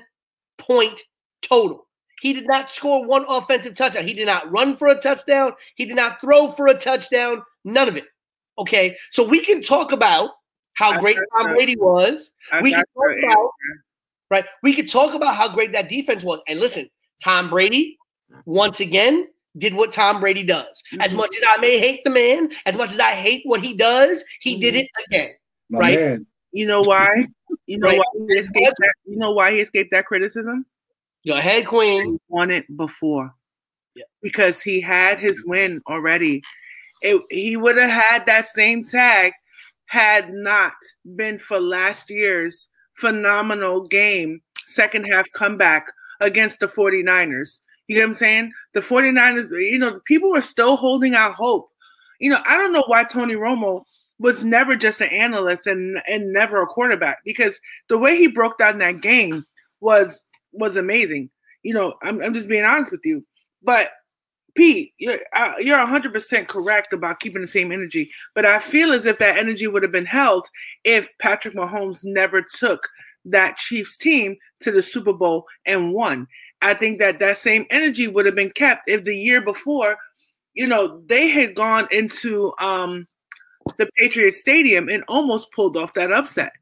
point 0.66 1.00
total. 1.42 1.86
He 2.20 2.32
did 2.32 2.46
not 2.46 2.70
score 2.70 3.04
one 3.06 3.24
offensive 3.28 3.74
touchdown. 3.74 4.06
He 4.06 4.14
did 4.14 4.26
not 4.26 4.50
run 4.50 4.76
for 4.76 4.88
a 4.88 4.94
touchdown. 4.94 5.52
He 5.74 5.84
did 5.84 5.96
not 5.96 6.20
throw 6.20 6.52
for 6.52 6.68
a 6.68 6.74
touchdown. 6.74 7.42
None 7.64 7.88
of 7.88 7.96
it. 7.96 8.04
Okay. 8.58 8.96
So 9.10 9.26
we 9.26 9.40
can 9.44 9.60
talk 9.60 9.92
about 9.92 10.30
how 10.74 10.98
great 10.98 11.18
Tom. 11.36 11.52
Brady 11.54 11.76
was. 11.76 12.32
We 12.62 12.72
can 12.72 12.84
talk 12.94 13.18
about 13.24 13.50
right. 14.30 14.44
We 14.62 14.74
could 14.74 14.90
talk 14.90 15.14
about 15.14 15.34
how 15.34 15.48
great 15.48 15.72
that 15.72 15.88
defense 15.88 16.22
was. 16.22 16.40
And 16.48 16.60
listen, 16.60 16.88
Tom 17.22 17.50
Brady, 17.50 17.98
once 18.46 18.80
again, 18.80 19.28
did 19.58 19.74
what 19.74 19.92
Tom 19.92 20.18
Brady 20.20 20.42
does. 20.42 20.82
As 21.00 21.12
Mhm. 21.12 21.16
much 21.16 21.36
as 21.36 21.42
I 21.48 21.60
may 21.60 21.78
hate 21.78 22.02
the 22.04 22.10
man, 22.10 22.50
as 22.66 22.74
much 22.74 22.90
as 22.90 22.98
I 22.98 23.12
hate 23.12 23.42
what 23.44 23.60
he 23.60 23.76
does, 23.76 24.24
he 24.40 24.58
did 24.58 24.74
Mhm. 24.74 24.78
it 24.78 24.90
again. 25.06 25.34
My 25.70 25.78
Right. 25.78 26.00
man. 26.00 26.26
You 26.52 26.66
know 26.66 26.82
why? 26.82 27.08
You 27.66 27.78
know 27.78 27.94
why 27.94 28.04
he 28.28 28.34
escaped 28.34 28.76
that? 28.78 28.94
You 29.06 29.16
know 29.16 29.32
why 29.32 29.52
he 29.52 29.60
escaped 29.60 29.90
that 29.92 30.06
criticism? 30.06 30.66
Go 31.26 31.36
ahead, 31.36 31.66
Queen. 31.66 32.12
He 32.12 32.18
won 32.28 32.50
it 32.50 32.64
before. 32.76 33.34
Yeah. 33.94 34.04
Because 34.22 34.60
he 34.60 34.80
had 34.80 35.18
his 35.18 35.44
win 35.46 35.80
already. 35.88 36.42
It, 37.00 37.22
he 37.30 37.56
would 37.56 37.78
have 37.78 37.90
had 37.90 38.26
that 38.26 38.46
same 38.48 38.84
tag 38.84 39.32
had 39.86 40.32
not 40.32 40.74
been 41.16 41.38
for 41.38 41.60
last 41.60 42.10
year's 42.10 42.68
phenomenal 42.94 43.86
game, 43.86 44.40
second 44.66 45.04
half 45.04 45.30
comeback 45.32 45.86
against 46.20 46.60
the 46.60 46.68
49ers. 46.68 47.60
You 47.86 47.96
know 47.96 48.02
what 48.02 48.12
I'm 48.12 48.18
saying? 48.18 48.52
The 48.72 48.80
49ers, 48.80 49.50
you 49.50 49.78
know, 49.78 50.00
people 50.06 50.30
were 50.30 50.42
still 50.42 50.76
holding 50.76 51.14
out 51.14 51.34
hope. 51.34 51.68
You 52.18 52.30
know, 52.30 52.40
I 52.46 52.56
don't 52.56 52.72
know 52.72 52.84
why 52.86 53.04
Tony 53.04 53.34
Romo 53.34 53.84
was 54.24 54.42
never 54.42 54.74
just 54.74 55.02
an 55.02 55.10
analyst 55.10 55.66
and 55.66 56.00
and 56.08 56.32
never 56.32 56.62
a 56.62 56.66
quarterback 56.66 57.18
because 57.26 57.60
the 57.90 57.98
way 57.98 58.16
he 58.16 58.26
broke 58.26 58.56
down 58.56 58.78
that 58.78 59.02
game 59.02 59.44
was 59.80 60.24
was 60.50 60.76
amazing. 60.76 61.28
You 61.62 61.74
know, 61.74 61.92
I'm, 62.02 62.22
I'm 62.22 62.32
just 62.32 62.48
being 62.48 62.64
honest 62.64 62.90
with 62.90 63.02
you. 63.04 63.22
But 63.62 63.90
Pete, 64.56 64.94
you're 64.96 65.18
uh, 65.36 65.52
you're 65.58 65.76
100% 65.76 66.48
correct 66.48 66.94
about 66.94 67.20
keeping 67.20 67.42
the 67.42 67.48
same 67.48 67.70
energy. 67.70 68.10
But 68.34 68.46
I 68.46 68.60
feel 68.60 68.94
as 68.94 69.04
if 69.04 69.18
that 69.18 69.36
energy 69.36 69.66
would 69.66 69.82
have 69.82 69.92
been 69.92 70.06
held 70.06 70.48
if 70.84 71.06
Patrick 71.20 71.54
Mahomes 71.54 71.98
never 72.02 72.40
took 72.40 72.88
that 73.26 73.58
Chiefs 73.58 73.98
team 73.98 74.36
to 74.62 74.72
the 74.72 74.82
Super 74.82 75.12
Bowl 75.12 75.44
and 75.66 75.92
won. 75.92 76.26
I 76.62 76.72
think 76.72 76.98
that 77.00 77.18
that 77.18 77.36
same 77.36 77.66
energy 77.68 78.08
would 78.08 78.24
have 78.24 78.34
been 78.34 78.52
kept 78.52 78.88
if 78.88 79.04
the 79.04 79.14
year 79.14 79.42
before, 79.42 79.96
you 80.54 80.66
know, 80.66 81.02
they 81.04 81.28
had 81.28 81.54
gone 81.54 81.88
into 81.90 82.54
um, 82.58 83.06
the 83.78 83.88
Patriot 83.98 84.34
Stadium 84.34 84.88
and 84.88 85.04
almost 85.08 85.52
pulled 85.52 85.76
off 85.76 85.94
that 85.94 86.12
upset 86.12 86.52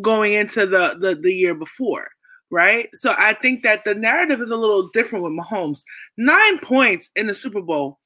going 0.00 0.32
into 0.34 0.66
the, 0.66 0.94
the 1.00 1.14
the 1.14 1.32
year 1.32 1.54
before, 1.54 2.08
right? 2.50 2.88
So 2.94 3.14
I 3.16 3.34
think 3.34 3.62
that 3.62 3.84
the 3.84 3.94
narrative 3.94 4.40
is 4.40 4.50
a 4.50 4.56
little 4.56 4.88
different 4.88 5.24
with 5.24 5.32
Mahomes. 5.32 5.82
Nine 6.16 6.58
points 6.58 7.10
in 7.16 7.26
the 7.26 7.34
Super 7.34 7.60
Bowl. 7.62 7.98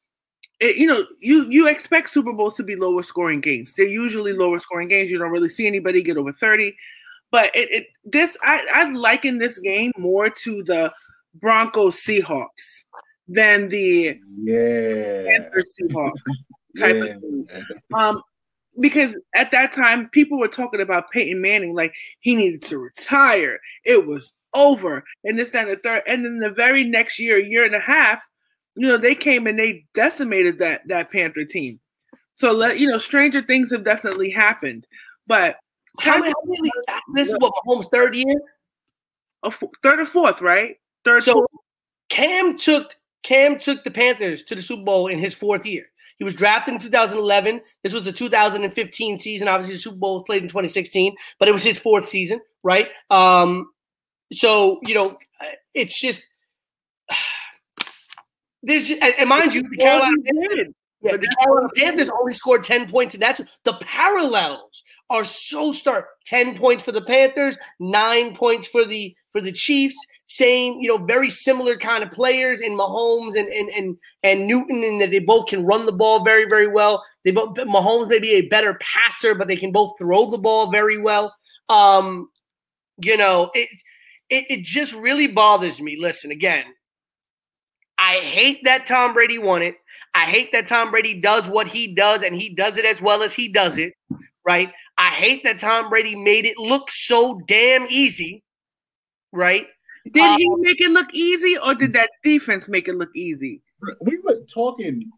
It, 0.60 0.76
you 0.76 0.86
know, 0.86 1.04
you 1.20 1.46
you 1.50 1.68
expect 1.68 2.10
Super 2.10 2.32
Bowls 2.32 2.54
to 2.56 2.62
be 2.62 2.76
lower 2.76 3.02
scoring 3.02 3.40
games. 3.40 3.74
They're 3.76 3.86
usually 3.86 4.32
lower 4.32 4.58
scoring 4.60 4.88
games. 4.88 5.10
You 5.10 5.18
don't 5.18 5.30
really 5.32 5.48
see 5.48 5.66
anybody 5.66 6.02
get 6.02 6.16
over 6.16 6.32
thirty. 6.32 6.74
But 7.30 7.54
it, 7.56 7.70
it 7.72 7.86
this 8.04 8.36
I, 8.42 8.64
I 8.72 8.90
liken 8.92 9.38
this 9.38 9.58
game 9.58 9.90
more 9.98 10.30
to 10.30 10.62
the 10.62 10.92
Broncos 11.40 11.96
Seahawks 11.96 12.84
than 13.26 13.68
the 13.68 14.18
Yeah. 14.38 15.24
Panthers 15.26 15.76
Seahawks 15.80 16.12
type 16.78 16.96
Yeah. 16.96 17.14
of 17.14 17.20
thing. 17.20 17.46
Um, 17.92 18.22
because 18.80 19.16
at 19.34 19.50
that 19.52 19.72
time, 19.72 20.08
people 20.10 20.38
were 20.38 20.48
talking 20.48 20.80
about 20.80 21.10
Peyton 21.10 21.40
Manning 21.40 21.74
like 21.74 21.94
he 22.20 22.34
needed 22.34 22.62
to 22.64 22.78
retire. 22.78 23.58
It 23.84 24.06
was 24.06 24.32
over, 24.54 25.04
and 25.24 25.38
this, 25.38 25.50
that, 25.50 25.68
and 25.68 25.76
the 25.76 25.80
third. 25.82 26.02
And 26.06 26.24
then 26.24 26.38
the 26.38 26.50
very 26.50 26.84
next 26.84 27.18
year, 27.18 27.38
year 27.38 27.64
and 27.64 27.74
a 27.74 27.80
half, 27.80 28.20
you 28.76 28.88
know, 28.88 28.96
they 28.96 29.14
came 29.14 29.46
and 29.46 29.58
they 29.58 29.84
decimated 29.94 30.58
that 30.58 30.86
that 30.88 31.10
Panther 31.10 31.44
team. 31.44 31.80
So 32.34 32.52
let 32.52 32.78
you 32.78 32.88
know, 32.88 32.98
stranger 32.98 33.42
things 33.42 33.70
have 33.70 33.84
definitely 33.84 34.30
happened. 34.30 34.86
But 35.26 35.56
How 36.00 36.18
many, 36.18 36.30
how 36.30 36.44
many, 36.44 36.70
this 37.14 37.28
is 37.28 37.36
what 37.38 37.52
Mahomes' 37.66 37.90
third 37.90 38.16
year. 38.16 38.36
a 39.44 39.48
f- 39.48 39.62
third 39.82 40.00
or 40.00 40.06
fourth, 40.06 40.40
right? 40.40 40.76
Third. 41.04 41.22
So 41.22 41.34
fourth. 41.34 41.50
Cam 42.08 42.58
took 42.58 42.94
Cam 43.22 43.58
took 43.58 43.84
the 43.84 43.90
Panthers 43.90 44.42
to 44.44 44.54
the 44.54 44.62
Super 44.62 44.84
Bowl 44.84 45.06
in 45.06 45.18
his 45.18 45.34
fourth 45.34 45.64
year. 45.64 45.86
He 46.18 46.24
was 46.24 46.34
drafted 46.34 46.74
in 46.74 46.80
2011. 46.80 47.60
This 47.82 47.92
was 47.92 48.04
the 48.04 48.12
2015 48.12 49.18
season. 49.18 49.48
Obviously, 49.48 49.74
the 49.74 49.80
Super 49.80 49.96
Bowl 49.96 50.14
was 50.16 50.24
played 50.26 50.42
in 50.42 50.48
2016, 50.48 51.16
but 51.38 51.48
it 51.48 51.52
was 51.52 51.62
his 51.62 51.78
fourth 51.78 52.08
season, 52.08 52.40
right? 52.62 52.88
Um, 53.10 53.70
so 54.32 54.78
you 54.82 54.94
know, 54.94 55.18
it's 55.74 55.98
just 55.98 56.26
there's 58.62 58.88
just, 58.88 59.02
and 59.02 59.14
and 59.18 59.28
mind 59.28 59.54
you, 59.54 59.62
the 59.62 59.76
Carolina 59.76 60.16
he 60.24 60.64
yeah, 61.04 61.12
But 61.12 61.20
the 61.20 61.36
Carolina 61.38 61.68
Panthers 61.76 62.10
only 62.18 62.32
scored 62.32 62.64
10 62.64 62.90
points, 62.90 63.12
and 63.14 63.22
that's 63.22 63.40
the 63.64 63.74
parallels 63.74 64.82
are 65.10 65.24
so 65.24 65.72
stark. 65.72 66.08
10 66.26 66.56
points 66.58 66.82
for 66.82 66.92
the 66.92 67.02
Panthers, 67.02 67.56
nine 67.78 68.34
points 68.34 68.66
for 68.66 68.86
the 68.86 69.14
for 69.34 69.40
the 69.40 69.52
Chiefs. 69.52 69.96
Same, 70.26 70.78
you 70.80 70.88
know, 70.88 70.96
very 70.96 71.28
similar 71.28 71.76
kind 71.76 72.02
of 72.02 72.10
players 72.10 72.60
in 72.62 72.72
Mahomes 72.72 73.38
and 73.38 73.48
and 73.48 73.68
and, 73.70 73.96
and 74.22 74.46
Newton, 74.46 74.82
and 74.82 75.00
that 75.00 75.10
they 75.10 75.18
both 75.18 75.48
can 75.48 75.66
run 75.66 75.84
the 75.84 75.92
ball 75.92 76.24
very, 76.24 76.46
very 76.46 76.66
well. 76.66 77.04
They 77.24 77.30
both 77.30 77.54
Mahomes 77.56 78.08
may 78.08 78.20
be 78.20 78.32
a 78.32 78.48
better 78.48 78.78
passer, 78.80 79.34
but 79.34 79.48
they 79.48 79.56
can 79.56 79.72
both 79.72 79.92
throw 79.98 80.30
the 80.30 80.38
ball 80.38 80.70
very 80.70 80.98
well. 80.98 81.34
Um, 81.68 82.30
you 83.02 83.16
know, 83.16 83.50
it 83.54 83.68
it, 84.30 84.46
it 84.48 84.62
just 84.62 84.94
really 84.94 85.26
bothers 85.26 85.80
me. 85.80 85.98
Listen, 86.00 86.30
again, 86.30 86.64
I 87.98 88.16
hate 88.16 88.60
that 88.64 88.86
Tom 88.86 89.12
Brady 89.12 89.38
won 89.38 89.62
it. 89.62 89.76
I 90.14 90.26
hate 90.26 90.52
that 90.52 90.66
Tom 90.66 90.90
Brady 90.90 91.20
does 91.20 91.48
what 91.48 91.66
he 91.66 91.92
does 91.92 92.22
and 92.22 92.34
he 92.34 92.54
does 92.54 92.76
it 92.76 92.84
as 92.84 93.02
well 93.02 93.22
as 93.22 93.34
he 93.34 93.48
does 93.48 93.78
it, 93.78 93.94
right? 94.46 94.70
I 94.96 95.08
hate 95.08 95.42
that 95.42 95.58
Tom 95.58 95.90
Brady 95.90 96.14
made 96.14 96.44
it 96.44 96.56
look 96.56 96.88
so 96.88 97.40
damn 97.48 97.86
easy, 97.90 98.43
right? 99.34 99.66
Did 100.10 100.38
he 100.38 100.46
Um, 100.46 100.60
make 100.60 100.80
it 100.80 100.90
look 100.90 101.12
easy, 101.14 101.56
or 101.58 101.74
did 101.74 101.92
that 101.94 102.10
defense 102.22 102.68
make 102.68 102.88
it 102.88 102.94
look 102.94 103.14
easy? 103.14 103.62
we 104.00 104.18
were 104.18 104.40
talking 104.52 105.10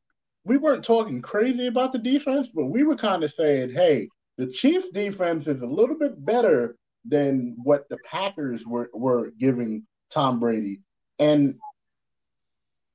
we 0.47 0.57
weren't 0.57 0.85
talking 0.85 1.21
crazy 1.21 1.67
about 1.67 1.93
the 1.93 1.99
defense, 1.99 2.49
but 2.55 2.67
we 2.67 2.85
were 2.85 2.97
kind 2.97 3.25
of 3.25 3.33
saying, 3.37 3.73
hey, 3.73 4.09
the 4.39 4.47
Chiefs 4.47 4.91
defense 4.91 5.49
is 5.49 5.63
a 5.63 5.67
little 5.67 5.99
bit 5.99 6.25
better 6.25 6.77
than 7.05 7.57
what 7.65 7.89
the 7.89 7.99
Packers 8.05 8.65
were, 8.65 8.89
were 8.95 9.33
giving 9.41 9.85
Tom 10.09 10.39
Brady. 10.39 10.81
And 11.19 11.57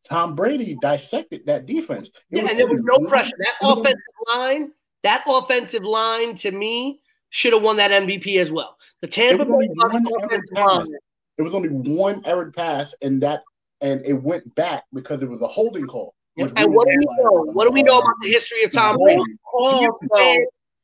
Tom 0.09 0.33
Brady 0.33 0.77
dissected 0.81 1.45
that 1.45 1.65
defense. 1.65 2.07
It 2.31 2.41
yeah, 2.43 2.49
and 2.49 2.57
there 2.57 2.67
was 2.67 2.81
no 2.83 2.99
pressure. 3.07 3.35
That 3.37 3.67
offensive 3.67 3.99
line, 4.27 4.71
that 5.03 5.23
offensive 5.27 5.83
line 5.83 6.35
to 6.35 6.51
me 6.51 7.01
should 7.31 7.51
have 7.51 7.63
won 7.63 7.75
that 7.77 7.91
MVP 7.91 8.37
as 8.37 8.49
well. 8.49 8.77
The 9.01 9.07
Tampa 9.07 9.43
Bay 9.43 9.69
offensive 9.83 10.41
line. 10.53 10.87
It 11.41 11.43
was 11.43 11.55
only 11.55 11.69
one 11.69 12.21
errant 12.25 12.55
pass, 12.55 12.93
and 13.01 13.21
that 13.23 13.41
and 13.81 14.05
it 14.05 14.13
went 14.13 14.53
back 14.55 14.83
because 14.93 15.23
it 15.23 15.29
was 15.29 15.41
a 15.41 15.47
holding 15.47 15.87
call. 15.87 16.13
And 16.37 16.73
what 16.73 16.87
do 16.87 16.93
we 16.97 17.05
know? 17.23 17.43
What 17.51 17.65
do 17.65 17.71
we 17.71 17.83
know 17.83 17.99
about 17.99 18.13
the 18.21 18.29
history 18.29 18.63
of 18.63 18.71
Tom 18.71 18.97
Brady? 18.97 19.21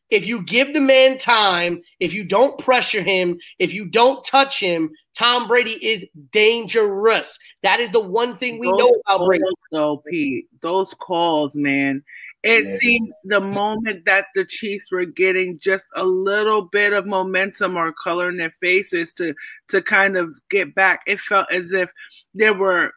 if 0.10 0.26
you 0.26 0.42
give 0.44 0.74
the 0.74 0.82
man 0.82 1.18
time, 1.18 1.82
if 2.00 2.14
you 2.14 2.24
don't 2.24 2.58
pressure 2.60 3.02
him, 3.02 3.38
if 3.60 3.74
you 3.74 3.86
don't 3.86 4.26
touch 4.26 4.60
him, 4.60 4.90
Tom 5.16 5.48
Brady 5.48 5.74
is 5.86 6.06
dangerous. 6.32 7.38
That 7.64 7.80
is 7.80 7.92
the 7.92 8.00
one 8.00 8.38
thing 8.38 8.60
we 8.60 8.68
those 8.68 8.80
know 8.80 9.02
about 9.06 9.26
Brady. 9.26 9.44
So, 9.72 10.04
Pete, 10.10 10.48
those 10.62 10.94
calls, 10.94 11.56
man. 11.56 12.04
It 12.44 12.66
yeah. 12.66 12.78
seemed 12.78 13.12
the 13.24 13.42
moment 13.42 14.06
that 14.06 14.28
the 14.36 14.46
Chiefs 14.46 14.92
were 14.92 15.06
getting 15.06 15.60
just 15.60 15.86
a 15.96 16.04
little 16.04 16.62
bit 16.62 16.94
of 16.94 17.06
momentum 17.06 17.76
or 17.76 17.92
color 17.92 18.30
in 18.30 18.38
their 18.38 18.54
faces 18.62 19.14
to 19.14 19.34
to 19.70 19.82
kind 19.82 20.18
of 20.18 20.36
get 20.50 20.76
back, 20.76 21.02
it 21.08 21.20
felt 21.20 21.52
as 21.52 21.72
if 21.72 21.90
there 22.34 22.54
were 22.54 22.92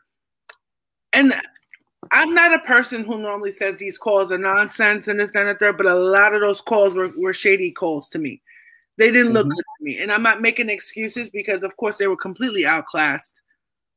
and 1.12 1.34
I'm 2.12 2.34
not 2.34 2.54
a 2.54 2.60
person 2.60 3.04
who 3.04 3.18
normally 3.18 3.52
says 3.52 3.76
these 3.76 3.98
calls 3.98 4.32
are 4.32 4.38
nonsense 4.38 5.06
and 5.08 5.20
this, 5.20 5.30
and 5.34 5.48
that, 5.48 5.76
but 5.76 5.86
a 5.86 5.94
lot 5.94 6.34
of 6.34 6.40
those 6.40 6.60
calls 6.60 6.94
were, 6.94 7.10
were 7.16 7.34
shady 7.34 7.70
calls 7.70 8.08
to 8.10 8.18
me. 8.18 8.40
They 8.96 9.10
didn't 9.10 9.32
look 9.32 9.46
mm-hmm. 9.46 9.54
good 9.54 9.64
to 9.78 9.84
me. 9.84 9.98
And 9.98 10.10
I'm 10.10 10.22
not 10.22 10.40
making 10.40 10.70
excuses 10.70 11.30
because, 11.30 11.62
of 11.62 11.76
course, 11.76 11.98
they 11.98 12.06
were 12.06 12.16
completely 12.16 12.66
outclassed 12.66 13.34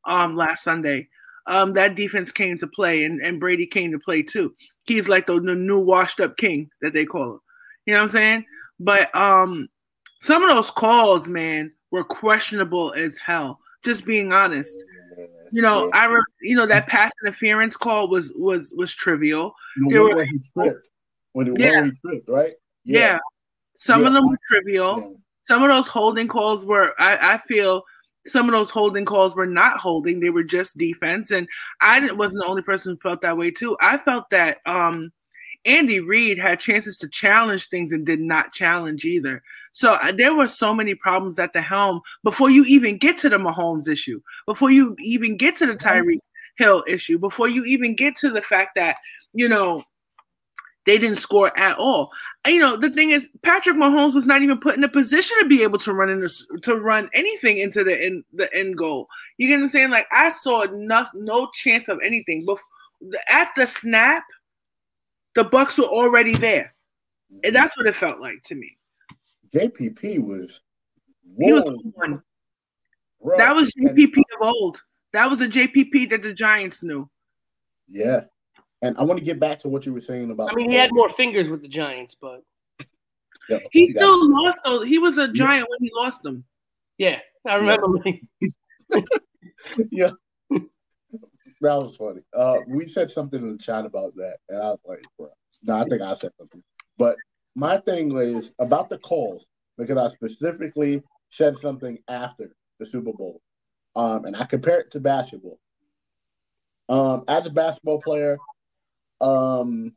um, 0.05 0.35
last 0.35 0.63
Sunday. 0.63 1.07
Um, 1.47 1.73
that 1.73 1.95
defense 1.95 2.31
came 2.31 2.57
to 2.59 2.67
play, 2.67 3.03
and, 3.03 3.21
and 3.21 3.39
Brady 3.39 3.67
came 3.67 3.91
to 3.91 3.99
play 3.99 4.21
too. 4.21 4.53
He's 4.85 5.07
like 5.07 5.27
the, 5.27 5.39
the 5.39 5.55
new 5.55 5.79
washed 5.79 6.19
up 6.19 6.37
king 6.37 6.69
that 6.81 6.93
they 6.93 7.05
call 7.05 7.33
him. 7.33 7.39
You 7.85 7.93
know 7.93 7.99
what 7.99 8.03
I'm 8.03 8.09
saying? 8.09 8.45
But 8.79 9.15
um, 9.15 9.69
some 10.21 10.43
of 10.43 10.49
those 10.49 10.71
calls, 10.71 11.27
man, 11.27 11.71
were 11.91 12.03
questionable 12.03 12.93
as 12.93 13.17
hell. 13.17 13.59
Just 13.83 14.05
being 14.05 14.33
honest. 14.33 14.75
You 15.51 15.61
know, 15.61 15.91
I 15.93 16.05
re- 16.05 16.21
you 16.41 16.55
know 16.55 16.65
that 16.65 16.87
pass 16.87 17.11
interference 17.23 17.77
call 17.77 18.07
was 18.07 18.33
was 18.35 18.73
was 18.75 18.93
trivial. 18.93 19.53
You 19.77 19.89
know, 19.89 20.15
were, 20.15 20.23
he 20.23 20.39
tripped. 20.53 20.89
When, 21.33 21.55
yeah. 21.55 21.85
he 21.85 21.91
tripped, 22.01 22.29
right? 22.29 22.53
Yeah. 22.85 22.99
yeah. 22.99 23.19
Some 23.75 24.01
yeah. 24.01 24.07
of 24.07 24.13
them 24.13 24.29
were 24.29 24.39
trivial. 24.49 25.15
Some 25.47 25.61
of 25.61 25.69
those 25.69 25.87
holding 25.87 26.27
calls 26.27 26.65
were 26.65 26.93
I, 26.97 27.35
I 27.35 27.41
feel 27.47 27.83
some 28.25 28.47
of 28.47 28.53
those 28.53 28.69
holding 28.69 29.05
calls 29.05 29.35
were 29.35 29.45
not 29.45 29.77
holding, 29.77 30.19
they 30.19 30.29
were 30.29 30.43
just 30.43 30.77
defense. 30.77 31.31
And 31.31 31.47
I 31.81 32.11
wasn't 32.13 32.41
the 32.43 32.49
only 32.49 32.61
person 32.61 32.93
who 32.93 32.97
felt 32.99 33.21
that 33.21 33.37
way 33.37 33.51
too. 33.51 33.77
I 33.81 33.97
felt 33.97 34.29
that 34.31 34.57
um 34.65 35.11
Andy 35.65 35.99
Reid 36.01 36.37
had 36.37 36.59
chances 36.59 36.97
to 36.97 37.07
challenge 37.07 37.69
things 37.69 37.91
and 37.91 38.05
did 38.05 38.19
not 38.19 38.53
challenge 38.53 39.05
either. 39.05 39.41
So 39.71 39.93
uh, 39.93 40.11
there 40.11 40.35
were 40.35 40.47
so 40.47 40.73
many 40.73 40.93
problems 40.93 41.39
at 41.39 41.53
the 41.53 41.61
helm 41.61 42.01
before 42.23 42.49
you 42.49 42.65
even 42.65 42.97
get 42.97 43.17
to 43.19 43.29
the 43.29 43.37
Mahomes 43.37 43.87
issue, 43.87 44.21
before 44.45 44.71
you 44.71 44.95
even 44.99 45.37
get 45.37 45.55
to 45.57 45.65
the 45.65 45.75
Tyreek 45.75 46.19
Hill 46.57 46.83
issue, 46.87 47.17
before 47.17 47.47
you 47.47 47.63
even 47.65 47.95
get 47.95 48.17
to 48.17 48.29
the 48.29 48.41
fact 48.41 48.71
that, 48.75 48.97
you 49.33 49.47
know, 49.47 49.83
they 50.85 50.97
didn't 50.97 51.17
score 51.17 51.57
at 51.57 51.77
all. 51.77 52.11
You 52.45 52.59
know, 52.59 52.75
the 52.75 52.89
thing 52.89 53.11
is, 53.11 53.29
Patrick 53.41 53.77
Mahomes 53.77 54.13
was 54.13 54.25
not 54.25 54.41
even 54.41 54.59
put 54.59 54.75
in 54.75 54.83
a 54.83 54.89
position 54.89 55.37
to 55.39 55.47
be 55.47 55.63
able 55.63 55.79
to 55.79 55.93
run 55.93 56.09
in 56.09 56.19
this, 56.19 56.45
to 56.63 56.75
run 56.75 57.09
anything 57.13 57.57
into 57.57 57.83
the 57.83 58.01
end 58.01 58.23
the 58.33 58.53
end 58.53 58.77
goal. 58.77 59.07
You 59.37 59.47
get 59.47 59.59
what 59.59 59.65
I'm 59.65 59.69
saying? 59.71 59.89
Like 59.91 60.07
I 60.11 60.31
saw 60.33 60.63
enough, 60.63 61.09
no 61.13 61.49
chance 61.53 61.87
of 61.87 61.99
anything. 62.03 62.43
But 62.45 62.57
at 63.29 63.51
the 63.55 63.65
snap, 63.65 64.23
the 65.35 65.45
Bucks 65.45 65.77
were 65.77 65.85
already 65.85 66.35
there, 66.35 66.73
and 67.43 67.55
that's 67.55 67.77
what 67.77 67.87
it 67.87 67.95
felt 67.95 68.19
like 68.19 68.43
to 68.43 68.55
me. 68.55 68.77
JPP 69.53 70.19
was 70.19 70.61
he 71.39 71.53
was 71.53 71.63
one. 71.93 72.21
That 73.37 73.55
was 73.55 73.73
JPP 73.75 74.17
of 74.17 74.41
old. 74.41 74.81
That 75.13 75.29
was 75.29 75.39
the 75.39 75.47
JPP 75.47 76.09
that 76.09 76.23
the 76.23 76.33
Giants 76.33 76.83
knew. 76.83 77.09
Yeah, 77.89 78.21
and 78.83 78.97
I 78.97 79.03
want 79.03 79.17
to 79.17 79.25
get 79.25 79.39
back 79.39 79.59
to 79.59 79.69
what 79.69 79.85
you 79.85 79.93
were 79.93 80.01
saying 80.01 80.29
about. 80.29 80.51
I 80.51 80.55
mean, 80.55 80.69
he 80.69 80.75
had 80.75 80.89
more 80.93 81.09
fingers 81.09 81.47
with 81.47 81.61
the 81.61 81.69
Giants, 81.69 82.15
but 82.19 82.43
yeah, 83.49 83.59
he 83.71 83.89
still 83.89 84.29
lost. 84.29 84.59
Though 84.65 84.81
he 84.81 84.99
was 84.99 85.17
a 85.17 85.29
Giant 85.29 85.61
yeah. 85.61 85.65
when 85.69 85.79
he 85.79 85.91
lost 85.95 86.21
them. 86.21 86.43
Yeah, 86.97 87.19
I 87.47 87.55
remember. 87.55 87.97
Yeah. 88.39 89.01
yeah. 89.89 90.09
That 90.49 91.81
was 91.81 91.95
funny. 91.95 92.21
Uh, 92.35 92.57
we 92.67 92.89
said 92.89 93.09
something 93.09 93.41
in 93.41 93.53
the 93.53 93.57
chat 93.57 93.85
about 93.85 94.13
that, 94.17 94.37
and 94.49 94.61
I 94.61 94.65
was 94.71 94.79
like, 94.85 95.01
bro. 95.17 95.29
No, 95.63 95.77
I 95.77 95.85
think 95.85 96.01
I 96.01 96.13
said 96.13 96.31
something. 96.37 96.61
But 96.97 97.15
my 97.55 97.77
thing 97.77 98.13
was 98.13 98.51
about 98.59 98.89
the 98.89 98.97
calls 98.97 99.45
because 99.77 99.97
I 99.97 100.09
specifically 100.09 101.01
said 101.29 101.55
something 101.55 101.97
after 102.09 102.53
the 102.79 102.85
Super 102.85 103.13
Bowl, 103.13 103.39
um, 103.95 104.25
and 104.25 104.35
I 104.35 104.43
compare 104.43 104.81
it 104.81 104.91
to 104.91 104.99
basketball. 104.99 105.57
Um, 106.89 107.23
as 107.29 107.47
a 107.47 107.49
basketball 107.49 108.01
player, 108.01 108.37
um, 109.23 109.93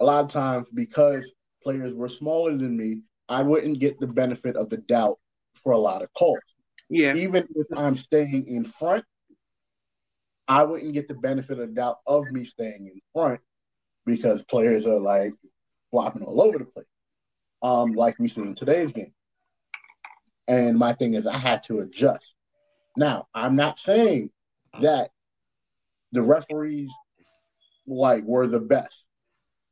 a 0.00 0.04
lot 0.04 0.24
of 0.24 0.30
times 0.30 0.68
because 0.72 1.32
players 1.62 1.94
were 1.94 2.08
smaller 2.08 2.56
than 2.56 2.76
me, 2.76 3.00
I 3.28 3.42
wouldn't 3.42 3.80
get 3.80 3.98
the 3.98 4.06
benefit 4.06 4.56
of 4.56 4.70
the 4.70 4.76
doubt 4.76 5.18
for 5.54 5.72
a 5.72 5.78
lot 5.78 6.02
of 6.02 6.12
calls. 6.12 6.38
Yeah. 6.88 7.14
Even 7.14 7.48
if 7.54 7.66
I'm 7.76 7.96
staying 7.96 8.46
in 8.46 8.64
front, 8.64 9.04
I 10.46 10.62
wouldn't 10.62 10.92
get 10.92 11.08
the 11.08 11.14
benefit 11.14 11.58
of 11.58 11.68
the 11.68 11.74
doubt 11.74 11.98
of 12.06 12.30
me 12.30 12.44
staying 12.44 12.86
in 12.86 13.00
front 13.12 13.40
because 14.04 14.44
players 14.44 14.86
are 14.86 15.00
like 15.00 15.32
flopping 15.90 16.22
all 16.22 16.40
over 16.40 16.58
the 16.58 16.64
place, 16.64 16.86
um, 17.62 17.92
like 17.92 18.16
we 18.18 18.28
see 18.28 18.42
in 18.42 18.54
today's 18.54 18.92
game. 18.92 19.12
And 20.46 20.78
my 20.78 20.92
thing 20.92 21.14
is, 21.14 21.26
I 21.26 21.36
had 21.36 21.64
to 21.64 21.80
adjust. 21.80 22.34
Now, 22.96 23.26
I'm 23.34 23.56
not 23.56 23.80
saying 23.80 24.30
that 24.80 25.10
the 26.12 26.22
referees 26.22 26.90
like 27.86 28.24
were 28.24 28.46
the 28.46 28.60
best 28.60 29.04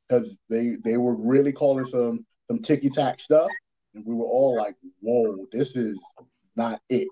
because 0.09 0.37
they 0.49 0.77
they 0.83 0.97
were 0.97 1.17
really 1.17 1.53
calling 1.53 1.87
some 1.87 2.25
some 2.49 2.61
ticky 2.61 2.91
tack 2.91 3.21
stuff, 3.21 3.51
and 3.95 4.05
we 4.05 4.15
were 4.15 4.27
all 4.27 4.57
like, 4.57 4.77
"Whoa, 5.01 5.47
this 5.53 5.77
is 5.77 5.99
not 6.57 6.81
it." 6.89 7.09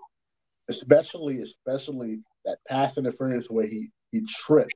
Especially, 0.68 1.42
especially 1.42 2.20
that 2.44 2.58
pass 2.68 2.96
interference 2.96 3.50
where 3.50 3.66
he 3.66 3.90
he 4.10 4.22
tripped, 4.26 4.74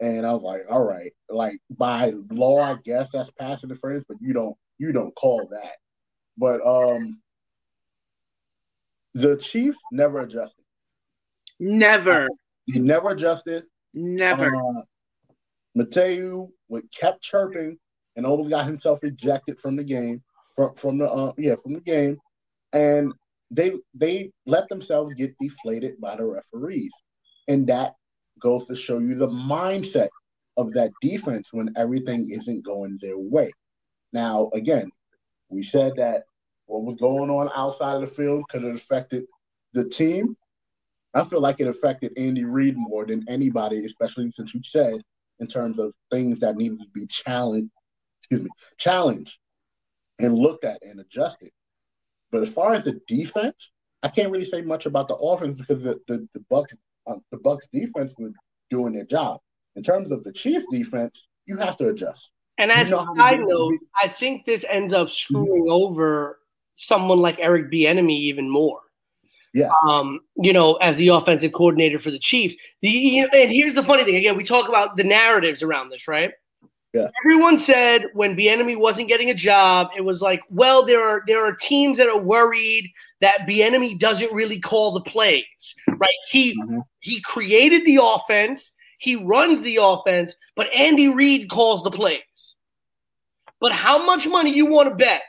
and 0.00 0.26
I 0.26 0.32
was 0.32 0.42
like, 0.42 0.62
"All 0.70 0.84
right, 0.84 1.12
like 1.28 1.58
by 1.70 2.12
law, 2.30 2.60
I 2.60 2.76
guess 2.84 3.10
that's 3.12 3.30
pass 3.32 3.64
interference, 3.64 4.04
but 4.08 4.18
you 4.20 4.32
don't 4.32 4.56
you 4.78 4.92
don't 4.92 5.14
call 5.14 5.48
that." 5.50 5.76
But 6.36 6.66
um, 6.66 7.20
the 9.14 9.36
Chiefs 9.36 9.78
never 9.92 10.20
adjusted. 10.20 10.64
Never. 11.60 12.28
He 12.66 12.80
never 12.80 13.10
adjusted. 13.10 13.64
Never. 13.92 14.56
Uh, 14.56 14.82
Mathieu 15.74 16.48
would 16.68 16.90
kept 16.92 17.22
chirping 17.22 17.78
and 18.16 18.24
almost 18.24 18.50
got 18.50 18.66
himself 18.66 19.02
ejected 19.02 19.58
from 19.58 19.76
the 19.76 19.84
game, 19.84 20.22
from 20.54 20.74
from 20.74 20.98
the 20.98 21.10
uh, 21.10 21.32
yeah 21.36 21.56
from 21.56 21.74
the 21.74 21.80
game, 21.80 22.18
and 22.72 23.12
they 23.50 23.72
they 23.94 24.30
let 24.46 24.68
themselves 24.68 25.14
get 25.14 25.34
deflated 25.40 26.00
by 26.00 26.16
the 26.16 26.24
referees, 26.24 26.92
and 27.48 27.66
that 27.66 27.94
goes 28.40 28.66
to 28.66 28.76
show 28.76 28.98
you 28.98 29.14
the 29.14 29.28
mindset 29.28 30.08
of 30.56 30.72
that 30.72 30.90
defense 31.00 31.52
when 31.52 31.72
everything 31.76 32.30
isn't 32.30 32.64
going 32.64 32.98
their 33.00 33.18
way. 33.18 33.50
Now, 34.12 34.50
again, 34.54 34.90
we 35.48 35.62
said 35.62 35.94
that 35.96 36.24
what 36.66 36.84
was 36.84 36.96
going 37.00 37.30
on 37.30 37.50
outside 37.54 37.96
of 37.96 38.02
the 38.02 38.06
field 38.06 38.44
could 38.48 38.62
have 38.62 38.74
affected 38.74 39.24
the 39.72 39.88
team. 39.88 40.36
I 41.14 41.24
feel 41.24 41.40
like 41.40 41.60
it 41.60 41.68
affected 41.68 42.12
Andy 42.16 42.44
Reid 42.44 42.76
more 42.76 43.06
than 43.06 43.24
anybody, 43.28 43.84
especially 43.84 44.30
since 44.30 44.54
you 44.54 44.62
said 44.62 45.00
in 45.40 45.46
terms 45.46 45.78
of 45.78 45.92
things 46.10 46.40
that 46.40 46.56
needed 46.56 46.80
to 46.80 46.88
be 46.94 47.06
challenged, 47.06 47.70
excuse 48.20 48.42
me, 48.42 48.50
challenged 48.78 49.38
and 50.18 50.34
looked 50.34 50.64
at 50.64 50.82
and 50.82 51.00
adjusted. 51.00 51.50
But 52.30 52.42
as 52.42 52.52
far 52.52 52.74
as 52.74 52.84
the 52.84 53.00
defense, 53.06 53.72
I 54.02 54.08
can't 54.08 54.30
really 54.30 54.44
say 54.44 54.60
much 54.60 54.86
about 54.86 55.08
the 55.08 55.16
offense 55.16 55.58
because 55.58 55.82
the 55.82 56.00
the, 56.08 56.28
the 56.34 56.44
Bucks 56.50 56.74
uh, 57.06 57.16
the 57.30 57.38
Bucks 57.38 57.68
defense 57.72 58.14
was 58.18 58.32
doing 58.70 58.92
their 58.92 59.04
job. 59.04 59.40
In 59.76 59.82
terms 59.82 60.10
of 60.10 60.24
the 60.24 60.32
Chiefs 60.32 60.66
defense, 60.70 61.26
you 61.46 61.56
have 61.56 61.76
to 61.78 61.88
adjust. 61.88 62.30
And 62.58 62.70
as 62.70 62.90
you 62.90 62.96
know 62.96 63.02
a 63.02 63.16
side 63.16 63.40
note, 63.40 63.78
I 64.00 64.08
think 64.08 64.44
this 64.44 64.64
ends 64.68 64.92
up 64.92 65.10
screwing 65.10 65.64
mm-hmm. 65.64 65.72
over 65.72 66.38
someone 66.76 67.18
like 67.18 67.38
Eric 67.38 67.70
Bieniemy 67.70 68.10
even 68.10 68.48
more. 68.48 68.80
Yeah. 69.54 69.70
Um, 69.88 70.20
you 70.36 70.52
know, 70.52 70.74
as 70.74 70.96
the 70.96 71.08
offensive 71.08 71.52
coordinator 71.52 72.00
for 72.00 72.10
the 72.10 72.18
Chiefs. 72.18 72.56
The, 72.82 73.20
and 73.20 73.50
here's 73.50 73.74
the 73.74 73.84
funny 73.84 74.02
thing. 74.02 74.16
Again, 74.16 74.36
we 74.36 74.42
talk 74.42 74.68
about 74.68 74.96
the 74.96 75.04
narratives 75.04 75.62
around 75.62 75.90
this, 75.90 76.08
right? 76.08 76.32
Yeah. 76.92 77.08
Everyone 77.24 77.58
said 77.58 78.06
when 78.14 78.36
Bieniemy 78.36 78.78
wasn't 78.78 79.08
getting 79.08 79.30
a 79.30 79.34
job, 79.34 79.88
it 79.96 80.02
was 80.02 80.20
like, 80.20 80.40
well, 80.50 80.84
there 80.84 81.02
are 81.02 81.22
there 81.26 81.44
are 81.44 81.52
teams 81.52 81.98
that 81.98 82.08
are 82.08 82.18
worried 82.18 82.88
that 83.20 83.46
Bieniemy 83.48 83.98
doesn't 83.98 84.32
really 84.32 84.60
call 84.60 84.92
the 84.92 85.00
plays, 85.00 85.74
right? 85.88 86.10
He 86.30 86.54
Mhm. 86.62 86.82
he 87.00 87.20
created 87.20 87.84
the 87.84 87.98
offense, 88.00 88.72
he 88.98 89.16
runs 89.16 89.60
the 89.62 89.78
offense, 89.80 90.34
but 90.54 90.72
Andy 90.72 91.08
Reid 91.08 91.48
calls 91.48 91.82
the 91.82 91.90
plays. 91.90 92.54
But 93.60 93.72
how 93.72 94.04
much 94.04 94.26
money 94.26 94.50
you 94.54 94.66
want 94.66 94.88
to 94.88 94.94
bet 94.94 95.22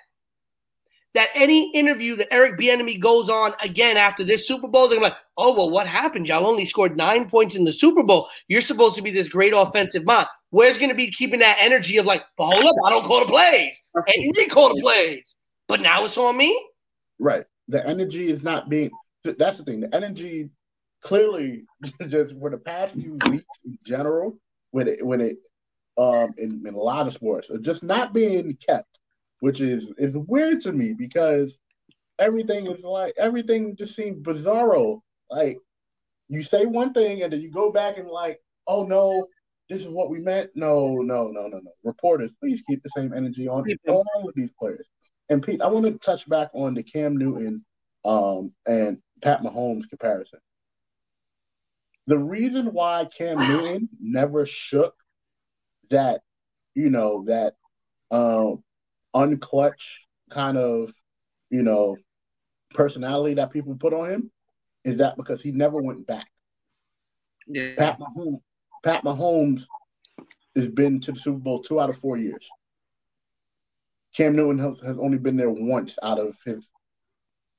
that 1.16 1.30
any 1.34 1.72
interview 1.72 2.16
that 2.18 2.32
Eric 2.32 2.60
Bieniemy 2.60 3.00
goes 3.00 3.30
on 3.30 3.54
again 3.64 3.98
after 3.98 4.24
this 4.24 4.48
Super 4.48 4.68
Bowl, 4.68 4.88
they're 4.88 5.00
like, 5.00 5.16
oh 5.38 5.56
well, 5.56 5.70
what 5.70 5.88
happened? 5.88 6.28
Y'all 6.28 6.46
only 6.46 6.66
scored 6.66 6.96
nine 6.96 7.30
points 7.30 7.56
in 7.56 7.64
the 7.64 7.74
Super 7.74 8.04
Bowl. 8.04 8.30
You're 8.48 8.62
supposed 8.62 8.96
to 8.98 9.02
be 9.02 9.12
this 9.12 9.30
great 9.30 9.54
offensive 9.56 10.04
mind. 10.04 10.28
Where's 10.52 10.78
going 10.78 10.90
to 10.90 10.96
be 10.96 11.10
keeping 11.10 11.40
that 11.40 11.58
energy 11.60 11.98
of 11.98 12.06
like, 12.06 12.24
but 12.38 12.46
hold 12.46 12.66
up, 12.66 12.76
I 12.86 12.90
don't 12.90 13.06
call 13.06 13.22
the 13.22 13.32
plays. 13.32 13.82
Andy 13.96 14.32
Reid 14.38 14.52
call 14.52 14.76
the 14.76 14.82
plays. 14.82 15.36
But 15.68 15.82
now 15.82 16.06
it's 16.06 16.18
on 16.18 16.38
me. 16.38 16.70
Right. 17.18 17.46
The 17.68 17.86
energy 17.88 18.28
is 18.30 18.44
not 18.44 18.70
being. 18.70 18.92
That's 19.24 19.58
the 19.58 19.64
thing. 19.64 19.80
The 19.80 19.96
energy 19.96 20.50
clearly 21.02 21.66
just 22.08 22.38
for 22.40 22.50
the 22.50 22.58
past 22.58 22.94
few 22.94 23.18
weeks 23.30 23.46
in 23.64 23.78
general, 23.84 24.38
when 24.72 24.88
it 24.88 25.06
when 25.06 25.22
it 25.22 25.38
um 25.98 26.34
in, 26.38 26.62
in 26.68 26.74
a 26.74 26.80
lot 26.80 27.08
of 27.08 27.14
sports, 27.14 27.50
just 27.62 27.84
not 27.84 28.14
being 28.14 28.56
kept, 28.66 29.00
which 29.40 29.62
is 29.62 29.91
is 29.98 30.18
weird 30.18 30.62
to 30.62 30.72
me 30.72 30.94
because 30.94 31.57
everything 32.20 32.68
is 32.68 32.84
like 32.84 33.14
everything 33.18 33.76
just 33.76 33.95
seems 33.95 34.20
bizarro. 34.22 35.02
Like 35.30 35.57
you 36.30 36.44
say 36.44 36.66
one 36.66 36.94
thing 36.94 37.24
and 37.24 37.32
then 37.32 37.41
you 37.41 37.52
go 37.52 37.72
back 37.72 37.98
and 37.98 38.07
like, 38.07 38.40
oh 38.68 38.84
no, 38.84 39.28
this 39.70 39.80
is 39.80 39.88
what 39.88 40.10
we 40.10 40.20
meant. 40.20 40.52
No, 40.56 40.95
no, 40.98 41.28
no, 41.28 41.48
no, 41.48 41.57
no. 41.57 41.72
Reporters, 41.84 42.32
please 42.40 42.62
keep 42.68 42.82
the 42.84 42.90
same 42.95 43.14
energy 43.14 43.48
on 43.48 43.64
Keep 43.66 43.82
them. 43.84 43.95
all 43.95 44.28
of 44.30 44.36
these 44.36 44.52
players. 44.52 44.88
And 45.30 45.41
Pete, 45.41 45.62
I 45.62 45.68
want 45.68 45.86
to 45.86 45.94
touch 45.98 46.28
back 46.30 46.49
on 46.53 46.76
the 46.76 46.84
Cam 46.84 47.18
Newton 47.18 47.66
um, 48.03 48.52
and 48.68 48.99
Pat 49.24 49.41
Mahomes 49.41 49.90
comparison. 49.90 50.40
The 52.07 52.18
reason 52.18 52.68
why 52.68 53.06
Cam 53.06 53.38
Newton 53.38 53.90
never 53.99 54.45
shook 54.45 54.94
that, 55.90 56.22
you 56.76 56.91
know, 56.91 57.24
that 57.26 57.56
um, 58.12 58.64
unclutch 59.16 59.74
kind 60.30 60.58
of, 60.58 60.92
you 61.50 61.64
know, 61.64 61.98
personality 62.74 63.36
that 63.36 63.52
people 63.52 63.76
put 63.76 63.94
on 63.94 64.10
him 64.10 64.32
is 64.84 64.98
that 64.98 65.18
because 65.18 65.42
he 65.42 65.52
never 65.52 65.82
went 65.82 66.06
back. 66.06 66.28
Yeah. 67.48 67.74
Pat 67.78 68.00
Mahomes, 68.00 68.42
Pat 68.84 69.04
Mahomes 69.04 69.64
has 70.56 70.70
been 70.70 71.00
to 71.02 71.12
the 71.12 71.20
Super 71.20 71.40
Bowl 71.40 71.62
two 71.62 71.80
out 71.80 71.90
of 71.90 71.98
four 71.98 72.18
years. 72.18 72.48
Cam 74.16 74.36
Newton 74.36 74.60
has, 74.60 74.98
only 74.98 75.18
been 75.18 75.36
there 75.36 75.50
once 75.50 75.98
out 76.02 76.20
of 76.20 76.38
his 76.46 76.68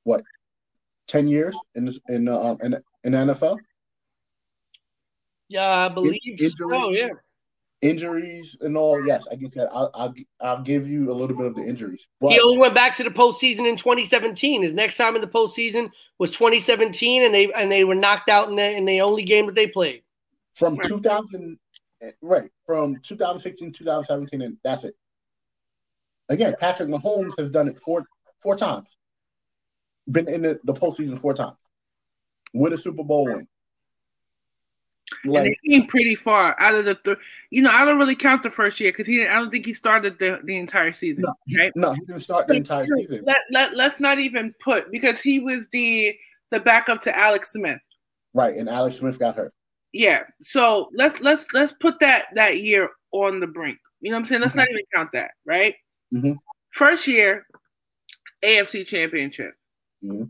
what 0.03 0.23
ten 1.07 1.27
years 1.27 1.55
in 1.75 1.85
this, 1.85 1.99
in 2.09 2.27
uh, 2.27 2.55
in 2.63 2.75
in 3.03 3.11
the 3.11 3.17
NFL. 3.17 3.57
Yeah, 5.49 5.85
I 5.85 5.89
believe 5.89 6.19
injuries. 6.25 6.55
so. 6.57 6.89
Yeah. 6.89 7.09
Injuries 7.81 8.57
and 8.61 8.75
all, 8.75 9.05
yes, 9.05 9.23
I 9.31 9.35
get 9.35 9.53
that. 9.53 9.69
I'll, 9.71 9.91
I'll 9.93 10.13
I'll 10.41 10.63
give 10.63 10.87
you 10.87 11.11
a 11.11 11.13
little 11.13 11.37
bit 11.37 11.45
of 11.45 11.55
the 11.55 11.61
injuries, 11.63 12.07
but 12.19 12.31
He 12.31 12.39
only 12.39 12.57
went 12.57 12.73
back 12.73 12.95
to 12.97 13.03
the 13.03 13.11
postseason 13.11 13.69
in 13.69 13.75
2017. 13.75 14.63
His 14.63 14.73
next 14.73 14.97
time 14.97 15.13
in 15.15 15.21
the 15.21 15.27
postseason 15.27 15.91
was 16.17 16.31
2017, 16.31 17.23
and 17.23 17.31
they 17.31 17.51
and 17.53 17.71
they 17.71 17.83
were 17.83 17.93
knocked 17.93 18.29
out 18.29 18.49
in 18.49 18.55
the 18.55 18.75
in 18.75 18.85
the 18.85 19.01
only 19.01 19.23
game 19.23 19.45
that 19.45 19.53
they 19.53 19.67
played. 19.67 20.01
from 20.53 20.75
Right. 20.75 20.89
2000 20.89 21.59
eh, 22.01 22.11
right 22.21 22.49
from 22.65 22.99
2016 23.07 23.73
2017 23.73 24.41
and 24.41 24.57
that's 24.63 24.83
it 24.83 24.95
again 26.29 26.55
patrick 26.59 26.89
mahomes 26.89 27.33
has 27.37 27.51
done 27.51 27.67
it 27.67 27.79
four 27.79 28.03
four 28.41 28.55
times 28.55 28.87
been 30.11 30.27
in 30.27 30.41
the, 30.41 30.59
the 30.63 30.73
postseason 30.73 31.19
four 31.19 31.33
times 31.35 31.57
with 32.53 32.73
a 32.73 32.77
super 32.77 33.03
bowl 33.03 33.25
win 33.25 33.47
and 35.23 35.33
like 35.33 35.43
they 35.63 35.69
came 35.69 35.87
pretty 35.87 36.15
far 36.15 36.59
out 36.59 36.75
of 36.75 36.85
the. 36.85 36.95
Th- 36.95 37.17
you 37.49 37.61
know, 37.61 37.71
I 37.71 37.85
don't 37.85 37.97
really 37.97 38.15
count 38.15 38.43
the 38.43 38.51
first 38.51 38.79
year 38.79 38.91
because 38.91 39.07
he. 39.07 39.17
Didn't, 39.17 39.31
I 39.31 39.35
don't 39.35 39.49
think 39.51 39.65
he 39.65 39.73
started 39.73 40.19
the, 40.19 40.39
the 40.43 40.57
entire 40.57 40.91
season. 40.91 41.23
no, 41.27 41.33
right? 41.59 41.71
no 41.75 41.93
he 41.93 42.01
didn't 42.05 42.21
start 42.21 42.47
the 42.47 42.53
entire 42.55 42.85
season 42.87 43.23
Let, 43.25 43.37
let 43.51 43.75
let's 43.75 43.99
not 43.99 44.19
even 44.19 44.53
put 44.63 44.91
because 44.91 45.19
he 45.21 45.39
was 45.39 45.61
the 45.71 46.15
the 46.51 46.59
backup 46.59 47.01
to 47.01 47.17
Alex 47.17 47.51
Smith. 47.53 47.81
right 48.33 48.55
and 48.55 48.67
alex 48.69 48.97
smith 48.97 49.17
got 49.19 49.35
hurt 49.35 49.53
Yeah. 49.93 50.23
So 50.41 50.89
let's 50.93 51.19
let's 51.21 51.45
let's 51.53 51.73
put 51.73 51.99
that 52.01 52.25
that 52.35 52.59
year 52.61 52.89
on 53.11 53.39
the 53.39 53.47
brink. 53.47 53.77
You 54.01 54.11
know 54.11 54.17
what 54.17 54.21
I'm 54.21 54.25
saying? 54.27 54.41
Let's 54.41 54.55
not 54.55 54.67
even 54.69 54.83
count 54.93 55.09
that, 55.13 55.31
right? 55.45 55.73
Mm-hmm. 56.13 56.33
First 56.73 57.07
year, 57.07 57.47
AFC 58.43 58.85
Championship. 58.85 59.53
Mhm. 60.03 60.29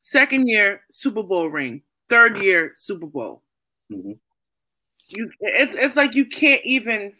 Second 0.00 0.48
year, 0.48 0.82
Super 0.90 1.22
Bowl 1.22 1.48
ring. 1.48 1.82
Third 2.10 2.38
year, 2.38 2.72
Super 2.76 3.06
Bowl. 3.06 3.42
Mhm. 3.90 4.18
You, 5.08 5.30
it's 5.40 5.74
it's 5.74 5.96
like 5.96 6.14
you 6.14 6.26
can't 6.26 6.64
even. 6.64 7.12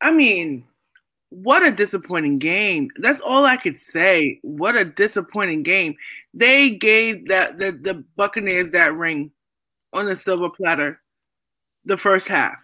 I 0.00 0.12
mean, 0.12 0.64
what 1.30 1.62
a 1.62 1.70
disappointing 1.70 2.38
game. 2.38 2.90
That's 2.98 3.20
all 3.20 3.44
I 3.44 3.56
could 3.56 3.76
say. 3.76 4.38
What 4.42 4.76
a 4.76 4.84
disappointing 4.84 5.62
game. 5.62 5.96
They 6.34 6.70
gave 6.70 7.28
that 7.28 7.58
the, 7.58 7.72
the 7.72 8.04
Buccaneers 8.16 8.72
that 8.72 8.94
ring 8.94 9.30
on 9.92 10.06
the 10.06 10.16
silver 10.16 10.50
platter 10.50 11.00
the 11.84 11.96
first 11.96 12.28
half. 12.28 12.56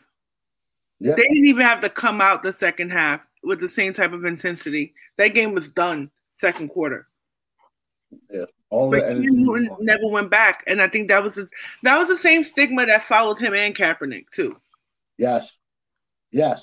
Yeah. 1.01 1.15
They 1.17 1.23
didn't 1.23 1.47
even 1.47 1.63
have 1.63 1.81
to 1.81 1.89
come 1.89 2.21
out 2.21 2.43
the 2.43 2.53
second 2.53 2.91
half 2.91 3.21
with 3.43 3.61
the 3.61 3.69
same 3.69 3.95
type 3.95 4.13
of 4.13 4.25
intensity. 4.25 4.95
That 5.17 5.29
game 5.29 5.55
was 5.55 5.69
done 5.69 6.11
second 6.41 6.69
quarter. 6.69 7.09
All 8.71 8.91
But 8.91 9.05
Cam 9.05 9.23
Newton 9.23 9.69
never 9.81 10.07
went 10.09 10.31
back, 10.31 10.65
and 10.67 10.83
I 10.83 10.89
think 10.89 11.09
that 11.09 11.23
was 11.23 11.35
his, 11.35 11.49
that 11.83 11.99
was 11.99 12.09
the 12.09 12.19
same 12.19 12.45
stigma 12.45 12.87
that 12.87 13.07
followed 13.07 13.39
him 13.39 13.55
and 13.55 13.75
Kaepernick 13.75 14.27
too. 14.35 14.57
yes 15.17 15.55
yes 16.31 16.61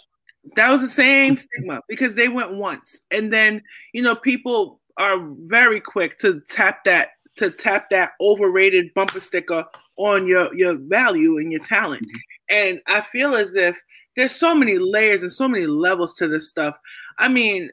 That 0.55 0.69
was 0.69 0.81
the 0.81 0.87
same 0.87 1.37
stigma 1.37 1.81
because 1.87 2.15
they 2.15 2.27
went 2.29 2.53
once, 2.53 2.99
and 3.11 3.33
then 3.33 3.61
you 3.93 4.01
know 4.01 4.15
people 4.15 4.79
are 4.97 5.17
very 5.47 5.79
quick 5.81 6.19
to 6.19 6.41
tap 6.49 6.83
that 6.85 7.09
to 7.37 7.49
tap 7.51 7.89
that 7.89 8.11
overrated 8.21 8.93
bumper 8.93 9.19
sticker 9.19 9.65
on 9.97 10.27
your 10.27 10.53
your 10.55 10.75
value 10.77 11.37
and 11.37 11.51
your 11.51 11.63
talent. 11.63 12.05
And 12.49 12.79
I 12.87 13.01
feel 13.01 13.35
as 13.35 13.55
if 13.55 13.75
there's 14.15 14.35
so 14.35 14.55
many 14.55 14.77
layers 14.77 15.23
and 15.23 15.31
so 15.31 15.47
many 15.47 15.65
levels 15.65 16.15
to 16.15 16.27
this 16.27 16.49
stuff. 16.49 16.75
I 17.17 17.27
mean, 17.27 17.69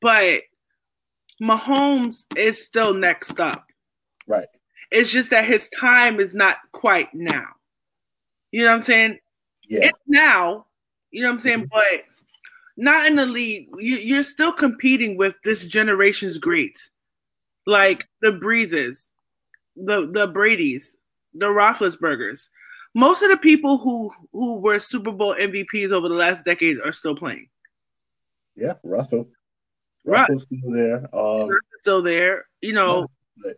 but 0.00 0.42
Mahomes 1.40 2.24
is 2.36 2.64
still 2.64 2.94
next 2.94 3.40
up. 3.40 3.66
right 4.26 4.48
It's 4.90 5.10
just 5.10 5.30
that 5.30 5.44
his 5.44 5.68
time 5.70 6.20
is 6.20 6.34
not 6.34 6.58
quite 6.72 7.14
now. 7.14 7.46
You 8.52 8.62
know 8.64 8.70
what 8.70 8.76
I'm 8.76 8.82
saying? 8.82 9.18
yeah 9.68 9.86
It's 9.86 9.98
now. 10.06 10.66
You 11.10 11.22
know 11.22 11.28
what 11.28 11.34
I'm 11.36 11.40
saying? 11.40 11.58
Mm-hmm. 11.60 11.68
But 11.72 12.04
not 12.76 13.06
in 13.06 13.16
the 13.16 13.26
league. 13.26 13.68
You, 13.78 13.96
you're 13.96 14.22
still 14.22 14.52
competing 14.52 15.16
with 15.16 15.34
this 15.44 15.66
generation's 15.66 16.38
greats, 16.38 16.90
like 17.66 18.04
the 18.22 18.32
Breezes, 18.32 19.08
the 19.76 20.10
the 20.10 20.26
Brady's, 20.26 20.94
the 21.34 21.46
Roethlisbergers. 21.46 22.48
Most 22.94 23.22
of 23.22 23.30
the 23.30 23.36
people 23.36 23.78
who 23.78 24.10
who 24.32 24.56
were 24.56 24.78
Super 24.78 25.12
Bowl 25.12 25.34
MVPs 25.38 25.92
over 25.92 26.08
the 26.08 26.14
last 26.14 26.44
decade 26.44 26.78
are 26.84 26.92
still 26.92 27.16
playing. 27.16 27.48
yeah 28.56 28.74
russell 28.82 29.28
Right. 30.04 30.28
russell's 30.28 30.44
still 30.44 30.72
there 30.72 31.14
um 31.14 31.50
Still 31.80 32.02
there, 32.02 32.44
you 32.60 32.74
know. 32.74 33.06
Right. 33.44 33.54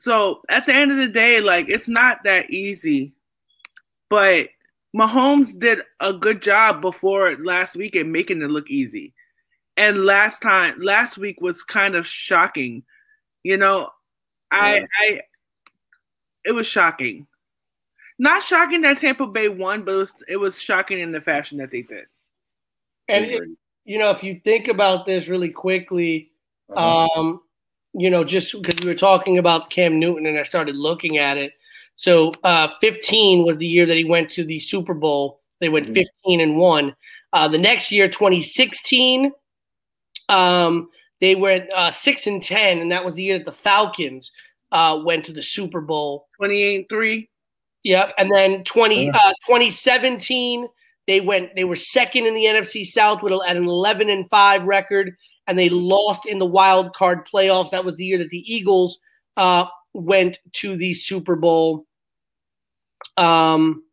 So 0.00 0.42
at 0.48 0.66
the 0.66 0.74
end 0.74 0.92
of 0.92 0.96
the 0.96 1.08
day, 1.08 1.40
like 1.40 1.68
it's 1.68 1.88
not 1.88 2.22
that 2.24 2.50
easy. 2.50 3.14
But 4.10 4.48
Mahomes 4.96 5.58
did 5.58 5.82
a 6.00 6.12
good 6.12 6.40
job 6.40 6.80
before 6.80 7.36
last 7.36 7.76
week 7.76 7.96
at 7.96 8.06
making 8.06 8.42
it 8.42 8.50
look 8.50 8.70
easy. 8.70 9.12
And 9.76 10.04
last 10.04 10.40
time 10.40 10.80
last 10.80 11.18
week 11.18 11.40
was 11.40 11.62
kind 11.62 11.94
of 11.94 12.06
shocking. 12.06 12.84
You 13.42 13.56
know, 13.56 13.90
I 14.50 14.78
Yeah. 14.78 14.86
I 15.00 15.20
it 16.44 16.52
was 16.52 16.66
shocking. 16.66 17.26
Not 18.18 18.42
shocking 18.42 18.80
that 18.82 18.98
Tampa 18.98 19.26
Bay 19.26 19.48
won, 19.48 19.82
but 19.82 19.92
it 19.92 19.98
was 19.98 20.14
it 20.28 20.36
was 20.36 20.60
shocking 20.60 20.98
in 20.98 21.12
the 21.12 21.20
fashion 21.20 21.58
that 21.58 21.70
they 21.70 21.82
did. 21.82 22.06
And 23.08 23.24
it, 23.24 23.42
you 23.88 23.98
know, 23.98 24.10
if 24.10 24.22
you 24.22 24.38
think 24.44 24.68
about 24.68 25.06
this 25.06 25.28
really 25.28 25.48
quickly, 25.48 26.30
Uh-huh. 26.70 27.08
um, 27.16 27.40
you 27.94 28.10
know, 28.10 28.22
just 28.22 28.52
because 28.60 28.78
we 28.84 28.86
were 28.90 28.94
talking 28.94 29.38
about 29.38 29.70
Cam 29.70 29.98
Newton 29.98 30.26
and 30.26 30.38
I 30.38 30.42
started 30.42 30.76
looking 30.76 31.16
at 31.16 31.38
it. 31.38 31.52
So 31.96 32.32
uh, 32.44 32.68
15 32.82 33.44
was 33.44 33.56
the 33.56 33.66
year 33.66 33.86
that 33.86 33.96
he 33.96 34.04
went 34.04 34.28
to 34.32 34.44
the 34.44 34.60
Super 34.60 34.92
Bowl. 34.94 35.40
They 35.60 35.70
went 35.70 35.88
Mhm. 35.88 35.94
15 35.94 36.40
and 36.42 36.58
one. 36.58 36.94
Uh, 37.32 37.48
the 37.48 37.58
next 37.58 37.90
year, 37.90 38.08
2016, 38.08 39.32
um, 40.28 40.90
they 41.20 41.34
went 41.34 41.72
uh, 41.72 41.90
six 41.90 42.26
and 42.26 42.42
10, 42.42 42.78
and 42.80 42.92
that 42.92 43.04
was 43.04 43.14
the 43.14 43.22
year 43.22 43.38
that 43.38 43.46
the 43.46 43.52
Falcons 43.52 44.30
uh, 44.70 45.00
went 45.02 45.24
to 45.24 45.32
the 45.32 45.42
Super 45.42 45.80
Bowl. 45.80 46.28
28 46.36 46.88
3. 46.90 47.28
Yep. 47.84 48.12
And 48.18 48.30
then 48.30 48.62
20, 48.64 49.06
Yeah. 49.06 49.12
uh, 49.16 49.32
2017, 49.46 50.68
They 51.08 51.22
went. 51.22 51.56
They 51.56 51.64
were 51.64 51.74
second 51.74 52.26
in 52.26 52.34
the 52.34 52.44
NFC 52.44 52.84
South 52.84 53.22
with 53.22 53.32
an 53.32 53.56
11 53.56 54.10
and 54.10 54.28
five 54.28 54.62
record, 54.64 55.16
and 55.46 55.58
they 55.58 55.70
lost 55.70 56.26
in 56.26 56.38
the 56.38 56.44
wild 56.44 56.94
card 56.94 57.26
playoffs. 57.26 57.70
That 57.70 57.82
was 57.86 57.96
the 57.96 58.04
year 58.04 58.18
that 58.18 58.28
the 58.28 58.44
Eagles 58.54 58.98
uh, 59.38 59.64
went 59.94 60.38
to 60.56 60.76
the 60.76 60.92
Super 60.92 61.34
Bowl. 61.34 61.86
Um, 63.16 63.84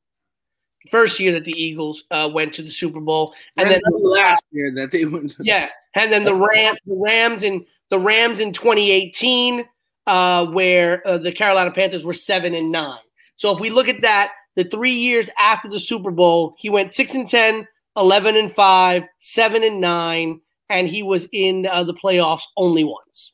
first 0.91 1.17
year 1.21 1.31
that 1.31 1.45
the 1.45 1.57
Eagles 1.57 2.03
uh, 2.11 2.29
went 2.33 2.53
to 2.55 2.63
the 2.63 2.69
Super 2.69 2.99
Bowl, 2.99 3.33
and, 3.55 3.67
and 3.67 3.75
then 3.75 3.81
the 3.85 3.97
last 3.97 4.43
year 4.51 4.73
that 4.75 4.91
they 4.91 5.05
went. 5.05 5.35
yeah, 5.39 5.69
and 5.93 6.11
then 6.11 6.25
the 6.25 6.35
Rams, 6.35 6.79
the 6.85 6.97
Rams 6.97 7.43
in 7.43 7.65
the 7.91 7.99
Rams 7.99 8.41
in 8.41 8.51
2018, 8.51 9.63
uh, 10.05 10.47
where 10.47 11.01
uh, 11.07 11.17
the 11.17 11.31
Carolina 11.31 11.71
Panthers 11.71 12.03
were 12.03 12.13
seven 12.13 12.53
and 12.53 12.73
nine. 12.73 12.99
So 13.37 13.55
if 13.55 13.61
we 13.61 13.69
look 13.69 13.87
at 13.87 14.01
that, 14.01 14.33
the 14.56 14.64
three 14.64 14.94
years 14.94 15.30
after 15.38 15.69
the 15.69 15.80
Super 15.80 16.11
Bowl, 16.11 16.56
he 16.57 16.69
went 16.69 16.94
six 16.94 17.14
and 17.14 17.27
10, 17.27 17.68
11 17.98 18.36
and 18.36 18.53
five, 18.53 19.03
seven 19.19 19.64
and 19.64 19.80
nine, 19.80 20.40
and 20.69 20.88
he 20.88 21.03
was 21.03 21.27
in 21.32 21.65
uh, 21.65 21.84
the 21.84 21.94
playoffs 21.94 22.44
only 22.57 22.84
once. 22.84 23.34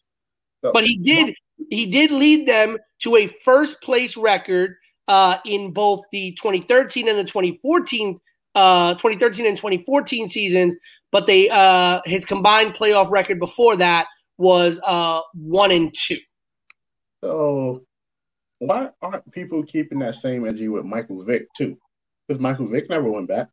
But 0.62 0.84
he 0.84 0.98
did 0.98 1.36
he 1.70 1.86
did 1.86 2.12
lead 2.12 2.48
them 2.48 2.78
to 3.00 3.16
a 3.16 3.28
first 3.44 3.82
place 3.82 4.16
record 4.16 4.76
uh, 5.08 5.38
in 5.46 5.74
both 5.74 6.04
the 6.12 6.34
2013 6.34 7.08
and 7.08 7.18
the 7.18 7.24
2014 7.24 8.20
uh, 8.54 8.94
2013 8.96 9.46
and 9.46 9.58
2014 9.58 10.30
seasons. 10.30 10.76
But 11.12 11.28
they 11.28 11.50
uh, 11.50 12.02
his 12.06 12.26
combined 12.26 12.74
playoff 12.74 13.10
record 13.10 13.40
before 13.40 13.76
that 13.78 14.08
was 14.38 14.80
uh, 14.84 15.22
one 15.34 15.72
and 15.72 15.94
two. 15.94 16.18
So 17.22 17.84
why 18.62 18.90
aren't 19.02 19.32
people 19.32 19.64
keeping 19.64 19.98
that 20.00 20.20
same 20.20 20.46
energy 20.46 20.68
with 20.68 20.86
Michael 20.86 21.24
Vick 21.24 21.48
too? 21.58 21.78
Because 22.28 22.40
Michael 22.40 22.68
Vick 22.68 22.90
never 22.90 23.10
went 23.10 23.28
back. 23.28 23.48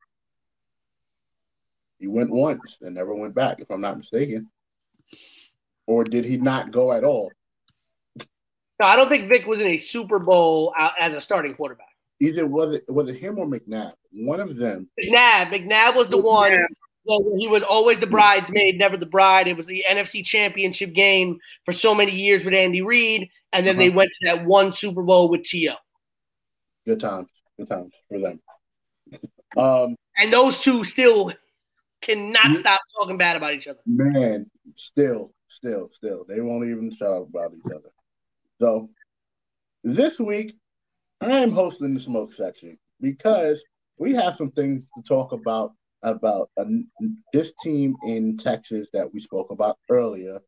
He 1.99 2.07
went 2.07 2.29
once 2.29 2.77
and 2.83 2.95
never 2.95 3.15
went 3.15 3.35
back, 3.35 3.59
if 3.59 3.71
I'm 3.71 3.81
not 3.81 3.97
mistaken. 3.97 4.51
Or 5.87 6.05
did 6.05 6.27
he 6.27 6.37
not 6.37 6.73
go 6.73 6.93
at 6.93 7.05
all? 7.05 7.33
No, 8.19 8.87
I 8.87 8.97
don't 8.97 9.09
think 9.09 9.31
Vick 9.31 9.47
was 9.47 9.61
in 9.61 9.67
a 9.67 9.79
Super 9.79 10.19
Bowl 10.19 10.75
uh, 10.79 10.91
as 11.01 11.15
a 11.15 11.23
starting 11.23 11.55
quarterback. 11.55 11.87
Either 12.21 12.47
was 12.47 12.75
it 12.75 12.85
was 12.89 13.09
it 13.09 13.17
him 13.17 13.39
or 13.39 13.47
McNabb? 13.47 13.95
One 14.13 14.41
of 14.41 14.57
them. 14.57 14.91
McNabb. 15.01 15.51
McNabb 15.51 15.97
was 15.97 16.09
the 16.09 16.19
one. 16.19 16.67
He 17.39 17.49
was 17.49 17.63
always 17.63 17.99
the 18.01 18.07
bridesmaid, 18.07 18.79
never 18.79 18.97
the 18.97 19.07
bride. 19.07 19.49
It 19.49 19.57
was 19.57 19.67
the 19.67 19.85
NFC 19.89 20.25
Championship 20.25 20.93
game 20.93 21.39
for 21.65 21.73
so 21.73 21.95
many 21.95 22.13
years 22.13 22.45
with 22.45 22.53
Andy 22.55 22.83
Reid, 22.83 23.31
and 23.53 23.67
then 23.67 23.77
uh-huh. 23.77 23.83
they 23.85 23.91
went 23.91 24.11
to 24.11 24.27
that 24.27 24.45
one 24.45 24.73
Super 24.73 25.03
Bowl 25.03 25.31
with 25.31 25.43
T.O. 25.45 25.75
Good 26.87 27.01
times, 27.01 27.29
good 27.57 27.69
times 27.69 27.93
for 28.09 28.19
them. 28.19 28.41
Um, 29.57 29.97
and 30.19 30.33
those 30.33 30.59
two 30.59 30.85
still 30.85 31.33
cannot 32.03 32.55
stop 32.55 32.81
talking 32.99 33.17
bad 33.17 33.37
about 33.37 33.55
each 33.55 33.67
other. 33.67 33.81
Man, 33.87 34.51
still, 34.75 35.33
still, 35.49 35.89
still, 35.93 36.25
they 36.29 36.41
won't 36.41 36.67
even 36.67 36.95
talk 36.97 37.29
about 37.29 37.53
each 37.55 37.73
other. 37.73 37.91
So 38.61 38.91
this 39.83 40.21
week, 40.21 40.57
I 41.21 41.41
am 41.41 41.51
hosting 41.51 41.95
the 41.95 42.01
smoke 42.01 42.35
section 42.35 42.79
because 43.01 43.65
we 43.97 44.15
have 44.15 44.37
some 44.37 44.51
things 44.51 44.85
to 44.95 45.03
talk 45.03 45.33
about 45.33 45.73
about 46.03 46.51
this 47.33 47.53
team 47.63 47.97
in 48.05 48.37
Texas 48.37 48.89
that 48.93 49.13
we 49.13 49.21
spoke 49.21 49.51
about 49.51 49.79
earlier, 49.91 50.41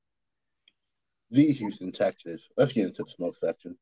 the 1.31 1.53
Houston 1.53 1.93
Texas. 1.93 2.49
Let's 2.57 2.73
get 2.73 2.87
into 2.87 3.05
the 3.05 3.11
smoke 3.11 3.37
section. 3.37 3.77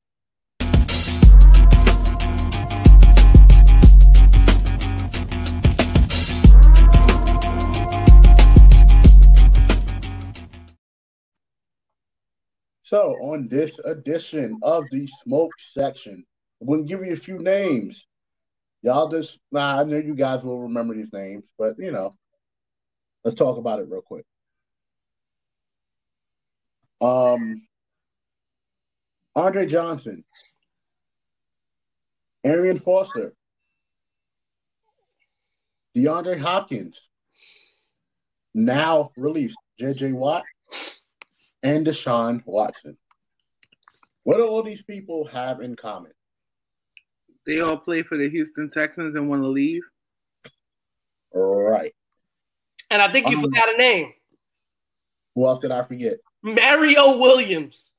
So, 12.82 13.16
on 13.20 13.48
this 13.48 13.78
edition 13.80 14.58
of 14.62 14.86
the 14.90 15.06
smoke 15.22 15.52
section, 15.58 16.24
to 16.66 16.82
give 16.84 17.04
you 17.04 17.12
a 17.12 17.16
few 17.16 17.38
names. 17.38 18.06
Y'all 18.82 19.08
just, 19.08 19.40
nah, 19.50 19.80
I 19.80 19.84
know 19.84 19.98
you 19.98 20.14
guys 20.14 20.44
will 20.44 20.60
remember 20.62 20.94
these 20.94 21.12
names, 21.12 21.50
but 21.58 21.74
you 21.78 21.90
know, 21.90 22.14
let's 23.24 23.36
talk 23.36 23.58
about 23.58 23.80
it 23.80 23.88
real 23.88 24.02
quick. 24.02 24.24
Um, 27.00 27.62
Andre 29.34 29.66
Johnson, 29.66 30.24
Arian 32.44 32.78
Foster, 32.78 33.34
DeAndre 35.96 36.38
Hopkins, 36.38 37.08
now 38.54 39.10
released 39.16 39.58
JJ 39.80 40.12
Watt, 40.12 40.44
and 41.62 41.86
Deshaun 41.86 42.42
Watson. 42.46 42.96
What 44.24 44.36
do 44.36 44.46
all 44.46 44.62
these 44.62 44.82
people 44.82 45.26
have 45.26 45.60
in 45.60 45.76
common? 45.76 46.12
They 47.48 47.60
all 47.60 47.78
play 47.78 48.02
for 48.02 48.18
the 48.18 48.28
Houston 48.28 48.70
Texans 48.70 49.16
and 49.16 49.26
want 49.26 49.40
to 49.40 49.48
leave. 49.48 49.80
Right. 51.32 51.94
And 52.90 53.00
I 53.00 53.10
think 53.10 53.30
you 53.30 53.38
um, 53.38 53.44
forgot 53.44 53.74
a 53.74 53.78
name. 53.78 54.12
Who 55.34 55.46
else 55.46 55.60
did 55.60 55.70
I 55.70 55.82
forget? 55.82 56.18
Mario 56.42 57.16
Williams. 57.16 57.92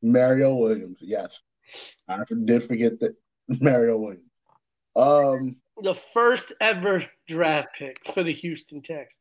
Mario 0.00 0.54
Williams, 0.54 0.98
yes. 1.00 1.40
I 2.06 2.22
did 2.44 2.62
forget 2.62 3.00
that 3.00 3.16
Mario 3.48 3.96
Williams. 3.96 4.30
Um, 4.94 5.56
the 5.82 5.94
first 5.94 6.52
ever 6.60 7.04
draft 7.26 7.70
pick 7.76 7.98
for 8.14 8.22
the 8.22 8.32
Houston 8.32 8.80
Texans. 8.80 9.18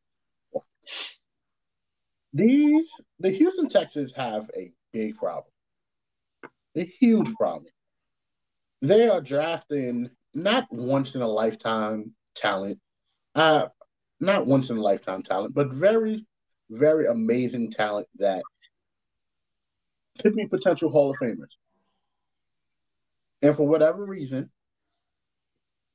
These 2.31 2.85
the 3.19 3.31
Houston 3.31 3.69
Texans 3.69 4.11
have 4.15 4.51
a 4.55 4.71
big 4.91 5.17
problem. 5.17 5.51
A 6.75 6.85
huge 6.85 7.33
problem. 7.39 7.65
They 8.83 9.07
are 9.07 9.21
drafting 9.21 10.09
not 10.33 10.67
once 10.69 11.15
in 11.15 11.21
a 11.21 11.27
lifetime 11.27 12.13
talent, 12.35 12.79
uh, 13.33 13.67
not 14.19 14.45
once 14.45 14.69
in 14.69 14.77
a 14.77 14.81
lifetime 14.81 15.23
talent, 15.23 15.53
but 15.53 15.71
very, 15.71 16.27
very 16.69 17.07
amazing 17.07 17.71
talent 17.71 18.09
that 18.19 18.43
could 20.21 20.35
be 20.35 20.47
potential 20.47 20.89
Hall 20.89 21.09
of 21.11 21.17
Famers. 21.17 21.55
And 23.41 23.55
for 23.55 23.65
whatever 23.65 24.05
reason, 24.05 24.49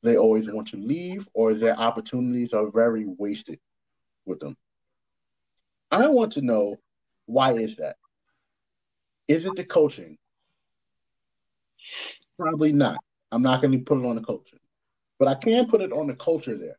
they 0.02 0.16
always 0.16 0.50
want 0.50 0.68
to 0.68 0.78
leave 0.78 1.28
or 1.34 1.52
their 1.52 1.78
opportunities 1.78 2.54
are 2.54 2.70
very 2.70 3.04
wasted 3.06 3.60
with 4.24 4.40
them. 4.40 4.56
I 5.90 6.06
want 6.06 6.32
to 6.32 6.40
know 6.40 6.76
why 7.26 7.52
is 7.52 7.76
that? 7.76 7.96
Is 9.26 9.44
it 9.44 9.56
the 9.56 9.64
coaching? 9.64 10.16
Probably 12.38 12.72
not. 12.72 12.98
I'm 13.32 13.42
not 13.42 13.60
going 13.60 13.72
to 13.72 13.78
put 13.78 13.98
it 13.98 14.06
on 14.06 14.16
the 14.16 14.22
culture, 14.22 14.58
but 15.18 15.28
I 15.28 15.34
can 15.34 15.66
put 15.66 15.80
it 15.80 15.92
on 15.92 16.06
the 16.06 16.14
culture 16.14 16.56
there. 16.56 16.78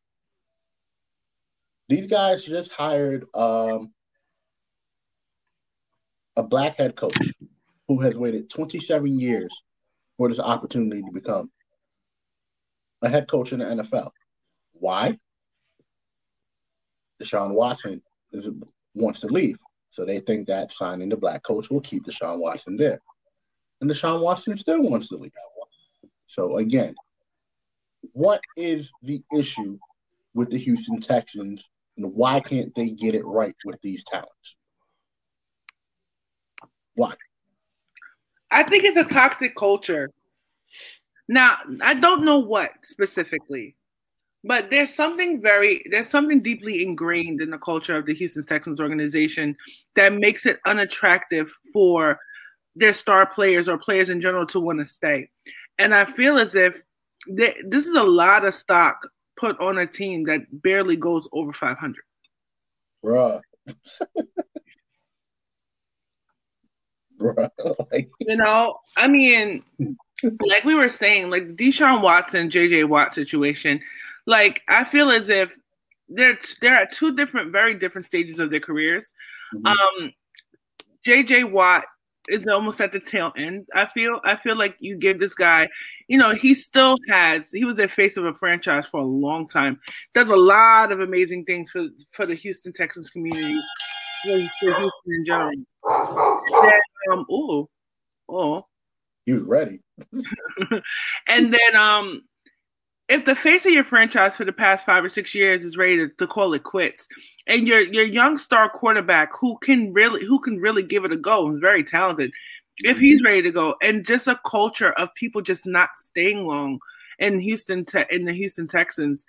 These 1.89 2.07
guys 2.07 2.43
just 2.43 2.71
hired 2.71 3.25
um, 3.33 3.91
a 6.35 6.43
black 6.43 6.77
head 6.77 6.95
coach 6.95 7.17
who 7.87 7.99
has 8.01 8.15
waited 8.15 8.49
27 8.49 9.19
years 9.19 9.51
for 10.17 10.29
this 10.29 10.39
opportunity 10.39 11.01
to 11.01 11.11
become 11.11 11.51
a 13.01 13.09
head 13.09 13.27
coach 13.27 13.51
in 13.51 13.59
the 13.59 13.65
NFL. 13.65 14.11
Why? 14.73 15.17
Deshaun 17.21 17.51
Watson 17.51 18.01
is 18.31 18.49
wants 18.93 19.21
to 19.21 19.27
leave. 19.27 19.57
So 19.89 20.05
they 20.05 20.19
think 20.19 20.47
that 20.47 20.71
signing 20.71 21.09
the 21.09 21.17
black 21.17 21.43
coach 21.43 21.69
will 21.69 21.81
keep 21.81 22.05
Deshaun 22.05 22.37
Watson 22.39 22.77
there. 22.77 23.01
And 23.81 23.89
Deshaun 23.89 24.21
Watson 24.21 24.57
still 24.57 24.81
wants 24.81 25.07
to 25.07 25.17
leave. 25.17 25.31
So 26.29 26.57
again, 26.57 26.93
what 28.13 28.39
is 28.55 28.91
the 29.01 29.23
issue 29.35 29.79
with 30.35 30.51
the 30.51 30.59
Houston 30.59 31.01
Texans 31.01 31.59
and 31.97 32.13
why 32.13 32.39
can't 32.39 32.73
they 32.75 32.91
get 32.91 33.15
it 33.15 33.25
right 33.25 33.55
with 33.65 33.81
these 33.81 34.03
talents? 34.03 34.55
Why? 36.93 37.15
I 38.51 38.61
think 38.61 38.83
it's 38.83 38.95
a 38.95 39.05
toxic 39.05 39.55
culture. 39.55 40.11
Now, 41.27 41.57
I 41.81 41.95
don't 41.95 42.23
know 42.23 42.37
what 42.37 42.73
specifically, 42.83 43.75
but 44.43 44.69
there's 44.69 44.93
something 44.93 45.41
very 45.41 45.83
there's 45.89 46.09
something 46.09 46.41
deeply 46.43 46.83
ingrained 46.83 47.41
in 47.41 47.49
the 47.49 47.57
culture 47.57 47.97
of 47.97 48.05
the 48.05 48.13
Houston 48.13 48.45
Texans 48.45 48.79
organization 48.79 49.57
that 49.95 50.13
makes 50.13 50.45
it 50.45 50.59
unattractive 50.67 51.51
for 51.73 52.19
their 52.75 52.93
star 52.93 53.25
players 53.25 53.67
or 53.67 53.79
players 53.79 54.09
in 54.09 54.21
general 54.21 54.45
to 54.45 54.59
want 54.59 54.77
to 54.77 54.85
stay. 54.85 55.27
And 55.79 55.95
I 55.95 56.05
feel 56.05 56.37
as 56.37 56.53
if 56.55 56.75
they, 57.27 57.55
this 57.65 57.87
is 57.87 57.95
a 57.95 58.03
lot 58.03 58.45
of 58.45 58.53
stock 58.53 58.99
put 59.37 59.59
on 59.59 59.77
a 59.79 59.87
team 59.87 60.25
that 60.25 60.41
barely 60.61 60.97
goes 60.97 61.27
over 61.31 61.53
500. 61.53 61.95
Bruh. 63.03 63.41
Bruh. 67.19 67.49
you 68.19 68.37
know, 68.37 68.77
I 68.95 69.07
mean, 69.07 69.63
like 70.41 70.63
we 70.63 70.75
were 70.75 70.89
saying, 70.89 71.29
like 71.29 71.55
Deshaun 71.55 72.01
Watson, 72.01 72.49
JJ 72.49 72.87
Watt 72.87 73.13
situation, 73.13 73.81
Like 74.25 74.61
I 74.67 74.83
feel 74.85 75.09
as 75.09 75.29
if 75.29 75.57
they're 76.07 76.37
they're 76.61 76.77
at 76.77 76.91
two 76.91 77.15
different, 77.15 77.51
very 77.51 77.73
different 77.73 78.05
stages 78.05 78.39
of 78.39 78.49
their 78.49 78.59
careers. 78.59 79.13
Mhm. 79.55 79.67
Um, 79.67 80.13
JJ 81.05 81.51
Watt 81.51 81.85
is 82.27 82.45
almost 82.47 82.81
at 82.81 82.91
the 82.91 82.99
tail 82.99 83.31
end. 83.37 83.67
I 83.73 83.85
feel 83.87 84.19
I 84.23 84.35
feel 84.35 84.57
like 84.57 84.75
you 84.79 84.97
give 84.97 85.19
this 85.19 85.33
guy, 85.33 85.69
you 86.07 86.17
know, 86.17 86.35
he 86.35 86.53
still 86.53 86.97
has 87.09 87.49
he 87.51 87.65
was 87.65 87.77
the 87.77 87.87
face 87.87 88.17
of 88.17 88.25
a 88.25 88.33
franchise 88.33 88.85
for 88.85 88.99
a 88.99 89.05
long 89.05 89.47
time. 89.47 89.79
Does 90.13 90.29
a 90.29 90.35
lot 90.35 90.91
of 90.91 90.99
amazing 90.99 91.45
things 91.45 91.71
for 91.71 91.87
for 92.11 92.25
the 92.25 92.35
Houston 92.35 92.73
Texans 92.73 93.09
community, 93.09 93.59
for 94.23 94.37
Houston 94.37 94.91
in 95.07 95.25
general. 95.25 95.51
Then, 96.61 96.79
um, 97.11 97.25
oh, 97.29 98.65
He 99.25 99.33
was 99.33 99.43
ready. 99.43 99.79
and 101.27 101.53
then 101.53 101.75
um 101.75 102.23
if 103.09 103.25
the 103.25 103.35
face 103.35 103.65
of 103.65 103.71
your 103.71 103.83
franchise 103.83 104.37
for 104.37 104.45
the 104.45 104.53
past 104.53 104.85
five 104.85 105.03
or 105.03 105.09
six 105.09 105.33
years 105.33 105.65
is 105.65 105.75
ready 105.75 105.97
to, 105.97 106.09
to 106.09 106.27
call 106.27 106.53
it 106.53 106.63
quits 106.63 107.07
and 107.47 107.67
your 107.67 107.81
your 107.81 108.05
young 108.05 108.37
star 108.37 108.69
quarterback 108.69 109.31
who 109.37 109.57
can 109.57 109.91
really 109.91 110.25
who 110.25 110.39
can 110.39 110.57
really 110.57 110.83
give 110.83 111.03
it 111.03 111.11
a 111.11 111.17
go 111.17 111.47
and 111.47 111.59
very 111.59 111.83
talented 111.83 112.31
if 112.77 112.95
mm-hmm. 112.95 113.03
he's 113.03 113.23
ready 113.23 113.41
to 113.41 113.51
go 113.51 113.75
and 113.81 114.05
just 114.05 114.27
a 114.27 114.39
culture 114.45 114.91
of 114.93 115.13
people 115.15 115.41
just 115.41 115.65
not 115.65 115.89
staying 115.97 116.47
long 116.47 116.79
in 117.17 117.39
Houston 117.39 117.83
te- 117.83 118.05
in 118.09 118.25
the 118.25 118.33
Houston 118.33 118.67
Texans 118.67 119.25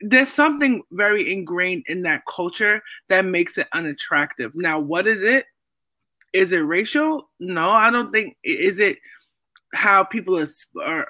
there's 0.00 0.28
something 0.28 0.82
very 0.90 1.32
ingrained 1.32 1.84
in 1.86 2.02
that 2.02 2.22
culture 2.28 2.82
that 3.08 3.24
makes 3.24 3.56
it 3.56 3.68
unattractive. 3.72 4.50
Now 4.52 4.80
what 4.80 5.06
is 5.06 5.22
it? 5.22 5.46
Is 6.32 6.50
it 6.50 6.58
racial? 6.58 7.30
No 7.38 7.70
i 7.70 7.90
don't 7.90 8.10
think 8.10 8.36
is 8.42 8.80
it 8.80 8.98
how 9.72 10.04
people 10.04 10.38
are, 10.38 10.46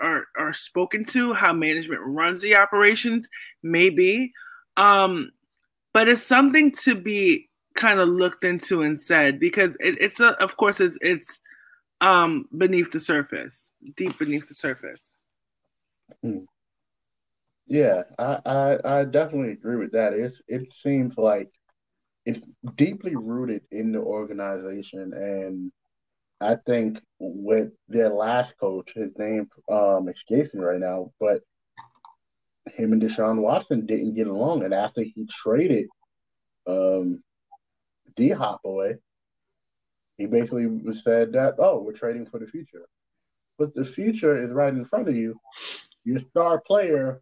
are 0.02 0.26
are 0.38 0.54
spoken 0.54 1.04
to, 1.06 1.32
how 1.32 1.52
management 1.52 2.00
runs 2.04 2.40
the 2.40 2.56
operations, 2.56 3.28
maybe. 3.62 4.32
Um, 4.76 5.32
but 5.92 6.08
it's 6.08 6.22
something 6.22 6.72
to 6.82 6.94
be 6.94 7.48
kind 7.74 8.00
of 8.00 8.08
looked 8.08 8.44
into 8.44 8.82
and 8.82 9.00
said 9.00 9.40
because 9.40 9.74
it, 9.80 9.96
it's 10.00 10.20
a, 10.20 10.28
of 10.42 10.56
course, 10.56 10.80
it's 10.80 10.96
it's 11.00 11.38
um 12.00 12.46
beneath 12.56 12.92
the 12.92 13.00
surface, 13.00 13.62
deep 13.96 14.18
beneath 14.18 14.48
the 14.48 14.54
surface. 14.54 15.00
Yeah, 17.66 18.02
I, 18.18 18.38
I 18.44 18.98
I 19.00 19.04
definitely 19.04 19.52
agree 19.52 19.76
with 19.76 19.92
that. 19.92 20.12
It's 20.12 20.36
it 20.48 20.68
seems 20.82 21.16
like 21.16 21.50
it's 22.24 22.40
deeply 22.76 23.16
rooted 23.16 23.62
in 23.70 23.92
the 23.92 24.00
organization, 24.00 25.12
and 25.14 25.72
I 26.42 26.56
think 26.66 27.00
with 27.18 27.70
their 27.88 28.10
last 28.10 28.58
coach, 28.58 28.92
his 28.94 29.10
name 29.16 29.48
um 29.70 30.08
escapes 30.08 30.52
me 30.54 30.60
right 30.60 30.80
now, 30.80 31.12
but 31.20 31.42
him 32.74 32.92
and 32.92 33.02
Deshaun 33.02 33.38
Watson 33.38 33.86
didn't 33.86 34.14
get 34.14 34.26
along, 34.26 34.64
and 34.64 34.74
after 34.74 35.02
he 35.02 35.26
traded 35.30 35.86
um 36.66 37.22
D 38.16 38.30
Hop 38.30 38.60
away, 38.64 38.96
he 40.18 40.26
basically 40.26 40.68
said 41.04 41.32
that 41.32 41.54
oh 41.58 41.82
we're 41.82 41.92
trading 41.92 42.26
for 42.26 42.38
the 42.38 42.46
future, 42.46 42.86
but 43.58 43.74
the 43.74 43.84
future 43.84 44.42
is 44.42 44.50
right 44.50 44.72
in 44.72 44.84
front 44.84 45.08
of 45.08 45.16
you. 45.16 45.38
Your 46.04 46.18
star 46.18 46.60
player 46.60 47.20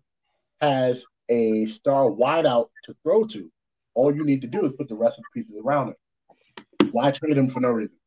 has 0.60 1.04
a 1.28 1.66
star 1.66 2.10
wideout 2.10 2.68
to 2.84 2.94
throw 3.02 3.24
to. 3.24 3.50
All 3.94 4.14
you 4.14 4.24
need 4.24 4.40
to 4.42 4.46
do 4.46 4.64
is 4.64 4.72
put 4.72 4.88
the 4.88 4.94
rest 4.94 5.18
of 5.18 5.24
the 5.24 5.42
pieces 5.42 5.60
around 5.64 5.90
it. 5.90 6.90
Why 6.92 7.10
trade 7.10 7.36
him 7.36 7.50
for 7.50 7.60
no 7.60 7.70
reason? 7.70 7.99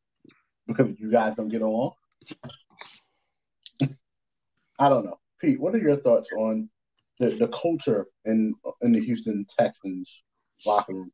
Because 0.66 0.94
you 0.98 1.10
guys 1.10 1.34
don't 1.36 1.48
get 1.48 1.62
along. 1.62 1.92
I 4.78 4.88
don't 4.88 5.04
know, 5.04 5.18
Pete. 5.40 5.60
What 5.60 5.74
are 5.74 5.78
your 5.78 5.98
thoughts 5.98 6.30
on 6.36 6.68
the, 7.20 7.30
the 7.30 7.48
culture 7.48 8.06
in 8.24 8.54
in 8.82 8.92
the 8.92 9.00
Houston 9.00 9.46
Texans 9.58 10.08
locker 10.66 10.94
room? 10.94 11.12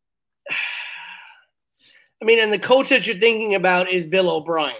I 2.22 2.24
mean, 2.26 2.38
and 2.38 2.52
the 2.52 2.58
coach 2.58 2.90
that 2.90 3.06
you're 3.06 3.18
thinking 3.18 3.54
about 3.54 3.90
is 3.90 4.04
Bill 4.04 4.30
O'Brien, 4.30 4.76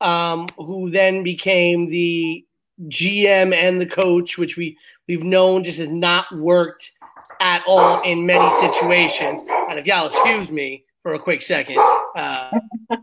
um, 0.00 0.48
who 0.56 0.90
then 0.90 1.22
became 1.22 1.90
the 1.90 2.44
GM 2.88 3.54
and 3.54 3.80
the 3.80 3.86
coach, 3.86 4.38
which 4.38 4.56
we 4.56 4.76
we've 5.06 5.22
known 5.22 5.64
just 5.64 5.78
has 5.78 5.90
not 5.90 6.26
worked 6.36 6.92
at 7.40 7.62
all 7.66 8.00
in 8.02 8.26
many 8.26 8.48
situations. 8.60 9.42
And 9.48 9.78
if 9.78 9.86
y'all 9.86 10.06
excuse 10.06 10.50
me 10.50 10.84
for 11.02 11.14
a 11.14 11.18
quick 11.18 11.42
second, 11.42 11.78
uh, 12.14 12.50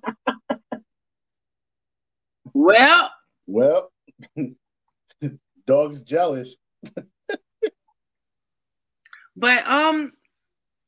Well, 2.53 3.11
Well, 3.47 3.91
dog's 5.67 6.01
jealous. 6.01 6.55
but 9.35 9.67
um, 9.67 10.11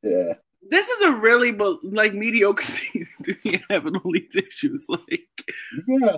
Yeah, 0.04 0.34
this 0.70 0.88
is 0.88 1.02
a 1.04 1.12
really 1.12 1.52
but 1.52 1.78
like 1.84 2.14
mediocre 2.14 2.66
team 2.92 3.08
to 3.24 3.36
be 3.44 3.62
having 3.70 3.96
all 3.96 4.12
these 4.12 4.36
issues. 4.36 4.86
Like, 4.90 5.30
yeah. 5.88 6.18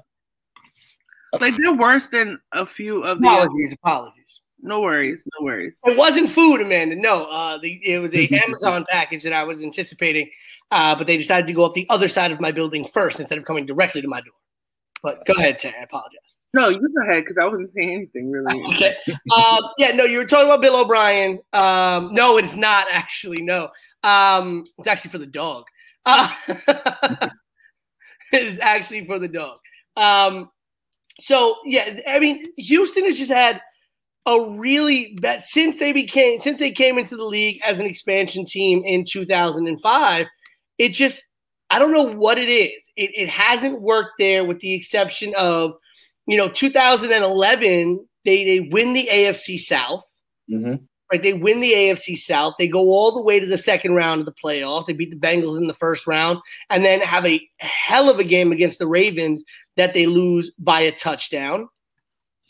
like 1.39 1.55
they're 1.57 1.73
worse 1.73 2.07
than 2.07 2.39
a 2.51 2.65
few 2.65 3.03
of 3.03 3.21
the. 3.21 3.27
apologies, 3.27 3.73
apologies. 3.73 4.41
No 4.64 4.80
worries, 4.80 5.22
no 5.38 5.45
worries. 5.45 5.77
It 5.84 5.98
wasn't 5.98 6.30
food, 6.30 6.61
Amanda. 6.61 6.95
No, 6.95 7.26
uh, 7.26 7.57
the, 7.57 7.81
it 7.84 7.99
was 7.99 8.15
a 8.15 8.27
Amazon 8.44 8.85
package 8.90 9.22
that 9.23 9.34
I 9.34 9.44
was 9.44 9.61
anticipating, 9.61 10.30
uh, 10.72 10.95
but 10.95 11.06
they 11.06 11.18
decided 11.18 11.48
to 11.48 11.53
go 11.53 11.65
up 11.65 11.73
the 11.73 11.85
other 11.90 12.07
side 12.07 12.31
of 12.31 12.40
my 12.40 12.53
building 12.53 12.85
first 12.85 13.19
instead 13.19 13.38
of 13.38 13.44
coming 13.44 13.65
directly 13.65 14.02
to 14.02 14.07
my 14.07 14.22
door. 14.22 14.34
But 15.03 15.26
go 15.26 15.34
ahead, 15.34 15.60
Terry. 15.60 15.76
I 15.77 15.84
apologize. 15.84 16.38
No, 16.53 16.69
you 16.69 16.77
go 16.77 17.10
ahead 17.10 17.26
because 17.26 17.35
I 17.41 17.45
wasn't 17.45 17.72
saying 17.76 17.94
anything 17.94 18.31
really. 18.31 18.64
Okay. 18.73 18.95
Um, 19.35 19.69
yeah, 19.77 19.91
no, 19.91 20.06
you 20.06 20.18
were 20.18 20.26
talking 20.26 20.45
about 20.45 20.61
Bill 20.61 20.80
O'Brien. 20.80 21.40
Um, 21.52 22.14
no, 22.14 22.38
it's 22.38 22.56
not 22.56 22.88
actually. 22.90 23.41
No, 23.41 23.69
um, 24.03 24.64
it's 24.77 24.88
actually 24.88 25.11
for 25.11 25.18
the 25.18 25.26
dog. 25.26 25.65
Uh, 26.06 26.34
it 28.31 28.44
is 28.48 28.60
actually 28.61 29.06
for 29.06 29.19
the 29.19 29.27
dog. 29.27 29.60
Um, 29.98 30.52
so 31.19 31.57
yeah, 31.65 31.99
I 32.07 32.19
mean, 32.19 32.45
Houston 32.56 33.03
has 33.06 33.18
just 33.18 33.31
had 33.31 33.61
a 34.25 34.49
really 34.51 35.17
bad 35.21 35.41
since 35.41 35.79
they 35.79 35.91
became 35.91 36.39
since 36.39 36.59
they 36.59 36.71
came 36.71 36.97
into 36.97 37.15
the 37.15 37.25
league 37.25 37.61
as 37.65 37.79
an 37.79 37.85
expansion 37.85 38.45
team 38.45 38.83
in 38.85 39.05
2005. 39.05 40.27
It 40.77 40.89
just 40.89 41.25
I 41.69 41.79
don't 41.79 41.91
know 41.91 42.03
what 42.03 42.37
it 42.37 42.49
is. 42.49 42.89
It, 42.95 43.11
it 43.15 43.29
hasn't 43.29 43.81
worked 43.81 44.13
there, 44.19 44.45
with 44.45 44.59
the 44.59 44.73
exception 44.73 45.33
of 45.37 45.73
you 46.25 46.37
know 46.37 46.49
2011 46.49 48.07
they 48.25 48.43
they 48.43 48.59
win 48.71 48.93
the 48.93 49.09
AFC 49.11 49.59
South. 49.59 50.03
hmm 50.49 50.75
Right, 51.11 51.21
they 51.21 51.33
win 51.33 51.59
the 51.59 51.73
AFC 51.73 52.17
South. 52.17 52.55
They 52.57 52.67
go 52.67 52.89
all 52.89 53.11
the 53.11 53.21
way 53.21 53.39
to 53.39 53.45
the 53.45 53.57
second 53.57 53.93
round 53.93 54.21
of 54.21 54.25
the 54.25 54.33
playoff. 54.43 54.87
They 54.87 54.93
beat 54.93 55.11
the 55.11 55.15
Bengals 55.15 55.57
in 55.57 55.67
the 55.67 55.75
first 55.75 56.07
round, 56.07 56.39
and 56.71 56.83
then 56.83 57.01
have 57.01 57.25
a 57.25 57.39
hell 57.59 58.09
of 58.09 58.19
a 58.19 58.23
game 58.23 58.51
against 58.51 58.79
the 58.79 58.87
Ravens 58.87 59.43
that 59.75 59.93
they 59.93 60.07
lose 60.07 60.49
by 60.57 60.79
a 60.79 60.91
touchdown. 60.91 61.67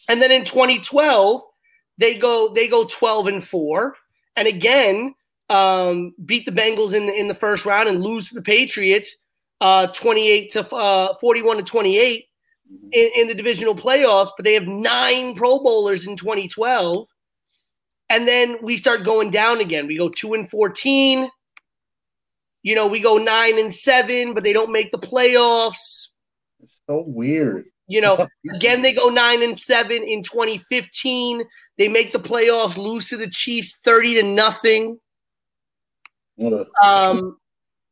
And 0.07 0.21
then 0.21 0.31
in 0.31 0.45
2012, 0.45 1.41
they 1.97 2.15
go 2.15 2.53
they 2.53 2.67
go 2.67 2.85
12 2.85 3.27
and 3.27 3.47
four, 3.47 3.95
and 4.35 4.47
again 4.47 5.15
um, 5.49 6.13
beat 6.25 6.45
the 6.45 6.51
Bengals 6.51 6.93
in 6.93 7.05
the, 7.05 7.13
in 7.13 7.27
the 7.27 7.35
first 7.35 7.65
round 7.65 7.89
and 7.89 8.01
lose 8.01 8.29
to 8.29 8.35
the 8.35 8.41
Patriots 8.41 9.15
uh, 9.63 9.87
28 9.87 10.51
to 10.51 10.75
uh, 10.75 11.15
41 11.19 11.57
to 11.57 11.63
28 11.63 12.25
in, 12.91 13.11
in 13.15 13.27
the 13.27 13.33
divisional 13.33 13.73
playoffs. 13.73 14.29
But 14.35 14.43
they 14.43 14.53
have 14.53 14.67
nine 14.67 15.35
Pro 15.35 15.59
Bowlers 15.59 16.05
in 16.05 16.17
2012. 16.17 17.07
And 18.09 18.27
then 18.27 18.57
we 18.61 18.77
start 18.77 19.05
going 19.05 19.31
down 19.31 19.61
again. 19.61 19.87
We 19.87 19.97
go 19.97 20.09
two 20.09 20.33
and 20.33 20.49
14. 20.49 21.29
You 22.61 22.75
know, 22.75 22.87
we 22.87 22.99
go 22.99 23.17
nine 23.17 23.57
and 23.57 23.73
seven, 23.73 24.33
but 24.33 24.43
they 24.43 24.53
don't 24.53 24.71
make 24.71 24.91
the 24.91 24.99
playoffs. 24.99 26.07
So 26.87 27.03
weird. 27.07 27.65
You 27.87 28.01
know, 28.01 28.27
again, 28.53 28.81
they 28.81 28.93
go 28.93 29.07
nine 29.09 29.43
and 29.43 29.57
seven 29.57 30.03
in 30.03 30.23
2015. 30.23 31.43
They 31.77 31.87
make 31.87 32.11
the 32.11 32.19
playoffs, 32.19 32.77
lose 32.77 33.09
to 33.09 33.17
the 33.17 33.29
Chiefs 33.29 33.79
30 33.83 34.15
to 34.15 34.23
nothing. 34.23 34.99
Um, 36.83 37.37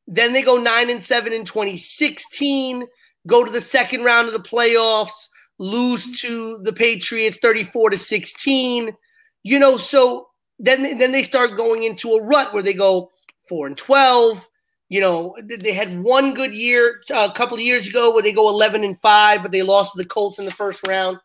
then 0.07 0.33
they 0.33 0.41
go 0.41 0.57
nine 0.57 0.89
and 0.89 1.03
seven 1.03 1.33
in 1.33 1.45
2016, 1.45 2.85
go 3.27 3.43
to 3.43 3.51
the 3.51 3.61
second 3.61 4.03
round 4.03 4.27
of 4.27 4.33
the 4.33 4.47
playoffs, 4.47 5.29
lose 5.57 6.19
to 6.21 6.59
the 6.63 6.73
Patriots 6.73 7.37
34 7.41 7.91
to 7.91 7.97
16. 7.97 8.95
You 9.43 9.59
know, 9.59 9.77
so 9.77 10.27
then 10.59 10.97
then 10.97 11.11
they 11.11 11.23
start 11.23 11.57
going 11.57 11.83
into 11.83 12.13
a 12.13 12.23
rut 12.23 12.53
where 12.53 12.63
they 12.63 12.73
go 12.73 13.09
four 13.47 13.67
and 13.67 13.77
12. 13.77 14.47
You 14.89 14.99
know, 14.99 15.35
they 15.41 15.73
had 15.73 16.03
one 16.03 16.33
good 16.33 16.53
year 16.53 17.01
uh, 17.09 17.29
a 17.31 17.35
couple 17.35 17.55
of 17.55 17.63
years 17.63 17.87
ago 17.87 18.13
where 18.13 18.21
they 18.21 18.33
go 18.33 18.49
11 18.49 18.83
and 18.83 18.99
five, 19.01 19.41
but 19.41 19.51
they 19.51 19.61
lost 19.61 19.93
to 19.93 19.97
the 19.97 20.07
Colts 20.07 20.37
in 20.37 20.45
the 20.45 20.51
first 20.51 20.85
round 20.85 21.17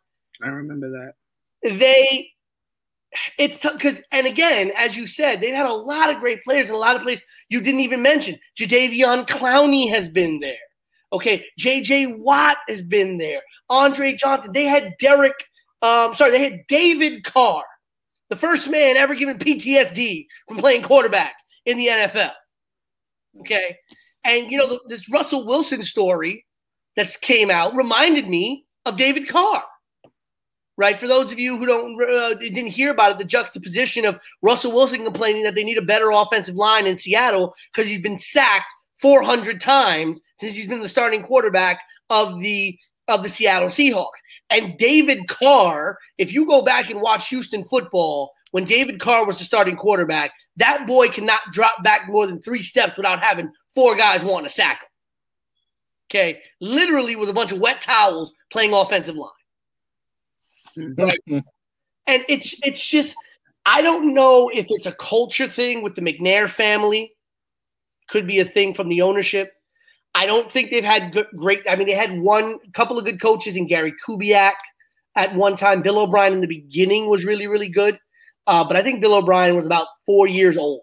I 0.43 0.49
remember 0.49 0.89
that. 0.91 1.79
they 1.79 2.31
it's 3.39 3.59
because 3.59 4.01
and 4.13 4.27
again 4.27 4.73
as 4.77 4.97
you 4.97 5.07
said 5.07 5.41
they've 5.41 5.55
had 5.55 5.67
a 5.67 5.73
lot 5.73 6.11
of 6.11 6.21
great 6.21 6.43
players 6.45 6.67
and 6.67 6.75
a 6.75 6.79
lot 6.79 6.97
of 6.97 7.03
players 7.03 7.21
you 7.49 7.61
didn't 7.61 7.81
even 7.81 8.03
mention 8.03 8.39
Jadeveon 8.59 9.27
Clowney 9.27 9.89
has 9.89 10.09
been 10.09 10.41
there 10.41 10.55
okay 11.13 11.45
JJ 11.59 12.19
Watt 12.19 12.59
has 12.69 12.83
been 12.83 13.19
there 13.19 13.41
Andre 13.69 14.15
Johnson 14.15 14.53
they 14.53 14.65
had 14.65 14.95
Derek 14.99 15.35
um 15.83 16.15
sorry 16.15 16.31
they 16.31 16.51
had 16.51 16.61
David 16.69 17.25
Carr 17.25 17.65
the 18.29 18.37
first 18.37 18.69
man 18.69 18.97
ever 18.97 19.15
given 19.15 19.39
PTSD 19.39 20.27
from 20.49 20.59
playing 20.59 20.83
quarterback 20.83 21.35
in 21.65 21.79
the 21.79 21.87
NFL. 21.89 22.33
Okay. 23.41 23.77
And, 24.25 24.51
you 24.51 24.59
know, 24.59 24.81
this 24.89 25.09
Russell 25.09 25.47
Wilson 25.47 25.85
story 25.85 26.45
that's 26.97 27.17
came 27.17 27.51
out 27.51 27.75
reminded 27.77 28.29
me 28.29 28.65
of 28.85 28.97
David 28.97 29.29
Carr. 29.29 29.63
Right. 30.79 31.01
For 31.01 31.09
those 31.09 31.33
of 31.33 31.39
you 31.39 31.57
who 31.57 31.65
don't 31.65 32.03
uh, 32.03 32.35
didn't 32.35 32.67
hear 32.67 32.91
about 32.91 33.13
it, 33.13 33.19
the 33.19 33.25
juxtaposition 33.25 34.05
of 34.05 34.21
Russell 34.43 34.73
Wilson 34.73 35.05
complaining 35.05 35.43
that 35.45 35.55
they 35.55 35.65
need 35.65 35.79
a 35.79 35.83
better 35.83 36.11
offensive 36.11 36.55
line 36.55 36.87
in 36.87 36.99
Seattle 36.99 37.55
because 37.73 37.89
he's 37.89 38.03
been 38.03 38.19
sacked 38.19 38.71
400 39.01 39.59
times 39.61 40.21
since 40.41 40.55
he's 40.55 40.69
been 40.69 40.81
the 40.81 40.89
starting 40.89 41.23
quarterback 41.23 41.81
of 42.11 42.41
the 42.41 42.79
of 43.09 43.23
the 43.23 43.29
Seattle 43.29 43.69
Seahawks. 43.69 44.21
And 44.51 44.77
David 44.79 45.29
Carr, 45.29 45.99
if 46.19 46.33
you 46.33 46.47
go 46.47 46.63
back 46.63 46.91
and 46.91 47.01
watch 47.01 47.29
Houston 47.29 47.65
football, 47.65 48.33
when 48.51 48.65
David 48.65 49.01
Carr 49.01 49.25
was 49.25 49.39
the 49.39 49.45
starting 49.45 49.77
quarterback, 49.77 50.33
that 50.57 50.87
boy 50.87 51.09
cannot 51.09 51.41
drop 51.53 51.83
back 51.83 52.09
more 52.09 52.27
than 52.27 52.41
three 52.41 52.63
steps 52.63 52.97
without 52.97 53.23
having 53.23 53.51
four 53.75 53.97
guys 53.97 54.23
wanting 54.23 54.49
to 54.49 54.53
sack 54.53 54.83
him. 54.83 54.89
Okay, 56.09 56.41
literally 56.61 57.17
with 57.17 57.29
a 57.29 57.33
bunch 57.33 57.53
of 57.53 57.59
wet 57.59 57.81
towels 57.81 58.33
playing 58.51 58.73
offensive 58.73 59.17
line. 59.17 59.31
And 62.07 62.25
it's 62.29 62.55
it's 62.65 62.85
just 62.85 63.17
I 63.65 63.83
don't 63.83 64.15
know 64.15 64.49
if 64.49 64.67
it's 64.69 64.87
a 64.87 64.93
culture 64.93 65.49
thing 65.49 65.83
with 65.83 65.95
the 65.95 66.03
McNair 66.03 66.49
family. 66.49 67.13
Could 68.09 68.27
be 68.27 68.39
a 68.39 68.45
thing 68.45 68.73
from 68.73 68.89
the 68.89 69.03
ownership. 69.03 69.53
I 70.15 70.27
don't 70.27 70.51
think 70.51 70.71
they've 70.71 70.85
had 70.85 71.13
good, 71.13 71.27
great. 71.37 71.63
I 71.69 71.77
mean, 71.77 71.89
they 71.89 71.95
had 71.95 72.19
one 72.21 72.59
couple 72.73 72.99
of 72.99 73.05
good 73.05 73.21
coaches 73.21 73.57
in 73.57 73.67
Gary 73.67 73.93
Kubiak 74.07 74.55
at 75.17 75.35
one 75.35 75.57
time. 75.57 75.83
Bill 75.83 75.99
O'Brien 75.99 76.33
in 76.33 76.41
the 76.41 76.47
beginning 76.47 77.09
was 77.09 77.25
really 77.25 77.47
really 77.47 77.69
good, 77.69 77.99
uh, 78.47 78.65
but 78.65 78.77
I 78.77 78.83
think 78.83 79.01
Bill 79.01 79.15
O'Brien 79.15 79.57
was 79.57 79.67
about 79.67 79.89
four 80.07 80.27
years 80.29 80.57
old. 80.57 80.83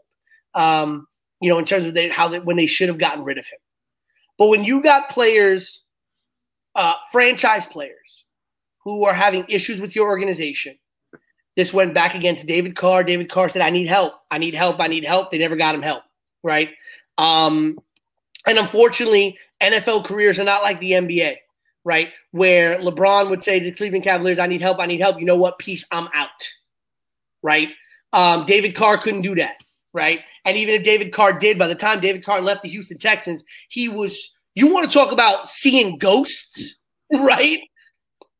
Um, 0.53 1.07
you 1.39 1.49
know, 1.49 1.57
in 1.59 1.65
terms 1.65 1.85
of 1.85 1.93
they, 1.93 2.09
how 2.09 2.29
they, 2.29 2.39
when 2.39 2.55
they 2.55 2.67
should 2.67 2.87
have 2.89 2.99
gotten 2.99 3.23
rid 3.23 3.37
of 3.37 3.45
him. 3.45 3.59
But 4.37 4.47
when 4.47 4.63
you 4.63 4.81
got 4.81 5.09
players, 5.09 5.81
uh, 6.75 6.93
franchise 7.11 7.65
players, 7.65 8.22
who 8.83 9.05
are 9.05 9.13
having 9.13 9.45
issues 9.47 9.79
with 9.79 9.95
your 9.95 10.07
organization, 10.07 10.77
this 11.55 11.73
went 11.73 11.93
back 11.93 12.15
against 12.15 12.47
David 12.47 12.75
Carr. 12.75 13.03
David 13.03 13.29
Carr 13.29 13.49
said, 13.49 13.61
"I 13.61 13.69
need 13.69 13.87
help. 13.87 14.13
I 14.31 14.37
need 14.37 14.53
help. 14.53 14.79
I 14.79 14.87
need 14.87 15.05
help." 15.05 15.31
They 15.31 15.37
never 15.37 15.55
got 15.55 15.75
him 15.75 15.81
help, 15.81 16.03
right? 16.41 16.69
Um, 17.17 17.79
and 18.45 18.57
unfortunately, 18.57 19.37
NFL 19.61 20.05
careers 20.05 20.39
are 20.39 20.43
not 20.43 20.63
like 20.63 20.79
the 20.79 20.93
NBA, 20.93 21.37
right? 21.83 22.09
Where 22.31 22.77
LeBron 22.79 23.29
would 23.29 23.43
say 23.43 23.59
to 23.59 23.65
the 23.65 23.71
Cleveland 23.71 24.03
Cavaliers, 24.03 24.39
"I 24.39 24.47
need 24.47 24.61
help. 24.61 24.79
I 24.79 24.87
need 24.87 24.99
help." 24.99 25.19
You 25.19 25.25
know 25.25 25.37
what? 25.37 25.59
Peace. 25.59 25.85
I'm 25.91 26.07
out. 26.13 26.29
Right? 27.43 27.69
Um, 28.13 28.45
David 28.45 28.75
Carr 28.75 28.97
couldn't 28.97 29.21
do 29.21 29.35
that, 29.35 29.63
right? 29.91 30.21
And 30.45 30.57
even 30.57 30.75
if 30.75 30.83
David 30.83 31.13
Carr 31.13 31.33
did, 31.33 31.59
by 31.59 31.67
the 31.67 31.75
time 31.75 31.99
David 31.99 32.23
Carr 32.25 32.41
left 32.41 32.63
the 32.63 32.69
Houston 32.69 32.97
Texans, 32.97 33.43
he 33.69 33.89
was. 33.89 34.31
You 34.55 34.67
want 34.67 34.87
to 34.87 34.93
talk 34.93 35.11
about 35.11 35.47
seeing 35.47 35.97
ghosts, 35.97 36.75
right? 37.13 37.59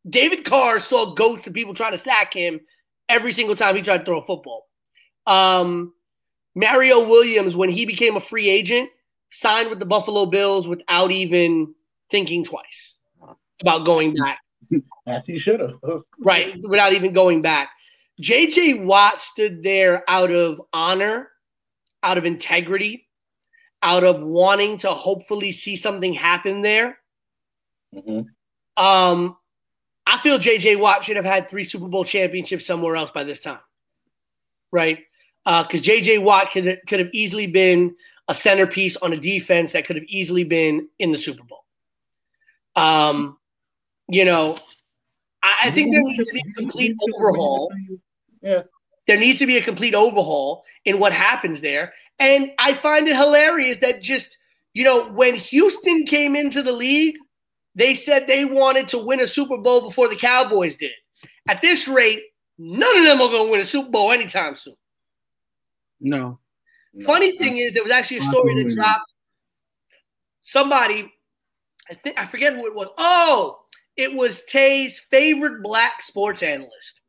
David 0.07 0.45
Carr 0.45 0.79
saw 0.79 1.13
ghosts 1.13 1.47
of 1.47 1.53
people 1.53 1.73
trying 1.73 1.93
to 1.93 1.97
sack 1.97 2.33
him 2.33 2.59
every 3.07 3.31
single 3.31 3.55
time 3.55 3.75
he 3.75 3.81
tried 3.81 3.99
to 3.99 4.05
throw 4.05 4.19
a 4.19 4.25
football. 4.25 4.67
Um, 5.25 5.93
Mario 6.55 7.07
Williams, 7.07 7.55
when 7.55 7.69
he 7.69 7.85
became 7.85 8.15
a 8.15 8.21
free 8.21 8.49
agent, 8.49 8.89
signed 9.31 9.69
with 9.69 9.79
the 9.79 9.85
Buffalo 9.85 10.25
Bills 10.25 10.67
without 10.67 11.11
even 11.11 11.73
thinking 12.09 12.43
twice 12.43 12.95
about 13.61 13.85
going 13.85 14.13
back. 14.13 14.39
As 15.07 15.23
he 15.25 15.39
should 15.39 15.59
have. 15.59 15.71
right, 16.19 16.53
without 16.61 16.93
even 16.93 17.13
going 17.13 17.41
back. 17.41 17.69
JJ 18.21 18.85
Watt 18.85 19.19
stood 19.21 19.63
there 19.63 20.03
out 20.07 20.31
of 20.31 20.61
honor, 20.71 21.29
out 22.03 22.17
of 22.17 22.25
integrity, 22.25 23.07
out 23.81 24.03
of 24.03 24.21
wanting 24.21 24.77
to 24.79 24.89
hopefully 24.91 25.51
see 25.51 25.75
something 25.75 26.13
happen 26.13 26.61
there. 26.61 26.97
Mm-hmm. 27.93 28.83
Um, 28.83 29.35
I 30.05 30.19
feel 30.19 30.37
JJ 30.37 30.79
Watt 30.79 31.03
should 31.03 31.15
have 31.15 31.25
had 31.25 31.49
three 31.49 31.63
Super 31.63 31.87
Bowl 31.87 32.03
championships 32.03 32.65
somewhere 32.65 32.95
else 32.95 33.11
by 33.11 33.23
this 33.23 33.39
time, 33.39 33.59
right? 34.71 34.99
Because 35.45 35.81
uh, 35.81 35.83
JJ 35.83 36.21
Watt 36.23 36.51
could 36.51 36.79
could 36.87 36.99
have 36.99 37.09
easily 37.13 37.47
been 37.47 37.95
a 38.27 38.33
centerpiece 38.33 38.97
on 38.97 39.13
a 39.13 39.17
defense 39.17 39.73
that 39.73 39.85
could 39.85 39.95
have 39.95 40.05
easily 40.07 40.43
been 40.43 40.87
in 40.99 41.11
the 41.11 41.17
Super 41.17 41.43
Bowl. 41.43 41.63
Um, 42.75 43.37
you 44.07 44.25
know, 44.25 44.57
I, 45.41 45.55
I 45.63 45.71
think 45.71 45.93
there 45.93 46.01
needs 46.01 46.25
to 46.25 46.33
be 46.33 46.39
a 46.39 46.53
complete 46.53 46.97
overhaul. 47.01 47.71
Yeah. 48.41 48.63
There 49.05 49.17
needs 49.17 49.39
to 49.39 49.45
be 49.45 49.57
a 49.57 49.63
complete 49.63 49.95
overhaul 49.95 50.63
in 50.85 50.99
what 50.99 51.11
happens 51.11 51.59
there. 51.59 51.93
And 52.19 52.51
I 52.57 52.73
find 52.73 53.07
it 53.07 53.17
hilarious 53.17 53.79
that 53.79 54.01
just, 54.01 54.37
you 54.73 54.83
know, 54.85 55.09
when 55.09 55.35
Houston 55.35 56.05
came 56.05 56.35
into 56.35 56.63
the 56.63 56.71
league, 56.71 57.17
they 57.75 57.95
said 57.95 58.27
they 58.27 58.45
wanted 58.45 58.87
to 58.89 58.97
win 58.97 59.19
a 59.19 59.27
Super 59.27 59.57
Bowl 59.57 59.81
before 59.81 60.07
the 60.07 60.15
Cowboys 60.15 60.75
did. 60.75 60.91
At 61.47 61.61
this 61.61 61.87
rate, 61.87 62.23
none 62.57 62.97
of 62.97 63.03
them 63.03 63.21
are 63.21 63.29
going 63.29 63.45
to 63.47 63.51
win 63.51 63.61
a 63.61 63.65
Super 63.65 63.89
Bowl 63.89 64.11
anytime 64.11 64.55
soon. 64.55 64.75
No. 65.99 66.39
Funny 67.05 67.37
thing 67.37 67.57
is, 67.57 67.73
there 67.73 67.83
was 67.83 67.91
actually 67.91 68.17
a 68.17 68.21
story 68.21 68.63
that 68.63 68.75
dropped. 68.75 69.11
Somebody, 70.41 71.11
I 71.89 71.95
think 71.95 72.19
I 72.19 72.25
forget 72.25 72.53
who 72.53 72.67
it 72.67 72.75
was. 72.75 72.89
Oh, 72.97 73.61
it 73.95 74.13
was 74.13 74.43
Tay's 74.43 74.99
favorite 74.99 75.63
black 75.63 76.01
sports 76.01 76.43
analyst. 76.43 77.01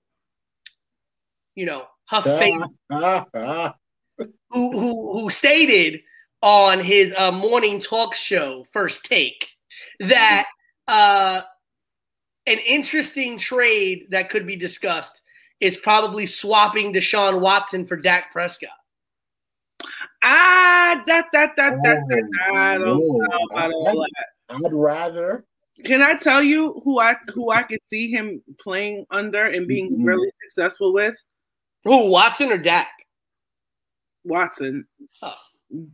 You 1.55 1.67
know, 1.67 1.87
her 2.09 2.23
favorite, 2.23 2.71
Ah, 2.91 3.27
ah. 3.35 3.75
who 4.19 4.31
who 4.79 5.21
who 5.21 5.31
stated 5.31 6.01
on 6.43 6.81
his 6.81 7.13
uh, 7.17 7.33
morning 7.33 7.81
talk 7.81 8.15
show, 8.15 8.65
First 8.73 9.05
Take, 9.05 9.49
that 10.01 10.47
uh, 10.89 11.43
an 12.47 12.59
interesting 12.67 13.39
trade 13.39 14.07
that 14.11 14.31
could 14.31 14.47
be 14.47 14.57
discussed 14.57 15.21
is 15.61 15.77
probably 15.79 16.27
swapping 16.27 16.93
Deshaun 16.93 17.41
Watson 17.41 17.87
for 17.87 17.97
Dak 17.97 18.33
Prescott. 18.33 18.71
Ah, 20.23 21.03
that 21.07 21.27
that 21.33 21.55
that 21.57 21.77
that. 21.83 22.01
that 22.09 22.31
I 22.53 22.79
don't 22.79 22.89
Oh, 23.01 23.19
know 23.19 23.39
about 23.51 23.73
all 23.73 24.01
that. 24.01 24.27
I'd 24.51 24.73
rather. 24.73 25.45
Can 25.85 26.03
I 26.03 26.15
tell 26.15 26.43
you 26.43 26.81
who 26.85 26.99
I 27.01 27.17
who 27.33 27.51
I 27.51 27.63
could 27.63 27.83
see 27.85 28.11
him 28.11 28.43
playing 28.61 29.07
under 29.11 29.47
and 29.47 29.67
being 29.67 29.91
Mhm. 29.91 30.07
really 30.07 30.31
successful 30.43 30.93
with? 30.93 31.15
Who, 31.85 32.09
Watson 32.09 32.53
or 32.53 32.59
Dak? 32.59 32.89
Watson. 34.25 34.87
Oh. 35.23 35.35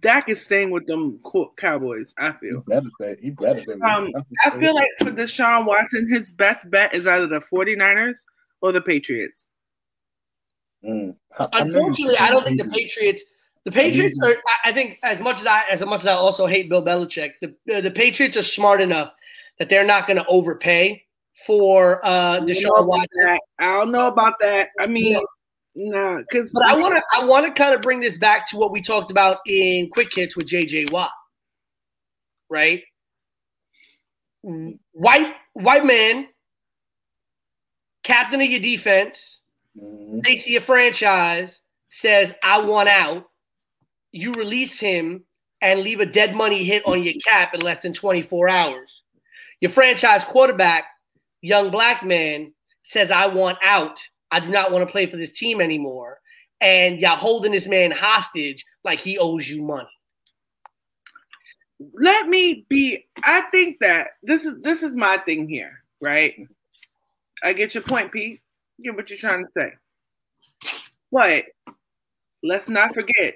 Dak 0.00 0.28
is 0.28 0.42
staying 0.42 0.70
with 0.70 0.86
them 0.86 1.20
Cowboys. 1.56 2.12
I 2.18 2.32
He 2.32 2.48
feel. 2.48 2.60
better 2.66 2.88
stay. 3.00 3.16
He 3.20 3.30
better 3.30 3.60
stay. 3.62 3.72
Um, 3.74 4.12
I 4.44 4.50
feel 4.58 4.74
like 4.74 4.88
for 4.98 5.10
Deshaun 5.10 5.64
Watson, 5.66 6.08
his 6.10 6.32
best 6.32 6.70
bet 6.70 6.94
is 6.94 7.06
either 7.06 7.26
the 7.26 7.40
49ers 7.40 8.16
or 8.62 8.72
the 8.72 8.80
Patriots. 8.80 9.44
Mm. 10.84 11.14
I- 11.38 11.48
I 11.52 11.62
know 11.64 11.70
you- 11.72 11.76
Unfortunately, 11.76 12.16
I 12.18 12.30
don't 12.30 12.44
think 12.44 12.60
the 12.62 12.68
Patriots. 12.68 13.22
The 13.64 13.70
Patriots 13.72 14.18
are. 14.22 14.30
I- 14.30 14.70
I 14.70 14.72
think 14.72 14.98
as 15.02 15.20
much 15.20 15.38
as 15.40 15.46
I 15.46 15.62
as 15.70 15.84
much 15.84 16.00
as 16.00 16.06
I 16.06 16.14
also 16.14 16.46
hate 16.46 16.70
Bill 16.70 16.82
Belichick, 16.84 17.32
the 17.42 17.54
uh, 17.74 17.80
the 17.82 17.90
Patriots 17.90 18.36
are 18.38 18.42
smart 18.42 18.80
enough 18.80 19.12
that 19.58 19.68
they're 19.68 19.84
not 19.84 20.06
going 20.06 20.16
to 20.16 20.26
overpay 20.26 21.04
for 21.46 22.04
uh, 22.04 22.08
I 22.08 22.38
don't 22.38 22.48
Deshaun 22.48 22.86
Watson. 22.86 23.38
I 23.58 23.76
don't 23.78 23.92
know 23.92 24.06
about 24.08 24.38
that. 24.40 24.70
I 24.78 24.86
mean, 24.86 25.20
nah, 25.74 26.18
because 26.18 26.50
But 26.52 26.64
I 26.64 26.76
want 26.76 26.94
to 26.94 27.02
I 27.14 27.24
want 27.24 27.46
to 27.46 27.52
kind 27.52 27.74
of 27.74 27.82
bring 27.82 28.00
this 28.00 28.16
back 28.18 28.48
to 28.50 28.56
what 28.56 28.72
we 28.72 28.80
talked 28.82 29.10
about 29.10 29.38
in 29.46 29.88
Quick 29.90 30.14
Hits 30.14 30.36
with 30.36 30.46
JJ 30.46 30.90
Watt, 30.90 31.10
right? 32.48 32.82
White 34.42 35.34
white 35.54 35.84
man, 35.84 36.28
captain 38.02 38.40
of 38.40 38.46
your 38.46 38.60
defense. 38.60 39.40
Mhm. 39.78 40.22
They 40.24 40.36
see 40.36 40.56
a 40.56 40.60
franchise 40.60 41.60
says 41.90 42.32
I 42.42 42.60
want 42.60 42.88
out. 42.88 43.26
You 44.12 44.32
release 44.32 44.80
him 44.80 45.24
and 45.60 45.80
leave 45.80 46.00
a 46.00 46.06
dead 46.06 46.34
money 46.34 46.64
hit 46.64 46.84
on 46.86 47.02
your 47.04 47.14
cap 47.24 47.54
in 47.54 47.60
less 47.60 47.80
than 47.80 47.92
24 47.92 48.48
hours. 48.48 49.02
Your 49.60 49.70
franchise 49.70 50.24
quarterback, 50.24 50.84
young 51.42 51.70
black 51.70 52.04
man, 52.04 52.54
says 52.82 53.10
I 53.10 53.26
want 53.26 53.58
out. 53.62 54.00
I 54.30 54.40
do 54.40 54.48
not 54.48 54.72
want 54.72 54.86
to 54.86 54.92
play 54.92 55.06
for 55.06 55.16
this 55.16 55.32
team 55.32 55.60
anymore. 55.60 56.18
And 56.60 57.00
y'all 57.00 57.16
holding 57.16 57.52
this 57.52 57.66
man 57.66 57.90
hostage 57.90 58.64
like 58.84 59.00
he 59.00 59.18
owes 59.18 59.48
you 59.48 59.62
money. 59.62 59.88
let 61.94 62.28
me 62.28 62.66
be 62.68 63.06
i 63.24 63.40
think 63.50 63.78
that 63.80 64.10
this 64.22 64.44
is 64.44 64.54
this 64.62 64.82
is 64.82 64.94
my 64.94 65.16
thing 65.18 65.48
here 65.48 65.82
right 66.00 66.34
i 67.42 67.52
get 67.52 67.74
your 67.74 67.82
point 67.82 68.12
pete 68.12 68.40
get 68.82 68.94
what 68.94 69.08
you're 69.08 69.18
trying 69.18 69.44
to 69.44 69.50
say 69.50 69.72
but 71.10 71.44
let's 72.42 72.68
not 72.68 72.94
forget 72.94 73.34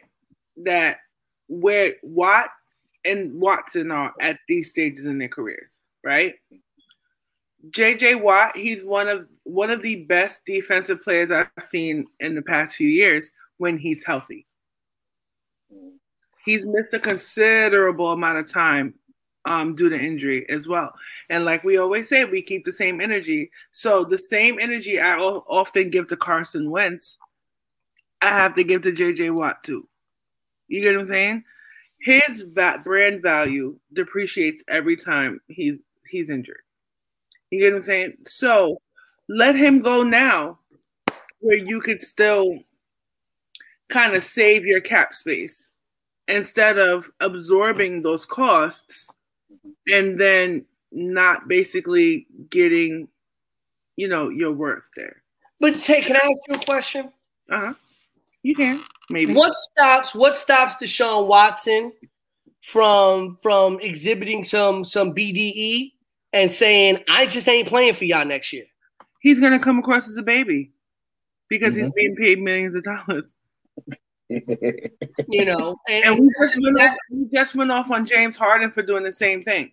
that 0.59 0.99
where 1.49 1.95
watt 2.03 2.51
and 3.05 3.39
watson 3.41 3.91
are 3.91 4.13
at 4.21 4.39
these 4.49 4.71
stages 4.71 5.07
in 5.07 5.19
their 5.19 5.29
careers 5.29 5.79
right 6.03 6.35
JJ 7.71 8.21
Watt, 8.21 8.57
he's 8.57 8.85
one 8.85 9.09
of 9.09 9.27
one 9.45 9.71
of 9.71 9.83
the 9.83 10.05
best 10.05 10.41
defensive 10.47 11.03
players 11.03 11.31
I've 11.31 11.49
seen 11.63 12.07
in 12.21 12.35
the 12.35 12.43
past 12.43 12.75
few 12.75 12.89
years 12.89 13.31
when 13.59 13.79
he's 13.79 14.03
healthy. 14.05 14.47
He's 16.45 16.67
missed 16.67 16.93
a 16.93 16.99
considerable 16.99 18.13
amount 18.13 18.39
of 18.39 18.51
time 18.51 18.95
um, 19.47 19.75
due 19.75 19.89
to 19.89 19.99
injury 19.99 20.47
as 20.49 20.69
well. 20.69 20.93
And 21.31 21.45
like 21.45 21.65
we 21.65 21.79
always 21.79 22.09
say, 22.09 22.25
we 22.25 22.43
keep 22.43 22.65
the 22.65 22.73
same 22.73 23.01
energy. 23.01 23.51
So 23.73 24.05
the 24.05 24.19
same 24.31 24.59
energy 24.61 25.01
I 25.01 25.19
o- 25.19 25.45
often 25.49 25.91
give 25.91 26.09
to 26.09 26.17
Carson 26.17 26.71
Wentz, 26.71 27.17
I 28.21 28.29
have 28.29 28.55
to 28.57 28.65
give 28.65 28.83
to 28.83 28.93
JJ 28.93 29.33
Watt 29.33 29.63
too. 29.63 29.89
You 30.69 30.81
get 30.81 30.97
what 30.97 31.03
I'm 31.03 31.09
saying? 31.09 31.45
His 32.01 32.43
va- 32.43 32.83
brand 32.85 33.23
value 33.23 33.79
depreciates 33.93 34.63
every 34.69 34.97
time 34.97 35.41
he's 35.49 35.79
he's 36.09 36.29
injured. 36.29 36.64
You 37.55 37.61
get 37.61 37.73
what 37.73 37.79
I'm 37.83 37.85
saying? 37.85 38.15
So 38.27 38.81
let 39.29 39.55
him 39.55 39.81
go 39.81 40.03
now 40.03 40.59
where 41.39 41.57
you 41.57 41.81
could 41.81 42.01
still 42.01 42.59
kind 43.91 44.15
of 44.15 44.25
save 44.25 44.67
your 44.67 44.81
cap 44.81 45.15
space 45.15 45.69
instead 46.27 46.79
of 46.79 47.09
absorbing 47.21 48.03
those 48.03 48.27
costs 48.27 49.09
and 49.87 50.21
then 50.21 50.65
not 50.91 51.47
basically 51.47 52.27
getting, 52.51 53.07
you 53.95 54.09
know, 54.09 54.31
your 54.31 54.51
worth 54.51 54.89
there. 54.97 55.23
But 55.61 55.81
Tay, 55.81 56.01
can 56.03 56.17
I 56.17 56.19
ask 56.19 56.49
you 56.49 56.55
a 56.55 56.65
question? 56.65 57.13
Uh 57.49 57.59
huh. 57.67 57.75
You 58.43 58.57
can 58.57 58.83
maybe. 59.11 59.33
What 59.33 59.55
stops 59.55 60.13
what 60.13 60.37
stops 60.37 60.75
Deshaun 60.77 61.29
Watson 61.29 61.93
from 62.63 63.37
from 63.43 63.79
exhibiting 63.81 64.43
some 64.43 64.85
some 64.85 65.15
BDE 65.15 65.93
and 66.35 66.53
saying 66.53 67.03
I 67.09 67.25
just 67.27 67.49
ain't 67.49 67.69
playing 67.69 67.95
for 67.95 68.05
y'all 68.05 68.25
next 68.27 68.53
year? 68.53 68.65
He's 69.21 69.41
gonna 69.41 69.59
come 69.59 69.79
across 69.79 70.07
as 70.09 70.17
a 70.19 70.23
baby 70.23 70.73
because 71.49 71.75
he's 71.75 71.85
Mhm. 71.87 71.95
being 71.95 72.17
paid 72.17 72.41
millions 72.43 72.75
of 72.75 72.83
dollars. 72.85 73.35
You 74.29 75.45
know, 75.45 75.77
and, 75.89 76.05
And 76.05 76.19
we 76.21 76.31
just 76.41 76.57
went 76.61 76.81
off, 76.81 76.97
we 77.11 77.27
just 77.33 77.55
went 77.55 77.71
off 77.71 77.91
on 77.91 78.07
James 78.07 78.37
Harden 78.37 78.71
for 78.71 78.83
doing 78.83 79.05
the 79.05 79.13
same 79.13 79.45
thing. 79.45 79.73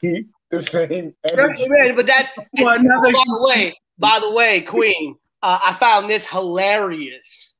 Keep 0.00 0.28
the 0.50 0.66
same 0.72 1.14
energy. 1.24 1.92
but 1.92 2.06
that 2.06 2.30
Well, 2.58 2.78
another- 2.78 3.12
by 3.12 3.22
the 3.26 3.46
way, 3.48 3.76
by 3.98 4.18
the 4.20 4.30
way, 4.32 4.60
Queen, 4.62 5.16
uh, 5.42 5.58
I 5.66 5.74
found 5.74 6.08
this 6.08 6.26
hilarious. 6.26 7.54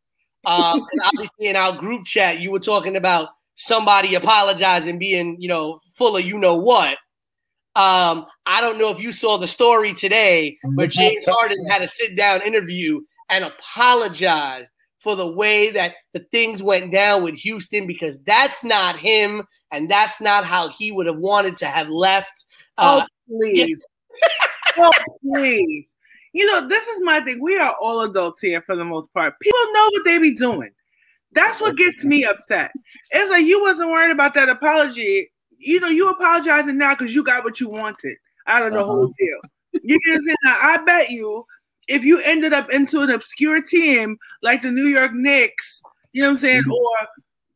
Uh, 0.45 0.79
and 0.93 1.01
obviously, 1.05 1.47
in 1.49 1.57
our 1.57 1.73
group 1.77 2.05
chat, 2.05 2.41
you 2.41 2.51
were 2.51 2.59
talking 2.61 2.97
about 2.97 3.29
somebody 3.55 4.15
apologizing, 4.15 4.99
being 4.99 5.37
you 5.41 5.49
know 5.49 5.79
full 5.97 6.17
of 6.17 6.25
you 6.25 6.37
know 6.39 6.57
what. 6.57 6.99
Um, 7.75 8.27
I 8.45 8.61
don't 8.61 8.79
know 8.79 8.91
if 8.91 9.01
you 9.01 9.13
saw 9.13 9.39
the 9.39 9.49
story 9.49 9.95
today, 9.95 10.59
but 10.75 10.91
James 10.91 11.25
Harden 11.27 11.67
had 11.67 11.83
a 11.83 11.89
sit 11.89 12.17
down 12.17 12.43
interview 12.43 13.01
and 13.31 13.45
apologized 13.45 14.71
for 14.99 15.17
the 15.17 15.27
way 15.27 15.71
that 15.71 15.95
the 16.13 16.21
things 16.31 16.63
went 16.63 16.93
down 16.93 17.25
with 17.25 17.35
Houston 17.35 17.87
because 17.87 18.21
that's 18.21 18.63
not 18.63 18.99
him 18.99 19.43
and 19.73 19.91
that's 19.91 20.21
not 20.21 20.45
how 20.45 20.69
he 20.69 20.93
would 20.93 21.07
have 21.07 21.19
wanted 21.19 21.57
to 21.57 21.67
have 21.67 21.89
left. 21.89 22.45
Uh, 22.79 23.03
Oh, 23.03 23.07
please. 23.29 23.83
oh, 24.79 24.93
please. 25.23 25.89
You 26.33 26.47
know, 26.47 26.69
this 26.69 26.87
is 26.87 27.01
my 27.03 27.21
thing. 27.21 27.43
We 27.43 27.59
are 27.59 27.75
all 27.81 28.03
adults 28.03 28.41
here 28.41 28.63
for 28.63 28.77
the 28.77 28.85
most 28.85 29.13
part. 29.13 29.35
People 29.41 29.73
know 29.73 29.89
what 29.93 30.05
they 30.05 30.19
be 30.19 30.35
doing. 30.35 30.71
That's 31.33 31.61
what 31.61 31.77
gets 31.77 32.05
me 32.05 32.25
upset. 32.25 32.71
It's 33.11 33.31
like 33.31 33.45
you 33.45 33.61
wasn't 33.61 33.91
worried 33.91 34.13
about 34.13 34.35
that 34.35 34.49
apology. 34.49 35.32
You 35.63 35.81
know, 35.81 35.89
you 35.89 36.09
apologizing 36.11 36.77
now 36.79 36.95
because 36.95 37.15
you 37.15 37.23
got 37.23 37.45
what 37.45 37.61
you 37.61 37.69
wanted 37.69 38.17
out 38.47 38.67
of 38.67 38.73
the 38.73 38.81
Uh-huh. 38.81 38.87
whole 38.89 39.15
deal. 39.19 39.39
You 39.83 39.99
can 40.05 40.23
say 40.23 40.35
now, 40.45 40.59
I 40.61 40.77
bet 40.79 41.11
you 41.11 41.47
if 41.89 42.05
you 42.05 42.19
ended 42.21 42.53
up 42.53 42.71
into 42.71 43.01
an 43.01 43.11
obscure 43.11 43.61
team 43.61 44.17
like 44.43 44.63
the 44.63 44.71
New 44.71 44.87
York 44.87 45.13
Knicks, 45.15 45.81
you 46.13 46.23
know 46.23 46.29
what 46.29 46.35
I'm 46.35 46.41
saying, 46.41 46.63
Mhm. 46.65 46.73
or 46.73 46.91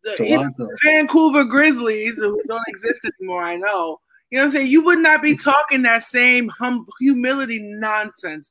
the, 0.05 0.27
you 0.27 0.39
know. 0.39 0.71
Vancouver 0.85 1.45
Grizzlies, 1.45 2.17
who 2.17 2.41
don't 2.49 2.63
exist 2.69 3.01
anymore, 3.21 3.43
I 3.43 3.57
know. 3.57 4.01
You 4.31 4.39
know 4.39 4.45
what 4.45 4.47
I'm 4.49 4.53
saying? 4.53 4.67
You 4.69 4.83
would 4.85 4.99
not 4.99 5.23
be 5.23 5.37
talking 5.37 5.83
that 5.83 6.05
same 6.05 6.49
hum- 6.49 6.87
humility 7.01 7.61
nonsense. 7.63 8.51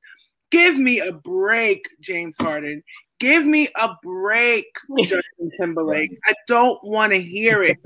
Give 0.52 0.78
me 0.78 1.00
a 1.00 1.12
break, 1.12 1.88
James 2.00 2.36
Harden. 2.40 2.84
Give 3.20 3.46
me 3.46 3.70
a 3.76 3.96
break, 4.04 4.68
Justin 5.00 5.52
Timberlake. 5.60 6.18
I 6.26 6.34
don't 6.48 6.82
want 6.84 7.12
to 7.14 7.20
hear 7.22 7.64
it. 7.64 7.78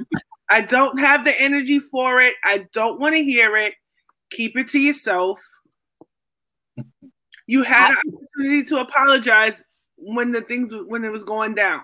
I 0.49 0.61
don't 0.61 0.99
have 0.99 1.23
the 1.25 1.39
energy 1.39 1.79
for 1.79 2.19
it. 2.21 2.35
I 2.43 2.65
don't 2.73 2.99
want 2.99 3.15
to 3.15 3.23
hear 3.23 3.55
it. 3.55 3.75
Keep 4.31 4.57
it 4.57 4.69
to 4.69 4.79
yourself. 4.79 5.39
You 7.47 7.63
had 7.63 7.91
an 7.91 7.97
opportunity 8.13 8.63
to 8.69 8.77
apologize 8.81 9.61
when 9.97 10.31
the 10.31 10.41
things 10.41 10.73
when 10.87 11.03
it 11.03 11.11
was 11.11 11.23
going 11.23 11.55
down. 11.55 11.81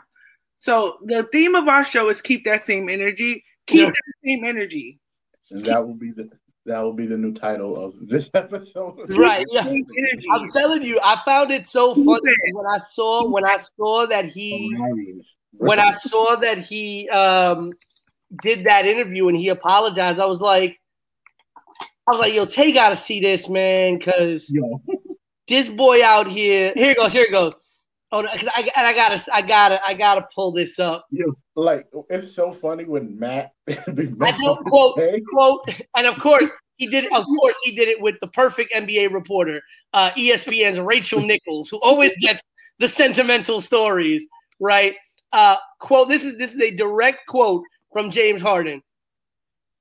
So 0.57 0.97
the 1.05 1.23
theme 1.31 1.55
of 1.55 1.67
our 1.67 1.83
show 1.83 2.09
is 2.09 2.21
keep 2.21 2.45
that 2.45 2.63
same 2.63 2.89
energy. 2.89 3.43
Keep 3.67 3.79
Yeah. 3.79 3.85
that 3.87 4.13
same 4.23 4.45
energy. 4.45 4.99
And 5.51 5.65
that 5.65 5.85
will 5.85 5.95
be 5.95 6.11
the 6.11 6.29
that 6.65 6.81
will 6.81 6.93
be 6.93 7.05
the 7.05 7.17
new 7.17 7.33
title 7.33 7.83
of 7.83 7.93
this 8.07 8.29
episode. 8.33 9.09
Right, 9.09 9.45
yeah. 9.51 9.67
Energy. 9.67 10.27
I'm 10.31 10.49
telling 10.49 10.81
you, 10.81 10.99
I 11.03 11.21
found 11.25 11.51
it 11.51 11.67
so 11.67 11.93
funny 11.93 12.33
when 12.53 12.65
I 12.73 12.77
saw 12.79 13.27
when 13.29 13.45
I 13.45 13.57
saw 13.57 14.07
that 14.07 14.25
he 14.25 14.75
when 15.51 15.79
I 15.79 15.91
saw 15.91 16.35
that 16.37 16.59
he 16.59 17.07
um 17.09 17.71
did 18.41 18.65
that 18.65 18.85
interview 18.85 19.27
and 19.27 19.37
he 19.37 19.49
apologized. 19.49 20.19
I 20.19 20.25
was 20.25 20.41
like, 20.41 20.79
I 22.07 22.11
was 22.11 22.19
like, 22.19 22.33
yo, 22.33 22.45
Tay 22.45 22.71
got 22.71 22.89
to 22.89 22.95
see 22.95 23.19
this 23.19 23.49
man 23.49 23.97
because 23.97 24.51
this 25.47 25.69
boy 25.69 26.03
out 26.03 26.27
here. 26.27 26.71
Here 26.75 26.91
it 26.91 26.97
goes. 26.97 27.13
Here 27.13 27.23
it 27.23 27.31
goes. 27.31 27.53
Oh, 28.11 28.21
no, 28.21 28.29
I, 28.29 28.69
and 28.75 28.87
I 28.87 28.93
gotta, 28.93 29.21
I 29.33 29.41
gotta, 29.41 29.85
I 29.85 29.93
gotta 29.93 30.27
pull 30.33 30.51
this 30.51 30.79
up. 30.79 31.05
yo, 31.11 31.35
like 31.55 31.87
it's 32.09 32.35
so 32.35 32.51
funny 32.51 32.85
when 32.85 33.17
Matt 33.17 33.51
I 33.67 34.61
quote, 34.67 34.95
quote, 35.33 35.69
and 35.97 36.07
of 36.07 36.19
course 36.19 36.49
he 36.77 36.87
did. 36.87 37.11
Of 37.11 37.25
course 37.25 37.57
he 37.63 37.75
did 37.75 37.89
it 37.89 37.99
with 37.99 38.15
the 38.21 38.27
perfect 38.27 38.73
NBA 38.73 39.11
reporter, 39.11 39.61
uh, 39.93 40.11
ESPN's 40.11 40.79
Rachel 40.79 41.21
Nichols, 41.21 41.67
who 41.69 41.79
always 41.81 42.15
gets 42.17 42.41
the 42.79 42.87
sentimental 42.87 43.59
stories. 43.59 44.25
Right? 44.59 44.95
Uh, 45.33 45.57
quote. 45.79 46.07
This 46.07 46.23
is 46.23 46.37
this 46.37 46.53
is 46.53 46.61
a 46.61 46.75
direct 46.75 47.25
quote 47.27 47.63
from 47.95 48.11
James 48.11 48.41
Harden. 48.41 48.83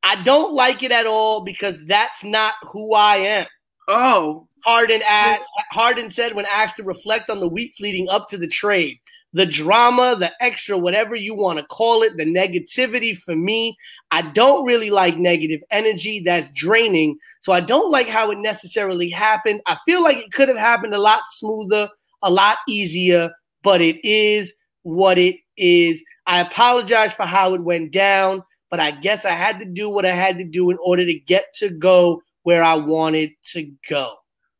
I 0.05 0.23
don't 0.23 0.55
like 0.55 0.85
it 0.85 0.93
at 0.93 1.05
all 1.05 1.41
because 1.43 1.77
that's 1.89 2.23
not 2.23 2.55
who 2.63 2.95
I 2.95 3.17
am. 3.17 3.47
oh, 3.89 4.47
Harden 4.65 5.03
asked, 5.05 5.51
Harden 5.73 6.09
said 6.09 6.33
when 6.33 6.47
asked 6.47 6.77
to 6.77 6.85
reflect 6.85 7.29
on 7.29 7.41
the 7.41 7.49
weeks 7.49 7.81
leading 7.81 8.09
up 8.09 8.29
to 8.29 8.39
the 8.39 8.47
trade, 8.47 8.99
the 9.33 9.45
drama, 9.45 10.15
the 10.17 10.31
extra, 10.41 10.79
whatever 10.79 11.17
you 11.17 11.35
want 11.35 11.59
to 11.59 11.65
call 11.65 12.05
it, 12.05 12.13
the 12.17 12.25
negativity 12.25 13.19
for 13.19 13.35
me, 13.35 13.77
I 14.13 14.23
don't 14.23 14.65
really 14.65 14.91
like 14.91 15.19
negative 15.19 15.63
energy 15.73 16.23
that's 16.25 16.49
draining. 16.55 17.19
So 17.41 17.53
I 17.53 17.59
don't 17.59 17.91
like 17.91 18.09
how 18.09 18.31
it 18.31 18.39
necessarily 18.39 19.09
happened. 19.09 19.61
I 19.67 19.77
feel 19.85 20.05
like 20.05 20.19
it 20.19 20.31
could 20.33 20.47
have 20.47 20.57
happened 20.57 20.95
a 20.95 21.01
lot 21.01 21.23
smoother, 21.27 21.89
a 22.23 22.31
lot 22.31 22.59
easier, 22.69 23.33
but 23.65 23.81
it 23.81 23.97
is 24.05 24.55
what 24.85 25.19
it 25.19 25.35
is. 25.57 26.01
I 26.27 26.41
apologize 26.41 27.15
for 27.15 27.25
how 27.25 27.55
it 27.55 27.61
went 27.63 27.93
down, 27.93 28.43
but 28.71 28.81
I 28.81 28.91
guess 28.93 29.25
I 29.25 29.31
had 29.33 29.59
to 29.59 29.65
do 29.65 29.89
what 29.91 30.07
I 30.07 30.13
had 30.13 30.39
to 30.39 30.45
do 30.45 30.71
in 30.71 30.79
order 30.85 31.05
to 31.05 31.15
get 31.21 31.53
to 31.59 31.69
go 31.71 32.23
where 32.43 32.63
I 32.63 32.75
wanted 32.77 33.31
to 33.53 33.71
go. 33.89 34.15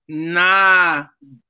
nah. 0.09 1.05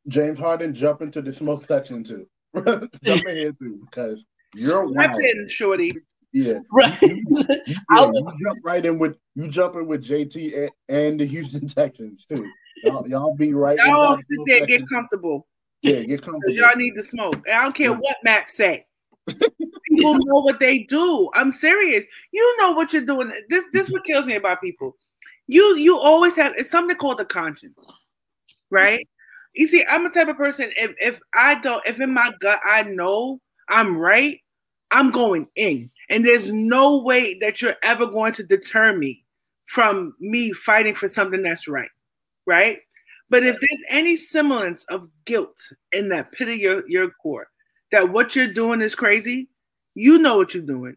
James 0.08 0.38
Harden 0.38 0.74
jump 0.74 1.00
into 1.02 1.22
the 1.22 1.32
smoke 1.32 1.64
section 1.64 2.04
too. 2.04 2.26
jump 2.54 3.26
in 3.26 3.36
here 3.36 3.52
too 3.52 3.80
because 3.84 4.24
you're 4.54 4.84
wild. 4.86 5.20
in, 5.20 5.48
shorty. 5.48 5.94
Yeah, 6.32 6.58
Right. 6.72 7.00
You, 7.02 7.22
you- 7.28 7.44
yeah, 7.66 7.76
I'll- 7.90 8.12
you 8.14 8.24
jump 8.44 8.58
right 8.64 8.84
in 8.84 8.98
with 8.98 9.16
you 9.34 9.48
jump 9.48 9.76
in 9.76 9.86
with 9.86 10.04
JT 10.04 10.56
and, 10.62 10.70
and 10.88 11.20
the 11.20 11.24
Houston 11.26 11.66
Texans 11.68 12.26
too. 12.26 12.48
Y'all, 12.82 13.08
y'all 13.08 13.34
be 13.36 13.54
right. 13.54 13.78
Y'all 13.78 14.16
sit 14.18 14.38
there, 14.46 14.66
get 14.66 14.88
comfortable. 14.88 15.46
Yeah, 15.82 16.02
get 16.02 16.22
comfortable. 16.22 16.54
y'all 16.54 16.76
need 16.76 16.94
to 16.96 17.04
smoke. 17.04 17.36
And 17.46 17.54
I 17.56 17.62
don't 17.62 17.74
care 17.74 17.92
what 17.92 18.16
Matt 18.24 18.50
say. 18.52 18.84
people 19.96 20.14
know 20.14 20.40
what 20.40 20.60
they 20.60 20.80
do. 20.80 21.30
I'm 21.34 21.52
serious. 21.52 22.04
You 22.32 22.56
know 22.58 22.72
what 22.72 22.92
you're 22.92 23.04
doing. 23.04 23.32
This 23.48 23.64
this 23.72 23.90
what 23.90 24.04
kills 24.04 24.26
me 24.26 24.36
about 24.36 24.60
people. 24.60 24.96
You 25.46 25.76
you 25.76 25.98
always 25.98 26.34
have 26.36 26.54
it's 26.56 26.70
something 26.70 26.96
called 26.96 27.20
a 27.20 27.24
conscience, 27.24 27.86
right? 28.70 29.06
You 29.54 29.68
see, 29.68 29.84
I'm 29.88 30.04
the 30.04 30.10
type 30.10 30.28
of 30.28 30.36
person. 30.36 30.72
If 30.76 30.94
if 31.00 31.20
I 31.34 31.56
don't, 31.60 31.84
if 31.86 32.00
in 32.00 32.12
my 32.12 32.32
gut 32.40 32.60
I 32.64 32.82
know 32.82 33.40
I'm 33.68 33.96
right, 33.96 34.40
I'm 34.90 35.10
going 35.10 35.48
in, 35.56 35.90
and 36.08 36.24
there's 36.24 36.50
no 36.50 37.02
way 37.02 37.38
that 37.40 37.62
you're 37.62 37.76
ever 37.82 38.06
going 38.06 38.32
to 38.34 38.44
deter 38.44 38.96
me 38.96 39.24
from 39.66 40.14
me 40.20 40.52
fighting 40.52 40.94
for 40.94 41.08
something 41.08 41.42
that's 41.42 41.68
right, 41.68 41.88
right? 42.46 42.78
But 43.30 43.42
if 43.42 43.54
there's 43.54 43.82
any 43.88 44.16
semblance 44.16 44.84
of 44.84 45.08
guilt 45.24 45.56
in 45.92 46.08
that 46.10 46.32
pit 46.32 46.48
of 46.48 46.56
your, 46.56 46.88
your 46.88 47.10
core, 47.10 47.48
that 47.90 48.10
what 48.10 48.36
you're 48.36 48.52
doing 48.52 48.80
is 48.80 48.94
crazy, 48.94 49.48
you 49.94 50.18
know 50.18 50.36
what 50.36 50.54
you're 50.54 50.62
doing. 50.62 50.96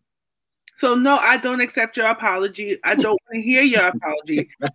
So 0.78 0.94
no, 0.94 1.18
I 1.18 1.38
don't 1.38 1.61
accept 1.61 1.98
your 1.98 2.06
apology. 2.06 2.78
I 2.84 2.95
don't 2.95 3.19
want 3.30 3.36
to 3.36 3.41
hear 3.41 3.64
your 3.64 3.88
apology. 3.88 4.49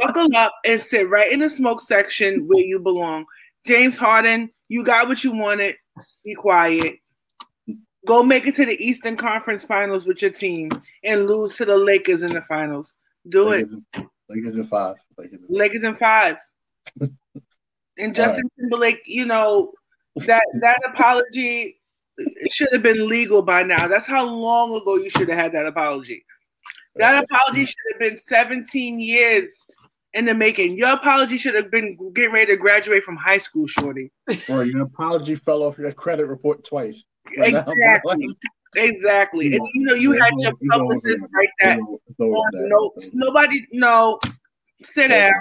buckle 0.00 0.34
up 0.36 0.54
and 0.64 0.82
sit 0.82 1.08
right 1.08 1.30
in 1.30 1.40
the 1.40 1.50
smoke 1.50 1.80
section 1.86 2.46
where 2.46 2.62
you 2.62 2.78
belong. 2.78 3.26
James 3.66 3.96
Harden, 3.96 4.50
you 4.68 4.82
got 4.82 5.08
what 5.08 5.22
you 5.24 5.32
wanted. 5.32 5.76
Be 6.24 6.34
quiet. 6.34 6.96
Go 8.06 8.22
make 8.22 8.46
it 8.46 8.56
to 8.56 8.64
the 8.64 8.82
Eastern 8.82 9.16
Conference 9.16 9.64
Finals 9.64 10.06
with 10.06 10.22
your 10.22 10.30
team 10.30 10.70
and 11.04 11.26
lose 11.26 11.56
to 11.56 11.64
the 11.64 11.76
Lakers 11.76 12.22
in 12.22 12.32
the 12.32 12.42
finals. 12.42 12.94
Do 13.28 13.50
it. 13.50 13.68
Lakers 14.28 14.54
in 14.54 14.66
five. 14.68 14.96
Lakers 15.18 15.40
in 15.46 15.54
Lakers 15.54 15.82
in 15.84 15.96
five. 15.96 16.36
and 17.98 18.14
Justin 18.14 18.48
Timberlake, 18.58 19.02
you 19.04 19.26
know, 19.26 19.72
that 20.26 20.44
that 20.60 20.80
apology 20.86 21.77
it 22.18 22.52
should 22.52 22.68
have 22.72 22.82
been 22.82 23.08
legal 23.08 23.42
by 23.42 23.62
now. 23.62 23.88
That's 23.88 24.06
how 24.06 24.26
long 24.26 24.74
ago 24.74 24.96
you 24.96 25.10
should 25.10 25.28
have 25.28 25.38
had 25.38 25.52
that 25.52 25.66
apology. 25.66 26.24
That 26.96 27.24
apology 27.24 27.66
should 27.66 27.76
have 27.92 28.00
been 28.00 28.18
17 28.26 28.98
years 28.98 29.50
in 30.14 30.24
the 30.24 30.34
making. 30.34 30.76
Your 30.76 30.94
apology 30.94 31.38
should 31.38 31.54
have 31.54 31.70
been 31.70 31.96
getting 32.14 32.32
ready 32.32 32.52
to 32.52 32.56
graduate 32.56 33.04
from 33.04 33.16
high 33.16 33.38
school, 33.38 33.66
Shorty. 33.66 34.10
Or 34.48 34.64
your 34.64 34.82
apology 34.82 35.36
fell 35.36 35.62
off 35.62 35.78
your 35.78 35.92
credit 35.92 36.26
report 36.26 36.64
twice. 36.64 37.04
Exactly. 37.32 38.36
Exactly. 38.76 39.54
And 39.54 39.68
you 39.74 39.84
know, 39.84 39.94
you 39.94 40.12
had 40.12 40.32
your 40.38 40.52
He's 40.60 40.70
over 40.72 40.84
publicist 40.84 41.22
that. 41.22 41.28
write 41.32 41.48
that. 41.60 41.78
On 42.18 42.42
notes. 42.52 43.10
Nobody, 43.14 43.66
no, 43.72 44.18
sit 44.82 45.08
down. 45.08 45.32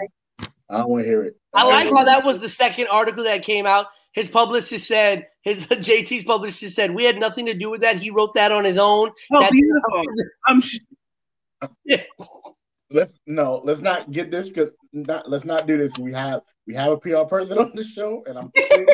I 0.70 0.78
don't 0.78 0.90
want 0.90 1.04
to 1.04 1.10
hear 1.10 1.24
it. 1.24 1.36
I 1.54 1.66
like 1.66 1.90
how 1.90 2.04
that 2.04 2.24
was 2.24 2.40
the 2.40 2.50
second 2.50 2.88
article 2.88 3.24
that 3.24 3.44
came 3.44 3.66
out. 3.66 3.88
His 4.18 4.30
publicist 4.32 4.88
said, 4.88 5.28
his 5.44 5.64
JT's 5.68 6.24
publicist 6.24 6.76
said, 6.76 6.90
we 6.90 7.04
had 7.04 7.20
nothing 7.20 7.46
to 7.46 7.54
do 7.54 7.70
with 7.70 7.82
that. 7.82 7.98
He 7.98 8.10
wrote 8.10 8.34
that 8.34 8.52
on 8.52 8.64
his 8.64 8.80
own. 8.80 9.12
Oh, 9.32 9.42
That- 9.42 9.52
beautiful. 9.52 10.04
I'm 10.48 10.60
sh- 10.60 10.80
let's 12.90 13.14
no, 13.28 13.62
let's 13.64 13.82
not 13.82 14.10
get 14.10 14.32
this 14.32 14.48
because 14.50 14.72
not 14.92 15.30
let's 15.30 15.46
not 15.46 15.68
do 15.68 15.78
this. 15.78 15.96
We 16.00 16.12
have 16.14 16.42
we 16.66 16.74
have 16.74 16.94
a 16.94 16.98
PR 16.98 17.26
person 17.30 17.60
on 17.60 17.72
the 17.76 17.84
show, 17.84 18.24
and 18.26 18.40
I'm 18.40 18.52
sure 18.58 18.86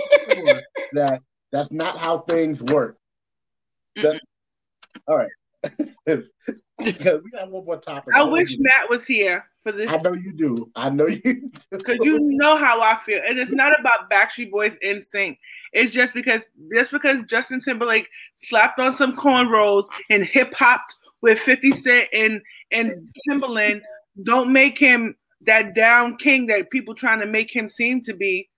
that 0.93 1.21
that's 1.53 1.71
not 1.71 1.97
how 1.97 2.19
things 2.19 2.61
work. 2.63 2.97
That- 3.95 4.19
all 5.07 5.17
right, 5.17 5.31
we 6.79 6.91
got 6.91 7.51
one 7.51 7.65
more 7.65 7.77
topic. 7.77 8.13
I 8.15 8.23
wish 8.23 8.55
Matt 8.57 8.89
was 8.89 9.05
here 9.05 9.45
for 9.61 9.71
this 9.71 9.89
I 9.89 9.97
know 9.97 10.13
you 10.13 10.33
do. 10.33 10.71
I 10.75 10.89
know 10.89 11.07
you. 11.07 11.51
because 11.71 11.97
you 12.01 12.19
know 12.19 12.57
how 12.57 12.81
I 12.81 12.99
feel, 13.05 13.21
and 13.27 13.37
it's 13.39 13.51
not 13.51 13.79
about 13.79 14.09
Backstreet 14.09 14.51
Boys 14.51 14.75
NSYNC. 14.83 15.37
It's 15.71 15.91
just 15.91 16.13
because 16.13 16.43
just 16.73 16.91
because 16.91 17.23
Justin 17.23 17.61
Timberlake 17.61 18.09
slapped 18.37 18.79
on 18.79 18.93
some 18.93 19.15
cornrows 19.15 19.85
and 20.09 20.25
hip 20.25 20.53
hopped 20.53 20.95
with 21.21 21.39
Fifty 21.39 21.71
Cent 21.71 22.09
and 22.13 22.41
and 22.71 23.09
Timbaland, 23.29 23.81
don't 24.23 24.51
make 24.51 24.77
him 24.77 25.15
that 25.41 25.75
down 25.75 26.17
king 26.17 26.47
that 26.47 26.71
people 26.71 26.95
trying 26.95 27.19
to 27.19 27.27
make 27.27 27.55
him 27.55 27.69
seem 27.69 28.01
to 28.01 28.13
be. 28.13 28.49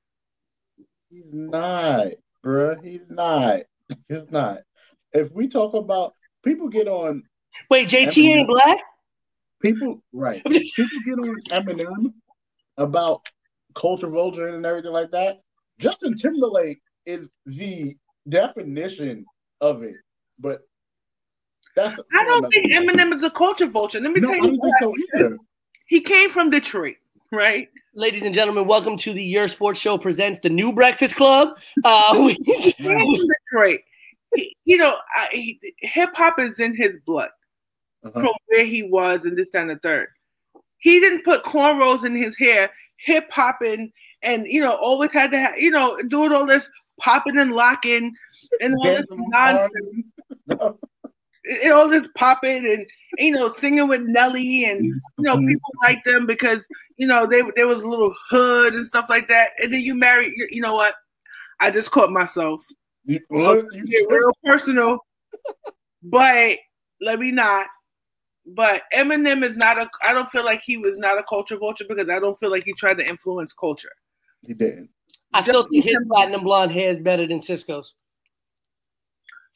He's 1.10 1.26
not, 1.32 2.08
bruh. 2.44 2.84
He's 2.84 3.08
not. 3.10 3.62
He's 4.10 4.32
not. 4.32 4.60
If 5.14 5.32
we 5.32 5.48
talk 5.48 5.74
about 5.74 6.14
people 6.44 6.68
get 6.68 6.88
on 6.88 7.24
Wait, 7.70 7.90
JT 7.90 8.24
ain't 8.30 8.48
black? 8.48 8.80
people 9.62 10.02
right. 10.14 10.44
People 10.46 11.00
get 11.06 11.20
on 11.20 11.40
Eminem 11.50 12.14
about 12.78 13.28
culture 13.80 14.08
vulture 14.08 14.50
and 14.50 14.66
everything 14.66 14.92
like 14.92 15.10
that. 15.12 15.42
Justin 15.80 16.16
Timberlake 16.16 16.80
is 17.06 17.28
the 17.46 17.96
definition 18.30 19.26
of 19.62 19.84
it. 19.84 19.96
But 20.40 20.62
that's 21.76 22.00
I 22.18 22.26
don't 22.26 22.50
think 22.52 22.72
Eminem 22.72 23.16
is 23.16 23.24
a 23.24 23.30
culture 23.30 23.66
vulture. 23.68 24.00
Let 24.00 24.12
me 24.12 24.22
No, 24.22 24.30
I 24.32 24.38
tell 24.38 24.42
don't 24.48 24.54
you, 24.56 24.62
think 24.62 24.76
so 24.80 24.94
either. 25.18 25.38
he 25.88 26.02
came 26.02 26.30
from 26.32 26.50
Detroit, 26.50 26.96
right? 27.32 27.68
Ladies 27.96 28.24
and 28.24 28.36
gentlemen, 28.36 28.68
welcome 28.68 28.98
to 28.98 29.14
the 29.14 29.24
Your 29.24 29.48
Sports 29.48 29.80
Show 29.80 29.98
presents 29.98 30.40
the 30.42 30.50
New 30.50 30.74
Breakfast 30.74 31.16
Club. 31.16 31.58
Uh, 31.84 32.14
we, 32.26 32.34
He 32.34 32.74
Detroit. 32.78 33.80
You 34.66 34.78
know, 34.78 34.98
hip 35.32 36.10
hop 36.14 36.40
is 36.40 36.60
in 36.60 36.76
his 36.76 36.98
blood. 37.06 37.30
Uh-huh. 38.06 38.20
from 38.20 38.34
where 38.48 38.66
he 38.66 38.84
was 38.84 39.26
and 39.26 39.36
this 39.36 39.50
and 39.56 39.70
the 39.70 39.78
third. 39.78 40.10
He 40.78 41.00
didn't 41.00 41.26
put 41.26 41.44
cornrows 41.44 42.06
in 42.06 42.16
his 42.16 42.38
hair, 42.38 42.70
hip 42.98 43.32
hopping, 43.32 43.92
and 44.22 44.46
you 44.46 44.62
know, 44.62 44.76
always 44.76 45.12
had 45.12 45.32
to 45.32 45.40
have, 45.40 45.58
you 45.58 45.72
know, 45.72 45.98
doing 46.08 46.32
all 46.32 46.46
this 46.46 46.70
popping 47.00 47.40
and 47.40 47.54
locking 47.54 48.14
and 48.62 48.76
all 48.76 48.84
this 48.84 49.08
nonsense, 49.10 50.06
and 50.50 51.72
all 51.74 51.90
this 51.90 52.08
popping 52.16 52.66
and 52.68 52.86
you 53.18 53.32
know, 53.32 53.50
singing 53.50 53.88
with 53.88 54.02
Nelly 54.02 54.66
and 54.66 54.86
you 54.86 55.02
know, 55.18 55.38
Mhm. 55.38 55.48
people 55.48 55.74
like 55.82 56.04
them 56.04 56.26
because 56.28 56.68
you 56.98 57.08
know 57.08 57.26
they 57.26 57.42
there 57.56 57.68
was 57.68 57.82
a 57.82 57.88
little 57.88 58.14
hood 58.30 58.76
and 58.76 58.86
stuff 58.86 59.08
like 59.10 59.28
that. 59.30 59.54
And 59.60 59.74
then 59.74 59.82
you 59.82 59.96
marry, 59.96 60.34
you, 60.52 60.62
know 60.62 60.76
what? 60.76 60.94
I 61.60 61.72
just 61.72 61.90
caught 61.92 62.12
myself. 62.12 62.62
You 63.06 64.08
real 64.10 64.32
personal, 64.44 65.00
but 66.04 66.60
let 67.02 67.20
me 67.20 67.32
not. 67.32 67.68
But 68.48 68.84
Eminem 68.94 69.44
is 69.44 69.58
not 69.58 69.78
a. 69.78 69.90
I 70.04 70.14
don't 70.14 70.30
feel 70.30 70.46
like 70.46 70.62
he 70.64 70.78
was 70.78 70.98
not 70.98 71.18
a 71.18 71.24
culture 71.24 71.58
vulture 71.58 71.86
because 71.88 72.10
I 72.10 72.20
don't 72.20 72.40
feel 72.40 72.52
like 72.52 72.64
he 72.66 72.74
tried 72.74 72.98
to 73.00 73.08
influence 73.08 73.54
culture. 73.54 73.92
He 74.44 74.54
didn't. 74.54 74.90
I 75.34 75.42
still 75.42 75.68
think 75.68 75.84
his 75.84 75.98
platinum 76.08 76.44
blonde 76.44 76.72
hair 76.72 76.92
is 76.92 77.00
better 77.00 77.28
than 77.28 77.40
Sisqó's. 77.40 77.94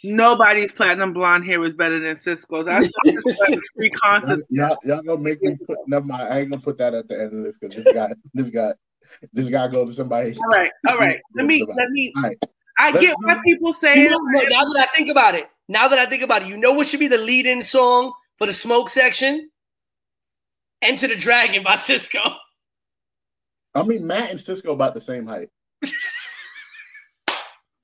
Nobody's 0.04 0.72
platinum 0.72 1.14
blonde 1.14 1.46
hair 1.46 1.64
is 1.64 1.74
better 1.74 2.00
than 2.00 2.18
Sisqó's. 2.18 2.68
I 2.68 2.84
saw 2.86 2.92
this 3.04 3.40
like 3.40 3.60
a 3.60 3.62
free 3.76 3.90
concert. 3.92 4.46
Y'all, 4.50 4.78
y'all 4.84 5.02
gonna 5.02 5.22
make 5.22 5.42
me 5.42 5.56
put. 5.68 5.78
Never 5.88 6.06
mind. 6.06 6.34
I 6.34 6.40
ain't 6.40 6.52
gonna 6.52 6.62
put 6.62 6.78
that 6.80 6.94
at 6.94 7.08
the 7.08 7.22
end 7.22 7.34
of 7.34 7.44
this 7.44 7.56
because 7.60 7.76
this 7.84 7.94
guy, 7.94 8.10
this 8.34 8.50
guy, 8.50 8.74
this 9.34 9.50
guy 9.50 9.68
go 9.68 9.86
to 9.86 9.94
somebody. 9.94 10.36
All 10.36 10.50
right, 10.50 10.72
all 10.88 10.98
right. 10.98 11.20
Let 11.36 11.46
me 11.48 11.64
let 11.76 11.90
me. 11.92 12.12
All 12.16 12.24
right. 12.24 12.38
I 12.78 12.92
Let's 12.92 13.06
get 13.06 13.16
why 13.24 13.36
go. 13.36 13.42
people 13.46 13.74
say 13.74 14.04
You 14.04 14.10
know, 14.10 14.18
now 14.18 14.64
that 14.64 14.90
I 14.90 14.98
think 14.98 15.10
about 15.10 15.36
it, 15.36 15.50
now 15.68 15.90
that 15.90 16.00
I 16.00 16.06
think 16.06 16.24
about 16.24 16.44
it, 16.44 16.48
you 16.48 16.56
know 16.56 16.72
what 16.72 16.88
should 16.88 17.02
be 17.02 17.10
the 17.10 17.18
lead-in 17.18 17.64
song 17.64 18.14
for 18.40 18.48
the 18.48 18.54
smoke 18.54 18.90
section? 18.90 19.52
Enter 20.82 21.08
the 21.08 21.16
Dragon 21.16 21.62
by 21.64 21.76
Sisqó. 21.76 22.36
I 23.76 23.84
mean, 23.84 24.08
Matt 24.08 24.32
and 24.32 24.40
Sisqó 24.40 24.72
about 24.74 24.94
the 24.96 25.02
same 25.02 25.28
height. 25.28 25.50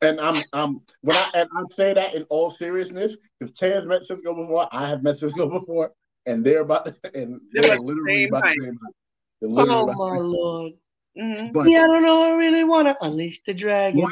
and 0.02 0.20
I'm, 0.20 0.42
I'm 0.54 0.82
when 1.02 1.16
I 1.16 1.30
and 1.36 1.50
I 1.56 1.62
say 1.76 1.94
that 1.94 2.16
in 2.16 2.24
all 2.24 2.50
seriousness 2.50 3.16
because 3.40 3.54
Taz 3.54 3.86
met 3.86 4.02
Sisqó 4.04 4.36
before, 4.36 4.68
I 4.72 4.88
have 4.88 5.04
met 5.04 5.18
Sisqó 5.18 5.52
before, 5.52 5.92
and 6.26 6.44
they're 6.44 6.62
about 6.62 6.88
and 7.14 7.40
They're 7.52 7.64
they're 7.68 7.78
literally 7.80 8.26
about 8.30 8.44
height. 8.46 8.56
the 8.58 8.66
same 8.66 8.78
height. 8.82 8.94
They're 9.42 9.50
literally 9.50 9.94
Oh 9.94 10.10
my 10.10 10.18
lord. 10.18 10.74
Mhm. 11.18 11.54
But 11.54 11.70
Yeah, 11.70 11.84
I 11.84 11.88
don't 11.88 12.04
know. 12.04 12.24
I 12.24 12.30
really 12.36 12.64
want 12.64 12.88
to 12.88 12.96
unleash 13.02 13.42
the 13.46 13.54
dragon. 13.54 14.08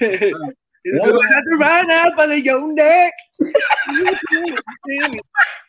It's 0.84 1.06
gonna 1.06 1.34
have 1.34 1.44
to 1.44 1.56
run 1.56 1.90
out 1.90 2.16
by 2.16 2.26
the 2.26 2.40
young 2.40 2.74
neck. 2.74 3.12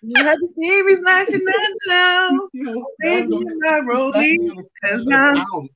You 0.08 0.24
have 0.24 0.38
to 0.38 0.48
see 0.60 0.84
me 0.84 0.96
flashing 1.02 1.44
that 1.46 1.76
now. 1.88 2.30
you 2.54 2.64
know, 2.64 2.86
Baby, 3.00 3.40
my 3.60 3.80
rolling, 3.80 4.64
cause 4.84 5.06
I'm 5.12 5.38
out. 5.38 5.68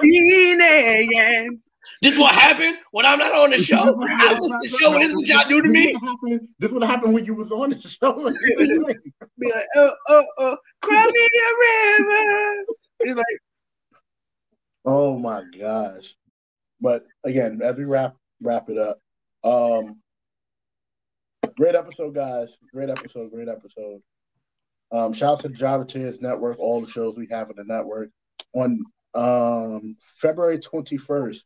feeling. 0.00 1.60
This 2.02 2.16
what 2.18 2.34
happened 2.34 2.76
when 2.90 3.06
I'm 3.06 3.18
not 3.18 3.34
on 3.34 3.50
the 3.50 3.58
show. 3.58 3.98
I 4.02 4.34
listen 4.34 4.60
to 4.62 4.68
the 4.68 4.76
show. 4.76 4.92
and 4.92 5.02
This 5.02 5.10
is 5.10 5.16
what 5.16 5.26
y'all 5.26 5.48
do 5.48 5.62
to 5.62 5.68
me. 5.68 5.86
This 5.92 6.00
would 6.02 6.08
happen, 6.10 6.48
this 6.58 6.70
would 6.70 6.82
happen 6.82 7.12
when 7.14 7.24
you 7.24 7.34
was 7.34 7.50
on 7.50 7.70
the 7.70 7.80
show. 7.80 8.12
Be 9.38 9.52
like, 9.52 9.66
oh, 9.76 9.90
oh, 10.08 10.24
oh, 10.38 10.56
cry 10.82 11.10
me 11.12 11.28
a 11.46 12.02
river. 12.02 12.64
It's 13.00 13.16
like, 13.16 13.26
Oh 14.84 15.18
my 15.18 15.42
gosh. 15.58 16.14
But 16.80 17.06
again, 17.24 17.60
as 17.62 17.76
we 17.76 17.84
wrap 17.84 18.14
wrap 18.42 18.68
it 18.70 18.78
up, 18.78 18.98
um 19.44 20.00
great 21.56 21.74
episode, 21.74 22.14
guys. 22.14 22.56
Great 22.72 22.90
episode, 22.90 23.30
great 23.30 23.48
episode. 23.48 24.00
Um, 24.90 25.12
shout 25.12 25.32
out 25.34 25.40
to 25.40 25.48
the 25.48 25.54
Java 25.54 25.84
Tears 25.84 26.20
Network, 26.20 26.58
all 26.58 26.80
the 26.80 26.88
shows 26.90 27.16
we 27.16 27.26
have 27.30 27.50
in 27.50 27.56
the 27.56 27.64
network. 27.64 28.10
On 28.54 28.82
um 29.14 29.96
February 30.00 30.58
21st, 30.58 31.44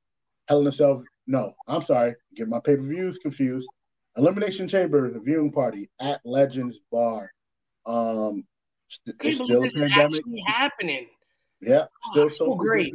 Hell 0.49 0.61
in 0.61 0.67
a 0.67 0.73
Cell. 0.73 1.03
No, 1.27 1.55
I'm 1.69 1.83
sorry, 1.83 2.15
get 2.37 2.49
my 2.49 2.61
pay-per-views 2.61 3.19
confused. 3.19 3.69
Elimination 4.17 4.69
Chamber 4.69 5.11
viewing 5.21 5.51
party 5.53 5.89
at 6.01 6.21
Legends 6.25 6.81
Bar. 6.91 7.31
Um 7.87 8.45
st- 8.89 9.17
it's 9.23 9.39
still 9.39 9.65
a 9.65 9.71
pandemic. 9.71 10.23
happening. 10.47 11.07
Yeah, 11.61 11.87
still 12.11 12.25
Oh, 12.25 12.29
so 12.29 12.55
great. 12.55 12.93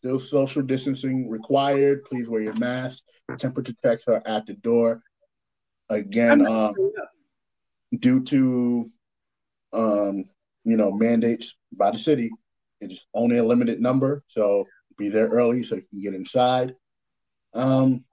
Still 0.00 0.18
social 0.18 0.62
distancing 0.62 1.28
required. 1.28 2.04
Please 2.04 2.26
wear 2.26 2.40
your 2.40 2.54
mask. 2.54 3.02
Temperature 3.38 3.74
checks 3.84 4.04
are 4.08 4.22
at 4.24 4.46
the 4.46 4.54
door. 4.54 5.02
Again, 5.90 6.46
um, 6.46 6.74
due 7.98 8.24
to 8.24 8.90
um, 9.74 10.24
you 10.64 10.78
know 10.78 10.90
mandates 10.90 11.54
by 11.72 11.90
the 11.90 11.98
city, 11.98 12.30
it's 12.80 12.98
only 13.12 13.36
a 13.36 13.44
limited 13.44 13.78
number. 13.78 14.24
So 14.28 14.66
be 14.96 15.10
there 15.10 15.28
early 15.28 15.62
so 15.62 15.76
you 15.76 15.82
can 15.82 16.02
get 16.02 16.14
inside. 16.14 16.74
Um, 17.52 18.04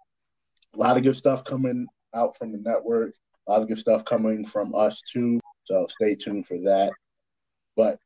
a 0.74 0.78
lot 0.78 0.98
of 0.98 1.04
good 1.04 1.16
stuff 1.16 1.46
coming 1.46 1.88
out 2.14 2.38
from 2.38 2.52
the 2.52 2.58
network. 2.58 3.14
A 3.48 3.52
lot 3.52 3.62
of 3.62 3.70
good 3.70 3.78
stuff 3.78 4.04
coming 4.04 4.46
from 4.46 4.76
us 4.76 5.02
too. 5.10 5.40
So 5.64 5.88
stay 5.90 6.16
tuned 6.16 6.48
for 6.48 6.58
that. 6.64 6.92
But 7.78 7.98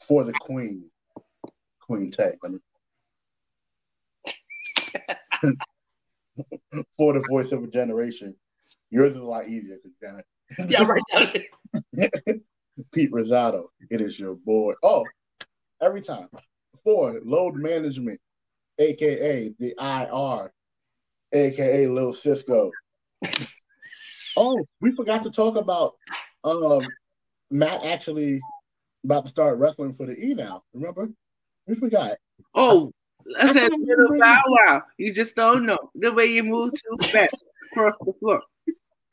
for 0.00 0.24
the 0.24 0.32
queen, 0.32 0.90
Queen 1.92 2.10
for 6.96 7.12
the 7.12 7.22
voice 7.28 7.52
of 7.52 7.62
a 7.62 7.66
generation. 7.66 8.34
Yours 8.90 9.12
is 9.12 9.18
a 9.18 9.22
lot 9.22 9.46
easier 9.48 9.76
because 9.82 10.22
Yeah, 10.68 10.84
right. 10.84 11.02
Pete 12.92 13.12
Rosado. 13.12 13.66
It 13.90 14.00
is 14.00 14.18
your 14.18 14.34
boy. 14.34 14.72
Oh, 14.82 15.04
every 15.82 16.00
time. 16.00 16.28
Four, 16.82 17.20
load 17.24 17.56
management, 17.56 18.18
aka 18.78 19.52
the 19.58 19.74
IR, 19.78 20.50
aka 21.32 21.86
Lil 21.86 22.14
Cisco. 22.14 22.70
oh, 24.36 24.66
we 24.80 24.92
forgot 24.92 25.24
to 25.24 25.30
talk 25.30 25.56
about 25.56 25.96
um 26.44 26.88
Matt 27.50 27.84
actually 27.84 28.40
about 29.04 29.24
to 29.24 29.30
start 29.30 29.58
wrestling 29.58 29.92
for 29.92 30.06
the 30.06 30.18
E 30.18 30.32
now. 30.34 30.62
Remember? 30.72 31.10
We 31.66 31.74
forgot. 31.76 32.16
Oh, 32.54 32.92
I 33.38 33.48
I 33.48 33.52
said 33.52 33.70
thought 33.70 33.78
you 33.78 33.86
little 33.86 34.08
were 34.10 34.18
bow 34.18 34.42
wow. 34.46 34.82
You 34.96 35.12
just 35.12 35.36
don't 35.36 35.64
know 35.64 35.78
the 35.94 36.12
way 36.12 36.26
you 36.26 36.44
move 36.44 36.72
too 36.74 37.08
fast 37.08 37.34
across 37.70 37.96
the 38.04 38.12
floor. 38.20 38.42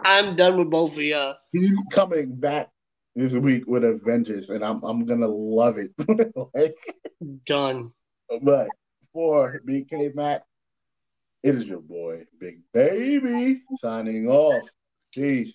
I'm 0.04 0.36
done 0.36 0.58
with 0.58 0.70
both 0.70 0.94
of 0.94 1.00
y'all. 1.00 1.36
He's 1.52 1.78
coming 1.92 2.36
back 2.36 2.70
this 3.16 3.34
week 3.34 3.68
with 3.68 3.84
a 3.84 4.00
vengeance, 4.04 4.50
and 4.50 4.64
I'm 4.64 4.84
I'm 4.84 5.06
gonna 5.06 5.28
love 5.28 5.78
it. 5.78 5.92
like, 6.54 6.76
Done. 7.46 7.92
but 8.42 8.70
for 9.14 9.62
BK 9.68 10.16
Mac, 10.16 10.44
it 11.44 11.56
is 11.56 11.66
your 11.66 11.82
boy, 11.82 12.26
Big 12.40 12.62
Baby, 12.74 13.62
signing 13.80 14.28
off. 14.28 14.68
Peace. 15.14 15.54